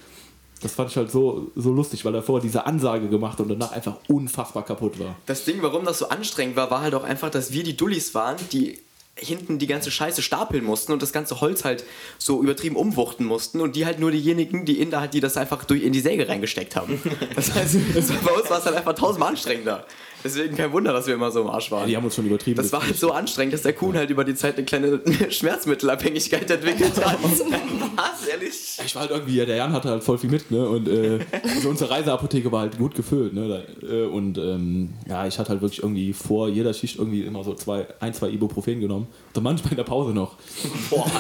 Das 0.63 0.73
fand 0.75 0.91
ich 0.91 0.97
halt 0.97 1.11
so, 1.11 1.51
so 1.57 1.73
lustig, 1.73 2.05
weil 2.05 2.15
er 2.15 2.23
vorher 2.23 2.43
diese 2.43 2.67
Ansage 2.67 3.09
gemacht 3.09 3.41
und 3.41 3.49
danach 3.49 3.73
einfach 3.73 3.97
unfassbar 4.09 4.65
kaputt 4.65 4.99
war. 4.99 5.17
Das 5.27 5.45
Ding, 5.45 5.63
warum 5.63 5.85
das 5.85 5.99
so 5.99 6.09
anstrengend 6.09 6.57
war, 6.57 6.71
war 6.71 6.83
halt 6.83 6.95
auch 6.95 7.05
einfach, 7.05 7.31
dass 7.31 7.53
wir 7.53 7.63
die 7.63 7.77
Dullis 7.77 8.15
waren, 8.15 8.37
die 8.53 8.79
hinten 9.17 9.59
die 9.59 9.67
ganze 9.67 9.91
Scheiße 9.91 10.23
stapeln 10.23 10.65
mussten 10.65 10.93
und 10.93 11.03
das 11.03 11.13
ganze 11.13 11.41
Holz 11.41 11.65
halt 11.65 11.85
so 12.19 12.43
übertrieben 12.43 12.77
umwuchten 12.77 13.27
mussten 13.27 13.61
und 13.61 13.77
die 13.77 13.85
halt 13.87 13.99
nur 13.99 14.11
diejenigen, 14.11 14.65
die 14.65 14.81
in 14.81 14.91
da 14.91 15.01
halt, 15.01 15.15
die 15.15 15.21
das 15.21 15.37
einfach 15.37 15.65
durch 15.65 15.83
in 15.83 15.93
die 15.93 16.01
Säge 16.01 16.29
reingesteckt 16.29 16.77
haben. 16.77 17.01
Das 17.35 17.55
heißt, 17.55 17.77
das 17.95 18.13
bei 18.25 18.33
uns 18.33 18.51
war 18.51 18.59
es 18.59 18.67
halt 18.67 18.77
einfach 18.77 18.95
tausendmal 18.95 19.31
anstrengender. 19.31 19.87
Deswegen 20.23 20.57
kein 20.57 20.73
Wunder, 20.73 20.93
dass 20.93 21.07
wir 21.07 21.15
immer 21.15 21.31
so 21.31 21.41
im 21.41 21.49
Arsch 21.49 21.71
waren. 21.71 21.89
Die 21.89 21.97
haben 21.97 22.05
uns 22.05 22.15
schon 22.15 22.27
übertrieben. 22.27 22.57
das 22.57 22.73
war 22.73 22.83
halt 22.83 22.97
so 22.97 23.13
anstrengend, 23.13 23.55
dass 23.55 23.63
der 23.63 23.73
Kuhn 23.73 23.97
halt 23.97 24.11
über 24.11 24.25
die 24.25 24.35
Zeit 24.35 24.57
eine 24.57 24.65
kleine 24.65 25.01
Schmerzmittelabhängigkeit 25.31 26.51
entwickelt 26.51 27.05
hat. 27.05 27.19
Was, 27.23 28.27
ehrlich? 28.27 28.79
Ich 28.85 28.95
war 28.95 29.03
halt 29.03 29.11
irgendwie, 29.11 29.37
ja, 29.37 29.45
der 29.45 29.57
Jan 29.57 29.73
hatte 29.73 29.91
halt 29.91 30.05
voll 30.05 30.19
viel 30.19 30.31
mit, 30.31 30.51
ne? 30.51 30.69
Und 30.69 30.89
äh, 30.89 31.21
also 31.55 31.69
unsere 31.69 31.91
Reiseapotheke 31.91 32.51
war 32.53 32.61
halt 32.61 32.79
gut 32.79 32.95
gefüllt, 32.95 33.33
ne? 33.33 33.65
Äh, 33.83 34.05
und 34.05 34.39
ähm, 34.39 34.95
ja, 35.09 35.27
ich 35.27 35.39
hatte 35.39 35.51
halt 35.51 35.63
wirklich 35.63 35.83
irgendwie 35.83 36.13
vor 36.13 36.49
jeder 36.49 36.75
Schicht 36.75 36.99
irgendwie 36.99 37.23
immer 37.23 37.43
so 37.45 37.55
zwei, 37.55 37.87
ein, 38.01 38.15
zwei 38.15 38.29
Ibuprofen 38.31 38.81
genommen. 38.81 39.09
Und 39.35 39.43
manchmal 39.43 39.73
in 39.73 39.77
der 39.77 39.85
Pause 39.85 40.13
noch. 40.13 40.37
Boah, 40.91 41.11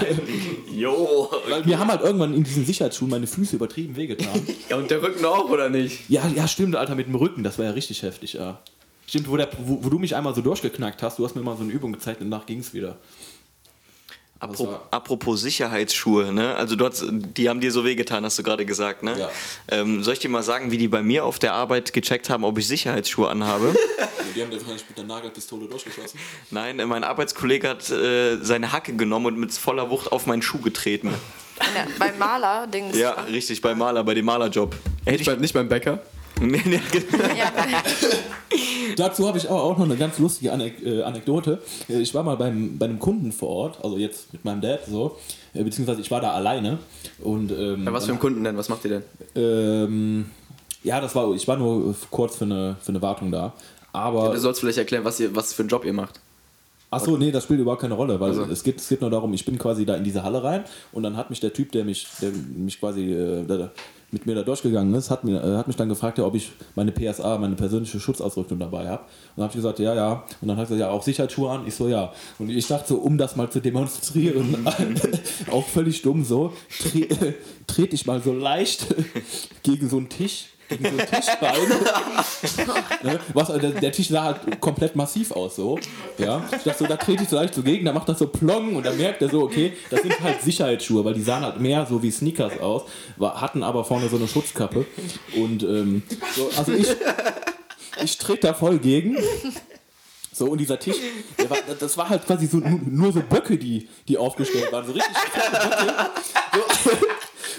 jo. 0.75 1.31
Weil 1.49 1.65
mir 1.65 1.79
haben 1.79 1.89
halt 1.89 2.03
irgendwann 2.03 2.35
in 2.35 2.45
diesen 2.45 2.65
Sicherheitsschuhen 2.65 3.11
meine 3.11 3.27
Füße 3.27 3.57
übertrieben 3.57 3.97
wehgetan. 3.97 4.41
Ja, 4.69 4.77
und 4.77 4.91
der 4.91 5.03
Rücken 5.03 5.25
auch, 5.25 5.49
oder 5.49 5.69
nicht? 5.69 6.09
ja, 6.09 6.27
ja, 6.35 6.47
stimmt, 6.49 6.77
Alter, 6.77 6.95
mit 6.95 7.07
dem 7.07 7.15
Rücken, 7.15 7.43
das 7.43 7.59
war 7.59 7.65
ja 7.65 7.71
richtig 7.73 8.03
heftig, 8.03 8.35
ja. 8.35 8.61
Stimmt, 9.11 9.29
wo, 9.29 9.37
der, 9.37 9.49
wo, 9.59 9.83
wo 9.83 9.89
du 9.89 9.99
mich 9.99 10.15
einmal 10.15 10.33
so 10.37 10.41
durchgeknackt 10.41 11.03
hast, 11.03 11.19
du 11.19 11.25
hast 11.25 11.35
mir 11.35 11.43
mal 11.43 11.57
so 11.57 11.65
eine 11.65 11.73
Übung 11.73 11.93
gezeigt 11.93 12.21
und 12.21 12.31
danach 12.31 12.47
ging 12.47 12.61
es 12.61 12.73
wieder. 12.73 12.97
Apro 14.39 14.69
war- 14.69 14.87
apropos 14.93 15.41
Sicherheitsschuhe, 15.43 16.33
ne? 16.33 16.55
Also 16.55 16.77
du 16.77 16.87
hast, 16.87 17.05
die 17.11 17.49
haben 17.49 17.61
dir 17.61 17.73
so 17.73 17.85
wehgetan, 17.85 18.25
hast 18.25 18.39
du 18.39 18.45
gerade 18.45 18.65
gesagt, 18.65 19.03
ne? 19.03 19.19
Ja. 19.19 19.29
Ähm, 19.69 20.05
soll 20.05 20.13
ich 20.15 20.21
dir 20.21 20.29
mal 20.29 20.45
sagen, 20.45 20.71
wie 20.71 20.79
die 20.79 20.87
bei 20.87 21.03
mir 21.03 21.25
auf 21.25 21.41
der 21.41 21.55
Arbeit 21.55 21.93
gecheckt 21.93 22.31
haben, 22.31 22.45
ob 22.45 22.57
ich 22.57 22.69
Sicherheitsschuhe 22.69 23.29
anhabe? 23.29 23.75
Die 24.37 24.41
haben 24.43 24.51
dir 24.53 24.59
wahrscheinlich 24.59 24.85
mit 24.89 24.97
der 24.97 25.05
Nagelpistole 25.07 25.67
durchgeschossen. 25.67 26.21
Nein, 26.53 26.77
mein 26.87 27.03
Arbeitskollege 27.03 27.69
hat 27.69 27.91
äh, 27.91 28.37
seine 28.43 28.71
Hacke 28.71 28.95
genommen 28.95 29.27
und 29.27 29.39
mit 29.39 29.53
voller 29.53 29.91
Wucht 29.91 30.13
auf 30.13 30.27
meinen 30.27 30.41
Schuh 30.41 30.59
getreten. 30.61 31.09
Ja, 31.75 31.85
beim 31.99 32.17
Maler, 32.17 32.69
Dings. 32.69 32.97
Ja, 32.97 33.11
richtig, 33.23 33.61
bei 33.61 33.75
Maler, 33.75 34.05
bei 34.05 34.15
dem 34.15 34.25
Malerjob. 34.25 34.73
Hätte 35.05 35.11
Nicht, 35.11 35.21
ich. 35.23 35.27
beim, 35.27 35.41
nicht 35.41 35.53
beim 35.53 35.69
Bäcker. 35.69 35.99
Nee, 36.41 36.63
nee, 36.65 36.81
Ja, 37.39 37.53
Dazu 38.97 39.27
habe 39.29 39.39
ich 39.39 39.49
aber 39.49 39.63
auch 39.63 39.79
noch 39.79 39.85
eine 39.85 39.97
ganz 39.97 40.19
lustige 40.19 40.53
Anek 40.53 40.85
äh, 40.85 41.03
Anekdote. 41.03 41.59
Äh, 41.89 42.01
Ich 42.01 42.15
war 42.15 42.23
mal 42.23 42.37
beim, 42.37 42.77
bei 42.79 42.87
einem 42.87 42.99
Kunden 42.99 43.31
vor 43.33 43.49
Ort, 43.49 43.79
also 43.85 43.97
jetzt 43.99 44.33
mit 44.33 44.45
meinem 44.45 44.61
Dad 44.61 44.81
so, 44.89 45.17
äh, 45.55 45.63
beziehungsweise 45.63 46.01
ich 46.01 46.11
war 46.11 46.21
da 46.21 46.33
alleine. 46.33 46.79
Und, 47.23 47.53
ähm, 47.53 47.85
Ja, 47.85 47.93
was 47.93 48.07
für 48.07 48.11
einen 48.13 48.21
Kunden 48.21 48.43
denn? 48.45 48.57
Was 48.57 48.69
macht 48.69 48.85
ihr 48.85 48.91
denn? 48.91 49.03
Ähm, 49.37 50.27
ja, 50.83 51.01
das 51.01 51.15
war, 51.15 51.33
ich 51.35 51.47
war 51.47 51.57
nur 51.57 51.95
kurz 52.11 52.37
für 52.37 52.45
eine, 52.45 52.77
für 52.83 52.89
eine 52.91 53.03
Wartung 53.03 53.31
da. 53.31 53.53
Aber, 53.93 54.31
Du 54.33 54.39
sollst 54.41 54.61
vielleicht 54.61 54.79
erklären, 54.79 55.05
was, 55.05 55.21
ihr, 55.21 55.35
was 55.35 55.53
für 55.53 55.63
einen 55.63 55.69
Job 55.69 55.85
ihr 55.85 55.93
macht. 55.93 56.21
achso, 56.91 57.17
nee, 57.17 57.31
das 57.31 57.45
spielt 57.45 57.61
überhaupt 57.61 57.83
keine 57.83 57.95
Rolle, 57.95 58.19
weil 58.19 58.31
Also. 58.31 58.45
es, 58.51 58.63
geht, 58.65 58.81
es 58.81 58.89
geht 58.89 59.01
nur 59.01 59.11
darum, 59.11 59.33
ich 59.35 59.45
bin 59.45 59.59
quasi 59.59 59.85
da 59.87 59.95
in 59.97 60.05
diese 60.05 60.23
Halle 60.25 60.43
rein 60.43 60.65
und 60.93 61.03
dann 61.05 61.17
hat 61.17 61.31
mich 61.31 61.39
der 61.41 61.53
Typ, 61.53 61.71
der 61.73 61.85
mich, 61.85 62.07
der 62.21 62.31
mich 62.33 62.79
quasi 62.81 63.13
äh, 63.13 63.45
da, 63.47 63.71
mit 64.13 64.27
mir 64.27 64.35
da 64.35 64.43
durchgegangen 64.43 64.93
ist, 64.95 65.11
hat, 65.11 65.25
mir, 65.25 65.43
äh, 65.43 65.57
hat 65.57 65.67
mich 65.67 65.77
dann 65.77 65.89
gefragt, 65.89 66.19
ja, 66.19 66.25
ob 66.25 66.35
ich 66.35 66.53
meine 66.75 66.93
PSA, 66.93 67.39
meine 67.39 67.55
persönliche 67.55 68.01
Schutzausrüstung 68.01 68.59
dabei 68.59 68.89
habe. 68.89 69.03
Und 69.03 69.37
dann 69.37 69.45
habe 69.45 69.53
ich 69.53 69.57
gesagt, 69.57 69.79
ja, 69.79 69.95
ja. 69.95 70.25
Und 70.41 70.49
dann 70.49 70.57
hat 70.57 70.65
er 70.65 70.77
gesagt, 70.77 70.81
ja, 70.81 70.91
auch 70.91 71.03
Sicherheitsschuhe 71.03 71.51
an. 71.51 71.67
Ich 71.67 71.75
so, 71.75 71.89
ja. 71.89 72.13
Und 72.39 72.51
ich 72.51 72.67
dachte 72.67 72.89
so, 72.89 72.97
um 72.97 73.19
das 73.19 73.37
mal 73.37 73.51
zu 73.51 73.61
demonstrieren, 73.61 74.67
auch 75.51 75.67
völlig 75.67 76.03
dumm 76.03 76.25
so, 76.25 76.53
äh, 76.95 77.35
trete 77.71 77.95
ich 77.95 78.07
mal 78.07 78.23
so 78.23 78.33
leicht 78.33 78.87
gegen 79.63 79.89
so 79.89 79.99
einen 79.99 80.09
Tisch, 80.09 80.47
gegen 80.69 80.85
so 80.85 80.91
ein 80.91 81.07
Tischbein. 81.07 81.69
ne? 83.03 83.21
Was, 83.33 83.49
der, 83.49 83.71
der 83.71 83.93
Tisch 83.93 84.09
sah 84.09 84.25
halt 84.25 84.61
komplett 84.61 84.97
massiv 84.97 85.33
aus 85.33 85.57
so. 85.57 85.79
Ja? 86.19 86.45
Ich 86.57 86.63
dachte 86.65 86.79
so, 86.79 86.87
da 86.87 86.97
trete 86.97 87.23
ich 87.23 87.29
so 87.29 87.37
leicht 87.37 87.55
so 87.55 87.63
gegen, 87.63 87.85
da 87.85 87.93
macht 87.93 88.09
das 88.09 88.19
so 88.19 88.27
plong 88.27 88.77
und 88.77 88.85
dann 88.85 88.97
merkt 88.97 89.23
er 89.23 89.29
so, 89.29 89.43
okay, 89.43 89.73
das 89.91 90.03
sind 90.03 90.21
halt 90.21 90.43
Sicherheitsschuhe, 90.43 91.05
weil 91.05 91.15
die 91.15 91.23
sahen 91.23 91.45
halt 91.45 91.61
mehr 91.61 91.87
so 91.87 92.03
wie 92.03 92.11
Sneakers 92.11 92.59
aus, 92.61 92.83
war, 93.17 93.41
hatten 93.41 93.63
aber 93.63 93.85
vorne 93.85 94.09
so 94.09 94.17
eine 94.17 94.29
Schutzkappe. 94.29 94.85
Und 95.37 95.63
ähm, 95.63 96.03
so, 96.35 96.51
also 96.57 96.73
ich, 96.73 96.89
ich 98.03 98.19
trete 98.19 98.49
da 98.49 98.55
voll 98.55 98.79
gegen. 98.79 99.17
So, 100.33 100.47
und 100.47 100.59
dieser 100.59 100.79
Tisch, 100.79 100.97
war, 101.49 101.59
das 101.79 101.99
war 101.99 102.09
halt 102.09 102.25
quasi 102.27 102.47
so, 102.47 102.59
nur, 102.59 102.81
nur 102.83 103.13
so 103.13 103.21
Böcke, 103.21 103.59
die, 103.59 103.89
die 104.09 104.17
aufgestellt 104.17 104.73
waren. 104.73 104.87
So 104.87 104.93
richtig 104.93 105.17
fette 105.17 105.69
Böcke. 105.69 106.11
So, 106.83 106.91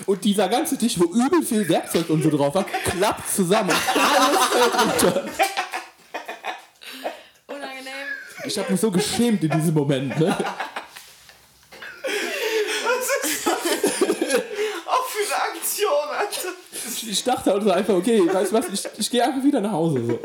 und 0.06 0.24
dieser 0.24 0.48
ganze 0.48 0.78
Tisch, 0.78 1.00
wo 1.00 1.06
übel 1.06 1.44
viel 1.44 1.68
Werkzeug 1.68 2.10
und 2.10 2.24
so 2.24 2.30
drauf 2.30 2.56
war, 2.56 2.64
klappt 2.64 3.30
zusammen. 3.30 3.70
Und 3.70 4.02
alles 4.02 4.46
fällt 4.46 4.74
runter. 4.74 5.26
unangenehm. 7.48 8.08
Ich 8.46 8.58
habe 8.58 8.72
mich 8.72 8.82
so 8.82 8.92
geschämt 8.92 9.44
in 9.44 9.52
diesem 9.52 9.74
Moment. 9.74 10.20
Ne? 10.20 10.36
Auch 14.86 15.06
für 15.06 15.26
eine 15.26 15.44
Aktion, 15.54 16.10
Alter. 16.18 16.50
Ich 17.10 17.24
dachte 17.24 17.54
also 17.54 17.72
einfach, 17.72 17.94
okay, 17.96 18.22
weißt 18.32 18.52
du 18.52 18.56
was, 18.56 18.68
ich, 18.70 18.88
ich 18.98 19.10
gehe 19.10 19.24
einfach 19.24 19.44
wieder 19.44 19.62
nach 19.62 19.72
Hause. 19.72 20.06
So. 20.06 20.20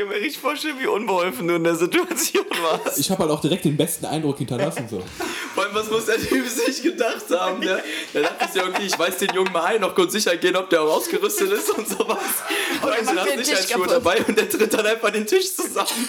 Ich 0.00 0.06
kann 0.06 0.14
mir 0.14 0.24
richtig 0.24 0.40
vorstellen, 0.40 0.76
wie 0.78 0.86
unbeholfen 0.86 1.46
du 1.46 1.56
in 1.56 1.62
der 1.62 1.74
Situation 1.74 2.46
warst. 2.62 2.98
Ich 2.98 3.10
habe 3.10 3.22
halt 3.22 3.32
auch 3.32 3.40
direkt 3.42 3.66
den 3.66 3.76
besten 3.76 4.06
Eindruck 4.06 4.38
hinterlassen. 4.38 4.88
So. 4.88 5.02
Vor 5.54 5.62
allem, 5.62 5.74
was 5.74 5.90
muss 5.90 6.06
der 6.06 6.16
Typ 6.16 6.48
sich 6.48 6.82
gedacht 6.82 7.26
haben? 7.30 7.60
Ne? 7.60 7.82
Der 8.14 8.22
dachte 8.22 8.46
sich 8.50 8.62
ja, 8.62 8.66
okay, 8.66 8.84
ich 8.86 8.98
weiß 8.98 9.18
den 9.18 9.34
Jungen 9.34 9.52
mal 9.52 9.64
ein, 9.64 9.82
noch 9.82 9.94
kurz 9.94 10.12
sicher 10.12 10.34
gehen, 10.38 10.56
ob 10.56 10.70
der 10.70 10.80
auch 10.80 10.96
ausgerüstet 10.96 11.52
ist 11.52 11.68
und 11.68 11.86
sowas. 11.86 12.16
Und 12.82 13.08
dann 13.08 13.18
hat 13.18 13.44
Sicherheitsschuhe 13.44 13.86
dabei 13.86 14.24
und 14.26 14.38
der 14.38 14.48
tritt 14.48 14.72
dann 14.72 14.86
einfach 14.86 15.10
den 15.10 15.26
Tisch 15.26 15.54
zusammen. 15.54 16.08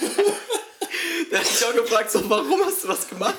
Der 1.30 1.40
hat 1.40 1.46
sich 1.46 1.66
auch 1.66 1.74
gefragt, 1.74 2.10
so, 2.10 2.28
warum 2.28 2.62
hast 2.64 2.84
du 2.84 2.88
das 2.88 3.08
gemacht? 3.08 3.34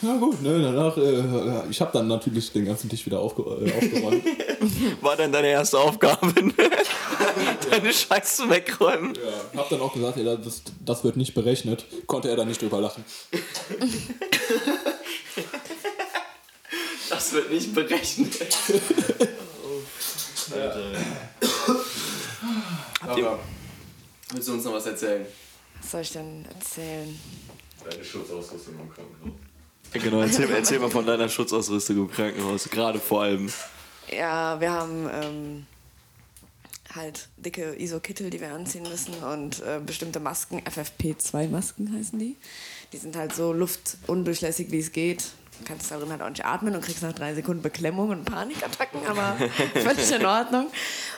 Ja 0.00 0.16
gut, 0.16 0.40
ne, 0.42 0.62
danach, 0.62 0.96
äh, 0.96 1.68
ich 1.70 1.80
habe 1.80 1.90
dann 1.92 2.06
natürlich 2.06 2.52
den 2.52 2.64
ganzen 2.64 2.88
Tisch 2.88 3.04
wieder 3.04 3.18
aufge 3.18 3.42
äh, 3.42 3.72
aufgeräumt. 3.72 4.24
War 5.00 5.16
dann 5.16 5.32
deine 5.32 5.48
erste 5.48 5.78
Aufgabe, 5.78 6.26
ne? 6.26 6.52
Deine 7.70 7.92
Scheiße 7.92 8.48
wegräumen. 8.48 9.14
ja, 9.14 9.58
hab 9.58 9.68
dann 9.68 9.80
auch 9.80 9.92
gesagt, 9.92 10.16
ey, 10.18 10.24
das, 10.24 10.62
das 10.84 11.04
wird 11.04 11.16
nicht 11.16 11.34
berechnet. 11.34 11.84
Konnte 12.06 12.28
er 12.28 12.36
dann 12.36 12.48
nicht 12.48 12.62
drüber 12.62 12.80
lachen. 12.80 13.04
Das 17.10 17.32
wird 17.32 17.50
nicht 17.50 17.74
berechnet. 17.74 18.36
Aber, 23.00 23.38
willst 24.30 24.48
du 24.48 24.52
uns 24.52 24.64
noch 24.64 24.74
was 24.74 24.86
erzählen? 24.86 25.26
Was 25.80 25.90
soll 25.90 26.00
ich 26.02 26.12
denn 26.12 26.44
erzählen? 26.54 27.18
Deine 27.88 28.04
Schutzausrüstung 28.04 28.74
im 28.74 28.90
Krankenhaus. 28.90 29.47
Genau, 29.92 30.20
erzähl, 30.20 30.50
erzähl 30.50 30.78
mal 30.78 30.90
von 30.90 31.06
deiner 31.06 31.28
Schutzausrüstung 31.28 31.96
im 31.96 32.10
Krankenhaus, 32.10 32.68
gerade 32.70 32.98
vor 32.98 33.22
allem. 33.22 33.50
Ja, 34.10 34.60
wir 34.60 34.70
haben 34.70 35.08
ähm, 35.12 35.66
halt 36.94 37.28
dicke 37.36 37.74
ISO-Kittel, 37.74 38.30
die 38.30 38.40
wir 38.40 38.52
anziehen 38.52 38.84
müssen 38.88 39.14
und 39.14 39.60
äh, 39.60 39.80
bestimmte 39.84 40.20
Masken, 40.20 40.60
FFP2-Masken 40.60 41.92
heißen 41.92 42.18
die. 42.18 42.36
Die 42.92 42.96
sind 42.96 43.16
halt 43.16 43.34
so 43.34 43.52
luftundurchlässig, 43.52 44.70
wie 44.70 44.78
es 44.78 44.92
geht. 44.92 45.24
Du 45.58 45.64
kannst 45.64 45.90
darin 45.90 46.10
halt 46.10 46.22
auch 46.22 46.28
nicht 46.28 46.44
atmen 46.44 46.74
und 46.74 46.84
kriegst 46.84 47.02
nach 47.02 47.12
drei 47.12 47.34
Sekunden 47.34 47.62
Beklemmung 47.62 48.10
und 48.10 48.24
Panikattacken, 48.24 49.00
aber 49.06 49.36
völlig 49.74 50.10
in 50.12 50.24
Ordnung. 50.24 50.68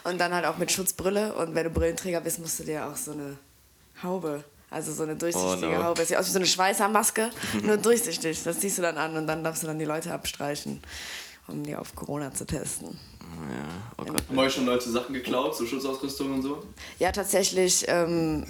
Und 0.05 0.19
dann 0.19 0.33
halt 0.33 0.47
auch 0.47 0.57
mit 0.57 0.73
Schutzbrille 0.73 1.35
und 1.35 1.55
wenn 1.55 1.65
du 1.65 1.71
Brillenträger 1.71 2.21
bist, 2.21 2.39
musst 2.39 2.59
du 2.59 2.65
dir 2.65 2.87
auch 2.87 2.97
so 2.97 3.13
eine 3.13 3.37
Haube, 4.03 4.45
also 4.71 4.93
so 4.93 5.03
eine 5.03 5.17
durchsichtige 5.17 5.75
Oh 5.75 5.79
no. 5.79 5.85
Haube. 5.85 6.05
Sieht 6.05 6.17
aus 6.17 6.27
wie 6.29 6.33
so 6.33 6.39
eine 6.39 6.47
Schweißermaske, 6.47 7.31
nur 7.63 7.77
durchsichtig. 7.77 8.43
Das 8.45 8.61
ziehst 8.61 8.79
du 8.79 8.83
dann 8.83 8.97
an 8.97 9.17
und 9.17 9.27
dann 9.27 9.43
darfst 9.43 9.63
du 9.63 9.67
dann 9.67 9.79
die 9.79 9.85
Leute 9.85 10.13
abstreichen, 10.13 10.81
um 11.49 11.63
die 11.65 11.75
auf 11.75 11.95
Corona 11.95 12.33
zu 12.33 12.47
testen. 12.47 12.89
Ja, 12.89 13.95
oh 13.99 14.05
Gott. 14.05 14.23
Haben 14.29 14.39
euch 14.39 14.53
schon 14.53 14.67
Leute 14.67 14.91
Sachen 14.91 15.15
geklaut, 15.15 15.57
so 15.57 15.67
Schutzausrüstung 15.67 16.35
und 16.35 16.43
so? 16.43 16.63
Ja, 16.99 17.13
tatsächlich 17.13 17.85
ähm, 17.89 18.45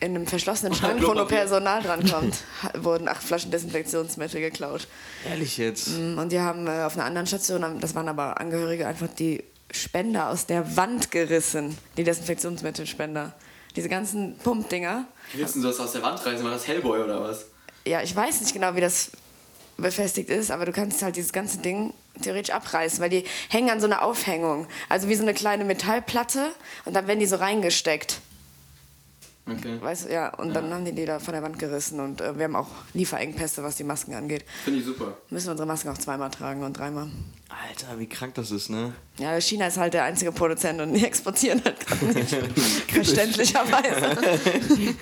in 0.00 0.14
einem 0.14 0.26
verschlossenen 0.26 0.74
Schrank, 0.76 1.00
wo 1.02 1.14
nur. 1.14 1.26
Personal 1.26 1.82
drankommt, 1.82 2.44
wurden 2.78 3.08
acht 3.08 3.22
Flaschen 3.22 3.50
Desinfektionsmittel 3.50 4.40
geklaut. 4.40 4.88
Ehrlich 5.28 5.56
jetzt? 5.58 5.88
Und 5.88 6.30
die 6.30 6.40
haben 6.40 6.66
äh, 6.66 6.82
auf 6.84 6.94
einer 6.94 7.04
anderen 7.04 7.26
Station, 7.26 7.80
das 7.80 7.94
waren 7.94 8.08
aber 8.08 8.40
Angehörige, 8.40 8.86
einfach 8.86 9.08
die 9.08 9.42
Spender 9.70 10.28
aus 10.30 10.46
der 10.46 10.76
Wand 10.76 11.10
gerissen. 11.10 11.76
Die 11.96 12.04
Desinfektionsmittelspender. 12.04 13.34
Diese 13.76 13.88
ganzen 13.88 14.36
Pumpdinger. 14.38 15.04
Wie 15.32 15.38
willst 15.38 15.54
du 15.56 15.62
das 15.62 15.78
aus 15.78 15.92
der 15.92 16.02
Wand 16.02 16.24
reißen? 16.24 16.42
War 16.42 16.50
das 16.50 16.66
Hellboy 16.66 17.02
oder 17.02 17.22
was? 17.22 17.46
Ja, 17.86 18.02
ich 18.02 18.16
weiß 18.16 18.40
nicht 18.40 18.54
genau, 18.54 18.74
wie 18.74 18.80
das 18.80 19.10
befestigt 19.76 20.30
ist, 20.30 20.50
aber 20.50 20.64
du 20.64 20.72
kannst 20.72 21.02
halt 21.02 21.16
dieses 21.16 21.32
ganze 21.32 21.58
Ding 21.58 21.92
theoretisch 22.22 22.54
abreißen, 22.54 23.00
weil 23.00 23.10
die 23.10 23.24
hängen 23.50 23.70
an 23.70 23.80
so 23.80 23.86
einer 23.86 24.02
Aufhängung. 24.02 24.66
Also 24.88 25.08
wie 25.08 25.14
so 25.14 25.22
eine 25.22 25.34
kleine 25.34 25.64
Metallplatte 25.64 26.50
und 26.86 26.94
dann 26.94 27.06
werden 27.06 27.20
die 27.20 27.26
so 27.26 27.36
reingesteckt. 27.36 28.20
Okay. 29.48 29.78
Weißt 29.80 30.10
ja, 30.10 30.34
und 30.34 30.54
dann 30.54 30.72
haben 30.74 30.84
die 30.84 30.92
die 30.92 31.04
da 31.04 31.20
von 31.20 31.32
der 31.32 31.42
Wand 31.42 31.58
gerissen 31.58 32.00
und 32.00 32.20
äh, 32.20 32.36
wir 32.36 32.44
haben 32.44 32.56
auch 32.56 32.66
Lieferengpässe, 32.94 33.62
was 33.62 33.76
die 33.76 33.84
Masken 33.84 34.12
angeht. 34.14 34.44
Finde 34.64 34.80
ich 34.80 34.84
super. 34.86 35.16
Müssen 35.30 35.46
wir 35.46 35.50
unsere 35.52 35.68
Masken 35.68 35.88
auch 35.90 35.98
zweimal 35.98 36.30
tragen 36.30 36.64
und 36.64 36.76
dreimal. 36.76 37.06
Alter, 37.68 37.96
wie 38.00 38.08
krank 38.08 38.34
das 38.34 38.50
ist, 38.50 38.70
ne? 38.70 38.92
Ja, 39.18 39.40
China 39.40 39.68
ist 39.68 39.76
halt 39.76 39.94
der 39.94 40.02
einzige 40.02 40.32
Produzent 40.32 40.80
und 40.80 40.94
die 40.94 41.04
exportieren 41.06 41.62
halt 41.64 41.78
gerade 41.86 42.06
nicht. 42.18 42.34
Verständlicherweise. 42.88 44.16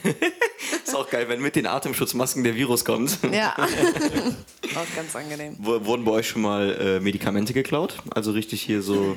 Ist 0.84 0.94
auch 0.94 1.08
geil, 1.08 1.28
wenn 1.28 1.40
mit 1.40 1.56
den 1.56 1.66
Atemschutzmasken 1.66 2.44
der 2.44 2.54
Virus 2.54 2.84
kommt. 2.84 3.18
Ja. 3.32 3.54
auch 3.56 4.96
ganz 4.96 5.16
angenehm. 5.16 5.56
W- 5.58 5.84
Wurden 5.86 6.04
bei 6.04 6.12
euch 6.12 6.28
schon 6.28 6.42
mal 6.42 6.70
äh, 6.78 7.00
Medikamente 7.00 7.52
geklaut? 7.54 7.96
Also 8.14 8.32
richtig 8.32 8.62
hier 8.62 8.82
so, 8.82 9.16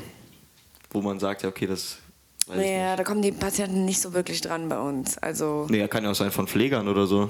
wo 0.91 1.01
man 1.01 1.19
sagt, 1.19 1.43
ja, 1.43 1.49
okay, 1.49 1.67
das. 1.67 1.97
Weiß 2.47 2.59
ich 2.59 2.69
Ja, 2.71 2.95
da 2.95 3.03
kommen 3.03 3.21
die 3.21 3.31
Patienten 3.31 3.85
nicht 3.85 4.01
so 4.01 4.13
wirklich 4.13 4.41
dran 4.41 4.69
bei 4.69 4.79
uns. 4.79 5.17
Also, 5.17 5.61
nicht. 5.61 5.71
Nee, 5.71 5.79
ja, 5.79 5.87
kann 5.87 6.03
ja 6.03 6.11
auch 6.11 6.15
sein 6.15 6.31
von 6.31 6.47
Pflegern 6.47 6.87
oder 6.87 7.05
so. 7.05 7.29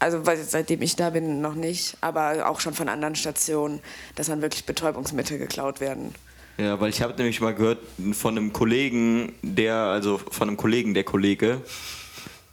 also 0.00 0.26
weil 0.26 0.36
seitdem 0.36 0.82
ich 0.82 0.96
da 0.96 1.10
bin, 1.10 1.40
noch 1.40 1.54
nicht, 1.54 1.96
aber 2.00 2.48
auch 2.48 2.60
schon 2.60 2.74
von 2.74 2.88
anderen 2.88 3.14
Stationen, 3.14 3.80
dass 4.14 4.26
dann 4.26 4.42
wirklich 4.42 4.64
Betäubungsmittel 4.64 5.38
geklaut 5.38 5.80
werden. 5.80 6.14
Ja, 6.58 6.80
weil 6.80 6.90
ich 6.90 7.02
habe 7.02 7.14
nämlich 7.16 7.40
mal 7.40 7.54
gehört 7.54 7.78
von 8.12 8.36
einem 8.36 8.52
Kollegen, 8.52 9.32
der, 9.42 9.74
also 9.76 10.18
von 10.18 10.48
einem 10.48 10.56
Kollegen, 10.56 10.92
der 10.92 11.04
Kollege, 11.04 11.60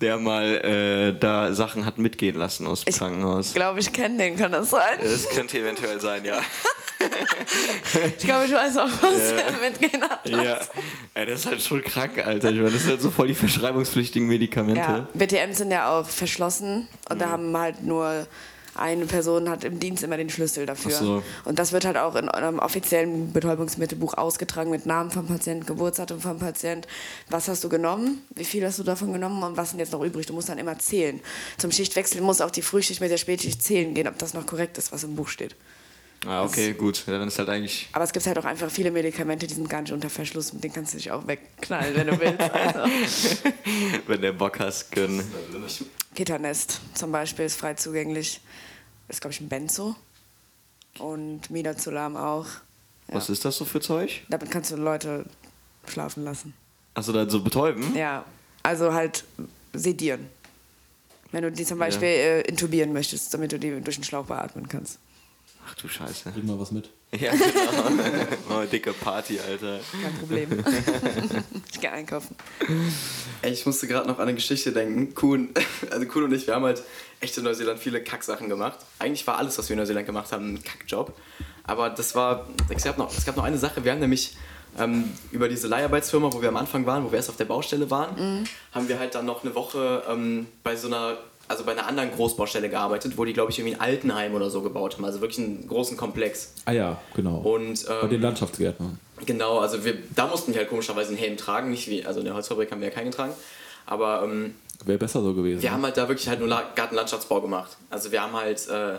der 0.01 0.17
mal 0.17 0.43
äh, 0.43 1.19
da 1.19 1.53
Sachen 1.53 1.85
hat 1.85 1.97
mitgehen 1.97 2.35
lassen 2.35 2.67
aus 2.67 2.83
dem 2.83 2.89
Ich 2.89 2.97
Krankenhaus. 2.97 3.53
glaube, 3.53 3.79
ich 3.79 3.91
kenne 3.93 4.17
den, 4.17 4.37
kann 4.37 4.51
das 4.51 4.69
sein? 4.69 4.97
Das 5.01 5.29
könnte 5.29 5.57
eventuell 5.59 5.99
sein, 6.01 6.25
ja. 6.25 6.39
ich 8.17 8.25
glaube, 8.25 8.45
ich 8.45 8.51
weiß 8.53 8.77
auch, 8.77 8.89
was 9.01 9.31
er 9.31 9.51
mitgehen 9.69 10.01
hat. 10.03 10.27
Ja. 10.27 10.59
Ey, 11.13 11.25
das 11.25 11.41
ist 11.41 11.45
halt 11.45 11.61
schon 11.61 11.81
krank, 11.83 12.17
Alter. 12.25 12.49
Ich 12.49 12.57
meine, 12.57 12.71
das 12.71 12.81
sind 12.81 12.91
halt 12.91 13.01
so 13.01 13.11
voll 13.11 13.27
die 13.27 13.35
verschreibungspflichtigen 13.35 14.27
Medikamente. 14.27 14.79
Ja, 14.81 15.07
BTMs 15.13 15.57
sind 15.59 15.71
ja 15.71 15.89
auch 15.91 16.07
verschlossen 16.07 16.87
und 17.09 17.15
Mhm. 17.15 17.19
da 17.19 17.29
haben 17.29 17.57
halt 17.57 17.83
nur 17.83 18.27
eine 18.75 19.05
Person 19.05 19.49
hat 19.49 19.63
im 19.63 19.79
Dienst 19.79 20.03
immer 20.03 20.17
den 20.17 20.29
Schlüssel 20.29 20.65
dafür. 20.65 20.91
So. 20.91 21.23
Und 21.43 21.59
das 21.59 21.71
wird 21.71 21.85
halt 21.85 21.97
auch 21.97 22.15
in 22.15 22.29
einem 22.29 22.59
offiziellen 22.59 23.31
Betäubungsmittelbuch 23.33 24.15
ausgetragen 24.15 24.71
mit 24.71 24.85
Namen 24.85 25.11
vom 25.11 25.27
Patienten, 25.27 25.65
Geburtsdatum 25.65 26.19
vom 26.19 26.39
Patient. 26.39 26.87
Was 27.29 27.47
hast 27.47 27.63
du 27.63 27.69
genommen? 27.69 28.21
Wie 28.35 28.45
viel 28.45 28.65
hast 28.65 28.79
du 28.79 28.83
davon 28.83 29.13
genommen 29.13 29.41
und 29.43 29.57
was 29.57 29.71
sind 29.71 29.79
jetzt 29.79 29.91
noch 29.93 30.03
übrig? 30.03 30.25
Du 30.25 30.33
musst 30.33 30.49
dann 30.49 30.57
immer 30.57 30.77
zählen. 30.79 31.19
Zum 31.57 31.71
Schichtwechsel 31.71 32.21
muss 32.21 32.41
auch 32.41 32.51
die 32.51 32.61
Frühschicht 32.61 33.01
mit 33.01 33.11
der 33.11 33.17
Spätschicht 33.17 33.61
zählen 33.61 33.93
gehen, 33.93 34.07
ob 34.07 34.17
das 34.17 34.33
noch 34.33 34.45
korrekt 34.45 34.77
ist, 34.77 34.91
was 34.91 35.03
im 35.03 35.15
Buch 35.15 35.27
steht. 35.27 35.55
Ah, 36.25 36.43
okay, 36.43 36.73
gut. 36.73 37.03
Ja, 37.05 37.19
dann 37.19 37.27
ist 37.27 37.37
halt 37.37 37.49
eigentlich. 37.49 37.87
Aber 37.91 38.03
es 38.03 38.11
gibt 38.11 38.25
halt 38.25 38.37
auch 38.39 38.45
einfach 38.45 38.71
viele 38.71 38.89
Medikamente, 38.89 39.45
die 39.45 39.53
sind 39.53 39.69
gar 39.69 39.81
nicht 39.81 39.91
unter 39.93 40.09
Verschluss, 40.09 40.53
mit 40.53 40.63
denen 40.63 40.73
kannst 40.73 40.93
du 40.93 40.97
dich 40.97 41.11
auch 41.11 41.27
wegknallen, 41.27 41.95
wenn 41.95 42.07
du 42.07 42.19
willst. 42.19 42.39
Also. 42.41 43.37
Wenn 44.07 44.21
der 44.21 44.31
Bock 44.31 44.59
hast, 44.59 44.91
können. 44.91 45.23
Ketanest 46.15 46.81
zum 46.93 47.11
Beispiel 47.11 47.45
ist 47.45 47.57
frei 47.57 47.73
zugänglich. 47.75 48.41
Ist, 49.07 49.21
glaube 49.21 49.33
ich, 49.33 49.41
ein 49.41 49.49
Benzo. 49.49 49.95
Und 50.99 51.49
Midazolam 51.51 52.15
auch. 52.15 52.47
Ja. 53.07 53.15
Was 53.15 53.29
ist 53.29 53.45
das 53.45 53.57
so 53.57 53.65
für 53.65 53.81
Zeug? 53.81 54.23
Damit 54.29 54.49
kannst 54.49 54.71
du 54.71 54.77
Leute 54.77 55.25
schlafen 55.87 56.23
lassen. 56.23 56.53
Achso, 56.95 57.11
dann 57.11 57.29
so 57.29 57.41
betäuben? 57.43 57.95
Ja, 57.95 58.25
also 58.63 58.93
halt 58.93 59.25
sedieren. 59.73 60.27
Wenn 61.31 61.43
du 61.43 61.51
die 61.51 61.65
zum 61.65 61.77
Beispiel 61.77 62.07
äh, 62.07 62.41
intubieren 62.41 62.93
möchtest, 62.93 63.33
damit 63.33 63.51
du 63.51 63.59
die 63.59 63.81
durch 63.81 63.97
den 63.97 64.05
Schlauch 64.05 64.25
beatmen 64.25 64.69
kannst. 64.69 64.99
Ach 65.67 65.73
du 65.75 65.87
Scheiße. 65.87 66.31
Bring 66.31 66.45
mal 66.45 66.59
was 66.59 66.71
mit. 66.71 66.89
Ja, 67.11 67.31
genau. 67.31 68.03
oh, 68.61 68.65
dicke 68.71 68.93
Party, 68.93 69.39
Alter. 69.39 69.79
Kein 70.01 70.13
Problem. 70.13 70.49
ich 71.71 71.81
gehe 71.81 71.91
einkaufen. 71.91 72.35
Ey, 73.41 73.51
ich 73.51 73.65
musste 73.65 73.87
gerade 73.87 74.07
noch 74.07 74.17
an 74.17 74.23
eine 74.23 74.35
Geschichte 74.35 74.71
denken. 74.71 75.13
Kuhn, 75.15 75.49
also 75.91 76.05
Kuhn 76.05 76.23
und 76.23 76.33
ich, 76.33 76.45
wir 76.45 76.55
haben 76.55 76.65
halt 76.65 76.83
echt 77.19 77.37
in 77.37 77.43
Neuseeland 77.43 77.79
viele 77.79 78.03
Kacksachen 78.03 78.49
gemacht. 78.49 78.79
Eigentlich 78.99 79.25
war 79.25 79.37
alles, 79.37 79.57
was 79.57 79.69
wir 79.69 79.73
in 79.73 79.79
Neuseeland 79.79 80.05
gemacht 80.05 80.31
haben, 80.31 80.55
ein 80.55 80.63
Kackjob. 80.63 81.13
Aber 81.63 81.89
das 81.89 82.13
war, 82.13 82.47
es 82.69 82.83
gab 82.83 82.97
noch, 82.97 83.15
es 83.15 83.25
gab 83.25 83.35
noch 83.37 83.43
eine 83.43 83.57
Sache, 83.57 83.83
wir 83.83 83.91
haben 83.91 83.99
nämlich 83.99 84.35
ähm, 84.77 85.11
über 85.31 85.49
diese 85.49 85.67
Leiharbeitsfirma, 85.67 86.31
wo 86.31 86.41
wir 86.41 86.49
am 86.49 86.57
Anfang 86.57 86.85
waren, 86.85 87.03
wo 87.05 87.11
wir 87.11 87.17
erst 87.17 87.29
auf 87.29 87.37
der 87.37 87.45
Baustelle 87.45 87.89
waren, 87.89 88.47
haben 88.71 88.87
wir 88.87 88.99
halt 88.99 89.15
dann 89.15 89.25
noch 89.25 89.43
eine 89.43 89.55
Woche 89.55 90.03
ähm, 90.07 90.47
bei 90.63 90.75
so 90.75 90.87
einer, 90.87 91.17
also 91.47 91.63
bei 91.63 91.71
einer 91.73 91.85
anderen 91.87 92.11
Großbaustelle 92.11 92.69
gearbeitet, 92.69 93.17
wo 93.17 93.25
die, 93.25 93.33
glaube 93.33 93.51
ich, 93.51 93.59
irgendwie 93.59 93.75
ein 93.75 93.81
Altenheim 93.81 94.33
oder 94.33 94.49
so 94.49 94.61
gebaut 94.61 94.95
haben. 94.95 95.05
Also 95.05 95.21
wirklich 95.21 95.45
einen 95.45 95.67
großen 95.67 95.95
Komplex. 95.97 96.53
Ah 96.65 96.71
ja, 96.71 96.99
genau. 97.15 97.37
Und 97.37 97.85
Bei 97.87 98.07
den 98.07 98.15
ähm, 98.15 98.21
Landschaftsgärtnern. 98.21 98.99
Genau, 99.25 99.59
also 99.59 99.85
wir, 99.85 99.95
da 100.15 100.27
mussten 100.27 100.53
wir 100.53 100.59
halt 100.59 100.69
komischerweise 100.69 101.09
einen 101.09 101.17
Helm 101.17 101.37
tragen, 101.37 101.69
nicht 101.69 101.87
wie, 101.87 102.03
also 102.05 102.19
in 102.19 102.25
der 102.25 102.33
Holzfabrik 102.33 102.71
haben 102.71 102.81
wir 102.81 102.87
ja 102.89 102.93
keinen 102.93 103.11
getragen. 103.11 103.33
Aber 103.85 104.23
ähm, 104.23 104.55
Wäre 104.83 104.97
besser 104.97 105.21
so 105.21 105.33
gewesen. 105.33 105.61
wir 105.61 105.71
haben 105.71 105.83
halt 105.83 105.95
da 105.97 106.07
wirklich 106.07 106.27
halt 106.27 106.39
nur 106.39 106.47
La- 106.49 106.71
Gartenlandschaftsbau 106.75 107.39
gemacht. 107.41 107.77
Also 107.89 108.11
wir 108.11 108.21
haben 108.21 108.33
halt, 108.33 108.67
äh, 108.67 108.93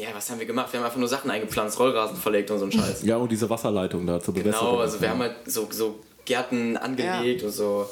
ja, 0.00 0.08
was 0.14 0.30
haben 0.30 0.38
wir 0.40 0.46
gemacht? 0.46 0.72
Wir 0.72 0.80
haben 0.80 0.86
einfach 0.86 0.98
nur 0.98 1.08
Sachen 1.08 1.30
eingepflanzt, 1.30 1.78
Rollrasen 1.78 2.16
verlegt 2.16 2.50
und 2.50 2.58
so 2.58 2.64
ein 2.64 2.72
Scheiß. 2.72 3.02
ja, 3.04 3.16
und 3.16 3.30
diese 3.30 3.48
Wasserleitung 3.48 4.06
da 4.06 4.20
zur 4.20 4.34
Bewässerung. 4.34 4.68
genau, 4.70 4.80
also 4.80 5.00
wir 5.00 5.10
haben 5.10 5.20
halt 5.20 5.36
so, 5.46 5.68
so 5.70 6.00
Gärten 6.24 6.76
angelegt 6.76 7.42
und 7.44 7.50
so, 7.52 7.88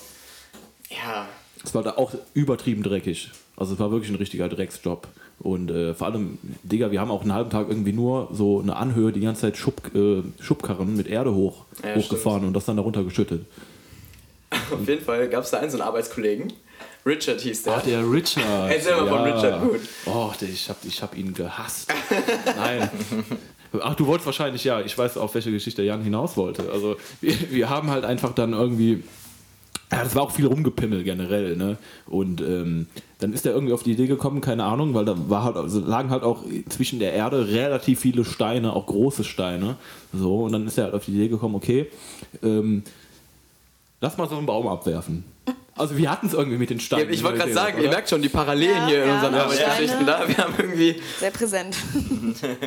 ja, 0.90 1.26
Es 1.64 1.74
war 1.74 1.82
da 1.82 1.92
auch 1.96 2.12
übertrieben 2.34 2.82
dreckig. 2.82 3.30
Also 3.56 3.74
es 3.74 3.80
war 3.80 3.90
wirklich 3.90 4.10
ein 4.10 4.16
richtiger 4.16 4.48
Drecksjob. 4.48 5.08
Und 5.40 5.70
äh, 5.70 5.94
vor 5.94 6.06
allem, 6.08 6.38
Digga, 6.62 6.90
wir 6.90 7.00
haben 7.00 7.10
auch 7.10 7.22
einen 7.22 7.32
halben 7.32 7.50
Tag 7.50 7.68
irgendwie 7.68 7.92
nur 7.92 8.28
so 8.32 8.60
eine 8.60 8.76
Anhöhe, 8.76 9.12
die 9.12 9.20
ganze 9.20 9.42
Zeit 9.42 9.56
Schub, 9.56 9.94
äh, 9.94 10.22
Schubkarren 10.40 10.96
mit 10.96 11.06
Erde 11.08 11.34
hoch, 11.34 11.64
Ja, 11.82 11.96
hochgefahren 11.96 12.44
und 12.44 12.52
das 12.54 12.66
dann 12.66 12.76
darunter 12.76 13.02
geschüttet. 13.02 13.46
auf 14.50 14.86
jeden 14.86 15.04
Fall 15.04 15.28
gab 15.28 15.44
es 15.44 15.50
da 15.50 15.58
einen 15.58 15.70
so 15.70 15.78
einen 15.78 15.86
Arbeitskollegen, 15.88 16.52
Richard 17.04 17.40
hieß 17.40 17.64
der. 17.64 17.76
Ach, 17.76 17.82
der 17.82 18.10
Richard. 18.10 18.70
Erzähl 18.70 18.96
mal 18.96 19.08
von 19.08 19.22
Richard 19.22 19.62
gut. 19.62 19.80
Oh, 20.06 20.30
ich 20.40 20.68
hab, 20.70 20.76
ich 20.84 21.02
hab 21.02 21.16
ihn 21.16 21.34
gehasst. 21.34 21.92
Nein. 22.56 22.88
Ach, 23.82 23.94
du 23.96 24.06
wolltest 24.06 24.26
wahrscheinlich, 24.26 24.62
ja, 24.64 24.80
ich 24.80 24.96
weiß, 24.96 25.16
auf 25.16 25.34
welche 25.34 25.50
Geschichte 25.50 25.82
Jan 25.82 26.02
hinaus 26.02 26.36
wollte. 26.36 26.70
Also, 26.72 26.96
wir, 27.20 27.34
wir 27.50 27.68
haben 27.68 27.90
halt 27.90 28.04
einfach 28.04 28.32
dann 28.34 28.52
irgendwie. 28.52 29.02
Ja, 29.92 30.02
das 30.02 30.14
war 30.14 30.22
auch 30.22 30.30
viel 30.30 30.46
rumgepimmel 30.46 31.04
generell, 31.04 31.56
ne? 31.56 31.76
Und 32.06 32.40
ähm, 32.40 32.86
dann 33.18 33.32
ist 33.32 33.46
er 33.46 33.52
irgendwie 33.52 33.72
auf 33.72 33.82
die 33.82 33.92
Idee 33.92 34.06
gekommen, 34.06 34.40
keine 34.40 34.64
Ahnung, 34.64 34.94
weil 34.94 35.04
da 35.04 35.14
war 35.28 35.44
halt, 35.44 35.56
also 35.56 35.80
lagen 35.80 36.10
halt 36.10 36.22
auch 36.22 36.44
zwischen 36.68 36.98
der 36.98 37.12
Erde 37.12 37.48
relativ 37.48 38.00
viele 38.00 38.24
Steine, 38.24 38.72
auch 38.72 38.86
große 38.86 39.24
Steine. 39.24 39.76
So, 40.12 40.44
und 40.44 40.52
dann 40.52 40.66
ist 40.66 40.78
er 40.78 40.84
halt 40.84 40.94
auf 40.94 41.04
die 41.04 41.12
Idee 41.12 41.28
gekommen, 41.28 41.54
okay, 41.54 41.86
ähm, 42.42 42.82
lass 44.00 44.16
mal 44.16 44.28
so 44.28 44.36
einen 44.36 44.46
Baum 44.46 44.66
abwerfen. 44.66 45.24
Also 45.76 45.96
wir 45.96 46.10
hatten 46.10 46.26
es 46.28 46.34
irgendwie 46.34 46.58
mit 46.58 46.70
den 46.70 46.78
Steinen. 46.78 47.12
ich 47.12 47.22
wollte 47.24 47.38
gerade 47.38 47.50
oder? 47.52 47.60
sagen, 47.60 47.82
ihr 47.82 47.88
merkt 47.88 48.08
schon 48.08 48.22
die 48.22 48.28
Parallelen 48.28 48.76
Ja, 48.76 48.86
hier 48.86 49.02
in 49.02 49.08
ja, 49.08 49.14
unseren 49.16 49.34
ja, 49.34 49.42
Arbeitsgeschichten 49.42 50.06
da. 50.06 50.28
Wir 50.28 50.36
haben 50.38 50.54
irgendwie 50.56 50.96
Sehr 51.18 51.30
präsent. 51.30 51.76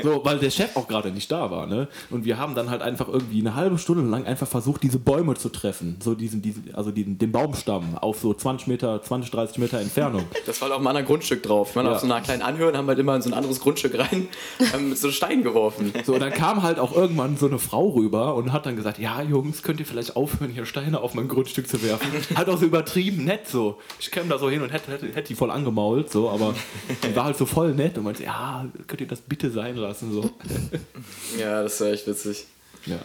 So, 0.03 0.21
weil 0.23 0.39
der 0.39 0.49
Chef 0.49 0.75
auch 0.75 0.87
gerade 0.87 1.11
nicht 1.11 1.31
da 1.31 1.51
war, 1.51 1.67
ne? 1.67 1.87
Und 2.09 2.25
wir 2.25 2.37
haben 2.37 2.55
dann 2.55 2.69
halt 2.69 2.81
einfach 2.81 3.07
irgendwie 3.07 3.39
eine 3.41 3.55
halbe 3.55 3.77
Stunde 3.77 4.03
lang 4.09 4.25
einfach 4.25 4.47
versucht, 4.47 4.83
diese 4.83 4.97
Bäume 4.99 5.35
zu 5.35 5.49
treffen. 5.49 5.97
So 6.01 6.15
diesen, 6.15 6.41
diesen 6.41 6.73
also 6.73 6.91
diesen, 6.91 7.17
den 7.17 7.31
Baumstamm 7.31 7.97
auf 7.97 8.19
so 8.19 8.33
20 8.33 8.67
Meter, 8.67 9.01
20, 9.01 9.31
30 9.31 9.57
Meter 9.57 9.79
Entfernung. 9.79 10.23
Das 10.45 10.61
war 10.61 10.67
halt 10.67 10.73
auf 10.73 10.79
einem 10.79 10.87
anderen 10.87 11.07
Grundstück 11.07 11.43
drauf. 11.43 11.69
Ich 11.71 11.75
meine, 11.75 11.89
Ja. 11.89 11.95
auf 11.95 12.01
so 12.01 12.05
einer 12.05 12.21
kleinen 12.21 12.41
Anhöhe 12.41 12.75
haben 12.77 12.87
halt 12.87 12.99
immer 12.99 13.15
in 13.15 13.21
so 13.21 13.29
ein 13.29 13.33
anderes 13.33 13.59
Grundstück 13.59 13.97
rein 13.97 14.27
ähm, 14.73 14.89
mit 14.89 14.97
so 14.97 15.11
Steinen 15.11 15.43
geworfen. 15.43 15.91
So, 16.05 16.13
und 16.13 16.19
dann 16.21 16.33
kam 16.33 16.63
halt 16.63 16.79
auch 16.79 16.95
irgendwann 16.95 17.37
so 17.37 17.47
eine 17.47 17.59
Frau 17.59 17.89
rüber 17.89 18.35
und 18.35 18.53
hat 18.53 18.65
dann 18.65 18.75
gesagt, 18.75 18.99
ja 18.99 19.21
Jungs, 19.21 19.63
könnt 19.63 19.79
ihr 19.79 19.85
vielleicht 19.85 20.15
aufhören, 20.15 20.51
hier 20.51 20.65
Steine 20.65 21.01
auf 21.01 21.13
mein 21.13 21.27
Grundstück 21.27 21.67
zu 21.67 21.81
werfen? 21.83 22.07
halt 22.35 22.49
auch 22.49 22.57
so 22.57 22.65
übertrieben 22.65 22.96
nett 23.05 23.47
so. 23.47 23.79
Ich 23.99 24.11
käme 24.11 24.29
da 24.29 24.37
so 24.37 24.49
hin 24.49 24.61
und 24.61 24.69
hätte, 24.71 24.91
hätte, 24.91 25.07
hätte 25.07 25.27
die 25.27 25.35
voll 25.35 25.51
angemault, 25.51 26.11
so, 26.11 26.29
aber 26.29 26.53
die 27.03 27.15
war 27.15 27.25
halt 27.25 27.37
so 27.37 27.45
voll 27.45 27.73
nett 27.73 27.97
und 27.97 28.03
meinte, 28.03 28.23
ja, 28.23 28.65
könnt 28.87 29.01
ihr 29.01 29.07
das 29.07 29.21
bitte 29.21 29.51
sein 29.51 29.75
lassen, 29.75 30.11
so. 30.11 30.29
Ja, 31.39 31.63
das 31.63 31.79
war 31.81 31.87
echt 31.87 32.07
witzig. 32.07 32.45
Ja. 32.85 32.99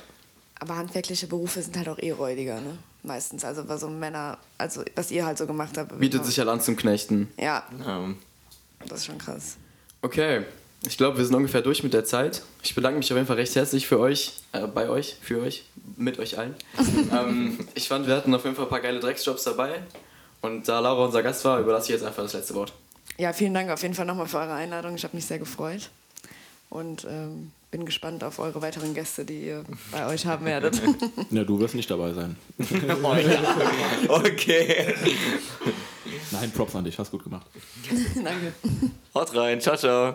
Aber 0.58 0.76
handwerkliche 0.76 1.26
Berufe 1.26 1.60
sind 1.60 1.76
halt 1.76 1.88
auch 1.88 1.98
eh 1.98 2.12
räudiger, 2.12 2.60
ne? 2.60 2.78
Meistens. 3.02 3.44
Also 3.44 3.68
was 3.68 3.80
so 3.80 3.88
Männer, 3.88 4.38
also 4.58 4.82
was 4.94 5.10
ihr 5.10 5.26
halt 5.26 5.36
so 5.38 5.46
gemacht 5.46 5.76
habt. 5.76 5.98
Bietet 5.98 6.24
sich 6.24 6.38
halt 6.38 6.48
an 6.48 6.60
zum 6.60 6.76
Knechten. 6.76 7.28
Ja, 7.36 7.64
Ähm, 7.86 8.16
das 8.86 9.00
ist 9.00 9.06
schon 9.06 9.18
krass. 9.18 9.56
Okay, 10.02 10.44
ich 10.86 10.96
glaube, 10.96 11.18
wir 11.18 11.24
sind 11.24 11.34
ungefähr 11.34 11.62
durch 11.62 11.82
mit 11.82 11.94
der 11.94 12.04
Zeit. 12.04 12.42
Ich 12.62 12.74
bedanke 12.74 12.98
mich 12.98 13.10
auf 13.12 13.16
jeden 13.16 13.26
Fall 13.26 13.36
recht 13.36 13.54
herzlich 13.54 13.86
für 13.86 14.00
euch, 14.00 14.32
äh, 14.52 14.66
bei 14.66 14.88
euch, 14.88 15.16
für 15.20 15.40
euch, 15.40 15.64
mit 15.96 16.18
euch 16.18 16.38
allen. 16.38 16.54
ähm, 17.12 17.58
ich 17.74 17.88
fand, 17.88 18.06
wir 18.06 18.16
hatten 18.16 18.34
auf 18.34 18.44
jeden 18.44 18.56
Fall 18.56 18.66
ein 18.66 18.70
paar 18.70 18.80
geile 18.80 19.00
Drecksjobs 19.00 19.44
dabei. 19.44 19.82
Und 20.40 20.66
da 20.66 20.80
Laura 20.80 21.04
unser 21.04 21.22
Gast 21.22 21.44
war, 21.44 21.60
überlasse 21.60 21.86
ich 21.86 22.00
jetzt 22.00 22.04
einfach 22.04 22.24
das 22.24 22.32
letzte 22.32 22.54
Wort. 22.54 22.72
Ja, 23.16 23.32
vielen 23.32 23.54
Dank 23.54 23.70
auf 23.70 23.82
jeden 23.82 23.94
Fall 23.94 24.06
nochmal 24.06 24.26
für 24.26 24.38
eure 24.38 24.54
Einladung. 24.54 24.96
Ich 24.96 25.04
habe 25.04 25.14
mich 25.14 25.24
sehr 25.24 25.38
gefreut. 25.38 25.90
Und 26.68 27.04
ähm, 27.04 27.52
bin 27.70 27.84
gespannt 27.84 28.24
auf 28.24 28.38
eure 28.38 28.60
weiteren 28.62 28.94
Gäste, 28.94 29.24
die 29.24 29.46
ihr 29.46 29.64
bei 29.92 30.06
euch 30.06 30.26
haben 30.26 30.44
werdet. 30.46 30.80
ja, 31.30 31.44
du 31.44 31.60
wirst 31.60 31.74
nicht 31.74 31.90
dabei 31.90 32.12
sein. 32.12 32.36
oh, 33.02 33.14
ja. 33.14 33.56
Okay. 34.08 34.94
Nein, 36.30 36.50
Props 36.50 36.74
an 36.74 36.84
dich, 36.84 36.98
hast 36.98 37.10
gut 37.10 37.24
gemacht. 37.24 37.46
Danke. 38.14 38.52
Haut 39.14 39.36
rein. 39.36 39.60
Ciao, 39.60 39.76
ciao. 39.76 40.14